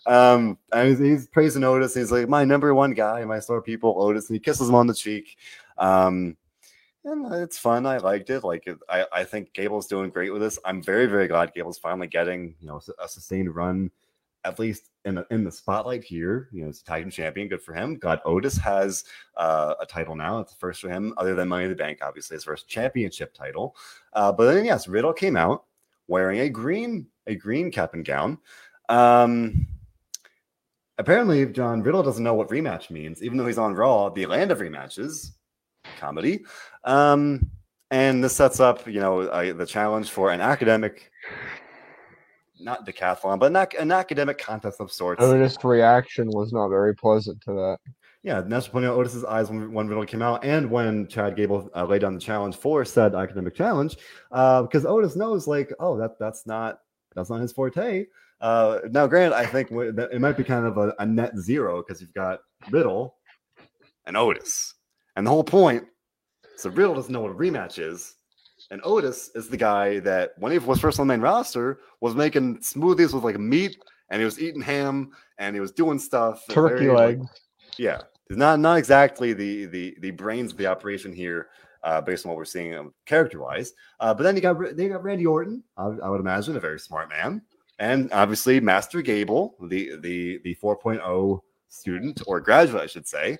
Um, 0.05 0.57
and 0.71 0.89
he's, 0.89 0.99
he's 0.99 1.27
praising 1.27 1.63
Otis. 1.63 1.95
he's 1.95 2.11
like, 2.11 2.29
my 2.29 2.43
number 2.43 2.73
one 2.73 2.93
guy, 2.93 3.23
my 3.25 3.39
store 3.39 3.61
people, 3.61 3.95
Otis, 3.97 4.29
and 4.29 4.35
he 4.35 4.39
kisses 4.39 4.69
him 4.69 4.75
on 4.75 4.87
the 4.87 4.93
cheek. 4.93 5.37
Um, 5.77 6.37
and 7.03 7.33
it's 7.35 7.57
fun. 7.57 7.85
I 7.85 7.97
liked 7.97 8.29
it. 8.31 8.43
Like 8.43 8.67
I, 8.89 9.05
I 9.11 9.23
think 9.23 9.53
Gable's 9.53 9.87
doing 9.87 10.09
great 10.09 10.33
with 10.33 10.41
this. 10.41 10.57
I'm 10.65 10.81
very, 10.81 11.05
very 11.05 11.27
glad 11.27 11.53
Gable's 11.53 11.77
finally 11.77 12.07
getting 12.07 12.55
you 12.59 12.67
know 12.67 12.81
a 13.01 13.07
sustained 13.07 13.55
run 13.55 13.91
at 14.45 14.59
least 14.59 14.91
in 15.03 15.15
the, 15.15 15.27
in 15.31 15.43
the 15.43 15.51
spotlight 15.51 16.03
here. 16.03 16.49
You 16.51 16.63
know, 16.63 16.69
it's 16.69 16.81
a 16.81 16.85
Titan 16.85 17.11
champion. 17.11 17.47
Good 17.47 17.61
for 17.61 17.73
him. 17.73 17.95
God, 17.95 18.21
Otis 18.25 18.57
has 18.57 19.03
uh, 19.35 19.73
a 19.81 19.85
title 19.85 20.15
now. 20.15 20.39
It's 20.39 20.53
the 20.53 20.59
first 20.59 20.81
for 20.81 20.89
him, 20.89 21.13
other 21.17 21.35
than 21.35 21.49
Money 21.49 21.65
in 21.65 21.71
the 21.71 21.75
Bank, 21.75 21.99
obviously, 22.01 22.35
his 22.35 22.43
first 22.43 22.67
championship 22.67 23.33
title. 23.33 23.75
Uh, 24.13 24.31
but 24.31 24.53
then, 24.53 24.65
yes, 24.65 24.87
Riddle 24.87 25.13
came 25.13 25.35
out 25.35 25.65
wearing 26.07 26.41
a 26.41 26.49
green 26.49 27.07
a 27.27 27.35
green 27.35 27.71
cap 27.71 27.93
and 27.93 28.05
gown. 28.05 28.37
Um, 28.89 29.67
apparently, 30.97 31.45
John 31.47 31.81
Riddle 31.81 32.03
doesn't 32.03 32.23
know 32.23 32.35
what 32.35 32.49
rematch 32.49 32.91
means, 32.91 33.23
even 33.23 33.37
though 33.37 33.47
he's 33.47 33.57
on 33.57 33.73
Raw, 33.73 34.09
the 34.09 34.27
land 34.27 34.51
of 34.51 34.59
rematches, 34.59 35.31
comedy. 35.97 36.45
Um, 36.83 37.49
and 37.91 38.23
this 38.23 38.35
sets 38.35 38.59
up, 38.59 38.85
you 38.87 38.99
know, 38.99 39.53
the 39.53 39.65
challenge 39.65 40.09
for 40.09 40.31
an 40.31 40.41
academic 40.41 41.11
not 42.59 42.85
decathlon, 42.85 43.39
but 43.39 43.55
an, 43.55 43.67
an 43.79 43.91
academic 43.91 44.37
contest 44.37 44.79
of 44.79 44.91
sorts. 44.91 45.21
Otis' 45.21 45.57
reaction 45.63 46.27
was 46.29 46.53
not 46.53 46.69
very 46.69 46.95
pleasant 46.95 47.41
to 47.41 47.51
that. 47.51 47.77
Yeah, 48.23 48.41
that's 48.41 48.67
pointing 48.67 48.89
out 48.89 48.97
Otis's 48.97 49.23
eyes 49.23 49.49
when, 49.49 49.71
when 49.71 49.87
Riddle 49.87 50.05
came 50.05 50.23
out, 50.23 50.43
and 50.43 50.71
when 50.71 51.07
Chad 51.07 51.35
Gable 51.35 51.69
uh, 51.75 51.85
laid 51.85 52.01
down 52.01 52.15
the 52.15 52.19
challenge 52.19 52.55
for 52.55 52.83
said 52.83 53.13
academic 53.13 53.53
challenge, 53.53 53.97
uh, 54.31 54.63
because 54.63 54.83
Otis 54.83 55.15
knows, 55.15 55.47
like, 55.47 55.71
oh, 55.79 55.95
that 55.97 56.17
that's 56.19 56.47
not 56.47 56.79
that's 57.15 57.29
not 57.29 57.39
his 57.39 57.53
forte. 57.53 58.05
Uh, 58.41 58.79
now, 58.89 59.05
granted, 59.05 59.35
I 59.35 59.45
think 59.45 59.69
it 59.71 60.19
might 60.19 60.37
be 60.37 60.43
kind 60.43 60.65
of 60.65 60.77
a, 60.77 60.93
a 60.97 61.05
net 61.05 61.37
zero 61.37 61.83
because 61.83 62.01
you've 62.01 62.13
got 62.15 62.39
Riddle 62.71 63.15
and 64.07 64.17
Otis, 64.17 64.73
and 65.15 65.25
the 65.25 65.31
whole 65.31 65.43
point. 65.43 65.85
So 66.57 66.71
Riddle 66.71 66.95
doesn't 66.95 67.13
know 67.13 67.21
what 67.21 67.31
a 67.31 67.35
rematch 67.35 67.77
is, 67.77 68.14
and 68.71 68.81
Otis 68.83 69.31
is 69.35 69.49
the 69.49 69.57
guy 69.57 69.99
that 69.99 70.31
when 70.37 70.51
he 70.51 70.57
was 70.57 70.79
first 70.79 70.99
on 70.99 71.07
the 71.07 71.13
main 71.13 71.21
roster 71.21 71.79
was 72.01 72.15
making 72.15 72.57
smoothies 72.59 73.13
with 73.13 73.23
like 73.23 73.39
meat 73.39 73.77
and 74.09 74.19
he 74.19 74.25
was 74.25 74.39
eating 74.39 74.61
ham 74.61 75.11
and 75.37 75.55
he 75.55 75.59
was 75.59 75.71
doing 75.71 75.99
stuff. 75.99 76.43
Turkey 76.49 76.89
legs. 76.89 77.21
Like, 77.21 77.29
yeah. 77.77 78.01
Not 78.29 78.59
not 78.59 78.77
exactly 78.77 79.33
the 79.33 79.65
the 79.65 79.95
the 79.99 80.11
brains 80.11 80.51
of 80.51 80.57
the 80.57 80.65
operation 80.65 81.13
here, 81.13 81.49
uh, 81.83 82.01
based 82.01 82.25
on 82.25 82.29
what 82.29 82.37
we're 82.37 82.45
seeing 82.45 82.73
um, 82.73 82.91
character 83.05 83.39
wise. 83.39 83.73
Uh, 83.99 84.13
but 84.13 84.23
then 84.23 84.35
you 84.35 84.41
got 84.41 84.57
they 84.75 84.89
got 84.89 85.03
Randy 85.03 85.27
Orton, 85.27 85.63
I, 85.77 85.83
I, 85.83 86.09
would 86.09 86.19
imagine, 86.19 86.57
a 86.57 86.59
very 86.59 86.79
smart 86.79 87.09
man, 87.09 87.43
and 87.77 88.11
obviously 88.11 88.59
Master 88.59 89.03
Gable, 89.03 89.55
the 89.69 89.95
the 90.01 90.39
the 90.43 90.55
4.0 90.55 91.39
student 91.75 92.21
or 92.27 92.39
graduate, 92.39 92.83
I 92.83 92.87
should 92.87 93.07
say. 93.07 93.37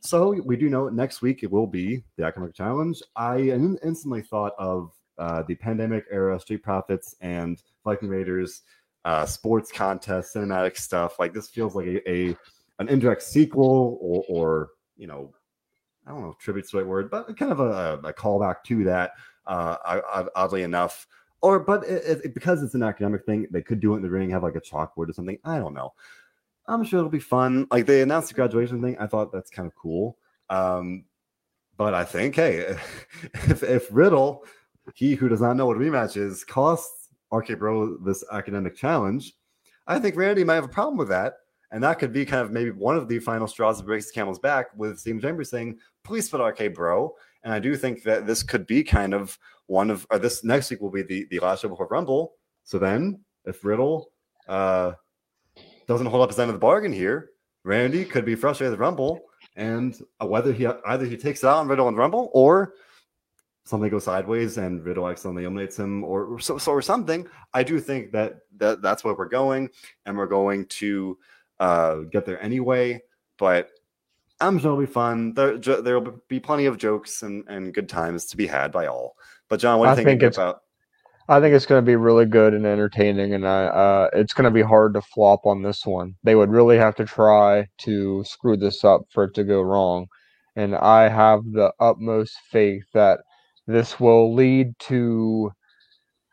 So 0.00 0.40
we 0.44 0.56
do 0.56 0.68
know 0.68 0.88
next 0.88 1.22
week 1.22 1.42
it 1.42 1.50
will 1.50 1.66
be 1.66 2.04
the 2.16 2.24
academic 2.24 2.54
challenge. 2.54 3.02
I 3.16 3.38
instantly 3.38 4.22
thought 4.22 4.52
of 4.58 4.92
uh, 5.18 5.42
the 5.42 5.54
pandemic 5.54 6.04
era 6.10 6.40
Street 6.40 6.62
Profits 6.62 7.14
and 7.20 7.62
Viking 7.84 8.08
Raiders 8.08 8.62
uh, 9.04 9.26
sports 9.26 9.70
contest, 9.72 10.34
cinematic 10.34 10.76
stuff. 10.78 11.18
Like 11.18 11.34
this 11.34 11.48
feels 11.48 11.74
like 11.74 11.86
a, 11.86 12.10
a 12.10 12.36
an 12.78 12.88
indirect 12.88 13.22
sequel 13.22 13.98
or, 14.00 14.24
or 14.28 14.68
you 14.96 15.06
know, 15.06 15.34
I 16.06 16.10
don't 16.10 16.22
know 16.22 16.36
tribute's 16.40 16.70
the 16.70 16.78
right 16.78 16.86
word, 16.86 17.10
but 17.10 17.36
kind 17.36 17.52
of 17.52 17.60
a, 17.60 18.00
a 18.04 18.12
callback 18.12 18.62
to 18.66 18.84
that. 18.84 19.12
Uh, 19.46 19.76
oddly 20.36 20.62
enough, 20.62 21.06
Or, 21.40 21.58
but 21.58 21.84
it, 21.84 22.20
it, 22.24 22.34
because 22.34 22.62
it's 22.62 22.74
an 22.74 22.84
academic 22.84 23.26
thing, 23.26 23.48
they 23.50 23.62
could 23.62 23.80
do 23.80 23.94
it 23.94 23.96
in 23.96 24.02
the 24.02 24.10
ring, 24.10 24.30
have 24.30 24.44
like 24.44 24.54
a 24.54 24.60
chalkboard 24.60 25.08
or 25.08 25.12
something. 25.12 25.38
I 25.44 25.58
don't 25.58 25.74
know. 25.74 25.92
I'm 26.66 26.84
sure 26.84 26.98
it'll 26.98 27.10
be 27.10 27.18
fun. 27.18 27.66
Like 27.70 27.86
they 27.86 28.02
announced 28.02 28.28
the 28.28 28.34
graduation 28.34 28.80
thing, 28.82 28.96
I 28.98 29.06
thought 29.06 29.32
that's 29.32 29.50
kind 29.50 29.66
of 29.66 29.74
cool. 29.74 30.18
Um, 30.48 31.04
but 31.76 31.94
I 31.94 32.04
think, 32.04 32.36
hey, 32.36 32.58
if, 33.34 33.62
if 33.62 33.88
Riddle, 33.90 34.44
he 34.94 35.14
who 35.14 35.28
does 35.28 35.40
not 35.40 35.56
know 35.56 35.66
what 35.66 35.76
a 35.76 35.80
rematch 35.80 36.16
is, 36.16 36.44
costs 36.44 37.08
RK 37.32 37.58
Bro 37.58 37.98
this 37.98 38.24
academic 38.30 38.76
challenge, 38.76 39.34
I 39.86 39.98
think 39.98 40.16
Randy 40.16 40.44
might 40.44 40.56
have 40.56 40.64
a 40.64 40.68
problem 40.68 40.96
with 40.96 41.08
that. 41.08 41.34
And 41.72 41.82
that 41.82 41.98
could 41.98 42.12
be 42.12 42.26
kind 42.26 42.42
of 42.42 42.52
maybe 42.52 42.70
one 42.70 42.96
of 42.96 43.08
the 43.08 43.18
final 43.18 43.46
straws 43.46 43.78
that 43.78 43.86
breaks 43.86 44.06
the 44.06 44.12
camel's 44.12 44.38
back 44.38 44.66
with 44.76 44.98
Steve 44.98 45.22
Chambers 45.22 45.48
saying, 45.48 45.78
please 46.04 46.28
put 46.28 46.44
RK 46.44 46.74
Bro. 46.74 47.14
And 47.44 47.52
I 47.52 47.58
do 47.58 47.76
think 47.76 48.02
that 48.02 48.26
this 48.26 48.42
could 48.42 48.66
be 48.66 48.84
kind 48.84 49.14
of 49.14 49.38
one 49.66 49.90
of, 49.90 50.06
or 50.10 50.18
this 50.18 50.44
next 50.44 50.70
week 50.70 50.82
will 50.82 50.90
be 50.90 51.02
the, 51.02 51.26
the 51.30 51.40
last 51.40 51.62
show 51.62 51.68
before 51.68 51.88
Rumble. 51.90 52.34
So 52.64 52.78
then 52.78 53.20
if 53.46 53.64
Riddle 53.64 54.12
uh, 54.48 54.92
doesn't 55.92 56.06
hold 56.06 56.22
up 56.22 56.30
his 56.30 56.38
end 56.38 56.50
of 56.50 56.54
the 56.54 56.60
bargain 56.60 56.92
here, 56.92 57.30
Randy 57.64 58.04
could 58.04 58.24
be 58.24 58.34
frustrated 58.34 58.72
with 58.72 58.80
Rumble. 58.80 59.20
And 59.56 59.98
whether 60.20 60.52
he 60.52 60.66
either 60.66 61.04
he 61.04 61.16
takes 61.16 61.42
it 61.42 61.46
out 61.46 61.58
on 61.58 61.68
Riddle 61.68 61.88
and 61.88 61.96
Rumble 61.96 62.30
or 62.32 62.74
something 63.64 63.90
goes 63.90 64.04
sideways 64.04 64.58
and 64.58 64.84
Riddle 64.84 65.08
accidentally 65.08 65.44
eliminates 65.44 65.78
him 65.78 66.02
or, 66.04 66.40
so, 66.40 66.58
so 66.58 66.72
or 66.72 66.82
something. 66.82 67.28
I 67.54 67.62
do 67.62 67.78
think 67.78 68.12
that, 68.12 68.40
that 68.56 68.82
that's 68.82 69.04
where 69.04 69.14
we're 69.14 69.28
going, 69.28 69.70
and 70.06 70.16
we're 70.16 70.26
going 70.26 70.66
to 70.66 71.18
uh, 71.60 71.96
get 72.10 72.26
there 72.26 72.42
anyway. 72.42 73.02
But 73.38 73.70
I'm 74.40 74.58
sure 74.58 74.72
it'll 74.72 74.80
be 74.80 74.86
fun. 74.86 75.34
There 75.34 75.58
there'll 75.58 76.20
be 76.28 76.40
plenty 76.40 76.66
of 76.66 76.78
jokes 76.78 77.22
and, 77.22 77.44
and 77.48 77.74
good 77.74 77.88
times 77.88 78.26
to 78.26 78.36
be 78.36 78.46
had 78.46 78.72
by 78.72 78.86
all. 78.86 79.16
But 79.48 79.60
John, 79.60 79.78
what 79.78 79.94
do 79.94 80.02
you 80.02 80.08
I 80.08 80.18
think, 80.18 80.22
about? 80.22 80.62
I 81.28 81.40
think 81.40 81.54
it's 81.54 81.66
going 81.66 81.82
to 81.82 81.86
be 81.86 81.96
really 81.96 82.26
good 82.26 82.54
and 82.54 82.66
entertaining, 82.66 83.34
and 83.34 83.46
I, 83.46 83.64
uh, 83.64 84.10
it's 84.12 84.34
going 84.34 84.44
to 84.44 84.50
be 84.50 84.62
hard 84.62 84.94
to 84.94 85.02
flop 85.02 85.46
on 85.46 85.62
this 85.62 85.86
one. 85.86 86.14
They 86.24 86.34
would 86.34 86.50
really 86.50 86.76
have 86.78 86.96
to 86.96 87.04
try 87.04 87.66
to 87.82 88.24
screw 88.24 88.56
this 88.56 88.84
up 88.84 89.02
for 89.10 89.24
it 89.24 89.34
to 89.34 89.44
go 89.44 89.62
wrong, 89.62 90.06
and 90.56 90.74
I 90.74 91.08
have 91.08 91.40
the 91.44 91.72
utmost 91.80 92.36
faith 92.50 92.84
that 92.94 93.20
this 93.66 94.00
will 94.00 94.34
lead 94.34 94.78
to 94.80 95.52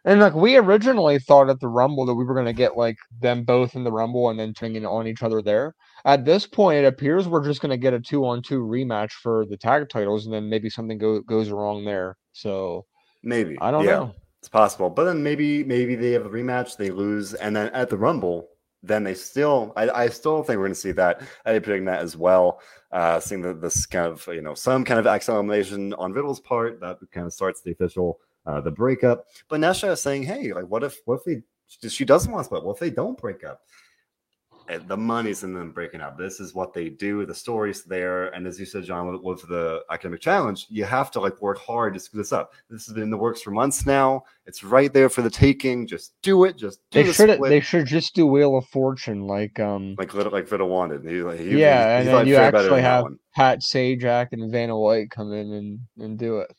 and 0.05 0.21
like 0.21 0.33
we 0.33 0.55
originally 0.57 1.19
thought 1.19 1.49
at 1.49 1.59
the 1.59 1.67
Rumble 1.67 2.05
that 2.05 2.15
we 2.15 2.23
were 2.23 2.33
gonna 2.33 2.53
get 2.53 2.77
like 2.77 2.95
them 3.19 3.43
both 3.43 3.75
in 3.75 3.83
the 3.83 3.91
Rumble 3.91 4.29
and 4.29 4.39
then 4.39 4.53
turning 4.53 4.85
on 4.85 5.07
each 5.07 5.23
other 5.23 5.41
there. 5.41 5.75
At 6.05 6.25
this 6.25 6.47
point, 6.47 6.79
it 6.79 6.87
appears 6.87 7.27
we're 7.27 7.45
just 7.45 7.61
gonna 7.61 7.77
get 7.77 7.93
a 7.93 7.99
two 7.99 8.25
on 8.25 8.41
two 8.41 8.61
rematch 8.61 9.11
for 9.11 9.45
the 9.45 9.57
tag 9.57 9.89
titles, 9.89 10.25
and 10.25 10.33
then 10.33 10.49
maybe 10.49 10.69
something 10.69 10.97
go, 10.97 11.21
goes 11.21 11.49
wrong 11.49 11.83
there. 11.83 12.15
So 12.31 12.85
maybe 13.23 13.57
I 13.59 13.71
don't 13.71 13.83
yeah, 13.83 13.91
know. 13.91 14.15
It's 14.41 14.49
possible, 14.49 14.89
but 14.89 15.03
then 15.03 15.21
maybe 15.21 15.65
maybe 15.65 15.95
they 15.95 16.11
have 16.11 16.25
a 16.25 16.29
rematch, 16.29 16.77
they 16.77 16.91
lose, 16.91 17.33
and 17.33 17.53
then 17.55 17.67
at 17.73 17.89
the 17.89 17.97
Rumble, 17.97 18.47
then 18.81 19.03
they 19.03 19.13
still 19.13 19.73
I, 19.75 19.89
I 19.89 20.09
still 20.09 20.43
think 20.43 20.57
we're 20.57 20.65
going 20.65 20.73
to 20.73 20.79
see 20.79 20.93
that. 20.93 21.21
I 21.45 21.51
am 21.51 21.61
predicting 21.61 21.85
that 21.85 22.01
as 22.01 22.15
well. 22.15 22.61
Uh, 22.91 23.19
seeing 23.19 23.41
the, 23.41 23.53
this 23.53 23.85
kind 23.85 24.07
of 24.07 24.25
you 24.27 24.41
know 24.41 24.53
some 24.53 24.85
kind 24.85 24.99
of 24.99 25.07
acceleration 25.07 25.93
on 25.95 26.13
Riddle's 26.13 26.39
part 26.39 26.79
that 26.79 26.99
kind 27.11 27.27
of 27.27 27.33
starts 27.33 27.61
the 27.61 27.71
official 27.71 28.19
uh, 28.45 28.61
the 28.61 28.71
breakup. 28.71 29.25
But 29.49 29.59
Nesha 29.59 29.91
is 29.91 30.01
saying, 30.01 30.23
hey, 30.23 30.53
like 30.53 30.65
what 30.65 30.83
if 30.83 30.99
what 31.03 31.19
if 31.19 31.25
they 31.25 31.89
she 31.89 32.05
doesn't 32.05 32.31
want 32.31 32.43
to 32.43 32.45
split? 32.45 32.63
What 32.63 32.73
if 32.73 32.79
they 32.79 32.89
don't 32.89 33.17
break 33.17 33.43
up? 33.43 33.61
The 34.77 34.97
money's 34.97 35.43
in 35.43 35.53
them 35.53 35.71
breaking 35.71 36.01
up. 36.01 36.17
This 36.17 36.39
is 36.39 36.53
what 36.53 36.73
they 36.73 36.89
do. 36.89 37.25
The 37.25 37.33
story's 37.33 37.83
there, 37.83 38.27
and 38.29 38.45
as 38.45 38.59
you 38.59 38.65
said, 38.65 38.83
John, 38.83 39.11
with, 39.11 39.21
with, 39.21 39.49
the 39.49 39.83
academic 39.89 40.21
challenge, 40.21 40.67
you 40.69 40.83
have 40.83 41.09
to 41.11 41.19
like 41.19 41.41
work 41.41 41.57
hard 41.57 41.93
to 41.95 41.99
screw 41.99 42.19
this 42.19 42.31
up. 42.31 42.53
This 42.69 42.85
has 42.85 42.93
been 42.93 43.03
in 43.03 43.09
the 43.09 43.17
works 43.17 43.41
for 43.41 43.51
months 43.51 43.85
now. 43.85 44.23
It's 44.45 44.63
right 44.63 44.93
there 44.93 45.09
for 45.09 45.21
the 45.21 45.29
taking. 45.29 45.87
Just 45.87 46.13
do 46.21 46.43
it. 46.43 46.55
Just 46.55 46.81
do 46.91 47.03
they 47.03 47.11
should. 47.11 47.41
They 47.41 47.59
should 47.59 47.87
just 47.87 48.13
do 48.13 48.27
Wheel 48.27 48.57
of 48.57 48.65
Fortune, 48.67 49.25
like 49.25 49.59
um, 49.59 49.95
like 49.97 50.13
like 50.13 50.47
Vita 50.47 50.65
wanted. 50.65 51.03
He, 51.03 51.15
he, 51.43 51.59
yeah, 51.59 52.01
he, 52.01 52.07
and 52.07 52.07
then 52.07 52.27
you 52.27 52.35
actually 52.35 52.81
have 52.81 53.05
Pat 53.35 53.61
Sajak 53.61 54.27
and 54.33 54.51
Vanna 54.51 54.77
White 54.77 55.09
come 55.09 55.33
in 55.33 55.51
and 55.51 55.79
and 55.97 56.17
do 56.17 56.39
it. 56.39 56.51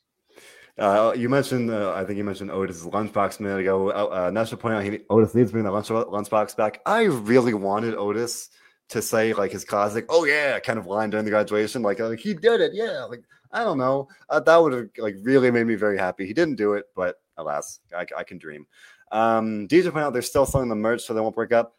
Uh, 0.78 1.12
you 1.16 1.28
mentioned, 1.28 1.70
uh, 1.70 1.92
I 1.94 2.04
think 2.04 2.16
you 2.16 2.24
mentioned 2.24 2.50
Otis' 2.50 2.84
lunchbox 2.84 3.38
a 3.38 3.42
minute 3.42 3.60
ago. 3.60 3.90
Uh, 3.90 4.26
uh 4.26 4.30
Nash 4.30 4.50
point 4.52 4.74
out 4.74 4.84
he, 4.84 5.00
Otis 5.10 5.34
needs 5.34 5.50
to 5.50 5.52
bring 5.52 5.64
the 5.64 5.70
lunch, 5.70 5.88
lunchbox 5.88 6.56
back. 6.56 6.80
I 6.86 7.02
really 7.04 7.54
wanted 7.54 7.94
Otis 7.94 8.50
to 8.88 9.00
say 9.02 9.32
like 9.32 9.52
his 9.52 9.64
classic, 9.64 10.06
"Oh 10.08 10.24
yeah," 10.24 10.58
kind 10.60 10.78
of 10.78 10.86
line 10.86 11.10
during 11.10 11.24
the 11.24 11.30
graduation, 11.30 11.82
like, 11.82 11.98
he 12.18 12.34
did 12.34 12.60
it, 12.60 12.72
yeah. 12.74 13.04
Like 13.04 13.22
I 13.52 13.64
don't 13.64 13.78
know, 13.78 14.08
uh, 14.28 14.40
that 14.40 14.56
would 14.56 14.72
have 14.72 14.88
like 14.98 15.16
really 15.22 15.50
made 15.50 15.66
me 15.66 15.74
very 15.74 15.98
happy. 15.98 16.26
He 16.26 16.32
didn't 16.32 16.56
do 16.56 16.74
it, 16.74 16.86
but 16.94 17.16
alas, 17.36 17.80
I, 17.96 18.06
I 18.16 18.22
can 18.22 18.38
dream. 18.38 18.66
Um, 19.12 19.66
DJ 19.66 19.84
pointed 19.84 20.06
out 20.06 20.12
they're 20.12 20.22
still 20.22 20.46
selling 20.46 20.68
the 20.68 20.76
merch, 20.76 21.02
so 21.02 21.14
they 21.14 21.20
won't 21.20 21.34
break 21.34 21.52
up 21.52 21.76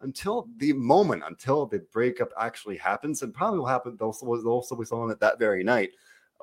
until 0.00 0.48
the 0.58 0.72
moment 0.74 1.22
until 1.26 1.66
the 1.66 1.78
breakup 1.92 2.28
actually 2.38 2.76
happens, 2.76 3.22
and 3.22 3.32
probably 3.32 3.58
will 3.58 3.66
happen. 3.66 3.96
They'll, 3.98 4.12
they'll 4.12 4.48
also 4.48 4.76
be 4.76 4.84
selling 4.84 5.10
it 5.10 5.20
that 5.20 5.38
very 5.38 5.64
night 5.64 5.90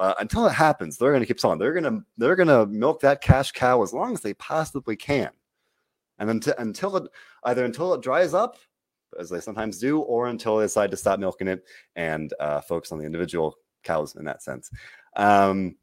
uh, 0.01 0.15
until 0.19 0.47
it 0.47 0.51
happens, 0.51 0.97
they're 0.97 1.11
going 1.11 1.21
to 1.21 1.27
keep 1.27 1.39
selling. 1.39 1.59
They're 1.59 1.79
going 1.79 1.83
to 1.83 2.03
they're 2.17 2.35
going 2.35 2.47
to 2.47 2.65
milk 2.65 3.01
that 3.01 3.21
cash 3.21 3.51
cow 3.51 3.83
as 3.83 3.93
long 3.93 4.13
as 4.13 4.21
they 4.21 4.33
possibly 4.33 4.95
can, 4.95 5.29
and 6.17 6.27
until 6.27 6.55
until 6.57 6.97
it 6.97 7.03
either 7.43 7.63
until 7.65 7.93
it 7.93 8.01
dries 8.01 8.33
up, 8.33 8.57
as 9.19 9.29
they 9.29 9.39
sometimes 9.39 9.77
do, 9.77 9.99
or 9.99 10.27
until 10.27 10.57
they 10.57 10.65
decide 10.65 10.89
to 10.89 10.97
stop 10.97 11.19
milking 11.19 11.47
it 11.47 11.63
and 11.95 12.33
uh, 12.39 12.61
focus 12.61 12.91
on 12.91 12.97
the 12.97 13.05
individual 13.05 13.55
cows 13.83 14.15
in 14.15 14.25
that 14.25 14.41
sense. 14.41 14.71
Um, 15.15 15.75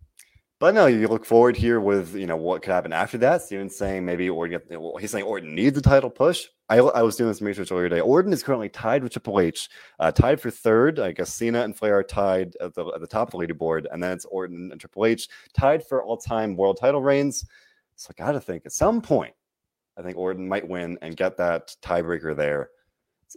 but 0.60 0.74
no, 0.74 0.86
you 0.86 1.06
look 1.06 1.24
forward 1.24 1.56
here 1.56 1.80
with 1.80 2.14
you 2.14 2.26
know 2.26 2.36
what 2.36 2.62
could 2.62 2.72
happen 2.72 2.92
after 2.92 3.18
that. 3.18 3.42
Steven's 3.42 3.76
saying 3.76 4.04
maybe 4.04 4.28
Orton. 4.28 4.60
Well, 4.70 4.96
he's 4.96 5.10
saying 5.12 5.24
Orton 5.24 5.54
needs 5.54 5.78
a 5.78 5.82
title 5.82 6.10
push. 6.10 6.46
I, 6.68 6.78
I 6.78 7.02
was 7.02 7.16
doing 7.16 7.32
some 7.32 7.46
research 7.46 7.72
earlier 7.72 7.88
today. 7.88 8.00
Orton 8.00 8.32
is 8.32 8.42
currently 8.42 8.68
tied 8.68 9.02
with 9.02 9.12
Triple 9.12 9.40
H, 9.40 9.68
uh, 10.00 10.12
tied 10.12 10.40
for 10.40 10.50
third. 10.50 10.98
I 10.98 11.12
guess 11.12 11.32
Cena 11.32 11.62
and 11.62 11.74
Flair 11.74 11.98
are 11.98 12.02
tied 12.02 12.56
at 12.60 12.74
the, 12.74 12.84
at 12.86 13.00
the 13.00 13.06
top 13.06 13.32
of 13.32 13.40
the 13.40 13.46
leaderboard, 13.46 13.86
and 13.90 14.02
then 14.02 14.12
it's 14.12 14.26
Orton 14.26 14.70
and 14.70 14.80
Triple 14.80 15.06
H 15.06 15.28
tied 15.54 15.86
for 15.86 16.02
all 16.02 16.16
time 16.16 16.56
world 16.56 16.78
title 16.78 17.02
reigns. 17.02 17.46
So 17.96 18.10
I 18.10 18.22
got 18.22 18.32
to 18.32 18.40
think 18.40 18.66
at 18.66 18.72
some 18.72 19.00
point, 19.00 19.34
I 19.96 20.02
think 20.02 20.16
Orton 20.16 20.48
might 20.48 20.68
win 20.68 20.98
and 21.02 21.16
get 21.16 21.36
that 21.38 21.74
tiebreaker 21.82 22.36
there 22.36 22.70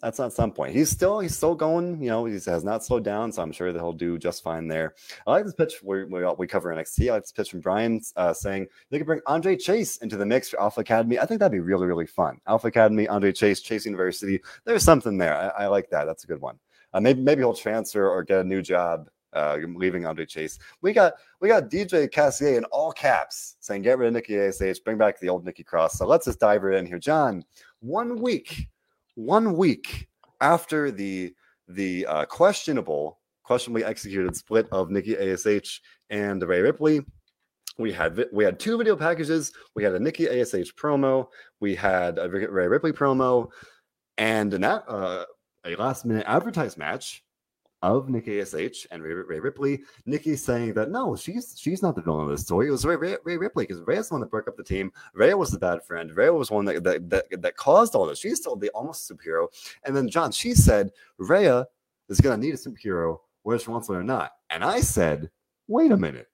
that's 0.01 0.19
at 0.19 0.33
some 0.33 0.51
point. 0.51 0.73
He's 0.73 0.89
still 0.89 1.19
he's 1.19 1.35
still 1.35 1.55
going. 1.55 2.01
You 2.01 2.09
know, 2.09 2.25
he 2.25 2.33
has 2.33 2.63
not 2.63 2.83
slowed 2.83 3.03
down, 3.03 3.31
so 3.31 3.41
I'm 3.41 3.51
sure 3.51 3.73
that 3.73 3.79
he'll 3.79 3.91
do 3.91 4.17
just 4.17 4.43
fine 4.43 4.67
there. 4.67 4.95
I 5.27 5.31
like 5.31 5.45
this 5.45 5.53
pitch 5.53 5.75
where 5.81 6.07
we, 6.07 6.23
we 6.37 6.47
cover 6.47 6.73
NXT. 6.73 7.09
I 7.09 7.13
like 7.13 7.23
this 7.23 7.31
pitch 7.31 7.51
from 7.51 7.59
Brian 7.59 8.01
uh, 8.15 8.33
saying 8.33 8.67
they 8.89 8.97
could 8.97 9.07
bring 9.07 9.21
Andre 9.27 9.57
Chase 9.57 9.97
into 9.97 10.17
the 10.17 10.25
mix 10.25 10.49
for 10.49 10.61
Alpha 10.61 10.81
Academy. 10.81 11.19
I 11.19 11.25
think 11.25 11.39
that'd 11.39 11.51
be 11.51 11.59
really 11.59 11.87
really 11.87 12.07
fun. 12.07 12.39
Alpha 12.47 12.67
Academy, 12.67 13.07
Andre 13.07 13.31
Chase, 13.31 13.61
Chase 13.61 13.85
University. 13.85 14.39
There's 14.63 14.83
something 14.83 15.17
there. 15.17 15.35
I, 15.35 15.63
I 15.63 15.67
like 15.67 15.89
that. 15.89 16.05
That's 16.05 16.23
a 16.23 16.27
good 16.27 16.41
one. 16.41 16.57
Uh, 16.93 17.01
maybe 17.01 17.21
maybe 17.21 17.41
he'll 17.41 17.53
transfer 17.53 18.09
or 18.09 18.23
get 18.23 18.39
a 18.39 18.43
new 18.43 18.61
job. 18.61 19.09
Uh, 19.33 19.59
leaving 19.75 20.05
Andre 20.05 20.25
Chase. 20.25 20.59
We 20.81 20.91
got 20.91 21.13
we 21.39 21.47
got 21.47 21.69
DJ 21.69 22.11
Cassier 22.11 22.57
in 22.57 22.65
all 22.65 22.91
caps 22.91 23.55
saying 23.61 23.81
get 23.81 23.97
rid 23.97 24.07
of 24.07 24.13
Nikki 24.13 24.37
ASH, 24.37 24.79
bring 24.79 24.97
back 24.97 25.21
the 25.21 25.29
old 25.29 25.45
Nikki 25.45 25.63
Cross. 25.63 25.97
So 25.97 26.05
let's 26.05 26.25
just 26.25 26.41
dive 26.41 26.63
right 26.63 26.77
in 26.77 26.85
here, 26.85 26.99
John. 26.99 27.45
One 27.79 28.21
week 28.21 28.67
one 29.15 29.55
week 29.55 30.07
after 30.39 30.91
the 30.91 31.33
the 31.67 32.05
uh, 32.05 32.25
questionable, 32.25 33.19
questionably 33.43 33.83
executed 33.83 34.35
split 34.35 34.67
of 34.71 34.89
Nikki 34.89 35.17
Ash 35.17 35.81
and 36.09 36.41
Rhea 36.43 36.63
Ripley, 36.63 37.01
we 37.77 37.91
had 37.91 38.25
we 38.31 38.43
had 38.43 38.59
two 38.59 38.77
video 38.77 38.95
packages. 38.95 39.51
We 39.75 39.83
had 39.83 39.93
a 39.93 39.99
Nikki 39.99 40.27
Ash 40.27 40.51
promo. 40.73 41.27
We 41.59 41.75
had 41.75 42.19
a 42.19 42.29
Rhea 42.29 42.69
Ripley 42.69 42.91
promo, 42.91 43.49
and 44.17 44.53
an, 44.53 44.63
uh, 44.63 45.25
a 45.65 45.75
last 45.75 46.05
minute 46.05 46.25
advertised 46.27 46.77
match 46.77 47.23
of 47.81 48.09
Nikki 48.09 48.39
ASH 48.39 48.87
and 48.91 49.01
Ray, 49.03 49.13
Rhea 49.13 49.41
Ripley. 49.41 49.81
Nikki 50.05 50.35
saying 50.35 50.73
that 50.73 50.91
no, 50.91 51.15
she's 51.15 51.55
she's 51.57 51.81
not 51.81 51.95
the 51.95 52.01
villain 52.01 52.25
of 52.25 52.29
this 52.29 52.41
story. 52.41 52.67
It 52.67 52.71
was 52.71 52.85
Ray, 52.85 52.95
Rhea, 52.95 53.17
Rhea 53.23 53.39
Ripley 53.39 53.65
because 53.65 53.81
Rhea's 53.85 54.09
the 54.09 54.15
one 54.15 54.21
that 54.21 54.29
broke 54.29 54.47
up 54.47 54.57
the 54.57 54.63
team. 54.63 54.91
Rhea 55.13 55.35
was 55.35 55.51
the 55.51 55.59
bad 55.59 55.83
friend. 55.83 56.15
Rhea 56.15 56.33
was 56.33 56.51
one 56.51 56.65
that 56.65 56.83
that, 56.83 57.09
that, 57.09 57.41
that 57.41 57.57
caused 57.57 57.95
all 57.95 58.05
this. 58.05 58.19
She's 58.19 58.37
still 58.37 58.55
the 58.55 58.69
almost 58.69 59.11
superhero. 59.11 59.47
And 59.83 59.95
then 59.95 60.09
John, 60.09 60.31
she 60.31 60.53
said 60.53 60.91
Rhea 61.17 61.65
is 62.09 62.21
going 62.21 62.39
to 62.39 62.45
need 62.45 62.53
a 62.53 62.57
superhero 62.57 63.19
whether 63.43 63.59
she 63.59 63.69
wants 63.69 63.89
it 63.89 63.93
or 63.93 64.03
not. 64.03 64.31
And 64.49 64.63
I 64.63 64.81
said, 64.81 65.29
wait 65.67 65.91
a 65.91 65.97
minute, 65.97 66.27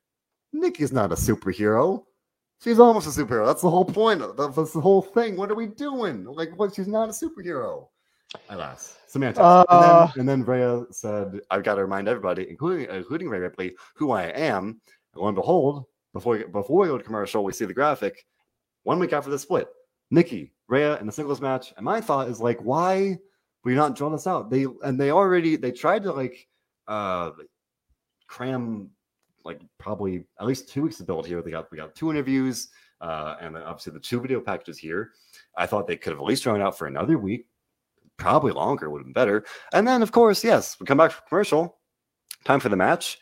Nikki's 0.53 0.91
not 0.91 1.11
a 1.11 1.15
superhero. 1.15 2.03
She's 2.63 2.79
almost 2.79 3.07
a 3.07 3.21
superhero. 3.21 3.45
That's 3.45 3.61
the 3.61 3.69
whole 3.69 3.85
point. 3.85 4.19
That's 4.35 4.73
the 4.73 4.81
whole 4.81 5.01
thing. 5.01 5.37
What 5.37 5.51
are 5.51 5.55
we 5.55 5.67
doing? 5.67 6.25
Like, 6.25 6.57
what? 6.57 6.73
She's 6.73 6.87
not 6.87 7.09
a 7.09 7.11
superhero. 7.11 7.87
Alas, 8.49 8.97
semantics. 9.07 9.39
Uh, 9.39 9.63
and, 9.69 9.84
then, 9.84 10.19
and 10.19 10.30
then 10.30 10.43
Rhea 10.43 10.86
said, 10.91 11.39
"I've 11.49 11.63
got 11.63 11.75
to 11.75 11.82
remind 11.82 12.07
everybody, 12.07 12.47
including 12.49 12.89
including 12.89 13.30
Rhea 13.30 13.41
Ripley, 13.41 13.75
who 13.95 14.11
I 14.11 14.23
am." 14.23 14.82
And 15.13 15.21
lo 15.21 15.28
and 15.28 15.36
behold, 15.36 15.86
before 16.13 16.38
we, 16.38 16.43
before 16.43 16.82
we 16.82 16.88
go 16.88 16.97
to 16.97 17.03
commercial, 17.03 17.43
we 17.43 17.53
see 17.53 17.65
the 17.65 17.73
graphic. 17.73 18.25
One 18.84 18.99
week 18.99 19.13
after 19.13 19.30
the 19.30 19.39
split, 19.39 19.67
Nikki, 20.11 20.53
Rhea 20.67 20.97
in 20.99 21.05
the 21.05 21.11
singles 21.11 21.41
match, 21.41 21.73
and 21.78 21.86
my 21.86 22.01
thought 22.01 22.30
is 22.30 22.39
like, 22.39 22.59
why 22.61 23.17
we 23.63 23.75
not 23.75 23.95
draw 23.95 24.09
this 24.09 24.28
out? 24.28 24.49
They 24.49 24.65
and 24.84 24.99
they 24.99 25.11
already 25.11 25.55
they 25.55 25.71
tried 25.71 26.03
to 26.03 26.11
like 26.11 26.47
uh 26.88 27.32
cram 28.28 28.89
like 29.43 29.61
probably 29.78 30.25
at 30.39 30.45
least 30.45 30.69
two 30.69 30.84
weeks 30.84 30.97
to 30.97 31.03
build 31.03 31.25
here. 31.25 31.41
They 31.41 31.51
got 31.51 31.71
we 31.71 31.78
got 31.78 31.95
two 31.95 32.11
interviews, 32.11 32.69
uh, 33.01 33.36
and 33.41 33.55
then 33.55 33.63
obviously 33.63 33.93
the 33.93 33.99
two 33.99 34.19
video 34.19 34.41
packages 34.41 34.78
here. 34.78 35.11
I 35.57 35.65
thought 35.65 35.88
they 35.88 35.95
could 35.95 36.11
have 36.11 36.19
at 36.19 36.25
least 36.25 36.43
drawn 36.43 36.61
out 36.61 36.78
for 36.78 36.88
another 36.88 37.17
week, 37.17 37.47
probably 38.18 38.51
longer 38.51 38.89
would 38.89 38.99
have 38.99 39.05
been 39.05 39.13
better. 39.13 39.45
And 39.74 39.88
then 39.88 40.01
of 40.01 40.11
course, 40.11 40.43
yes, 40.43 40.78
we 40.80 40.86
come 40.86 40.97
back 40.97 41.11
for 41.11 41.22
commercial. 41.30 41.78
Time 42.45 42.59
for 42.59 42.70
the 42.70 42.76
match. 42.76 43.18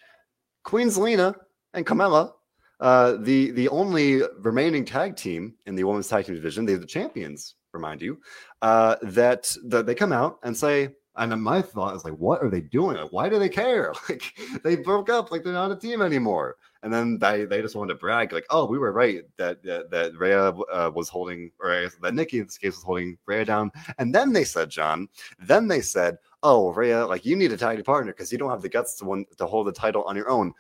Queen 0.64 0.88
Zelina 0.88 1.36
and 1.74 1.86
Carmella, 1.86 2.32
uh, 2.80 3.18
the 3.20 3.52
the 3.52 3.70
only 3.70 4.22
remaining 4.40 4.84
tag 4.86 5.16
team 5.16 5.56
in 5.66 5.76
the 5.76 5.84
women's 5.84 6.08
tag 6.08 6.26
team 6.26 6.36
division, 6.36 6.66
they're 6.66 6.78
the 6.78 6.86
champions, 6.86 7.56
remind 7.74 8.02
you, 8.02 8.20
uh, 8.62 8.96
that, 9.02 9.56
that 9.66 9.86
they 9.86 9.96
come 9.96 10.12
out 10.12 10.40
and 10.44 10.56
say, 10.56 10.90
and 11.18 11.32
then 11.32 11.40
my 11.40 11.62
thought 11.62 11.96
is 11.96 12.04
like, 12.04 12.14
what 12.16 12.42
are 12.42 12.50
they 12.50 12.62
doing? 12.62 12.98
Like, 12.98 13.12
why 13.12 13.30
do 13.30 13.40
they 13.40 13.50
care? 13.50 13.94
Like 14.10 14.24
they 14.64 14.76
broke 14.76 15.10
up, 15.10 15.32
like 15.32 15.44
they're 15.44 15.54
not 15.54 15.72
a 15.72 15.76
team 15.76 16.02
anymore. 16.02 16.58
And 16.84 16.94
then 16.94 17.18
they, 17.18 17.46
they 17.46 17.62
just 17.62 17.76
wanted 17.76 17.94
to 17.94 18.00
brag, 18.00 18.32
like, 18.32 18.46
oh, 18.50 18.66
we 18.66 18.78
were 18.78 18.92
right 18.92 19.24
that 19.38 19.64
that, 19.64 19.90
that 19.90 20.18
Rhea 20.18 20.50
uh, 20.50 20.92
was 20.94 21.10
holding, 21.10 21.52
or 21.60 21.90
that 22.02 22.14
Nikki 22.14 22.40
in 22.40 22.46
this 22.46 22.58
case 22.58 22.76
was 22.76 22.84
holding 22.84 23.18
Rhea 23.26 23.46
down. 23.46 23.72
And 23.98 24.14
then 24.14 24.34
they 24.34 24.44
said, 24.44 24.70
John, 24.70 25.08
then 25.40 25.68
they 25.68 25.82
said, 25.82 26.18
oh, 26.44 26.72
Rhea, 26.74 27.06
like 27.06 27.26
you 27.26 27.36
need 27.36 27.52
a 27.52 27.58
tag 27.58 27.84
partner 27.84 28.12
because 28.12 28.32
you 28.32 28.38
don't 28.38 28.52
have 28.52 28.62
the 28.62 28.70
guts 28.70 28.96
to 28.96 29.06
one 29.06 29.26
to 29.38 29.48
hold 29.48 29.68
the 29.68 29.72
title 29.72 30.04
on 30.04 30.16
your 30.16 30.30
own. 30.30 30.54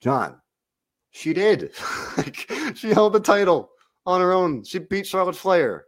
John, 0.00 0.40
she 1.10 1.32
did. 1.32 1.72
like, 2.16 2.50
she 2.74 2.90
held 2.90 3.12
the 3.12 3.20
title 3.20 3.70
on 4.06 4.20
her 4.20 4.32
own. 4.32 4.64
She 4.64 4.78
beat 4.78 5.06
Charlotte 5.06 5.36
Flair. 5.36 5.86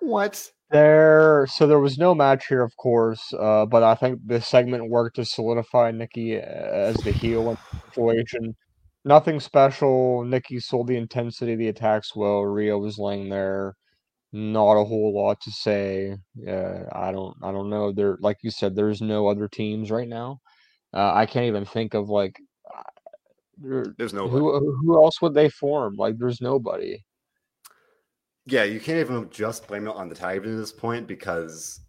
What? 0.00 0.50
There, 0.70 1.46
so 1.48 1.68
there 1.68 1.78
was 1.78 1.96
no 1.96 2.12
match 2.12 2.48
here, 2.48 2.62
of 2.62 2.76
course, 2.76 3.32
uh, 3.38 3.66
but 3.66 3.84
I 3.84 3.94
think 3.94 4.18
this 4.24 4.48
segment 4.48 4.90
worked 4.90 5.14
to 5.16 5.24
solidify 5.24 5.92
Nikki 5.92 6.34
as 6.36 6.96
the 6.96 7.12
heel 7.12 7.50
in 7.50 7.56
the 7.56 7.78
situation. 7.88 8.56
Nothing 9.04 9.38
special. 9.38 10.24
Nikki 10.24 10.58
sold 10.58 10.88
the 10.88 10.96
intensity 10.96 11.52
of 11.52 11.60
the 11.60 11.68
attacks 11.68 12.16
well. 12.16 12.42
Rhea 12.42 12.76
was 12.76 12.98
laying 12.98 13.28
there, 13.28 13.76
not 14.32 14.72
a 14.72 14.84
whole 14.84 15.14
lot 15.14 15.40
to 15.42 15.52
say. 15.52 16.16
Uh, 16.44 16.80
I 16.90 17.12
don't, 17.12 17.36
I 17.44 17.52
don't 17.52 17.70
know. 17.70 17.92
There, 17.92 18.18
like 18.20 18.38
you 18.42 18.50
said, 18.50 18.74
there's 18.74 19.00
no 19.00 19.28
other 19.28 19.46
teams 19.46 19.92
right 19.92 20.08
now. 20.08 20.40
Uh, 20.92 21.12
I 21.14 21.26
can't 21.26 21.46
even 21.46 21.64
think 21.64 21.94
of 21.94 22.08
like. 22.08 22.40
There's 23.58 24.12
no 24.12 24.26
who, 24.28 24.58
who 24.82 25.00
else 25.00 25.22
would 25.22 25.34
they 25.34 25.48
form? 25.48 25.94
Like, 25.96 26.18
there's 26.18 26.40
nobody. 26.40 27.04
Yeah, 28.46 28.62
you 28.62 28.78
can't 28.78 28.98
even 28.98 29.28
just 29.30 29.66
blame 29.66 29.88
it 29.88 29.94
on 29.96 30.08
the 30.08 30.14
tag 30.14 30.38
at 30.38 30.44
this 30.44 30.72
point 30.72 31.08
because 31.08 31.80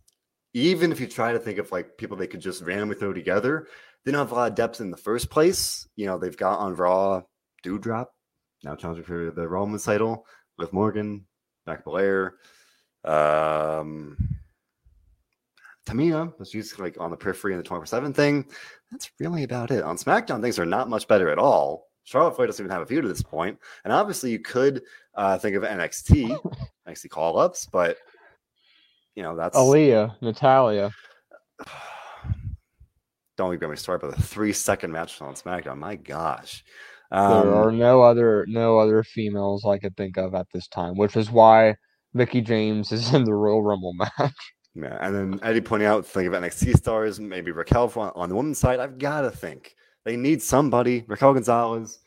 even 0.54 0.92
if 0.92 1.00
you 1.00 1.06
try 1.06 1.32
to 1.32 1.40
think 1.40 1.60
of 1.60 1.72
like 1.72 1.98
people 1.98 2.18
they 2.18 2.26
could 2.26 2.42
just 2.42 2.64
randomly 2.64 2.96
throw 2.96 3.14
together, 3.14 3.68
they 4.04 4.12
don't 4.12 4.20
have 4.20 4.32
a 4.32 4.36
lot 4.36 4.50
of 4.50 4.56
depth 4.56 4.82
in 4.82 4.90
the 4.90 4.98
first 4.98 5.30
place. 5.30 5.88
You 5.96 6.08
know, 6.08 6.18
they've 6.18 6.36
got 6.36 6.60
on 6.60 6.76
Raw 6.76 7.22
Doudrop, 7.64 8.08
now 8.64 8.76
challenging 8.76 9.04
for 9.04 9.30
the 9.30 9.48
Roman 9.48 9.80
title, 9.80 10.26
with 10.58 10.74
Morgan, 10.74 11.26
Back 11.68 11.84
Belair, 11.84 12.36
um, 13.04 14.18
Tamina, 15.86 16.34
but 16.38 16.48
she's 16.48 16.78
like 16.80 17.00
on 17.00 17.12
the 17.12 17.18
periphery 17.18 17.54
in 17.54 17.58
the 17.58 17.64
24 17.64 17.86
7 17.86 18.14
thing. 18.14 18.46
That's 18.92 19.12
really 19.20 19.44
about 19.44 19.70
it. 19.70 19.84
On 19.84 19.96
SmackDown, 19.96 20.42
things 20.42 20.58
are 20.58 20.66
not 20.66 20.90
much 20.90 21.08
better 21.08 21.30
at 21.30 21.38
all. 21.38 21.87
Charlotte 22.08 22.38
Flair 22.38 22.48
doesn't 22.48 22.64
even 22.64 22.72
have 22.72 22.84
a 22.84 22.86
feud 22.86 23.04
at 23.04 23.10
this 23.10 23.22
point, 23.22 23.60
and 23.84 23.92
obviously 23.92 24.32
you 24.32 24.40
could 24.40 24.82
uh, 25.16 25.38
think 25.38 25.58
of 25.58 25.64
NXT, 25.64 26.40
NXT 26.88 27.10
call 27.10 27.38
ups, 27.38 27.68
but 27.70 27.98
you 29.14 29.24
know 29.24 29.36
that's 29.36 29.58
Aliyah, 29.58 30.16
Natalya. 30.22 30.90
Don't 33.36 33.50
even 33.50 33.60
get 33.60 33.70
me 33.70 33.76
started 33.76 34.08
about 34.08 34.16
the 34.18 34.24
three 34.24 34.54
second 34.54 34.94
match 34.94 35.22
on 35.22 35.36
SmackDown. 35.36 35.80
My 35.80 35.98
gosh, 35.98 36.64
um, 37.12 37.42
there 37.42 37.54
are 37.54 37.74
no 37.74 38.02
other 38.02 38.46
no 38.48 38.80
other 38.80 39.04
females 39.04 39.66
I 39.66 39.78
could 39.78 39.98
think 39.98 40.18
of 40.18 40.34
at 40.34 40.48
this 40.54 40.70
time, 40.70 40.96
which 40.96 41.18
is 41.18 41.30
why 41.30 41.76
Mickie 42.14 42.40
James 42.40 42.94
is 42.94 43.14
in 43.14 43.26
the 43.26 43.34
Royal 43.34 43.62
Rumble 43.62 43.94
match. 43.94 44.34
Yeah, 44.76 44.98
and 45.02 45.14
then 45.14 45.40
Eddie 45.44 45.60
pointing 45.60 45.90
out, 45.90 46.06
think 46.06 46.28
of 46.28 46.42
NXT 46.42 46.78
stars, 46.78 47.20
maybe 47.20 47.52
Raquel 47.52 47.92
on 48.16 48.30
the 48.30 48.36
women's 48.36 48.60
side. 48.60 48.80
I've 48.80 48.98
got 48.98 49.22
to 49.22 49.32
think 49.32 49.76
they 50.08 50.16
need 50.16 50.42
somebody. 50.42 51.04
Raquel 51.08 51.34
Gonzalez 51.34 52.00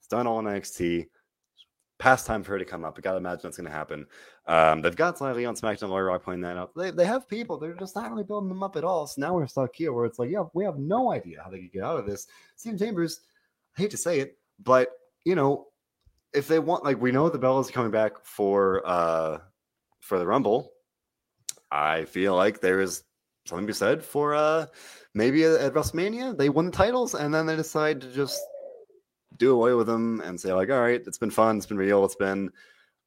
has 0.00 0.06
done 0.10 0.26
all 0.26 0.38
in 0.38 0.44
NXT. 0.44 1.06
Past 1.98 2.26
time 2.26 2.42
for 2.42 2.52
her 2.52 2.58
to 2.58 2.64
come 2.66 2.84
up. 2.84 2.96
I 2.98 3.00
gotta 3.00 3.16
imagine 3.16 3.40
that's 3.44 3.56
gonna 3.56 3.70
happen. 3.70 4.06
Um, 4.46 4.82
they've 4.82 4.94
got 4.94 5.16
slightly 5.16 5.46
on 5.46 5.56
SmackDown. 5.56 5.88
Laura 5.88 6.04
Rock 6.04 6.24
pointing 6.24 6.42
that 6.42 6.58
out. 6.58 6.72
They, 6.76 6.90
they 6.90 7.06
have 7.06 7.26
people. 7.26 7.58
They're 7.58 7.72
just 7.72 7.96
not 7.96 8.10
really 8.10 8.22
building 8.22 8.50
them 8.50 8.62
up 8.62 8.76
at 8.76 8.84
all. 8.84 9.06
So 9.06 9.22
now 9.22 9.32
we're 9.32 9.46
stuck 9.46 9.74
here 9.74 9.94
where 9.94 10.04
it's 10.04 10.18
like, 10.18 10.28
yeah, 10.30 10.44
we 10.52 10.62
have 10.62 10.76
no 10.76 11.10
idea 11.10 11.40
how 11.42 11.48
they 11.48 11.60
could 11.60 11.72
get 11.72 11.84
out 11.84 11.98
of 11.98 12.04
this. 12.04 12.26
Stephen 12.56 12.78
Chambers, 12.78 13.20
I 13.78 13.80
hate 13.80 13.90
to 13.92 13.96
say 13.96 14.20
it, 14.20 14.36
but 14.62 14.90
you 15.24 15.34
know, 15.34 15.68
if 16.34 16.48
they 16.48 16.58
want, 16.58 16.84
like, 16.84 17.00
we 17.00 17.12
know 17.12 17.30
the 17.30 17.38
Bellas 17.38 17.70
are 17.70 17.72
coming 17.72 17.90
back 17.90 18.26
for 18.26 18.86
uh 18.86 19.38
for 20.00 20.18
the 20.18 20.26
Rumble. 20.26 20.70
I 21.70 22.04
feel 22.04 22.36
like 22.36 22.60
there 22.60 22.82
is 22.82 23.04
something 23.48 23.66
to 23.66 23.72
be 23.72 23.76
said 23.76 24.02
for 24.02 24.34
uh 24.34 24.66
maybe 25.14 25.44
at 25.44 25.72
WrestleMania 25.72 26.36
they 26.36 26.48
won 26.48 26.66
the 26.66 26.72
titles 26.72 27.14
and 27.14 27.32
then 27.34 27.46
they 27.46 27.56
decide 27.56 28.00
to 28.00 28.12
just 28.12 28.40
do 29.36 29.52
away 29.54 29.74
with 29.74 29.86
them 29.86 30.20
and 30.24 30.40
say 30.40 30.52
like, 30.52 30.70
all 30.70 30.80
right, 30.80 31.02
it's 31.06 31.18
been 31.18 31.30
fun, 31.30 31.56
it's 31.56 31.66
been 31.66 31.76
real, 31.76 32.04
it's 32.04 32.16
been 32.16 32.50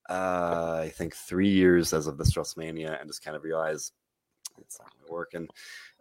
uh, 0.09 0.81
I 0.83 0.89
think 0.89 1.15
three 1.15 1.49
years 1.49 1.93
as 1.93 2.07
of 2.07 2.17
this 2.17 2.33
WrestleMania, 2.33 2.99
and 2.99 3.09
just 3.09 3.23
kind 3.23 3.37
of 3.37 3.43
realize 3.43 3.91
it's 4.59 4.79
not 4.79 4.91
really 4.99 5.11
working. 5.11 5.47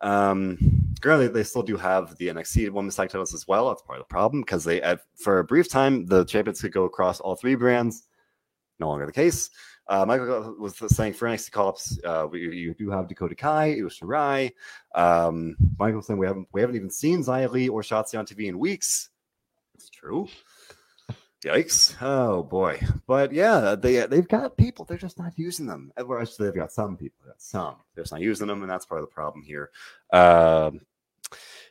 Um, 0.01 0.59
currently, 1.01 1.29
they 1.29 1.45
still 1.45 1.63
do 1.63 1.77
have 1.77 2.17
the 2.17 2.29
NXT 2.29 2.71
Women's 2.71 2.97
Tag 2.97 3.11
Titles 3.11 3.35
as 3.35 3.47
well. 3.47 3.69
That's 3.69 3.83
part 3.83 4.01
of 4.01 4.07
the 4.07 4.13
problem 4.13 4.43
because 4.43 4.65
they, 4.65 4.83
at, 4.83 5.01
for 5.17 5.39
a 5.39 5.45
brief 5.45 5.69
time, 5.69 6.07
the 6.07 6.25
champions 6.25 6.61
could 6.61 6.73
go 6.73 6.85
across 6.85 7.21
all 7.21 7.37
three 7.37 7.55
brands. 7.55 8.09
No 8.81 8.89
longer 8.89 9.07
the 9.07 9.13
case. 9.13 9.51
Uh, 9.91 10.07
Michael 10.07 10.55
was 10.57 10.77
saying 10.87 11.15
for 11.15 11.27
NXT 11.27 11.51
call-ups, 11.51 11.99
uh, 12.05 12.25
we, 12.31 12.41
you 12.41 12.75
do 12.75 12.91
have 12.91 13.09
Dakota 13.09 13.35
Kai, 13.35 13.73
Io 13.73 13.89
Shirai. 13.89 14.53
Um, 14.95 15.57
Michael 15.81 16.01
saying 16.01 16.17
we 16.17 16.29
haven't 16.29 16.47
we 16.53 16.61
haven't 16.61 16.77
even 16.77 16.91
seen 16.91 17.25
Xia 17.25 17.51
Li 17.51 17.69
or 17.69 17.83
Shotzi 17.83 18.17
on 18.17 18.25
TV 18.25 18.47
in 18.47 18.57
weeks. 18.61 19.11
It's 19.75 19.91
true. 19.91 20.29
Yikes! 21.45 21.97
Oh 22.01 22.45
boy, 22.45 22.81
but 23.09 23.33
yeah, 23.33 23.75
they 23.75 24.07
they've 24.07 24.29
got 24.29 24.57
people. 24.57 24.85
They're 24.85 24.97
just 24.97 25.19
not 25.19 25.37
using 25.37 25.67
them. 25.67 25.91
Or 25.97 26.21
actually, 26.21 26.47
they've 26.47 26.55
got 26.55 26.71
some 26.71 26.97
people. 26.97 27.27
Got 27.27 27.41
some. 27.43 27.77
They're 27.95 28.05
just 28.05 28.13
not 28.13 28.21
using 28.21 28.47
them, 28.47 28.63
and 28.63 28.71
that's 28.71 28.87
part 28.87 29.01
of 29.01 29.09
the 29.09 29.15
problem 29.15 29.43
here. 29.43 29.71
Um, 30.13 30.83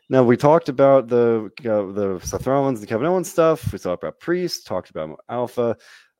now 0.09 0.24
we 0.24 0.36
talked 0.36 0.67
about 0.67 1.07
the 1.07 1.51
uh, 1.59 1.93
the 1.93 2.20
Seth 2.22 2.47
Rollins 2.47 2.80
and 2.80 2.89
Kevin 2.89 3.07
Owens 3.07 3.30
stuff. 3.30 3.72
We 3.72 3.80
talked 3.80 4.03
about 4.03 4.20
Priest. 4.20 4.67
Talked 4.67 4.89
about 4.89 5.24
Alpha. 5.30 5.78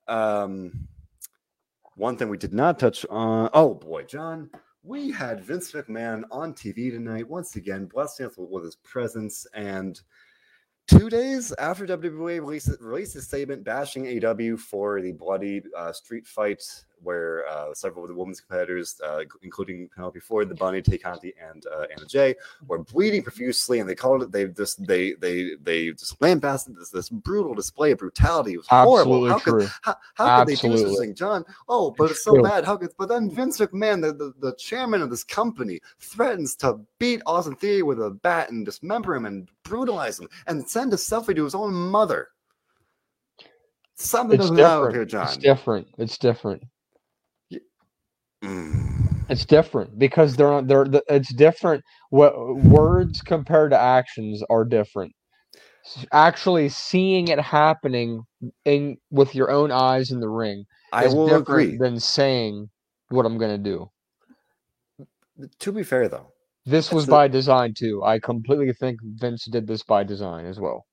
Um, 0.08 0.88
one 2.00 2.16
thing 2.16 2.30
we 2.30 2.38
did 2.38 2.54
not 2.54 2.78
touch 2.78 3.04
on. 3.10 3.50
Oh 3.52 3.74
boy, 3.74 4.04
John, 4.04 4.50
we 4.82 5.10
had 5.10 5.44
Vince 5.44 5.70
McMahon 5.72 6.24
on 6.30 6.54
TV 6.54 6.90
tonight 6.90 7.28
once 7.28 7.56
again, 7.56 7.84
blessing 7.84 8.24
us 8.24 8.32
with 8.38 8.64
his 8.64 8.76
presence. 8.76 9.46
And 9.52 10.00
two 10.88 11.10
days 11.10 11.52
after 11.58 11.86
WWE 11.86 12.40
released, 12.40 12.70
released 12.80 13.16
a 13.16 13.20
statement 13.20 13.64
bashing 13.64 14.04
AEW 14.04 14.58
for 14.58 15.02
the 15.02 15.12
bloody 15.12 15.62
uh, 15.76 15.92
street 15.92 16.26
fight 16.26 16.64
where 17.02 17.48
uh, 17.48 17.74
several 17.74 18.04
of 18.04 18.08
the 18.08 18.14
women's 18.14 18.40
competitors, 18.40 19.00
uh, 19.04 19.20
including 19.42 19.88
Penelope 19.94 20.20
Ford, 20.20 20.48
the 20.48 20.54
Bunny, 20.54 20.82
Tay 20.82 20.98
Conti, 20.98 21.34
and 21.50 21.66
uh, 21.66 21.86
Anna 21.94 22.06
Jay, 22.06 22.34
were 22.66 22.78
bleeding 22.78 23.22
profusely, 23.22 23.80
and 23.80 23.88
they 23.88 23.94
called 23.94 24.22
it. 24.22 24.32
They 24.32 24.46
just 24.46 24.86
they 24.86 25.14
they 25.14 25.52
they 25.62 25.90
just 25.90 26.20
lambasted 26.20 26.76
this 26.76 26.90
this 26.90 27.08
brutal 27.08 27.54
display 27.54 27.92
of 27.92 27.98
brutality. 27.98 28.54
It 28.54 28.58
was 28.58 28.66
horrible. 28.68 29.28
How 29.28 29.38
true. 29.38 29.60
could 29.60 29.70
how, 29.82 29.96
how 30.14 30.38
could 30.38 30.48
they 30.48 30.56
do 30.56 30.72
a 30.72 30.96
thing, 30.96 31.14
John? 31.14 31.44
Oh, 31.68 31.94
but 31.96 32.10
it's 32.10 32.24
so 32.24 32.34
true. 32.34 32.42
bad. 32.42 32.64
How 32.64 32.76
could? 32.76 32.90
But 32.98 33.08
then 33.08 33.30
Vince 33.30 33.58
McMahon, 33.58 34.00
the, 34.00 34.12
the 34.12 34.32
the 34.40 34.54
chairman 34.56 35.02
of 35.02 35.10
this 35.10 35.24
company, 35.24 35.80
threatens 35.98 36.54
to 36.56 36.80
beat 36.98 37.22
Austin 37.26 37.56
Theory 37.56 37.82
with 37.82 38.00
a 38.00 38.10
bat 38.10 38.50
and 38.50 38.64
dismember 38.64 39.14
him 39.14 39.26
and 39.26 39.48
brutalize 39.62 40.18
him 40.18 40.28
and 40.46 40.68
send 40.68 40.92
a 40.92 40.96
selfie 40.96 41.34
to 41.36 41.44
his 41.44 41.54
own 41.54 41.72
mother. 41.72 42.28
Something 43.94 44.40
it's 44.40 44.50
different. 44.50 44.94
here, 44.94 45.04
John. 45.04 45.26
It's 45.26 45.36
different. 45.36 45.86
It's 45.98 46.16
different. 46.16 46.62
Mm. 48.44 49.24
It's 49.28 49.44
different 49.44 49.98
because 49.98 50.36
they're 50.36 50.62
they're 50.62 50.86
it's 51.08 51.32
different. 51.34 51.84
What 52.10 52.34
words 52.56 53.20
compared 53.22 53.70
to 53.72 53.78
actions 53.78 54.42
are 54.50 54.64
different. 54.64 55.12
Actually, 56.12 56.68
seeing 56.68 57.28
it 57.28 57.38
happening 57.40 58.22
in 58.64 58.96
with 59.10 59.34
your 59.34 59.50
own 59.50 59.70
eyes 59.70 60.10
in 60.10 60.20
the 60.20 60.28
ring 60.28 60.64
I 60.92 61.06
is 61.06 61.14
will 61.14 61.26
different 61.26 61.42
agree. 61.42 61.76
than 61.78 62.00
saying 62.00 62.70
what 63.08 63.26
I'm 63.26 63.38
going 63.38 63.62
to 63.62 63.70
do. 63.70 63.90
To 65.60 65.72
be 65.72 65.82
fair, 65.82 66.08
though, 66.08 66.32
This 66.66 66.92
was 66.92 67.06
the- 67.06 67.12
by 67.12 67.28
design 67.28 67.72
too. 67.74 68.02
I 68.04 68.18
completely 68.18 68.72
think 68.72 69.00
Vince 69.02 69.46
did 69.46 69.66
this 69.66 69.82
by 69.82 70.04
design 70.04 70.46
as 70.46 70.58
well. 70.60 70.86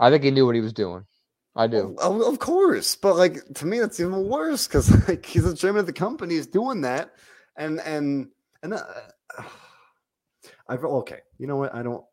I 0.00 0.10
think 0.10 0.24
he 0.24 0.30
knew 0.30 0.46
what 0.46 0.54
he 0.54 0.60
was 0.60 0.72
doing. 0.72 1.04
I 1.54 1.66
do. 1.66 1.94
Of, 1.98 2.22
of 2.22 2.38
course, 2.38 2.96
but 2.96 3.16
like 3.16 3.44
to 3.54 3.66
me, 3.66 3.78
that's 3.78 4.00
even 4.00 4.28
worse 4.28 4.66
because 4.66 4.90
like 5.08 5.24
he's 5.26 5.44
the 5.44 5.54
chairman 5.54 5.80
of 5.80 5.86
the 5.86 5.92
company, 5.92 6.34
he's 6.34 6.46
doing 6.46 6.80
that, 6.82 7.12
and 7.56 7.80
and 7.80 8.28
and 8.62 8.74
uh, 8.74 8.84
I 10.68 10.76
okay. 10.76 11.18
You 11.38 11.46
know 11.46 11.56
what? 11.56 11.74
I 11.74 11.82
don't. 11.82 12.04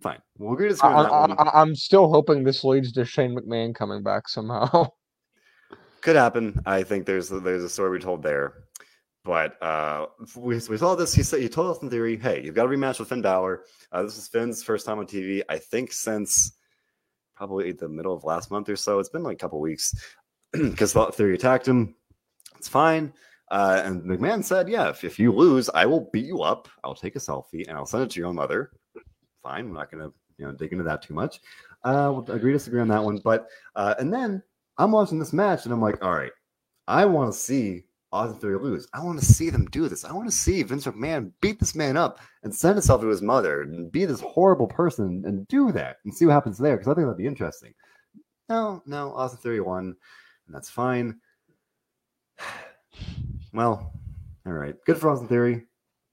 Fine. 0.00 0.20
We'll 0.38 0.54
agree 0.54 0.68
to 0.68 0.74
disagree 0.74 0.94
I, 0.94 1.26
I, 1.26 1.60
I'm 1.62 1.76
still 1.76 2.10
hoping 2.10 2.42
this 2.42 2.64
leads 2.64 2.92
to 2.92 3.04
Shane 3.04 3.36
McMahon 3.36 3.74
coming 3.74 4.02
back 4.02 4.28
somehow. 4.28 4.88
Could 6.00 6.16
happen. 6.16 6.60
I 6.66 6.82
think 6.82 7.06
there's 7.06 7.28
there's 7.28 7.62
a 7.62 7.68
story 7.68 7.90
we 7.90 7.98
told 7.98 8.22
there. 8.22 8.54
But 9.24 9.62
uh, 9.62 10.06
we, 10.36 10.54
we 10.54 10.78
saw 10.78 10.94
this. 10.94 11.12
He 11.12 11.22
said 11.22 11.40
he 11.40 11.48
told 11.48 11.76
us 11.76 11.82
in 11.82 11.90
theory, 11.90 12.16
"Hey, 12.16 12.42
you've 12.42 12.54
got 12.54 12.66
a 12.66 12.68
rematch 12.68 12.98
with 12.98 13.10
Finn 13.10 13.20
Balor. 13.20 13.62
Uh, 13.92 14.02
this 14.02 14.16
is 14.16 14.26
Finn's 14.26 14.62
first 14.62 14.86
time 14.86 14.98
on 14.98 15.06
TV. 15.06 15.42
I 15.48 15.58
think 15.58 15.92
since 15.92 16.57
probably 17.38 17.70
the 17.70 17.88
middle 17.88 18.12
of 18.12 18.24
last 18.24 18.50
month 18.50 18.68
or 18.68 18.74
so. 18.74 18.98
It's 18.98 19.08
been 19.08 19.22
like 19.22 19.36
a 19.36 19.38
couple 19.38 19.60
weeks 19.60 19.94
because 20.52 20.92
Thought 20.92 21.14
Theory 21.14 21.36
attacked 21.36 21.68
him. 21.68 21.94
It's 22.56 22.68
fine. 22.68 23.14
Uh, 23.50 23.80
and 23.84 24.02
McMahon 24.02 24.44
said, 24.44 24.68
"Yeah, 24.68 24.90
if, 24.90 25.04
if 25.04 25.18
you 25.18 25.32
lose, 25.32 25.70
I 25.70 25.86
will 25.86 26.10
beat 26.12 26.26
you 26.26 26.42
up. 26.42 26.68
I'll 26.82 26.96
take 26.96 27.16
a 27.16 27.20
selfie 27.20 27.66
and 27.66 27.78
I'll 27.78 27.86
send 27.86 28.02
it 28.02 28.10
to 28.10 28.20
your 28.20 28.32
mother. 28.32 28.72
Fine. 29.42 29.66
I'm 29.66 29.72
not 29.72 29.90
gonna 29.90 30.10
you 30.36 30.46
know 30.46 30.52
dig 30.52 30.72
into 30.72 30.84
that 30.84 31.00
too 31.00 31.14
much. 31.14 31.40
Uh, 31.84 32.10
we'll 32.12 32.30
agree 32.36 32.52
to 32.52 32.58
disagree 32.58 32.80
on 32.80 32.88
that 32.88 33.02
one. 33.02 33.18
But 33.18 33.46
uh, 33.76 33.94
and 33.98 34.12
then 34.12 34.42
I'm 34.76 34.90
watching 34.90 35.18
this 35.18 35.32
match 35.32 35.64
and 35.64 35.72
I'm 35.72 35.80
like, 35.80 36.04
all 36.04 36.12
right, 36.12 36.32
I 36.88 37.04
want 37.06 37.32
to 37.32 37.38
see 37.38 37.84
Austin 38.12 38.40
Theory 38.40 38.58
lose. 38.58 38.88
I 38.94 39.04
want 39.04 39.18
to 39.18 39.24
see 39.24 39.50
them 39.50 39.66
do 39.66 39.88
this. 39.88 40.04
I 40.04 40.12
want 40.12 40.28
to 40.28 40.34
see 40.34 40.62
Vince 40.62 40.86
McMahon 40.86 41.32
beat 41.40 41.60
this 41.60 41.74
man 41.74 41.96
up 41.96 42.20
and 42.42 42.54
send 42.54 42.74
himself 42.74 43.00
to 43.02 43.08
his 43.08 43.22
mother 43.22 43.62
and 43.62 43.92
be 43.92 44.04
this 44.04 44.20
horrible 44.20 44.66
person 44.66 45.22
and 45.26 45.46
do 45.48 45.72
that 45.72 45.98
and 46.04 46.14
see 46.14 46.24
what 46.24 46.32
happens 46.32 46.58
there 46.58 46.76
because 46.76 46.88
I 46.88 46.94
think 46.94 47.06
that'd 47.06 47.18
be 47.18 47.26
interesting. 47.26 47.74
No, 48.48 48.82
no, 48.86 49.12
Austin 49.12 49.40
Theory 49.40 49.60
won, 49.60 49.94
and 50.46 50.54
that's 50.54 50.70
fine. 50.70 51.20
Well, 53.54 53.94
all 54.46 54.52
right. 54.52 54.74
Good 54.84 54.98
for 54.98 55.08
Austin 55.08 55.26
Theory. 55.26 55.64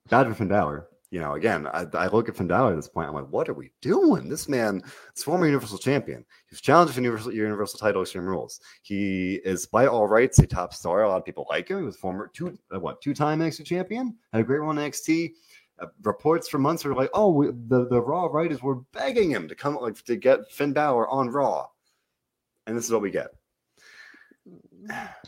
Bad 0.10 0.28
for 0.28 0.34
Finn 0.34 0.48
Balor. 0.48 0.88
You 1.16 1.22
know, 1.22 1.36
again, 1.36 1.66
I, 1.68 1.86
I 1.94 2.08
look 2.08 2.28
at 2.28 2.36
Finn 2.36 2.48
Balor 2.48 2.74
at 2.74 2.76
this 2.76 2.90
point. 2.90 3.08
I'm 3.08 3.16
like, 3.16 3.30
what 3.30 3.48
are 3.48 3.54
we 3.54 3.72
doing? 3.80 4.28
This 4.28 4.50
man 4.50 4.82
is 5.16 5.24
former 5.24 5.46
Universal 5.46 5.78
Champion. 5.78 6.26
He's 6.50 6.60
challenged 6.60 6.94
for 6.94 7.00
Universal 7.00 7.32
Universal 7.32 7.80
Title 7.80 8.02
Extreme 8.02 8.26
Rules. 8.26 8.60
He 8.82 9.36
is 9.46 9.66
by 9.66 9.88
all 9.88 10.08
rights 10.08 10.40
a 10.40 10.46
top 10.46 10.74
star. 10.74 11.04
A 11.04 11.08
lot 11.08 11.16
of 11.16 11.24
people 11.24 11.48
like 11.50 11.70
him. 11.70 11.78
He 11.78 11.86
was 11.86 11.96
former 11.96 12.30
two 12.34 12.60
uh, 12.76 12.82
what 12.82 13.00
two 13.00 13.14
time 13.14 13.40
NXT 13.40 13.64
champion. 13.64 14.14
Had 14.34 14.42
a 14.42 14.44
great 14.44 14.60
run 14.60 14.78
in 14.78 14.92
NXT. 14.92 15.32
Uh, 15.80 15.86
reports 16.04 16.50
for 16.50 16.60
months 16.60 16.84
were 16.84 16.94
like, 16.94 17.12
oh, 17.14 17.32
we, 17.32 17.48
the 17.48 17.88
the 17.88 18.02
Raw 18.02 18.26
writers 18.26 18.62
were 18.62 18.82
begging 18.92 19.32
him 19.32 19.48
to 19.48 19.56
come 19.56 19.78
like 19.78 20.04
to 20.04 20.18
get 20.18 20.52
Finn 20.52 20.74
Balor 20.74 21.08
on 21.08 21.30
Raw, 21.30 21.66
and 22.68 22.76
this 22.76 22.84
is 22.84 22.92
what 22.92 23.02
we 23.02 23.10
get. 23.10 23.28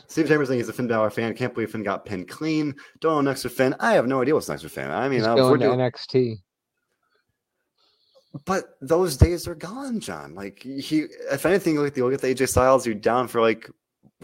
Steve 0.06 0.28
Chambers 0.28 0.48
saying 0.48 0.60
he's 0.60 0.68
a 0.68 0.72
Finn 0.72 0.88
Balor 0.88 1.10
fan. 1.10 1.34
Can't 1.34 1.52
believe 1.54 1.70
Finn 1.70 1.82
got 1.82 2.04
pinned 2.04 2.28
clean. 2.28 2.74
Don't 3.00 3.24
know 3.24 3.30
next 3.30 3.42
to 3.42 3.48
Finn. 3.50 3.74
I 3.80 3.92
have 3.92 4.06
no 4.06 4.22
idea 4.22 4.34
what's 4.34 4.48
next 4.48 4.62
to 4.62 4.68
Finn. 4.68 4.90
I 4.90 5.08
mean, 5.08 5.18
He's 5.18 5.26
uh, 5.26 5.34
going 5.34 5.60
doing, 5.60 5.78
NXT. 5.78 6.40
but 8.44 8.76
those 8.80 9.16
days 9.16 9.46
are 9.48 9.54
gone, 9.54 10.00
John. 10.00 10.34
Like 10.34 10.62
he, 10.62 11.06
if 11.30 11.44
anything, 11.46 11.76
look 11.76 11.88
at 11.88 11.94
the 11.94 12.02
look 12.02 12.14
at 12.14 12.20
the 12.20 12.34
AJ 12.34 12.48
Styles. 12.48 12.86
You're 12.86 12.94
down 12.94 13.28
for 13.28 13.40
like 13.40 13.70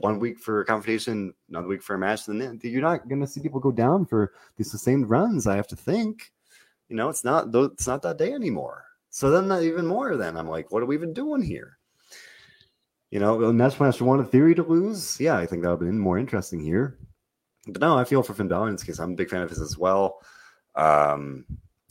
one 0.01 0.19
week 0.19 0.39
for 0.39 0.61
a 0.61 0.65
confrontation, 0.65 1.33
another 1.49 1.69
week 1.69 1.83
for 1.83 1.95
a 1.95 1.99
match. 1.99 2.27
Then 2.27 2.59
you're 2.63 2.83
not 2.83 3.09
going 3.09 3.21
to 3.21 3.27
see 3.27 3.41
people 3.41 3.61
go 3.61 3.73
down 3.73 4.07
for 4.07 4.33
these 4.57 4.71
sustained 4.71 5.11
runs. 5.11 5.47
I 5.47 5.57
have 5.57 5.69
to 5.69 5.77
think. 5.77 6.33
You 6.89 6.97
know, 6.97 7.09
it's 7.09 7.25
not. 7.25 7.55
It's 7.55 7.87
not 7.87 8.03
that 8.03 8.19
day 8.19 8.33
anymore. 8.33 8.85
So 9.11 9.31
then, 9.31 9.49
not 9.49 9.63
even 9.63 9.87
more. 9.87 10.17
Then 10.17 10.37
I'm 10.37 10.49
like, 10.49 10.73
what 10.73 10.83
are 10.83 10.87
we 10.87 10.97
even 10.97 11.13
doing 11.13 11.43
here? 11.43 11.79
You 13.15 13.21
know, 13.21 13.45
and 13.45 13.61
that's 13.61 13.81
I 13.81 14.05
wanted 14.05 14.29
Theory 14.33 14.57
to 14.57 14.65
lose. 14.65 15.21
Yeah, 15.21 15.37
I 15.37 15.47
think 15.47 15.63
that 15.63 15.69
would 15.69 15.81
have 15.81 15.89
been 15.89 16.01
more 16.01 16.19
interesting 16.19 16.59
here. 16.59 16.99
But 17.65 17.81
no, 17.81 17.97
I 17.97 18.03
feel 18.03 18.25
for 18.25 18.35
Finn 18.35 18.49
Balor 18.49 18.71
in 18.71 18.75
this 18.75 18.83
case. 18.83 18.99
I'm 18.99 19.13
a 19.13 19.15
big 19.15 19.31
fan 19.31 19.43
of 19.43 19.51
his 19.51 19.61
as 19.61 19.79
well. 19.79 20.19
Um, 20.75 21.45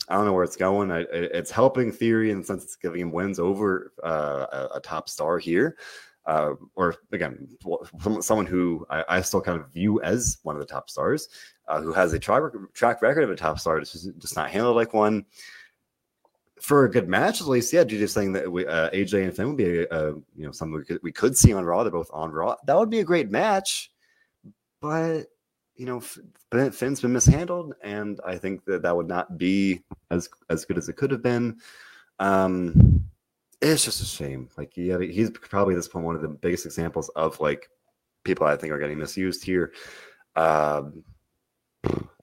I 0.06 0.16
don't 0.16 0.26
know 0.26 0.34
where 0.34 0.44
it's 0.44 0.54
going. 0.54 0.92
I, 0.92 1.06
it's 1.10 1.50
helping 1.50 1.90
Theory 1.92 2.30
in 2.30 2.40
the 2.40 2.44
sense 2.44 2.62
it's 2.62 2.76
giving 2.76 3.00
him 3.00 3.10
wins 3.10 3.38
over 3.38 3.94
uh, 4.04 4.44
a, 4.52 4.76
a, 4.76 4.80
top 4.80 5.08
star 5.08 5.38
here. 5.38 5.78
Uh, 6.26 6.56
or 6.74 6.94
again, 7.10 7.48
someone 8.20 8.44
who 8.44 8.84
I, 8.90 9.04
I, 9.08 9.20
still 9.22 9.40
kind 9.40 9.58
of 9.58 9.72
view 9.72 10.02
as 10.02 10.36
one 10.42 10.56
of 10.56 10.60
the 10.60 10.66
top 10.66 10.90
stars, 10.90 11.30
uh, 11.68 11.80
who 11.80 11.94
has 11.94 12.12
a 12.12 12.18
track, 12.18 12.42
track 12.74 13.00
record 13.00 13.24
of 13.24 13.30
a 13.30 13.36
top 13.36 13.58
star, 13.58 13.80
just, 13.80 14.06
just 14.18 14.36
not 14.36 14.50
handled 14.50 14.76
like 14.76 14.92
one 14.92 15.24
for 16.64 16.86
a 16.86 16.90
good 16.90 17.10
match, 17.10 17.42
at 17.42 17.46
least, 17.46 17.74
yeah, 17.74 17.84
just 17.84 18.14
saying 18.14 18.32
that 18.32 18.50
we, 18.50 18.66
uh, 18.66 18.88
AJ 18.88 19.22
and 19.22 19.36
Finn 19.36 19.48
would 19.48 19.58
be 19.58 19.80
a, 19.80 19.86
a, 19.90 20.12
you 20.34 20.46
know 20.46 20.50
something 20.50 20.78
we 20.78 20.84
could 20.84 20.98
we 21.02 21.12
could 21.12 21.36
see 21.36 21.52
on 21.52 21.62
Raw. 21.62 21.82
They're 21.82 21.92
both 21.92 22.10
on 22.10 22.32
Raw. 22.32 22.56
That 22.66 22.78
would 22.78 22.88
be 22.88 23.00
a 23.00 23.04
great 23.04 23.30
match, 23.30 23.92
but 24.80 25.24
you 25.76 25.84
know, 25.84 26.00
Finn's 26.00 27.02
been 27.02 27.12
mishandled, 27.12 27.74
and 27.82 28.18
I 28.24 28.38
think 28.38 28.64
that 28.64 28.80
that 28.80 28.96
would 28.96 29.08
not 29.08 29.36
be 29.36 29.82
as 30.10 30.30
as 30.48 30.64
good 30.64 30.78
as 30.78 30.88
it 30.88 30.94
could 30.94 31.10
have 31.10 31.22
been. 31.22 31.58
Um, 32.18 33.04
it's 33.60 33.84
just 33.84 34.00
a 34.00 34.06
shame. 34.06 34.48
Like, 34.56 34.74
yeah, 34.74 34.98
he's 34.98 35.30
probably 35.30 35.74
at 35.74 35.76
this 35.78 35.88
point 35.88 36.06
one 36.06 36.16
of 36.16 36.22
the 36.22 36.28
biggest 36.28 36.64
examples 36.64 37.10
of 37.10 37.38
like 37.40 37.68
people 38.24 38.46
I 38.46 38.56
think 38.56 38.72
are 38.72 38.78
getting 38.78 38.98
misused 38.98 39.44
here. 39.44 39.74
Um, 40.34 41.04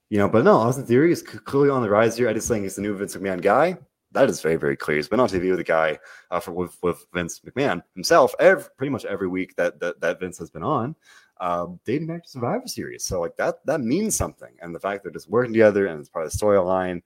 you 0.10 0.18
know, 0.18 0.28
but 0.28 0.44
no, 0.44 0.56
Austin 0.56 0.88
Theory 0.88 1.12
is 1.12 1.22
clearly 1.22 1.70
on 1.70 1.84
the 1.84 1.90
rise 1.92 2.18
here. 2.18 2.28
I 2.28 2.34
just 2.34 2.48
think 2.48 2.64
he's 2.64 2.76
the 2.76 2.82
new 2.82 2.98
Vince 2.98 3.16
McMahon 3.16 3.40
guy 3.40 3.78
that 4.12 4.30
is 4.30 4.42
very 4.42 4.56
very 4.56 4.76
clear. 4.76 4.98
He's 4.98 5.08
been 5.08 5.20
on 5.20 5.30
TV 5.30 5.50
with 5.52 5.60
a 5.60 5.64
guy 5.64 6.00
uh, 6.30 6.40
for 6.40 6.52
with, 6.52 6.78
with 6.82 7.06
Vince 7.14 7.40
McMahon 7.40 7.82
himself 7.96 8.34
every, 8.40 8.66
pretty 8.78 8.92
much 8.92 9.06
every 9.06 9.28
week 9.28 9.56
that, 9.56 9.80
that 9.80 10.00
that 10.02 10.20
Vince 10.20 10.38
has 10.38 10.50
been 10.50 10.64
on, 10.64 10.96
um, 11.40 11.80
dating 11.86 12.08
back 12.08 12.24
to 12.24 12.30
Survivor 12.30 12.68
Series. 12.68 13.04
So 13.06 13.22
like 13.22 13.36
that 13.38 13.66
that 13.66 13.82
means 13.82 14.16
something, 14.16 14.54
and 14.62 14.74
the 14.74 14.80
fact 14.80 15.04
they're 15.04 15.12
just 15.12 15.30
working 15.30 15.54
together 15.54 15.88
and 15.88 16.00
it's 16.00 16.10
part 16.10 16.26
of 16.26 16.32
the 16.32 16.38
storyline. 16.38 17.02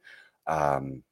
Um, 0.47 1.03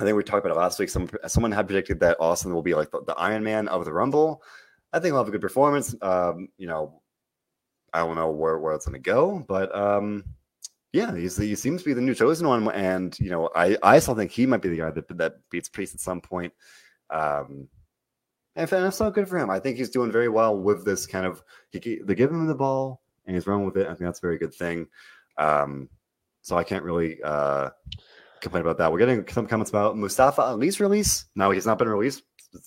I 0.00 0.04
think 0.04 0.16
we 0.16 0.22
talked 0.22 0.44
about 0.44 0.56
it 0.56 0.60
last 0.60 0.78
week. 0.78 0.88
Some 0.88 1.08
someone 1.26 1.52
had 1.52 1.66
predicted 1.66 2.00
that 2.00 2.16
Austin 2.18 2.54
will 2.54 2.62
be 2.62 2.74
like 2.74 2.90
the, 2.90 3.02
the 3.04 3.14
Iron 3.14 3.44
Man 3.44 3.68
of 3.68 3.84
the 3.84 3.92
Rumble. 3.92 4.42
I 4.92 4.98
think 4.98 5.12
he'll 5.12 5.18
have 5.18 5.28
a 5.28 5.32
good 5.32 5.40
performance. 5.40 5.94
Um, 6.02 6.48
you 6.58 6.66
know, 6.66 7.00
I 7.92 8.00
don't 8.00 8.16
know 8.16 8.30
where 8.30 8.58
where 8.58 8.74
it's 8.74 8.86
going 8.86 9.00
to 9.00 9.10
go, 9.10 9.44
but 9.46 9.74
um, 9.74 10.24
yeah, 10.92 11.16
he's, 11.16 11.36
he 11.36 11.54
seems 11.54 11.82
to 11.82 11.88
be 11.88 11.94
the 11.94 12.00
new 12.00 12.14
chosen 12.14 12.46
one, 12.46 12.70
and 12.70 13.18
you 13.18 13.30
know, 13.30 13.50
I 13.54 13.76
I 13.82 13.98
still 13.98 14.14
think 14.14 14.30
he 14.30 14.46
might 14.46 14.62
be 14.62 14.68
the 14.68 14.78
guy 14.78 14.90
that 14.90 15.16
that 15.18 15.34
beats 15.50 15.68
Priest 15.68 15.94
at 15.94 16.00
some 16.00 16.20
point. 16.20 16.52
Um, 17.10 17.68
and 18.54 18.68
that's 18.68 19.00
not 19.00 19.14
good 19.14 19.28
for 19.28 19.38
him. 19.38 19.48
I 19.48 19.58
think 19.58 19.78
he's 19.78 19.90
doing 19.90 20.12
very 20.12 20.28
well 20.28 20.56
with 20.56 20.84
this 20.84 21.06
kind 21.06 21.24
of. 21.24 21.42
He, 21.70 22.00
they 22.04 22.14
give 22.14 22.30
him 22.30 22.46
the 22.46 22.54
ball 22.54 23.02
and 23.26 23.34
he's 23.34 23.46
running 23.46 23.64
with 23.64 23.76
it. 23.76 23.86
I 23.86 23.90
think 23.90 24.00
that's 24.00 24.18
a 24.18 24.26
very 24.26 24.38
good 24.38 24.54
thing. 24.54 24.86
Um, 25.38 25.88
so 26.42 26.56
I 26.56 26.64
can't 26.64 26.84
really 26.84 27.22
uh, 27.22 27.70
complain 28.40 28.62
about 28.62 28.78
that. 28.78 28.92
We're 28.92 28.98
getting 28.98 29.26
some 29.28 29.46
comments 29.46 29.70
about 29.70 29.96
Mustafa 29.96 30.42
Ali's 30.42 30.80
release. 30.80 31.26
No, 31.34 31.50
he's 31.50 31.66
not 31.66 31.78
been 31.78 31.88
released. 31.88 32.22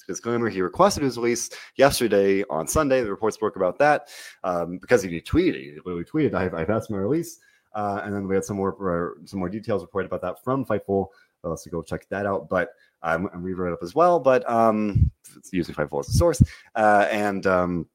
Disclaimer: 0.08 0.50
He 0.50 0.62
requested 0.62 1.04
his 1.04 1.18
release 1.18 1.52
yesterday 1.76 2.44
on 2.50 2.68
Sunday. 2.68 3.04
The 3.04 3.12
reports 3.12 3.36
spoke 3.36 3.56
about 3.56 3.78
that 3.78 4.10
um, 4.44 4.80
because 4.80 5.04
he 5.04 5.22
tweeted. 5.22 5.62
He 5.62 5.78
literally 5.86 6.06
tweeted, 6.06 6.34
"I've, 6.34 6.56
I've 6.56 6.72
asked 6.72 6.90
my 6.90 6.98
release." 6.98 7.38
Uh, 7.76 8.02
and 8.04 8.16
then 8.16 8.28
we 8.28 8.36
had 8.36 8.46
some 8.46 8.56
more 8.56 8.74
uh, 9.20 9.26
some 9.26 9.40
more 9.40 9.50
details 9.50 9.82
reported 9.82 10.08
about 10.08 10.22
that 10.22 10.44
from 10.44 10.66
Fightful. 10.66 11.08
Uh, 11.44 11.56
so 11.56 11.70
go 11.70 11.84
check 11.84 12.08
that 12.10 12.26
out. 12.26 12.50
But 12.50 12.70
um, 13.04 13.30
and 13.34 13.44
we 13.44 13.54
wrote 13.54 13.72
it 13.72 13.74
up 13.74 13.84
as 13.84 13.94
well. 13.94 14.20
But 14.20 14.50
um, 14.50 15.12
it's 15.36 15.52
using 15.52 15.76
Fightful 15.76 16.00
as 16.00 16.10
a 16.10 16.14
source. 16.14 16.42
Uh, 16.76 17.08
and 17.12 17.46
um, 17.46 17.88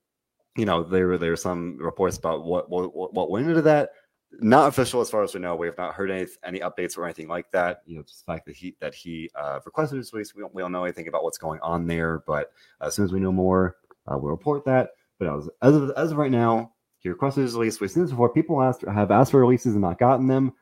you 0.56 0.66
know 0.66 0.82
there 0.82 1.06
were 1.06 1.18
there 1.18 1.30
were 1.30 1.36
some 1.36 1.78
reports 1.78 2.18
about 2.18 2.44
what 2.44 2.68
what 2.70 3.14
what 3.14 3.30
went 3.30 3.48
into 3.48 3.62
that. 3.62 3.90
Not 4.38 4.68
official 4.68 5.00
as 5.00 5.10
far 5.10 5.24
as 5.24 5.34
we 5.34 5.40
know. 5.40 5.56
We 5.56 5.66
have 5.66 5.78
not 5.78 5.94
heard 5.94 6.10
any 6.10 6.26
any 6.44 6.60
updates 6.60 6.96
or 6.96 7.04
anything 7.04 7.26
like 7.26 7.50
that. 7.52 7.82
You 7.86 7.96
know, 7.96 8.02
just 8.02 8.24
the 8.24 8.32
fact 8.32 8.46
that 8.46 8.54
he 8.54 8.76
that 8.80 8.94
he 8.94 9.30
uh, 9.34 9.60
requested 9.64 9.98
his 9.98 10.12
release. 10.12 10.34
We 10.34 10.42
don't 10.42 10.54
we 10.54 10.62
don't 10.62 10.72
know 10.72 10.84
anything 10.84 11.08
about 11.08 11.24
what's 11.24 11.38
going 11.38 11.58
on 11.60 11.86
there. 11.86 12.22
But 12.26 12.52
as 12.80 12.94
soon 12.94 13.06
as 13.06 13.12
we 13.12 13.18
know 13.18 13.32
more, 13.32 13.76
uh, 14.06 14.18
we'll 14.18 14.30
report 14.30 14.64
that. 14.66 14.90
But 15.18 15.34
as, 15.36 15.48
as 15.62 15.74
of 15.74 15.90
as 15.96 16.12
of 16.12 16.18
right 16.18 16.30
now, 16.30 16.72
he 17.00 17.08
requested 17.08 17.42
his 17.42 17.54
release. 17.54 17.80
We've 17.80 17.90
seen 17.90 18.02
this 18.02 18.10
before. 18.10 18.32
People 18.32 18.62
asked, 18.62 18.82
have 18.82 19.10
asked 19.10 19.32
for 19.32 19.40
releases 19.40 19.72
and 19.72 19.82
not 19.82 19.98
gotten 19.98 20.26
them. 20.26 20.52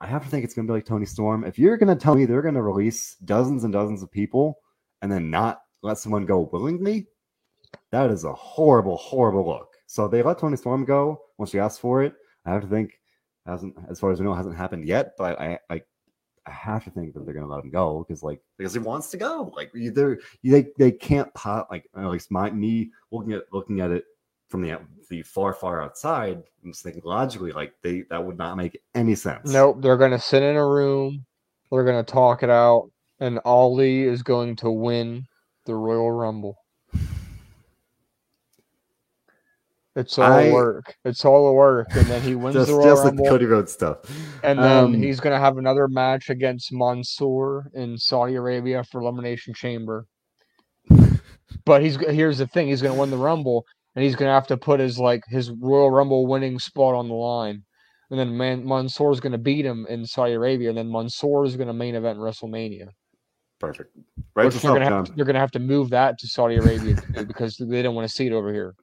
I 0.00 0.06
have 0.06 0.22
to 0.24 0.30
think 0.30 0.44
it's 0.44 0.54
going 0.54 0.66
to 0.66 0.70
be 0.70 0.76
like 0.76 0.86
Toni 0.86 1.06
Storm. 1.06 1.44
If 1.44 1.58
you're 1.58 1.76
going 1.76 1.94
to 1.94 2.02
tell 2.02 2.14
me 2.14 2.24
they're 2.24 2.42
going 2.42 2.54
to 2.54 2.62
release 2.62 3.16
dozens 3.24 3.64
and 3.64 3.72
dozens 3.72 4.02
of 4.02 4.10
people 4.10 4.58
and 5.02 5.10
then 5.10 5.30
not 5.30 5.62
let 5.82 5.98
someone 5.98 6.26
go 6.26 6.48
willingly, 6.52 7.06
that 7.92 8.10
is 8.10 8.24
a 8.24 8.32
horrible, 8.32 8.96
horrible 8.96 9.46
look. 9.46 9.74
So 9.86 10.08
they 10.08 10.22
let 10.22 10.38
Toni 10.38 10.56
Storm 10.56 10.84
go 10.84 11.20
when 11.36 11.48
she 11.48 11.58
asked 11.58 11.80
for 11.80 12.02
it. 12.02 12.14
I 12.46 12.52
have 12.52 12.62
to 12.62 12.68
think 12.68 13.00
hasn't, 13.46 13.74
as 13.88 14.00
far 14.00 14.10
as 14.10 14.20
we 14.20 14.26
know, 14.26 14.34
hasn't 14.34 14.56
happened 14.56 14.86
yet. 14.86 15.12
But 15.18 15.38
I, 15.40 15.58
I, 15.68 15.82
I 16.46 16.50
have 16.50 16.84
to 16.84 16.90
think 16.90 17.14
that 17.14 17.24
they're 17.24 17.34
going 17.34 17.46
to 17.46 17.52
let 17.52 17.64
him 17.64 17.70
go 17.70 18.04
because, 18.06 18.22
like, 18.22 18.40
because 18.56 18.72
he 18.72 18.78
wants 18.78 19.10
to 19.10 19.16
go. 19.16 19.52
Like, 19.54 19.70
either 19.74 20.20
they 20.42 20.68
they 20.78 20.92
can't 20.92 21.32
pop. 21.34 21.68
Like, 21.70 21.88
at 21.96 22.06
least 22.06 22.30
my 22.30 22.50
me 22.50 22.90
looking 23.10 23.32
at 23.32 23.44
looking 23.52 23.80
at 23.80 23.90
it 23.90 24.04
from 24.50 24.62
the 24.62 24.78
the 25.08 25.22
far 25.22 25.54
far 25.54 25.82
outside 25.82 26.42
i'm 26.62 26.72
just 26.72 26.82
thinking 26.82 27.02
logically 27.04 27.52
like 27.52 27.72
they 27.82 28.02
that 28.10 28.22
would 28.22 28.36
not 28.36 28.56
make 28.56 28.80
any 28.94 29.14
sense 29.14 29.50
nope 29.50 29.80
they're 29.80 29.96
going 29.96 30.10
to 30.10 30.18
sit 30.18 30.42
in 30.42 30.56
a 30.56 30.66
room 30.66 31.24
they're 31.70 31.84
going 31.84 32.04
to 32.04 32.12
talk 32.12 32.42
it 32.42 32.50
out 32.50 32.90
and 33.20 33.40
ali 33.44 34.02
is 34.02 34.22
going 34.22 34.54
to 34.56 34.70
win 34.70 35.26
the 35.64 35.74
royal 35.74 36.10
rumble 36.10 36.56
It's 39.96 40.18
all 40.18 40.32
I, 40.32 40.52
work. 40.52 40.96
It's 41.04 41.24
all 41.24 41.48
the 41.48 41.52
work, 41.52 41.88
and 41.96 42.06
then 42.06 42.22
he 42.22 42.36
wins 42.36 42.54
just, 42.56 42.68
the 42.68 42.74
Royal 42.74 42.94
just 42.94 43.04
Rumble. 43.04 43.24
Like 43.24 43.30
Cody 43.30 43.44
Rhodes 43.44 43.72
stuff. 43.72 43.98
And 44.44 44.58
then 44.58 44.84
um, 44.84 44.94
he's 44.94 45.18
gonna 45.18 45.38
have 45.38 45.58
another 45.58 45.88
match 45.88 46.30
against 46.30 46.72
Mansoor 46.72 47.70
in 47.74 47.98
Saudi 47.98 48.36
Arabia 48.36 48.84
for 48.84 49.00
Elimination 49.00 49.54
Chamber. 49.54 50.06
But 51.64 51.82
he's 51.82 51.96
here's 51.96 52.38
the 52.38 52.46
thing: 52.46 52.68
he's 52.68 52.80
gonna 52.80 52.98
win 52.98 53.10
the 53.10 53.16
Rumble, 53.16 53.66
and 53.94 54.04
he's 54.04 54.16
gonna 54.16 54.32
have 54.32 54.46
to 54.48 54.56
put 54.56 54.80
his 54.80 54.98
like 54.98 55.22
his 55.28 55.50
Royal 55.50 55.90
Rumble 55.90 56.26
winning 56.26 56.58
spot 56.58 56.94
on 56.94 57.08
the 57.08 57.14
line. 57.14 57.64
And 58.10 58.18
then 58.18 58.36
Man- 58.36 58.66
Mansoor's 58.66 59.20
gonna 59.20 59.38
beat 59.38 59.64
him 59.64 59.86
in 59.88 60.04
Saudi 60.04 60.32
Arabia, 60.32 60.68
and 60.68 60.78
then 60.78 60.90
Mansoor 60.90 61.44
is 61.44 61.56
gonna 61.56 61.72
main 61.72 61.94
event 61.94 62.18
WrestleMania. 62.18 62.88
Perfect. 63.60 63.94
Right. 64.34 64.52
You're 64.62 64.72
gonna, 64.72 64.84
have 64.84 65.04
to, 65.04 65.12
you're 65.14 65.26
gonna 65.26 65.38
have 65.38 65.50
to 65.52 65.58
move 65.58 65.90
that 65.90 66.18
to 66.18 66.26
Saudi 66.26 66.56
Arabia 66.56 66.96
because 67.26 67.56
they 67.56 67.82
don't 67.82 67.94
want 67.94 68.08
to 68.08 68.14
see 68.14 68.26
it 68.26 68.32
over 68.32 68.52
here. 68.52 68.74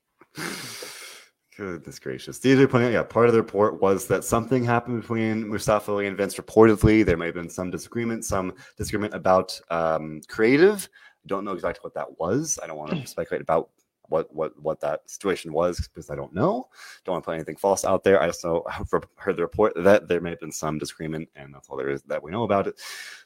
Goodness 1.58 1.98
gracious. 1.98 2.38
DJ 2.38 2.70
pointing 2.70 2.90
out, 2.90 2.94
yeah, 2.94 3.02
part 3.02 3.26
of 3.26 3.34
the 3.34 3.42
report 3.42 3.82
was 3.82 4.06
that 4.08 4.24
something 4.24 4.64
happened 4.64 5.02
between 5.02 5.50
Mustafa 5.50 5.92
Ali 5.92 6.06
and 6.06 6.16
Vince 6.16 6.36
reportedly. 6.36 7.04
There 7.04 7.18
may 7.18 7.26
have 7.26 7.34
been 7.34 7.50
some 7.50 7.72
disagreement, 7.72 8.24
some 8.26 8.54
disagreement 8.78 9.16
about 9.16 9.60
um, 9.72 10.22
creative. 10.28 10.88
Don't 11.26 11.44
know 11.44 11.54
exactly 11.54 11.80
what 11.82 11.96
that 11.96 12.20
was. 12.20 12.60
I 12.62 12.68
don't 12.68 12.78
want 12.78 12.92
to 13.02 13.08
speculate 13.08 13.42
about 13.42 13.72
what 14.10 14.34
what 14.34 14.60
what 14.62 14.80
that 14.82 15.10
situation 15.10 15.54
was 15.54 15.80
because 15.88 16.10
I 16.10 16.16
don't 16.16 16.34
know. 16.34 16.68
Don't 17.04 17.14
want 17.14 17.24
to 17.24 17.26
put 17.26 17.36
anything 17.36 17.56
false 17.56 17.86
out 17.86 18.04
there. 18.04 18.22
I 18.22 18.28
also 18.28 18.64
heard 19.16 19.38
the 19.38 19.42
report 19.42 19.74
that 19.76 20.08
there 20.08 20.22
may 20.22 20.32
have 20.32 20.40
been 20.40 20.52
some 20.52 20.78
disagreement, 20.78 21.30
and 21.36 21.54
that's 21.54 21.70
all 21.70 21.78
there 21.78 21.90
is 21.90 22.04
that 22.04 22.22
we 22.22 22.32
know 22.32 22.44
about 22.44 22.68
it. 22.68 22.80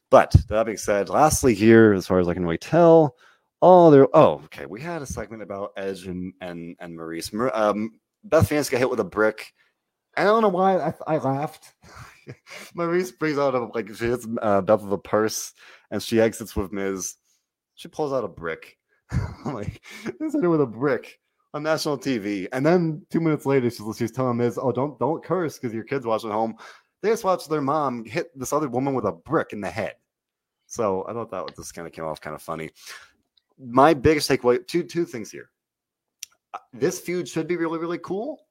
But 0.09 0.35
that 0.49 0.65
being 0.65 0.77
said, 0.77 1.09
lastly, 1.09 1.53
here, 1.53 1.93
as 1.93 2.05
far 2.07 2.19
as 2.19 2.27
I 2.27 2.33
can 2.33 2.43
really 2.43 2.57
tell, 2.57 3.15
oh, 3.61 3.89
there. 3.91 4.07
Oh, 4.13 4.41
okay. 4.45 4.65
We 4.65 4.81
had 4.81 5.01
a 5.01 5.05
segment 5.05 5.41
about 5.41 5.71
Edge 5.77 6.07
and 6.07 6.33
and 6.41 6.75
and 6.79 6.97
Maryse. 6.97 7.55
Um, 7.55 7.99
Beth 8.23 8.49
Phoenix 8.49 8.69
got 8.69 8.79
hit 8.79 8.89
with 8.89 8.99
a 8.99 9.05
brick. 9.05 9.53
I 10.17 10.23
don't 10.23 10.41
know 10.41 10.49
why 10.49 10.77
I, 10.77 10.93
I 11.07 11.17
laughed. 11.17 11.73
Maryse 12.75 13.17
brings 13.17 13.37
out 13.37 13.55
a 13.55 13.65
like 13.65 13.87
she 13.95 14.05
hits 14.05 14.27
uh, 14.41 14.61
Beth 14.61 14.81
with 14.83 14.93
a 14.93 14.97
purse, 14.97 15.53
and 15.89 16.01
she 16.01 16.19
exits 16.19 16.55
with 16.55 16.71
Miz. 16.71 17.15
She 17.75 17.87
pulls 17.87 18.13
out 18.13 18.23
a 18.23 18.27
brick. 18.27 18.77
like, 19.45 19.81
this 20.19 20.33
hit 20.33 20.43
her 20.43 20.49
with 20.49 20.61
a 20.61 20.65
brick 20.65 21.19
on 21.53 21.63
national 21.63 21.97
TV. 21.97 22.47
And 22.51 22.65
then 22.65 23.05
two 23.09 23.19
minutes 23.19 23.45
later, 23.45 23.69
she's, 23.69 23.97
she's 23.97 24.11
telling 24.11 24.37
Miz, 24.37 24.57
"Oh, 24.61 24.71
don't 24.71 24.97
don't 24.99 25.23
curse 25.23 25.57
because 25.57 25.73
your 25.73 25.83
kids 25.83 26.05
watching 26.05 26.31
home." 26.31 26.55
They 27.01 27.09
just 27.09 27.23
watched 27.23 27.49
their 27.49 27.61
mom 27.61 28.05
hit 28.05 28.27
this 28.37 28.53
other 28.53 28.69
woman 28.69 28.93
with 28.93 29.05
a 29.05 29.11
brick 29.11 29.53
in 29.53 29.61
the 29.61 29.69
head. 29.69 29.95
So 30.67 31.05
I 31.07 31.13
thought 31.13 31.31
that 31.31 31.55
this 31.55 31.71
kind 31.71 31.87
of 31.87 31.93
came 31.93 32.05
off 32.05 32.21
kind 32.21 32.35
of 32.35 32.41
funny. 32.41 32.69
My 33.57 33.93
biggest 33.93 34.29
takeaway: 34.29 34.65
two 34.65 34.83
two 34.83 35.05
things 35.05 35.31
here. 35.31 35.49
Uh, 36.53 36.59
this 36.73 36.99
feud 36.99 37.27
should 37.27 37.47
be 37.47 37.57
really 37.57 37.79
really 37.79 37.99
cool, 37.99 38.45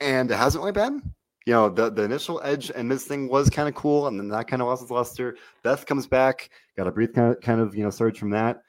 and 0.00 0.30
it 0.30 0.36
hasn't 0.36 0.62
really 0.62 0.72
been. 0.72 1.02
You 1.44 1.54
know, 1.54 1.68
the, 1.68 1.90
the 1.90 2.04
initial 2.04 2.40
edge 2.44 2.70
and 2.72 2.88
this 2.88 3.04
thing 3.04 3.28
was 3.28 3.50
kind 3.50 3.68
of 3.68 3.74
cool, 3.74 4.06
and 4.06 4.16
then 4.16 4.28
that 4.28 4.46
kind 4.46 4.62
of 4.62 4.68
lost 4.68 4.82
its 4.82 4.92
luster. 4.92 5.36
Beth 5.64 5.84
comes 5.86 6.06
back, 6.06 6.50
got 6.76 6.86
a 6.86 6.92
brief 6.92 7.12
kind 7.12 7.34
of, 7.34 7.40
kind 7.40 7.60
of 7.60 7.74
you 7.74 7.82
know 7.82 7.90
surge 7.90 8.16
from 8.16 8.30
that 8.30 8.62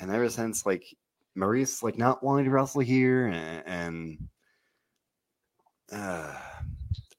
and 0.00 0.10
ever 0.10 0.28
since 0.28 0.66
like 0.66 0.84
Maryse 1.36 1.82
like 1.82 1.98
not 1.98 2.22
wanting 2.24 2.46
to 2.46 2.50
wrestle 2.50 2.80
here 2.80 3.26
and, 3.26 3.62
and 3.66 4.28
uh, 5.92 6.34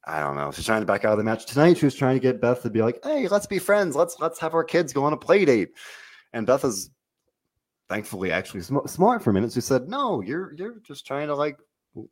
I 0.05 0.19
don't 0.19 0.35
know. 0.35 0.51
She's 0.51 0.65
trying 0.65 0.81
to 0.81 0.85
back 0.85 1.05
out 1.05 1.11
of 1.11 1.17
the 1.17 1.23
match 1.23 1.45
tonight. 1.45 1.77
She 1.77 1.85
was 1.85 1.95
trying 1.95 2.15
to 2.15 2.19
get 2.19 2.41
Beth 2.41 2.63
to 2.63 2.69
be 2.69 2.81
like, 2.81 2.99
"Hey, 3.03 3.27
let's 3.27 3.45
be 3.45 3.59
friends. 3.59 3.95
Let's 3.95 4.17
let's 4.19 4.39
have 4.39 4.53
our 4.53 4.63
kids 4.63 4.93
go 4.93 5.03
on 5.03 5.13
a 5.13 5.17
play 5.17 5.45
date." 5.45 5.69
And 6.33 6.47
Beth 6.47 6.65
is 6.65 6.89
thankfully 7.89 8.31
actually 8.31 8.61
sm- 8.61 8.87
smart 8.87 9.21
for 9.21 9.29
a 9.29 9.33
minute. 9.33 9.51
She 9.51 9.61
said, 9.61 9.87
"No, 9.87 10.21
you're 10.21 10.53
you're 10.55 10.79
just 10.79 11.05
trying 11.05 11.27
to 11.27 11.35
like 11.35 11.57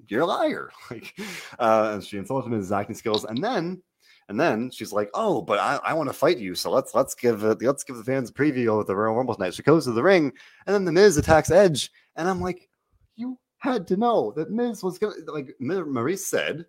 you're 0.07 0.21
a 0.21 0.25
liar." 0.25 0.69
Like, 0.91 1.19
uh, 1.57 1.91
and 1.93 2.03
she 2.03 2.17
insulted 2.17 2.47
him 2.47 2.53
in 2.53 2.59
his 2.59 2.71
acting 2.71 2.95
skills, 2.95 3.25
and 3.25 3.43
then 3.43 3.81
and 4.29 4.39
then 4.39 4.69
she's 4.69 4.93
like, 4.93 5.09
"Oh, 5.15 5.41
but 5.41 5.59
I, 5.59 5.79
I 5.83 5.93
want 5.93 6.07
to 6.07 6.13
fight 6.13 6.37
you, 6.37 6.53
so 6.53 6.69
let's 6.69 6.93
let's 6.93 7.15
give 7.15 7.43
it, 7.43 7.61
let's 7.61 7.83
give 7.83 7.97
the 7.97 8.03
fans 8.03 8.29
a 8.29 8.33
preview 8.33 8.79
of 8.79 8.85
the 8.87 8.95
Royal 8.95 9.15
Rumble 9.15 9.33
tonight." 9.33 9.55
She 9.55 9.63
goes 9.63 9.85
to 9.85 9.91
the 9.91 10.03
ring, 10.03 10.31
and 10.65 10.73
then 10.73 10.85
the 10.85 10.91
Miz 10.91 11.17
attacks 11.17 11.49
Edge, 11.49 11.91
and 12.15 12.29
I'm 12.29 12.39
like, 12.39 12.69
"You 13.15 13.39
had 13.57 13.87
to 13.87 13.97
know 13.97 14.31
that 14.37 14.51
Miz 14.51 14.83
was 14.83 14.99
gonna 14.99 15.15
like." 15.27 15.55
Maryse 15.59 16.19
said, 16.19 16.67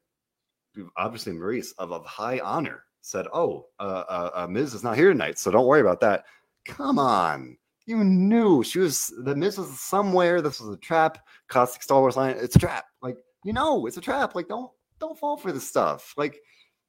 obviously 0.96 1.34
Maryse 1.34 1.72
of, 1.78 1.92
of 1.92 2.04
high 2.06 2.40
honor 2.40 2.84
said, 3.02 3.26
"Oh, 3.32 3.66
uh, 3.78 4.04
uh, 4.08 4.30
uh, 4.34 4.46
Miz 4.46 4.72
is 4.72 4.82
not 4.82 4.96
here 4.96 5.12
tonight, 5.12 5.38
so 5.38 5.50
don't 5.50 5.66
worry 5.66 5.82
about 5.82 6.00
that." 6.00 6.24
Come 6.66 6.98
on, 6.98 7.58
you 7.84 8.02
knew 8.02 8.62
she 8.62 8.78
was 8.78 9.12
the 9.22 9.36
Miz 9.36 9.58
was 9.58 9.78
somewhere. 9.78 10.40
This 10.40 10.60
was 10.60 10.74
a 10.74 10.78
trap. 10.78 11.18
Caustic 11.48 11.82
Star 11.82 12.00
Wars 12.00 12.16
line. 12.16 12.36
It's 12.38 12.56
a 12.56 12.58
trap. 12.58 12.86
Like 13.02 13.18
you 13.44 13.52
know, 13.52 13.84
it's 13.86 13.98
a 13.98 14.02
trap. 14.02 14.34
Like 14.34 14.48
don't 14.48 14.70
don't 14.98 15.18
fall 15.18 15.36
for 15.36 15.52
this 15.52 15.68
stuff. 15.68 16.14
Like 16.16 16.40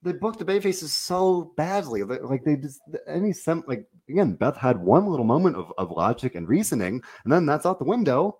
they 0.03 0.13
booked 0.13 0.39
the 0.39 0.45
babyfaces 0.45 0.89
so 0.89 1.53
badly. 1.57 2.03
Like 2.03 2.43
they 2.43 2.55
just 2.55 2.81
any 3.07 3.33
sem 3.33 3.63
like 3.67 3.85
again, 4.09 4.33
Beth 4.33 4.57
had 4.57 4.77
one 4.77 5.07
little 5.07 5.25
moment 5.25 5.55
of, 5.55 5.71
of 5.77 5.91
logic 5.91 6.35
and 6.35 6.47
reasoning, 6.47 7.01
and 7.23 7.31
then 7.31 7.45
that's 7.45 7.65
out 7.65 7.79
the 7.79 7.85
window. 7.85 8.39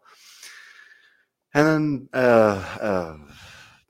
And 1.54 1.68
then 1.68 2.10
uh, 2.14 2.78
uh, 2.82 3.18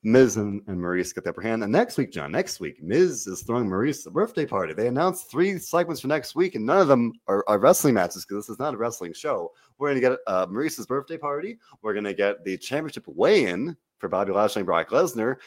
Miz 0.03 0.37
and, 0.37 0.61
and 0.67 0.77
Maryse 0.77 1.13
get 1.13 1.23
the 1.23 1.29
upper 1.29 1.41
hand. 1.41 1.63
And 1.63 1.71
next 1.71 1.97
week, 1.97 2.11
John, 2.11 2.31
next 2.31 2.59
week, 2.59 2.81
Miz 2.81 3.27
is 3.27 3.43
throwing 3.43 3.67
Maryse 3.67 4.05
a 4.07 4.11
birthday 4.11 4.47
party. 4.47 4.73
They 4.73 4.87
announced 4.87 5.29
three 5.29 5.57
segments 5.59 6.01
for 6.01 6.07
next 6.07 6.35
week, 6.35 6.55
and 6.55 6.65
none 6.65 6.79
of 6.79 6.87
them 6.87 7.13
are, 7.27 7.43
are 7.47 7.59
wrestling 7.59 7.93
matches 7.93 8.25
because 8.25 8.45
this 8.45 8.53
is 8.53 8.59
not 8.59 8.73
a 8.73 8.77
wrestling 8.77 9.13
show. 9.13 9.51
We're 9.77 9.89
going 9.89 10.01
to 10.01 10.09
get 10.09 10.19
uh, 10.25 10.47
Maryse's 10.47 10.87
birthday 10.87 11.17
party. 11.17 11.59
We're 11.83 11.93
going 11.93 12.05
to 12.05 12.15
get 12.15 12.43
the 12.43 12.57
championship 12.57 13.05
weigh 13.07 13.45
in 13.45 13.77
for 13.99 14.09
Bobby 14.09 14.31
Lashley 14.31 14.61
and 14.61 14.65
Brock 14.65 14.89
Lesnar 14.89 15.37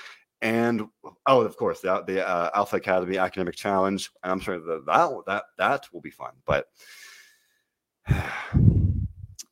and 0.45 0.83
oh, 1.27 1.41
of 1.41 1.57
course, 1.57 1.81
the, 1.81 2.05
the 2.07 2.29
uh, 2.29 2.51
Alpha 2.55 2.77
Academy 2.77 3.17
Academic 3.17 3.57
Challenge. 3.57 4.11
And 4.23 4.31
I'm 4.31 4.41
sure 4.41 4.61
that 4.61 4.85
that 4.87 5.23
that, 5.27 5.45
that 5.57 5.87
will 5.93 6.03
be 6.03 6.11
fun. 6.11 6.33
But 6.45 6.67
I 8.07 8.23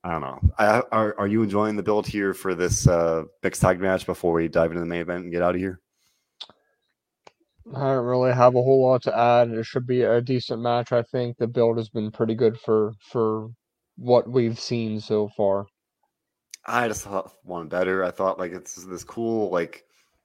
don't 0.04 0.20
know. 0.20 0.38
I, 0.58 0.82
are 0.92 1.18
are 1.18 1.26
you 1.26 1.42
enjoying 1.42 1.76
the 1.76 1.82
build 1.82 2.06
here 2.06 2.34
for 2.34 2.54
this 2.54 2.86
uh, 2.86 3.22
mixed 3.42 3.62
tag 3.62 3.80
match 3.80 4.04
before 4.04 4.34
we 4.34 4.48
dive 4.48 4.70
into 4.70 4.80
the 4.80 4.86
main 4.86 5.00
event 5.00 5.24
and 5.24 5.32
get 5.32 5.40
out 5.40 5.54
of 5.54 5.62
here? 5.62 5.80
I 7.74 7.94
don't 7.94 8.04
really 8.04 8.34
have 8.34 8.54
a 8.54 8.62
whole 8.62 8.82
lot 8.82 9.02
to 9.04 9.16
add. 9.16 9.48
It 9.48 9.64
should 9.64 9.86
be 9.86 10.02
a 10.02 10.20
decent 10.20 10.60
match. 10.60 10.92
I 10.92 11.02
think 11.02 11.38
the 11.38 11.46
build 11.46 11.78
has 11.78 11.88
been 11.88 12.10
pretty 12.10 12.34
good 12.34 12.60
for 12.60 12.92
for 13.00 13.48
what 13.96 14.28
we've 14.28 14.60
seen 14.60 15.00
so 15.00 15.30
far. 15.34 15.64
I 16.66 16.86
just 16.86 17.04
thought 17.04 17.32
one 17.44 17.68
better. 17.68 18.04
I 18.04 18.10
thought 18.10 18.38
like 18.38 18.52
it's 18.52 18.74
this 18.84 19.04
cool 19.04 19.50
like 19.50 19.84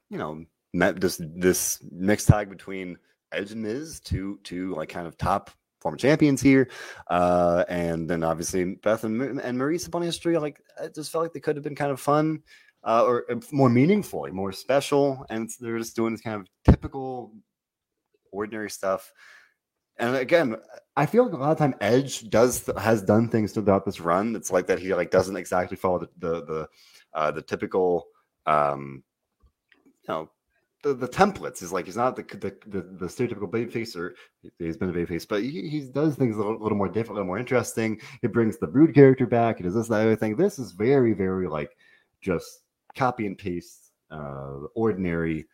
you 0.10 0.18
know 0.18 0.44
met 0.74 1.00
this 1.00 1.22
this 1.36 1.80
mixed 1.92 2.28
tag 2.28 2.50
between 2.50 2.98
Edge 3.32 3.52
and 3.52 3.62
Miz, 3.62 4.00
two 4.00 4.40
two 4.44 4.74
like 4.76 4.90
kind 4.90 5.08
of 5.08 5.18
top 5.18 5.52
former 5.80 5.98
champions 5.98 6.42
here, 6.42 6.70
uh, 7.10 7.64
and 7.70 8.10
then 8.10 8.24
obviously 8.24 8.76
Beth 8.76 9.04
and, 9.04 9.22
and 9.22 9.60
Maryse 9.60 9.88
upon 9.88 10.02
history. 10.02 10.38
Like 10.38 10.62
it 10.82 10.96
just 10.96 11.12
felt 11.12 11.24
like 11.24 11.34
they 11.34 11.40
could 11.40 11.56
have 11.56 11.64
been 11.64 11.76
kind 11.76 11.92
of 11.92 12.00
fun. 12.00 12.42
Uh, 12.84 13.04
or 13.04 13.26
more 13.52 13.70
meaningful, 13.70 14.26
more 14.32 14.54
special, 14.54 15.26
and 15.30 15.50
they're 15.60 15.80
just 15.80 15.96
doing 15.96 16.14
this 16.14 16.22
kind 16.22 16.40
of 16.40 16.48
typical, 16.64 17.34
ordinary 18.32 18.70
stuff. 18.70 19.12
And 19.98 20.16
again, 20.16 20.56
I 20.96 21.06
feel 21.06 21.26
like 21.26 21.34
a 21.34 21.38
lot 21.38 21.52
of 21.52 21.58
time 21.58 21.76
Edge 21.82 22.30
does 22.30 22.70
has 22.78 23.02
done 23.02 23.30
things 23.30 23.52
throughout 23.52 23.84
this 23.84 24.00
run. 24.00 24.36
It's 24.36 24.52
like 24.52 24.68
that 24.68 24.80
he 24.80 24.94
like 24.94 25.12
doesn't 25.12 25.36
exactly 25.36 25.76
follow 25.76 26.00
the 26.00 26.10
the 26.20 26.46
the, 26.46 26.68
uh, 27.14 27.32
the 27.32 27.42
typical 27.42 28.08
um, 28.46 29.04
you 29.86 30.14
know 30.14 30.30
the, 30.94 31.08
templates 31.08 31.62
is 31.62 31.72
like 31.72 31.86
he's 31.86 31.98
not 31.98 32.16
the 32.16 32.24
the, 32.24 32.56
the, 32.68 32.82
the 32.82 33.06
stereotypical 33.06 33.50
babyface 33.50 33.96
or 33.96 34.16
he's 34.60 34.78
been 34.78 34.90
a 34.90 34.94
babyface, 34.94 35.28
but 35.28 35.42
he, 35.42 35.68
he 35.70 35.82
does 35.82 36.16
things 36.16 36.36
a 36.36 36.40
little, 36.40 36.60
little, 36.60 36.78
more 36.78 36.88
different, 36.88 37.12
a 37.12 37.14
little 37.14 37.28
more 37.28 37.40
interesting. 37.40 38.00
He 38.22 38.28
brings 38.28 38.58
the 38.58 38.68
brood 38.68 38.94
character 38.94 39.26
back. 39.26 39.58
He 39.58 39.64
does 39.64 39.76
this, 39.76 39.88
that, 39.88 40.02
other 40.02 40.16
thing. 40.16 40.36
This 40.36 40.60
is 40.60 40.72
very, 40.72 41.14
very 41.14 41.48
like 41.48 41.76
just 42.22 42.62
copy 42.96 43.26
and 43.26 43.38
paste, 43.38 43.92
uh, 44.12 44.66
ordinary. 44.76 45.48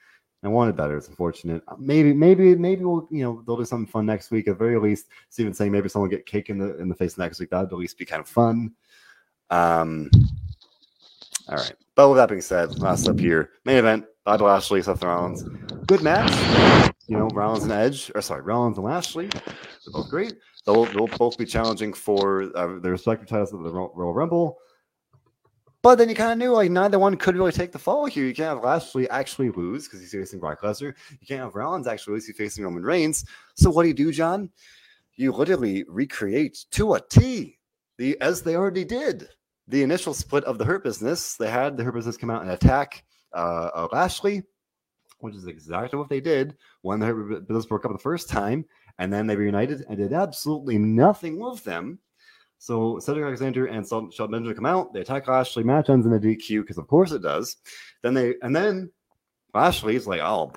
I 0.44 0.50
wanted 0.50 0.76
better. 0.76 0.98
It's 0.98 1.08
unfortunate. 1.08 1.64
Maybe, 1.78 2.12
maybe, 2.12 2.54
maybe 2.56 2.84
we'll, 2.84 3.08
you 3.10 3.24
know, 3.24 3.44
they'll 3.48 3.56
do 3.56 3.64
something 3.64 3.90
fun 3.90 4.06
next 4.06 4.30
week. 4.30 4.50
At 4.50 4.58
very 4.58 4.78
least, 4.78 5.08
Steven 5.30 5.54
saying 5.54 5.72
maybe 5.72 5.88
someone 5.88 6.10
get 6.10 6.26
cake 6.26 6.50
in 6.50 6.58
the 6.58 6.78
in 6.80 6.90
the 6.90 6.96
face 6.96 7.18
next 7.18 7.40
week. 7.40 7.50
That'd 7.50 7.72
at 7.72 7.78
least 7.78 7.98
be 7.98 8.04
kind 8.04 8.20
of 8.20 8.28
fun. 8.28 8.74
Um, 9.50 10.12
all 11.48 11.56
right. 11.56 11.74
But 11.96 12.10
with 12.10 12.18
that 12.18 12.28
being 12.28 12.42
said, 12.42 12.80
last 12.80 13.08
up 13.08 13.20
here, 13.20 13.52
main 13.64 13.78
event: 13.78 14.06
Bobby 14.26 14.44
Lashley, 14.44 14.82
Seth 14.82 15.04
Rollins. 15.04 15.44
Good 15.86 16.02
match. 16.02 16.32
You 17.08 17.18
know, 17.18 17.28
Rollins 17.28 17.64
and 17.64 17.74
Edge, 17.74 18.10
or 18.16 18.22
sorry, 18.22 18.42
Rollins 18.42 18.78
and 18.78 18.86
Lashley. 18.86 19.28
They're 19.28 19.92
both 19.92 20.10
great. 20.10 20.36
They'll, 20.66 20.86
they'll 20.86 21.08
both 21.08 21.38
be 21.38 21.46
challenging 21.46 21.94
for 21.94 22.44
uh, 22.56 22.80
their 22.80 22.94
respective 22.94 23.28
titles 23.28 23.54
of 23.54 23.64
the 23.64 23.72
Royal 23.72 24.14
Rumble. 24.14 24.58
But 25.82 25.96
then 25.98 26.08
you 26.08 26.16
kind 26.16 26.32
of 26.32 26.38
knew 26.38 26.54
like 26.54 26.72
neither 26.72 26.98
one 26.98 27.18
could 27.18 27.36
really 27.36 27.52
take 27.52 27.74
the 27.74 27.80
fall 27.80 28.06
here. 28.06 28.26
You 28.26 28.34
can't 28.34 28.56
have 28.56 28.64
Lashley 28.64 29.10
actually 29.10 29.50
lose 29.50 29.86
because 29.86 30.00
he's 30.00 30.14
facing 30.14 30.40
Brock 30.40 30.62
Lesnar. 30.62 30.94
You 31.20 31.28
can't 31.28 31.42
have 31.42 31.56
Rollins 31.56 31.88
actually 31.88 32.14
lose. 32.14 32.26
He's 32.26 32.38
facing 32.38 32.64
Roman 32.64 32.84
Reigns. 32.84 33.26
So 33.56 33.70
what 33.70 33.84
do 33.84 33.90
you 33.90 33.94
do, 33.94 34.14
John? 34.14 34.50
You 35.16 35.34
literally 35.34 35.84
recreate 35.90 36.66
to 36.72 36.94
a 36.94 37.02
T 37.02 37.60
the 37.98 38.20
as 38.22 38.42
they 38.42 38.56
already 38.56 38.86
did 38.86 39.28
the 39.68 39.84
initial 39.84 40.14
split 40.14 40.46
of 40.46 40.58
the 40.58 40.64
Hurt 40.64 40.86
Business. 40.86 41.36
They 41.36 41.50
had 41.50 41.76
the 41.76 41.84
Hurt 41.84 41.96
Business 41.96 42.16
come 42.16 42.30
out 42.30 42.44
and 42.44 42.52
attack 42.52 43.04
uh, 43.34 43.88
Lashley, 43.92 44.44
which 45.20 45.36
is 45.36 45.48
exactly 45.48 45.98
what 45.98 46.10
they 46.10 46.20
did 46.20 46.56
when 46.82 47.00
their 47.00 47.14
business 47.14 47.66
broke 47.66 47.86
up 47.86 47.92
the 47.92 47.98
first 47.98 48.30
time, 48.30 48.66
and 49.00 49.12
then 49.12 49.28
they 49.28 49.36
reunited 49.36 49.86
and 49.88 49.98
did 49.98 50.14
absolutely 50.14 50.78
nothing 50.78 51.40
with 51.40 51.64
them. 51.64 52.00
So 52.64 52.98
Cedric 53.00 53.26
Alexander 53.26 53.66
and 53.66 53.86
Shelton 53.86 54.32
Benjamin 54.32 54.56
come 54.56 54.66
out. 54.66 54.94
They 54.94 55.02
attack 55.02 55.28
Lashley. 55.28 55.64
Match 55.64 55.90
ends 55.90 56.06
in 56.06 56.14
a 56.14 56.20
DQ 56.20 56.62
because 56.62 56.78
of 56.78 56.88
course 56.88 57.12
it 57.12 57.22
does. 57.22 57.58
Then 58.02 58.14
they 58.14 58.36
and 58.42 58.56
then 58.56 58.90
Lashley's 59.54 60.08
like, 60.08 60.22
"Oh, 60.22 60.54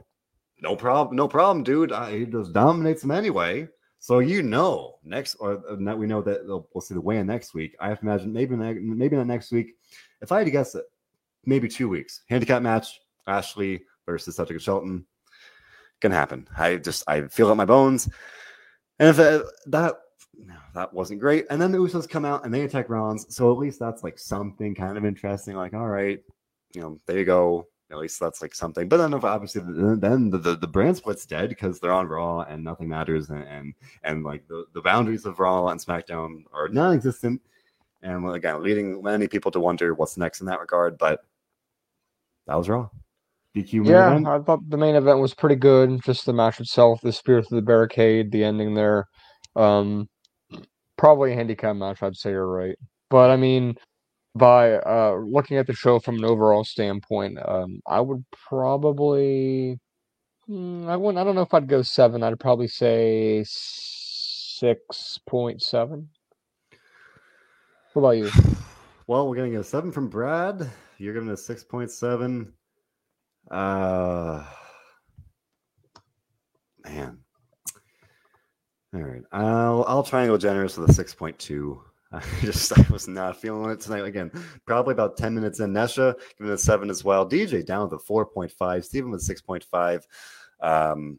no 0.60 0.76
problem, 0.76 1.16
no 1.16 1.26
problem, 1.26 1.64
dude. 1.64 1.92
I, 1.92 2.18
he 2.18 2.26
just 2.26 2.52
dominates 2.52 3.02
them 3.02 3.10
anyway." 3.10 3.68
So 3.98 4.20
you 4.20 4.42
know, 4.42 4.98
next 5.02 5.34
or 5.36 5.62
uh, 5.68 5.96
we 5.96 6.06
know 6.06 6.22
that 6.22 6.46
we'll 6.46 6.80
see 6.80 6.94
the 6.94 7.00
weigh-in 7.00 7.26
next 7.26 7.54
week. 7.54 7.74
I 7.80 7.88
have 7.88 7.98
to 8.00 8.06
imagine 8.06 8.32
maybe 8.32 8.54
maybe 8.54 9.16
not 9.16 9.26
next 9.26 9.50
week. 9.50 9.74
If 10.22 10.30
I 10.30 10.38
had 10.38 10.44
to 10.44 10.52
guess 10.52 10.76
it, 10.76 10.84
maybe 11.46 11.68
two 11.68 11.88
weeks. 11.88 12.22
Handicap 12.28 12.62
match: 12.62 13.00
Lashley 13.26 13.84
versus 14.04 14.36
Cedric 14.36 14.60
Shelton. 14.60 15.06
Gonna 16.00 16.14
happen. 16.14 16.46
I 16.56 16.76
just 16.76 17.04
I 17.08 17.22
feel 17.28 17.50
in 17.50 17.56
my 17.56 17.64
bones. 17.64 18.08
And 18.98 19.08
if 19.08 19.18
it, 19.18 19.44
that 19.66 19.94
no, 20.38 20.54
that 20.74 20.92
wasn't 20.92 21.20
great. 21.20 21.46
And 21.50 21.60
then 21.60 21.72
the 21.72 21.78
Usos 21.78 22.08
come 22.08 22.24
out 22.24 22.44
and 22.44 22.52
they 22.52 22.62
attack 22.62 22.88
Rollins. 22.88 23.34
So 23.34 23.50
at 23.50 23.58
least 23.58 23.78
that's 23.78 24.02
like 24.02 24.18
something 24.18 24.74
kind 24.74 24.98
of 24.98 25.04
interesting. 25.04 25.56
Like, 25.56 25.74
all 25.74 25.88
right, 25.88 26.22
you 26.74 26.80
know, 26.80 27.00
there 27.06 27.18
you 27.18 27.24
go. 27.24 27.66
At 27.90 27.98
least 27.98 28.18
that's 28.18 28.42
like 28.42 28.54
something. 28.54 28.88
But 28.88 28.96
then 28.96 29.14
obviously 29.14 29.62
then 29.64 30.30
the, 30.30 30.38
the, 30.38 30.56
the 30.56 30.66
brand 30.66 30.96
split's 30.96 31.24
dead 31.24 31.48
because 31.48 31.78
they're 31.78 31.92
on 31.92 32.08
Raw 32.08 32.40
and 32.40 32.64
nothing 32.64 32.88
matters 32.88 33.30
and 33.30 33.44
and, 33.44 33.74
and 34.02 34.24
like 34.24 34.46
the, 34.48 34.66
the 34.74 34.82
boundaries 34.82 35.24
of 35.24 35.38
Raw 35.38 35.68
and 35.68 35.80
SmackDown 35.80 36.42
are 36.52 36.68
non-existent. 36.68 37.40
And 38.02 38.28
again, 38.34 38.62
leading 38.62 39.02
many 39.02 39.28
people 39.28 39.50
to 39.52 39.60
wonder 39.60 39.94
what's 39.94 40.16
next 40.16 40.40
in 40.40 40.46
that 40.46 40.60
regard. 40.60 40.98
But 40.98 41.24
that 42.46 42.56
was 42.56 42.68
Raw. 42.68 42.88
DQ 43.56 43.86
yeah, 43.86 44.10
event. 44.10 44.26
I 44.26 44.38
thought 44.40 44.68
the 44.68 44.76
main 44.76 44.94
event 44.94 45.18
was 45.18 45.34
pretty 45.34 45.56
good. 45.56 46.02
Just 46.04 46.26
the 46.26 46.32
match 46.32 46.60
itself, 46.60 47.00
the 47.00 47.12
spirit 47.12 47.46
of 47.46 47.50
the 47.50 47.62
barricade, 47.62 48.30
the 48.30 48.44
ending 48.44 48.74
there. 48.74 49.06
Um, 49.54 50.08
probably 50.98 51.32
a 51.32 51.34
handicap 51.34 51.76
match, 51.76 52.02
I'd 52.02 52.16
say 52.16 52.30
you're 52.30 52.46
right. 52.46 52.76
But 53.08 53.30
I 53.30 53.36
mean, 53.36 53.76
by 54.34 54.74
uh, 54.74 55.16
looking 55.24 55.56
at 55.56 55.66
the 55.66 55.72
show 55.72 55.98
from 55.98 56.16
an 56.16 56.24
overall 56.24 56.64
standpoint, 56.64 57.38
um, 57.46 57.80
I 57.86 58.00
would 58.00 58.24
probably, 58.48 59.78
hmm, 60.46 60.86
I 60.88 60.96
wouldn't, 60.96 61.18
I 61.18 61.24
don't 61.24 61.34
know 61.34 61.42
if 61.42 61.54
I'd 61.54 61.68
go 61.68 61.82
seven. 61.82 62.22
I'd 62.22 62.38
probably 62.38 62.68
say 62.68 63.44
six 63.46 65.18
point 65.26 65.62
seven. 65.62 66.10
What 67.92 68.02
about 68.02 68.10
you? 68.18 68.30
Well, 69.08 69.28
we're 69.28 69.36
getting 69.36 69.56
a 69.56 69.62
seven 69.62 69.92
from 69.92 70.08
Brad. 70.08 70.68
You're 70.98 71.14
giving 71.14 71.30
a 71.30 71.36
six 71.36 71.62
point 71.62 71.90
seven. 71.90 72.52
Uh, 73.50 74.44
man, 76.84 77.18
all 78.94 79.02
right, 79.02 79.22
I'll 79.32 79.84
I'll 79.86 80.02
try 80.02 80.22
and 80.22 80.30
go 80.30 80.38
generous 80.38 80.76
with 80.76 80.90
a 80.90 80.92
six 80.92 81.14
point 81.14 81.38
two. 81.38 81.82
I 82.12 82.22
just 82.40 82.76
I 82.78 82.84
was 82.90 83.08
not 83.08 83.36
feeling 83.36 83.70
it 83.70 83.80
tonight. 83.80 84.04
Again, 84.04 84.30
probably 84.64 84.92
about 84.92 85.16
ten 85.16 85.34
minutes 85.34 85.60
in. 85.60 85.72
Nesha 85.72 86.14
giving 86.38 86.52
a 86.52 86.58
seven 86.58 86.88
as 86.88 87.04
well. 87.04 87.28
DJ 87.28 87.64
down 87.64 87.82
with 87.84 88.00
a 88.00 88.02
four 88.02 88.24
point 88.24 88.50
five. 88.50 88.84
Steven 88.84 89.10
with 89.10 89.22
six 89.22 89.40
point 89.42 89.64
five. 89.64 90.06
Um, 90.60 91.18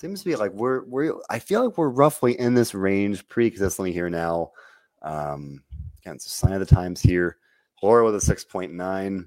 seems 0.00 0.20
to 0.20 0.28
be 0.28 0.36
like 0.36 0.52
we're 0.52 0.84
we're. 0.84 1.14
I 1.30 1.40
feel 1.40 1.64
like 1.66 1.78
we're 1.78 1.88
roughly 1.88 2.38
in 2.38 2.54
this 2.54 2.74
range 2.74 3.26
pretty 3.28 3.50
consistently 3.50 3.92
here 3.92 4.10
now. 4.10 4.52
Um, 5.02 5.64
again, 6.00 6.14
it's 6.14 6.26
a 6.26 6.30
sign 6.30 6.52
of 6.52 6.60
the 6.60 6.66
times 6.66 7.00
here. 7.00 7.38
Laura 7.82 8.04
with 8.04 8.14
a 8.14 8.20
six 8.20 8.44
point 8.44 8.72
nine. 8.72 9.26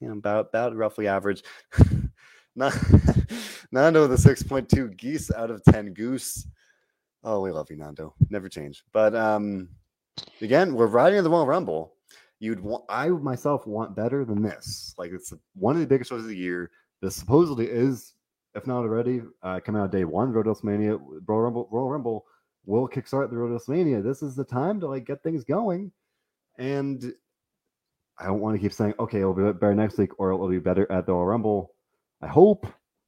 You 0.00 0.08
know, 0.08 0.14
about 0.14 0.48
about 0.48 0.76
roughly 0.76 1.06
average. 1.06 1.42
Nando 2.56 4.02
with 4.02 4.12
a 4.12 4.18
six 4.18 4.42
point 4.42 4.68
two. 4.68 4.88
Geese 4.88 5.30
out 5.32 5.50
of 5.50 5.62
ten. 5.64 5.94
Goose 5.94 6.46
Oh, 7.22 7.40
we 7.40 7.50
love 7.50 7.70
you, 7.70 7.76
Nando. 7.76 8.14
Never 8.30 8.48
change. 8.48 8.82
But 8.92 9.14
um, 9.14 9.68
again, 10.40 10.74
we're 10.74 10.86
riding 10.86 11.18
in 11.18 11.24
the 11.24 11.30
Royal 11.30 11.46
Rumble. 11.46 11.94
You'd 12.38 12.60
want, 12.60 12.84
I 12.88 13.08
myself 13.08 13.66
want 13.66 13.94
better 13.94 14.24
than 14.24 14.42
this. 14.42 14.94
Like 14.96 15.12
it's 15.12 15.32
one 15.54 15.74
of 15.74 15.80
the 15.80 15.86
biggest 15.86 16.08
shows 16.08 16.22
of 16.22 16.28
the 16.28 16.36
year. 16.36 16.70
This 17.02 17.16
supposedly 17.16 17.66
is, 17.66 18.14
if 18.54 18.66
not 18.66 18.80
already, 18.80 19.20
uh, 19.42 19.60
coming 19.60 19.82
out 19.82 19.92
day 19.92 20.04
one. 20.04 20.32
Road 20.32 20.46
WrestleMania, 20.46 20.98
Royal 21.26 21.42
Rumble, 21.42 21.68
Royal 21.70 21.90
Rumble 21.90 22.24
will 22.64 22.88
kickstart 22.88 23.28
the 23.28 23.36
Road 23.36 23.50
WrestleMania. 23.50 24.02
This 24.02 24.22
is 24.22 24.34
the 24.34 24.44
time 24.44 24.80
to 24.80 24.88
like 24.88 25.04
get 25.04 25.22
things 25.22 25.44
going. 25.44 25.92
And 26.58 27.12
I 28.20 28.26
don't 28.26 28.40
want 28.40 28.56
to 28.56 28.60
keep 28.60 28.72
saying, 28.72 28.94
okay, 28.98 29.20
it'll 29.20 29.34
be 29.34 29.42
better 29.52 29.74
next 29.74 29.98
week 29.98 30.18
or 30.18 30.32
it'll 30.32 30.48
be 30.48 30.58
better 30.58 30.90
at 30.92 31.06
the 31.06 31.12
Royal 31.12 31.26
Rumble. 31.26 31.74
I 32.20 32.26
hope, 32.26 32.66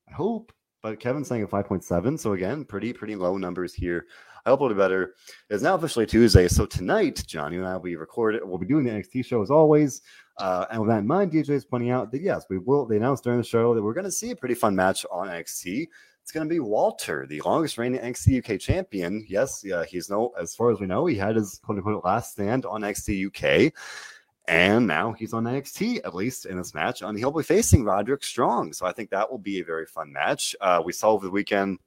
I 0.09 0.13
hope 0.13 0.53
but 0.83 0.99
Kevin's 0.99 1.29
saying 1.29 1.45
a 1.45 1.47
5.7. 1.47 2.19
So 2.19 2.33
again, 2.33 2.65
pretty, 2.65 2.93
pretty 2.93 3.15
low 3.15 3.37
numbers 3.39 3.73
here. 3.73 4.07
I 4.45 4.51
hope 4.51 4.59
it'll 4.59 4.71
be 4.71 4.75
better. 4.75 5.15
It's 5.49 5.63
now 5.63 5.77
officially 5.77 6.07
Tuesday. 6.07 6.49
So 6.49 6.67
tonight, 6.67 7.23
Johnny 7.27 7.57
and 7.57 7.67
I 7.67 7.75
will 7.75 7.83
be 7.83 7.95
recording. 7.95 8.41
We'll 8.45 8.59
be 8.59 8.67
doing 8.67 8.85
the 8.85 8.91
NXT 8.91 9.25
show 9.25 9.41
as 9.41 9.51
always. 9.51 10.03
Uh, 10.39 10.67
and 10.71 10.81
with 10.81 10.91
that 10.91 10.99
in 10.99 11.07
mind, 11.07 11.31
DJ 11.31 11.51
is 11.51 11.65
pointing 11.65 11.91
out 11.91 12.11
that 12.11 12.21
yes, 12.21 12.47
we 12.51 12.59
will. 12.59 12.85
They 12.85 12.97
announced 12.97 13.23
during 13.23 13.39
the 13.39 13.47
show 13.47 13.75
that 13.75 13.83
we're 13.83 13.95
going 13.95 14.05
to 14.05 14.11
see 14.11 14.33
a 14.33 14.37
pretty 14.37 14.57
fun 14.57 14.75
match 14.75 15.07
on 15.13 15.29
NXT. 15.29 15.87
It's 16.21 16.33
going 16.33 16.49
to 16.49 16.53
be 16.53 16.61
Walter, 16.61 17.27
the 17.29 17.41
longest 17.43 17.79
reigning 17.79 18.01
NXT 18.01 18.39
UK 18.49 18.59
champion. 18.59 19.25
Yes, 19.29 19.63
yeah, 19.65 19.85
he's 19.85 20.11
no, 20.11 20.33
as 20.41 20.55
far 20.55 20.71
as 20.73 20.81
we 20.81 20.87
know, 20.87 21.07
he 21.07 21.17
had 21.17 21.37
his 21.37 21.61
quote 21.65 21.79
unquote 21.79 22.05
last 22.05 22.33
stand 22.33 22.65
on 22.67 22.83
NXT 22.83 23.27
UK. 23.69 23.73
And 24.49 24.87
now 24.87 25.13
he's 25.13 25.33
on 25.33 25.45
NXT, 25.45 26.01
at 26.05 26.15
least 26.15 26.47
in 26.47 26.57
this 26.57 26.75
match, 26.75 27.03
and 27.03 27.17
he'll 27.17 27.31
be 27.31 27.45
facing 27.45 27.85
Roderick 27.85 28.25
Strong. 28.25 28.73
So 28.73 28.87
I 28.87 28.93
think 28.93 29.11
that 29.11 29.31
will 29.31 29.39
be 29.39 29.61
a 29.61 29.65
very 29.65 29.87
fun 29.87 30.13
match. 30.13 30.57
Uh, 30.61 30.83
we 30.85 30.93
saw 30.93 31.11
over 31.11 31.27
the 31.27 31.31
weekend 31.31 31.79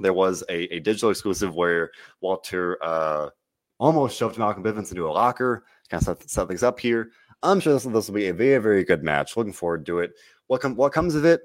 there 0.00 0.12
was 0.12 0.42
a, 0.48 0.74
a 0.74 0.80
digital 0.80 1.10
exclusive 1.10 1.54
where 1.54 1.92
Walter 2.20 2.82
uh, 2.82 3.30
almost 3.78 4.16
shoved 4.16 4.38
Malcolm 4.38 4.64
Bivens 4.64 4.90
into 4.90 5.08
a 5.08 5.12
locker, 5.12 5.64
kind 5.88 6.00
of 6.00 6.18
set, 6.18 6.28
set 6.28 6.48
things 6.48 6.62
up 6.62 6.80
here. 6.80 7.10
I'm 7.42 7.60
sure 7.60 7.74
this, 7.74 7.84
this 7.84 8.08
will 8.08 8.14
be 8.14 8.28
a 8.28 8.34
very, 8.34 8.60
very 8.60 8.84
good 8.84 9.04
match. 9.04 9.36
Looking 9.36 9.52
forward 9.52 9.86
to 9.86 10.00
it. 10.00 10.12
What, 10.48 10.62
com- 10.62 10.76
what 10.76 10.92
comes 10.92 11.14
of 11.14 11.24
it? 11.24 11.42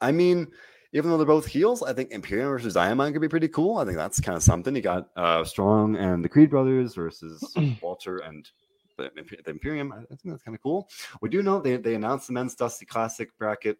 I 0.00 0.12
mean, 0.12 0.48
even 0.92 1.10
though 1.10 1.16
they're 1.16 1.26
both 1.26 1.46
heels, 1.46 1.82
I 1.82 1.92
think 1.92 2.12
Imperium 2.12 2.48
versus 2.48 2.74
Diamond 2.74 3.14
could 3.14 3.22
be 3.22 3.28
pretty 3.28 3.48
cool. 3.48 3.78
I 3.78 3.84
think 3.84 3.96
that's 3.96 4.20
kind 4.20 4.36
of 4.36 4.42
something. 4.42 4.76
You 4.76 4.82
got 4.82 5.08
uh, 5.16 5.44
Strong 5.44 5.96
and 5.96 6.24
the 6.24 6.28
Creed 6.28 6.50
brothers 6.50 6.94
versus 6.94 7.42
Walter 7.82 8.18
and 8.18 8.48
the, 8.96 9.10
the 9.44 9.50
Imperium. 9.50 9.92
I 9.92 9.98
think 9.98 10.20
that's 10.24 10.42
kind 10.42 10.54
of 10.54 10.62
cool. 10.62 10.88
We 11.20 11.28
do 11.28 11.42
know 11.42 11.60
they, 11.60 11.76
they 11.76 11.94
announced 11.94 12.26
the 12.28 12.32
men's 12.32 12.54
Dusty 12.54 12.86
Classic 12.86 13.28
bracket. 13.38 13.78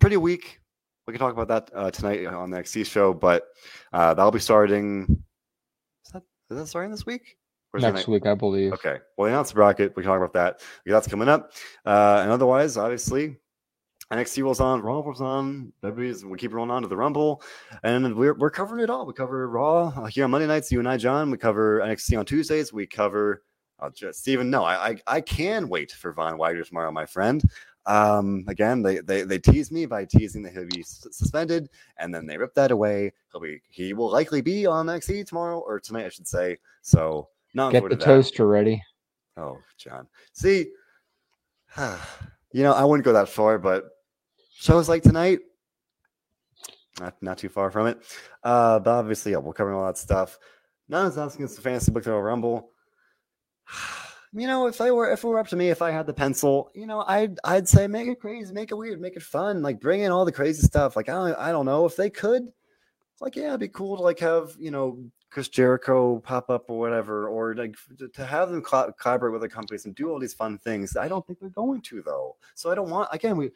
Pretty 0.00 0.16
weak. 0.16 0.60
We 1.06 1.12
can 1.12 1.20
talk 1.20 1.32
about 1.32 1.48
that 1.48 1.70
uh, 1.74 1.90
tonight 1.90 2.26
on 2.26 2.50
the 2.50 2.58
NXT 2.58 2.86
show, 2.86 3.14
but 3.14 3.44
uh, 3.92 4.14
that'll 4.14 4.32
be 4.32 4.40
starting. 4.40 5.22
Is 6.04 6.12
that, 6.12 6.22
is 6.50 6.58
that 6.58 6.66
starting 6.66 6.90
this 6.90 7.06
week? 7.06 7.36
Next 7.74 8.08
week, 8.08 8.26
I 8.26 8.34
believe. 8.34 8.72
Okay. 8.72 8.98
Well, 9.16 9.26
they 9.26 9.32
announced 9.32 9.50
the 9.50 9.56
bracket. 9.56 9.94
We 9.96 10.02
can 10.02 10.10
talk 10.10 10.16
about 10.16 10.32
that. 10.32 10.62
That's 10.86 11.06
coming 11.06 11.28
up. 11.28 11.52
Uh, 11.84 12.20
and 12.22 12.30
otherwise, 12.30 12.76
obviously, 12.76 13.36
NXT 14.12 14.44
rolls 14.44 14.60
on, 14.60 14.82
Raw 14.82 15.00
rolls 15.00 15.20
on, 15.20 15.72
WWE's, 15.82 16.24
we 16.24 16.38
keep 16.38 16.52
rolling 16.52 16.70
on 16.70 16.82
to 16.82 16.88
the 16.88 16.96
Rumble, 16.96 17.42
and 17.82 18.14
we're, 18.14 18.34
we're 18.34 18.50
covering 18.50 18.82
it 18.82 18.90
all. 18.90 19.04
We 19.04 19.12
cover 19.12 19.48
Raw 19.48 20.06
here 20.06 20.24
on 20.24 20.30
Monday 20.30 20.46
nights, 20.46 20.70
you 20.70 20.78
and 20.78 20.88
I, 20.88 20.96
John. 20.96 21.30
We 21.30 21.38
cover 21.38 21.80
NXT 21.80 22.18
on 22.18 22.24
Tuesdays. 22.24 22.72
We 22.72 22.86
cover 22.86 23.42
I'll 23.78 23.90
just 23.90 24.20
Stephen. 24.20 24.50
No, 24.50 24.64
I, 24.64 24.88
I, 24.88 24.96
I 25.06 25.20
can 25.20 25.68
wait 25.68 25.92
for 25.92 26.12
Von 26.12 26.38
Wagner 26.38 26.64
tomorrow, 26.64 26.90
my 26.90 27.06
friend. 27.06 27.42
Um, 27.86 28.44
again, 28.48 28.82
they, 28.82 28.98
they 28.98 29.22
they 29.22 29.38
tease 29.38 29.70
me 29.70 29.86
by 29.86 30.04
teasing 30.04 30.42
that 30.42 30.52
he'll 30.52 30.66
be 30.66 30.82
suspended, 30.82 31.68
and 31.98 32.12
then 32.12 32.26
they 32.26 32.36
rip 32.36 32.54
that 32.54 32.72
away. 32.72 33.12
He'll 33.30 33.40
be 33.40 33.60
he 33.68 33.92
will 33.92 34.10
likely 34.10 34.40
be 34.40 34.66
on 34.66 34.86
NXT 34.86 35.26
tomorrow 35.26 35.60
or 35.60 35.78
tonight, 35.78 36.06
I 36.06 36.08
should 36.08 36.26
say. 36.26 36.58
So 36.82 37.28
not 37.54 37.72
get 37.72 37.88
the 37.88 37.96
toaster 37.96 38.46
ready. 38.46 38.82
Oh, 39.36 39.58
John. 39.78 40.08
See, 40.32 40.66
you 41.78 42.62
know 42.62 42.72
I 42.72 42.84
wouldn't 42.84 43.04
go 43.04 43.12
that 43.12 43.28
far, 43.28 43.58
but 43.58 43.84
shows 44.56 44.88
like 44.88 45.02
tonight, 45.02 45.40
not 46.98 47.14
not 47.22 47.38
too 47.38 47.50
far 47.50 47.70
from 47.70 47.86
it. 47.86 47.98
Uh, 48.42 48.80
but 48.80 48.90
obviously, 48.90 49.32
yeah, 49.32 49.38
we'll 49.38 49.52
cover 49.52 49.72
all 49.72 49.86
that 49.86 49.98
stuff. 49.98 50.38
None 50.88 51.06
is 51.06 51.18
asking 51.18 51.44
us 51.44 51.54
the 51.54 51.62
fantasy 51.62 51.92
book 51.92 52.04
to 52.04 52.12
rumble 52.12 52.70
you 54.32 54.46
know, 54.46 54.66
if 54.66 54.80
I 54.80 54.90
were 54.90 55.10
if 55.10 55.24
it 55.24 55.26
were 55.26 55.38
up 55.38 55.48
to 55.48 55.56
me, 55.56 55.70
if 55.70 55.82
I 55.82 55.90
had 55.90 56.06
the 56.06 56.14
pencil, 56.14 56.70
you 56.74 56.86
know, 56.86 57.04
I'd 57.06 57.38
I'd 57.44 57.68
say 57.68 57.86
make 57.86 58.08
it 58.08 58.20
crazy, 58.20 58.52
make 58.52 58.70
it 58.70 58.76
weird, 58.76 59.00
make 59.00 59.16
it 59.16 59.22
fun, 59.22 59.62
like 59.62 59.80
bring 59.80 60.02
in 60.02 60.12
all 60.12 60.24
the 60.24 60.32
crazy 60.32 60.62
stuff. 60.62 60.96
Like 60.96 61.08
I 61.08 61.12
don't, 61.12 61.38
I 61.38 61.52
don't 61.52 61.66
know 61.66 61.86
if 61.86 61.96
they 61.96 62.10
could, 62.10 62.52
like 63.20 63.36
yeah, 63.36 63.48
it'd 63.48 63.60
be 63.60 63.68
cool 63.68 63.96
to 63.96 64.02
like 64.02 64.18
have 64.20 64.54
you 64.58 64.70
know 64.70 64.98
Chris 65.30 65.48
Jericho 65.48 66.18
pop 66.20 66.50
up 66.50 66.68
or 66.68 66.78
whatever, 66.78 67.28
or 67.28 67.54
like 67.54 67.76
to 68.14 68.26
have 68.26 68.50
them 68.50 68.62
collaborate 68.62 69.32
with 69.32 69.42
the 69.42 69.48
companies 69.48 69.84
and 69.86 69.94
do 69.94 70.10
all 70.10 70.18
these 70.18 70.34
fun 70.34 70.58
things. 70.58 70.96
I 70.96 71.08
don't 71.08 71.26
think 71.26 71.40
they're 71.40 71.50
going 71.50 71.82
to 71.82 72.02
though. 72.02 72.36
So 72.54 72.70
I 72.70 72.74
don't 72.74 72.90
want 72.90 73.08
again 73.12 73.36
we 73.36 73.50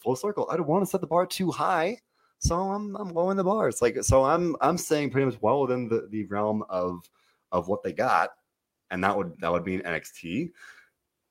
full 0.00 0.16
circle. 0.16 0.48
I 0.50 0.56
don't 0.56 0.68
want 0.68 0.84
to 0.84 0.90
set 0.90 1.00
the 1.00 1.06
bar 1.06 1.26
too 1.26 1.50
high. 1.50 1.98
So 2.38 2.56
I'm 2.56 2.94
I'm 2.96 3.08
lowering 3.08 3.36
the 3.36 3.44
bar. 3.44 3.68
It's 3.68 3.82
like 3.82 3.96
so 4.02 4.24
I'm 4.24 4.56
I'm 4.60 4.78
saying 4.78 5.10
pretty 5.10 5.26
much 5.26 5.40
well 5.40 5.62
within 5.62 5.88
the, 5.88 6.08
the 6.10 6.24
realm 6.24 6.62
of 6.68 7.08
of 7.52 7.68
what 7.68 7.82
they 7.82 7.92
got 7.92 8.30
and 8.90 9.02
that 9.04 9.16
would 9.16 9.32
that 9.40 9.52
would 9.52 9.64
be 9.64 9.76
an 9.76 9.82
NXT. 9.82 10.50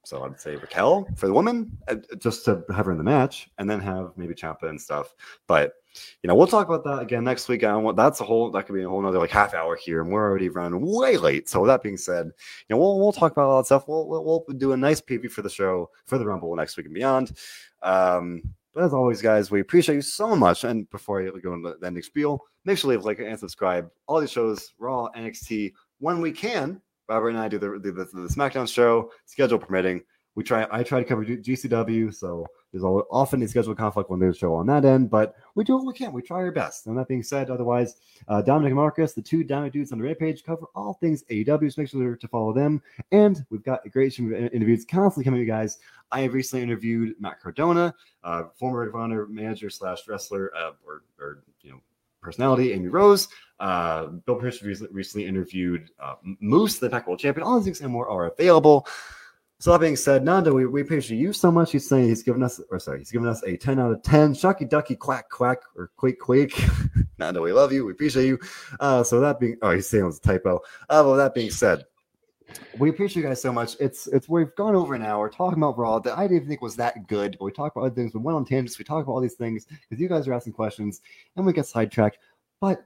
So 0.06 0.24
I'd 0.24 0.40
say 0.40 0.56
Raquel 0.56 1.08
for 1.16 1.26
the 1.26 1.34
woman, 1.34 1.76
uh, 1.88 1.96
just 2.20 2.46
to 2.46 2.64
have 2.74 2.86
her 2.86 2.92
in 2.92 2.98
the 3.00 3.04
match, 3.04 3.50
and 3.58 3.68
then 3.68 3.80
have 3.80 4.12
maybe 4.16 4.36
Ciampa 4.36 4.70
and 4.70 4.80
stuff. 4.80 5.16
But 5.48 5.74
you 6.22 6.28
know, 6.28 6.36
we'll 6.36 6.48
talk 6.48 6.68
about 6.68 6.84
that 6.84 7.02
again 7.02 7.24
next 7.24 7.48
week. 7.48 7.64
I 7.64 7.76
want 7.76 7.98
that's 7.98 8.22
a 8.22 8.24
whole 8.24 8.52
that 8.52 8.66
could 8.66 8.76
be 8.76 8.84
a 8.84 8.90
whole 8.90 9.00
another 9.00 9.20
like 9.20 9.32
half 9.32 9.54
hour 9.54 9.76
here, 9.76 10.02
and 10.02 10.12
we're 10.12 10.24
already 10.24 10.50
running 10.50 10.82
way 10.86 11.18
late. 11.18 11.50
So 11.50 11.62
with 11.62 11.70
that 11.70 11.82
being 11.82 11.98
said, 11.98 12.28
you 12.28 12.76
know, 12.76 12.78
we'll 12.78 13.00
we'll 13.00 13.14
talk 13.14 13.32
about 13.32 13.50
all 13.50 13.58
that 13.58 13.66
stuff. 13.66 13.88
We'll 13.88 14.08
we'll, 14.08 14.24
we'll 14.24 14.58
do 14.58 14.74
a 14.74 14.78
nice 14.78 15.02
preview 15.02 15.32
for 15.32 15.42
the 15.42 15.50
show 15.50 15.90
for 16.06 16.18
the 16.18 16.26
Rumble 16.26 16.56
next 16.56 16.78
week 16.78 16.86
and 16.86 16.96
beyond. 16.96 17.34
Um, 17.82 18.44
but 18.76 18.84
as 18.84 18.94
always, 18.94 19.22
guys, 19.22 19.50
we 19.50 19.62
appreciate 19.62 19.96
you 19.96 20.02
so 20.02 20.36
much. 20.36 20.66
And 20.66 20.90
before 20.90 21.22
I 21.22 21.30
go 21.40 21.54
into 21.54 21.76
the 21.80 21.88
ending 21.88 22.04
spiel, 22.04 22.42
make 22.66 22.78
sure 22.78 22.92
to 22.92 22.98
leave 22.98 23.06
like 23.06 23.20
and 23.20 23.40
subscribe. 23.40 23.90
All 24.06 24.20
these 24.20 24.32
shows, 24.32 24.74
Raw, 24.78 25.08
NXT, 25.16 25.72
when 26.00 26.20
we 26.20 26.34
can. 26.34 26.82
Robert 27.08 27.30
and 27.30 27.38
I 27.38 27.48
do 27.48 27.60
the, 27.60 27.80
the, 27.80 27.92
the, 27.92 28.06
the 28.06 28.28
SmackDown 28.28 28.72
show, 28.72 29.12
schedule 29.26 29.60
permitting. 29.60 30.04
We 30.36 30.44
try. 30.44 30.68
I 30.70 30.84
try 30.84 31.00
to 31.00 31.06
cover 31.06 31.24
GCW, 31.24 32.14
so 32.14 32.46
there's 32.74 32.84
often 32.84 33.42
a 33.42 33.48
schedule 33.48 33.74
conflict 33.74 34.10
when 34.10 34.20
there's 34.20 34.36
a 34.36 34.40
show 34.40 34.54
on 34.54 34.68
that 34.68 34.84
end, 34.84 35.10
but 35.10 35.36
we 35.56 35.64
do 35.64 35.78
what 35.78 35.86
we 35.86 35.94
can. 35.94 36.12
We 36.12 36.22
try 36.22 36.40
our 36.40 36.52
best. 36.52 36.88
And 36.88 36.98
that 36.98 37.08
being 37.08 37.24
said, 37.24 37.50
otherwise, 37.50 37.96
uh, 38.28 38.42
Dominic 38.42 38.74
Marcus, 38.74 39.14
the 39.14 39.22
two 39.22 39.46
Dominic 39.46 39.72
dudes 39.72 39.94
on 39.94 39.98
the 39.98 40.04
Red 40.04 40.20
page, 40.20 40.44
cover 40.44 40.66
all 40.76 40.96
things 40.96 41.24
AEW. 41.32 41.72
So 41.72 41.82
make 41.82 41.90
sure 41.90 42.16
to 42.18 42.28
follow 42.28 42.52
them. 42.52 42.82
And 43.14 43.46
we've 43.50 43.64
got 43.64 43.86
a 43.86 43.90
great 43.90 44.12
stream 44.12 44.34
of 44.34 44.54
interviews 44.54 44.84
constantly 44.84 45.24
coming 45.24 45.40
to 45.40 45.46
you 45.46 45.50
guys. 45.50 45.80
I 46.12 46.20
have 46.22 46.34
recently 46.34 46.64
interviewed 46.64 47.16
Matt 47.18 47.40
Cardona, 47.40 47.96
uh, 48.26 48.44
former 48.60 48.80
Ring 48.80 48.90
of 48.90 48.96
Honor 48.96 49.26
manager 49.28 49.70
slash 49.70 50.06
wrestler, 50.06 50.52
uh, 50.54 50.72
or, 50.86 51.04
or 51.18 51.44
you 51.62 51.72
know 51.72 51.80
personality, 52.22 52.74
Amy 52.74 52.90
Rose. 52.90 53.30
Uh, 53.60 54.08
Bill 54.26 54.36
Pierce 54.36 54.62
recently 54.62 55.26
interviewed 55.26 55.90
uh, 56.00 56.16
Moose, 56.40 56.80
the 56.80 56.90
Pac 56.90 57.08
World 57.08 57.20
Champion. 57.20 57.46
All 57.46 57.56
these 57.58 57.66
things 57.66 57.82
and 57.82 57.92
more 57.92 58.10
are 58.10 58.28
available. 58.28 58.88
So 59.60 59.72
that 59.72 59.80
being 59.80 59.96
said, 59.96 60.24
Nando, 60.24 60.54
we, 60.54 60.66
we 60.66 60.82
appreciate 60.82 61.18
you 61.18 61.32
so 61.32 61.50
much. 61.50 61.72
He's 61.72 61.88
saying 61.88 62.10
he's 62.10 62.24
given 62.24 62.44
us, 62.44 62.60
or 62.70 62.78
sorry, 62.78 63.00
he's 63.00 63.12
given 63.12 63.28
us 63.28 63.42
a 63.44 63.56
10 63.56 63.80
out 63.80 63.92
of 63.92 64.04
10. 64.04 64.34
Shocky 64.34 64.66
ducky 64.66 64.96
quack 64.96 65.30
quack 65.30 65.60
or 65.78 65.92
quake 65.96 66.20
quake. 66.20 66.62
Nando, 67.18 67.42
we 67.42 67.54
love 67.54 67.72
you. 67.72 67.86
We 67.86 67.94
appreciate 67.94 68.28
you. 68.28 68.38
Uh, 68.80 69.04
so 69.04 69.22
that 69.22 69.40
being, 69.40 69.58
oh, 69.62 69.72
he's 69.72 69.88
saying 69.88 70.04
it 70.04 70.08
was 70.08 70.18
a 70.18 70.22
typo. 70.22 70.58
Uh, 70.90 71.02
well, 71.06 71.16
that 71.16 71.34
being 71.34 71.50
said, 71.50 71.86
we 72.78 72.90
appreciate 72.90 73.24
you 73.24 73.28
guys 73.28 73.42
so 73.42 73.52
much. 73.52 73.76
It's 73.80 74.08
it's 74.08 74.30
we've 74.30 74.54
gone 74.56 74.76
over 74.76 74.94
an 74.94 75.02
hour 75.02 75.30
talking 75.30 75.58
about 75.58 75.78
Raw 75.78 76.00
that 76.00 76.18
I 76.18 76.28
didn't 76.28 76.48
think 76.48 76.62
was 76.62 76.76
that 76.76 77.08
good, 77.08 77.38
but 77.40 77.46
we 77.46 77.52
talked 77.52 77.76
about 77.76 77.88
other 77.88 77.96
things. 77.96 78.14
We 78.14 78.20
went 78.20 78.36
on 78.36 78.46
tangents. 78.46 78.78
We 78.78 78.86
talked 78.86 79.04
about 79.04 79.14
all 79.14 79.22
these 79.22 79.34
things 79.34 79.66
because 79.66 80.00
you 80.00 80.08
guys 80.08 80.28
are 80.28 80.34
asking 80.34 80.54
questions 80.54 81.02
and 81.36 81.46
we 81.46 81.54
get 81.54 81.66
sidetracked. 81.66 82.20
But 82.62 82.86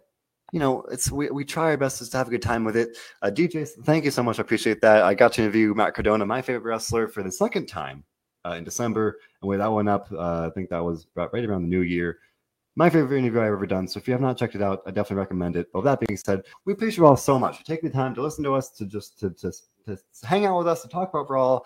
you 0.51 0.59
know, 0.59 0.81
it's 0.91 1.11
we, 1.11 1.29
we 1.29 1.45
try 1.45 1.65
our 1.65 1.77
best 1.77 2.11
to 2.11 2.17
have 2.17 2.27
a 2.27 2.31
good 2.31 2.41
time 2.41 2.63
with 2.63 2.75
it. 2.75 2.97
Uh, 3.21 3.29
DJ, 3.29 3.67
thank 3.83 4.05
you 4.05 4.11
so 4.11 4.23
much. 4.23 4.39
I 4.39 4.41
appreciate 4.41 4.81
that. 4.81 5.03
I 5.03 5.13
got 5.13 5.33
to 5.33 5.41
interview 5.41 5.73
Matt 5.73 5.93
Cardona, 5.93 6.25
my 6.25 6.41
favorite 6.41 6.69
wrestler, 6.69 7.07
for 7.07 7.23
the 7.23 7.31
second 7.31 7.67
time 7.67 8.03
uh, 8.45 8.51
in 8.51 8.63
December. 8.63 9.19
And 9.41 9.49
with 9.49 9.59
that 9.59 9.71
one 9.71 9.87
up, 9.87 10.07
uh, 10.11 10.47
I 10.47 10.49
think 10.53 10.69
that 10.69 10.83
was 10.83 11.07
right 11.15 11.45
around 11.45 11.63
the 11.63 11.67
new 11.67 11.81
year. 11.81 12.19
My 12.75 12.89
favorite 12.89 13.17
interview 13.17 13.41
I've 13.41 13.51
ever 13.51 13.65
done. 13.65 13.87
So 13.87 13.99
if 13.99 14.07
you 14.07 14.13
have 14.13 14.21
not 14.21 14.37
checked 14.37 14.55
it 14.55 14.61
out, 14.61 14.81
I 14.85 14.91
definitely 14.91 15.17
recommend 15.17 15.55
it. 15.55 15.67
But 15.73 15.79
with 15.79 15.85
that 15.85 16.07
being 16.07 16.17
said, 16.17 16.43
we 16.65 16.73
appreciate 16.73 16.97
you 16.97 17.05
all 17.05 17.17
so 17.17 17.37
much 17.37 17.57
for 17.57 17.65
taking 17.65 17.89
the 17.89 17.95
time 17.95 18.15
to 18.15 18.21
listen 18.21 18.43
to 18.45 18.55
us, 18.55 18.69
to 18.71 18.85
just 18.85 19.19
to, 19.19 19.31
to, 19.31 19.51
to 19.85 19.97
hang 20.23 20.45
out 20.45 20.57
with 20.57 20.67
us, 20.67 20.81
to 20.83 20.87
talk 20.87 21.09
about 21.09 21.27
Brawl, 21.27 21.65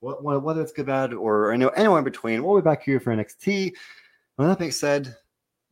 whether 0.00 0.60
it's 0.60 0.72
good, 0.72 0.86
bad, 0.86 1.12
or 1.14 1.52
anywhere 1.52 1.98
in 1.98 2.04
between. 2.04 2.42
We'll 2.42 2.60
be 2.60 2.64
back 2.64 2.82
here 2.82 2.98
for 2.98 3.14
NXT. 3.14 3.72
With 4.36 4.48
that 4.48 4.58
being 4.58 4.70
said, 4.70 5.16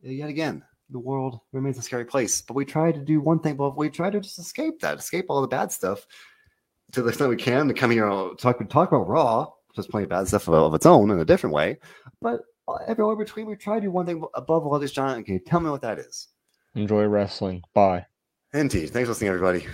yet 0.01 0.29
again, 0.29 0.63
the 0.89 0.99
world 0.99 1.39
remains 1.51 1.77
a 1.77 1.81
scary 1.81 2.05
place. 2.05 2.41
But 2.41 2.55
we 2.55 2.65
try 2.65 2.91
to 2.91 2.99
do 2.99 3.19
one 3.19 3.39
thing, 3.39 3.55
but 3.55 3.77
we 3.77 3.89
try 3.89 4.09
to 4.09 4.19
just 4.19 4.39
escape 4.39 4.79
that, 4.81 4.99
escape 4.99 5.25
all 5.29 5.41
the 5.41 5.47
bad 5.47 5.71
stuff 5.71 6.05
to 6.93 7.01
the 7.01 7.09
extent 7.09 7.29
we 7.29 7.35
can 7.35 7.67
to 7.67 7.73
come 7.73 7.91
here 7.91 8.07
and 8.07 8.37
talk, 8.39 8.57
talk 8.69 8.91
about 8.91 9.07
Raw, 9.07 9.47
just 9.75 9.89
playing 9.89 10.07
bad 10.07 10.27
stuff 10.27 10.47
of 10.47 10.73
its 10.73 10.85
own 10.85 11.11
in 11.11 11.19
a 11.19 11.25
different 11.25 11.53
way. 11.53 11.79
But 12.21 12.41
everywhere 12.87 13.15
between, 13.15 13.45
we 13.47 13.55
try 13.55 13.75
to 13.75 13.81
do 13.81 13.91
one 13.91 14.05
thing 14.05 14.23
above 14.33 14.65
all 14.65 14.79
this, 14.79 14.91
John. 14.91 15.23
Can 15.23 15.35
you 15.35 15.39
tell 15.39 15.59
me 15.59 15.69
what 15.69 15.81
that 15.81 15.99
is? 15.99 16.29
Enjoy 16.75 17.05
wrestling. 17.05 17.61
Bye. 17.73 18.05
Indeed. 18.53 18.91
Thanks 18.91 19.07
for 19.07 19.11
listening, 19.11 19.29
everybody. 19.29 19.67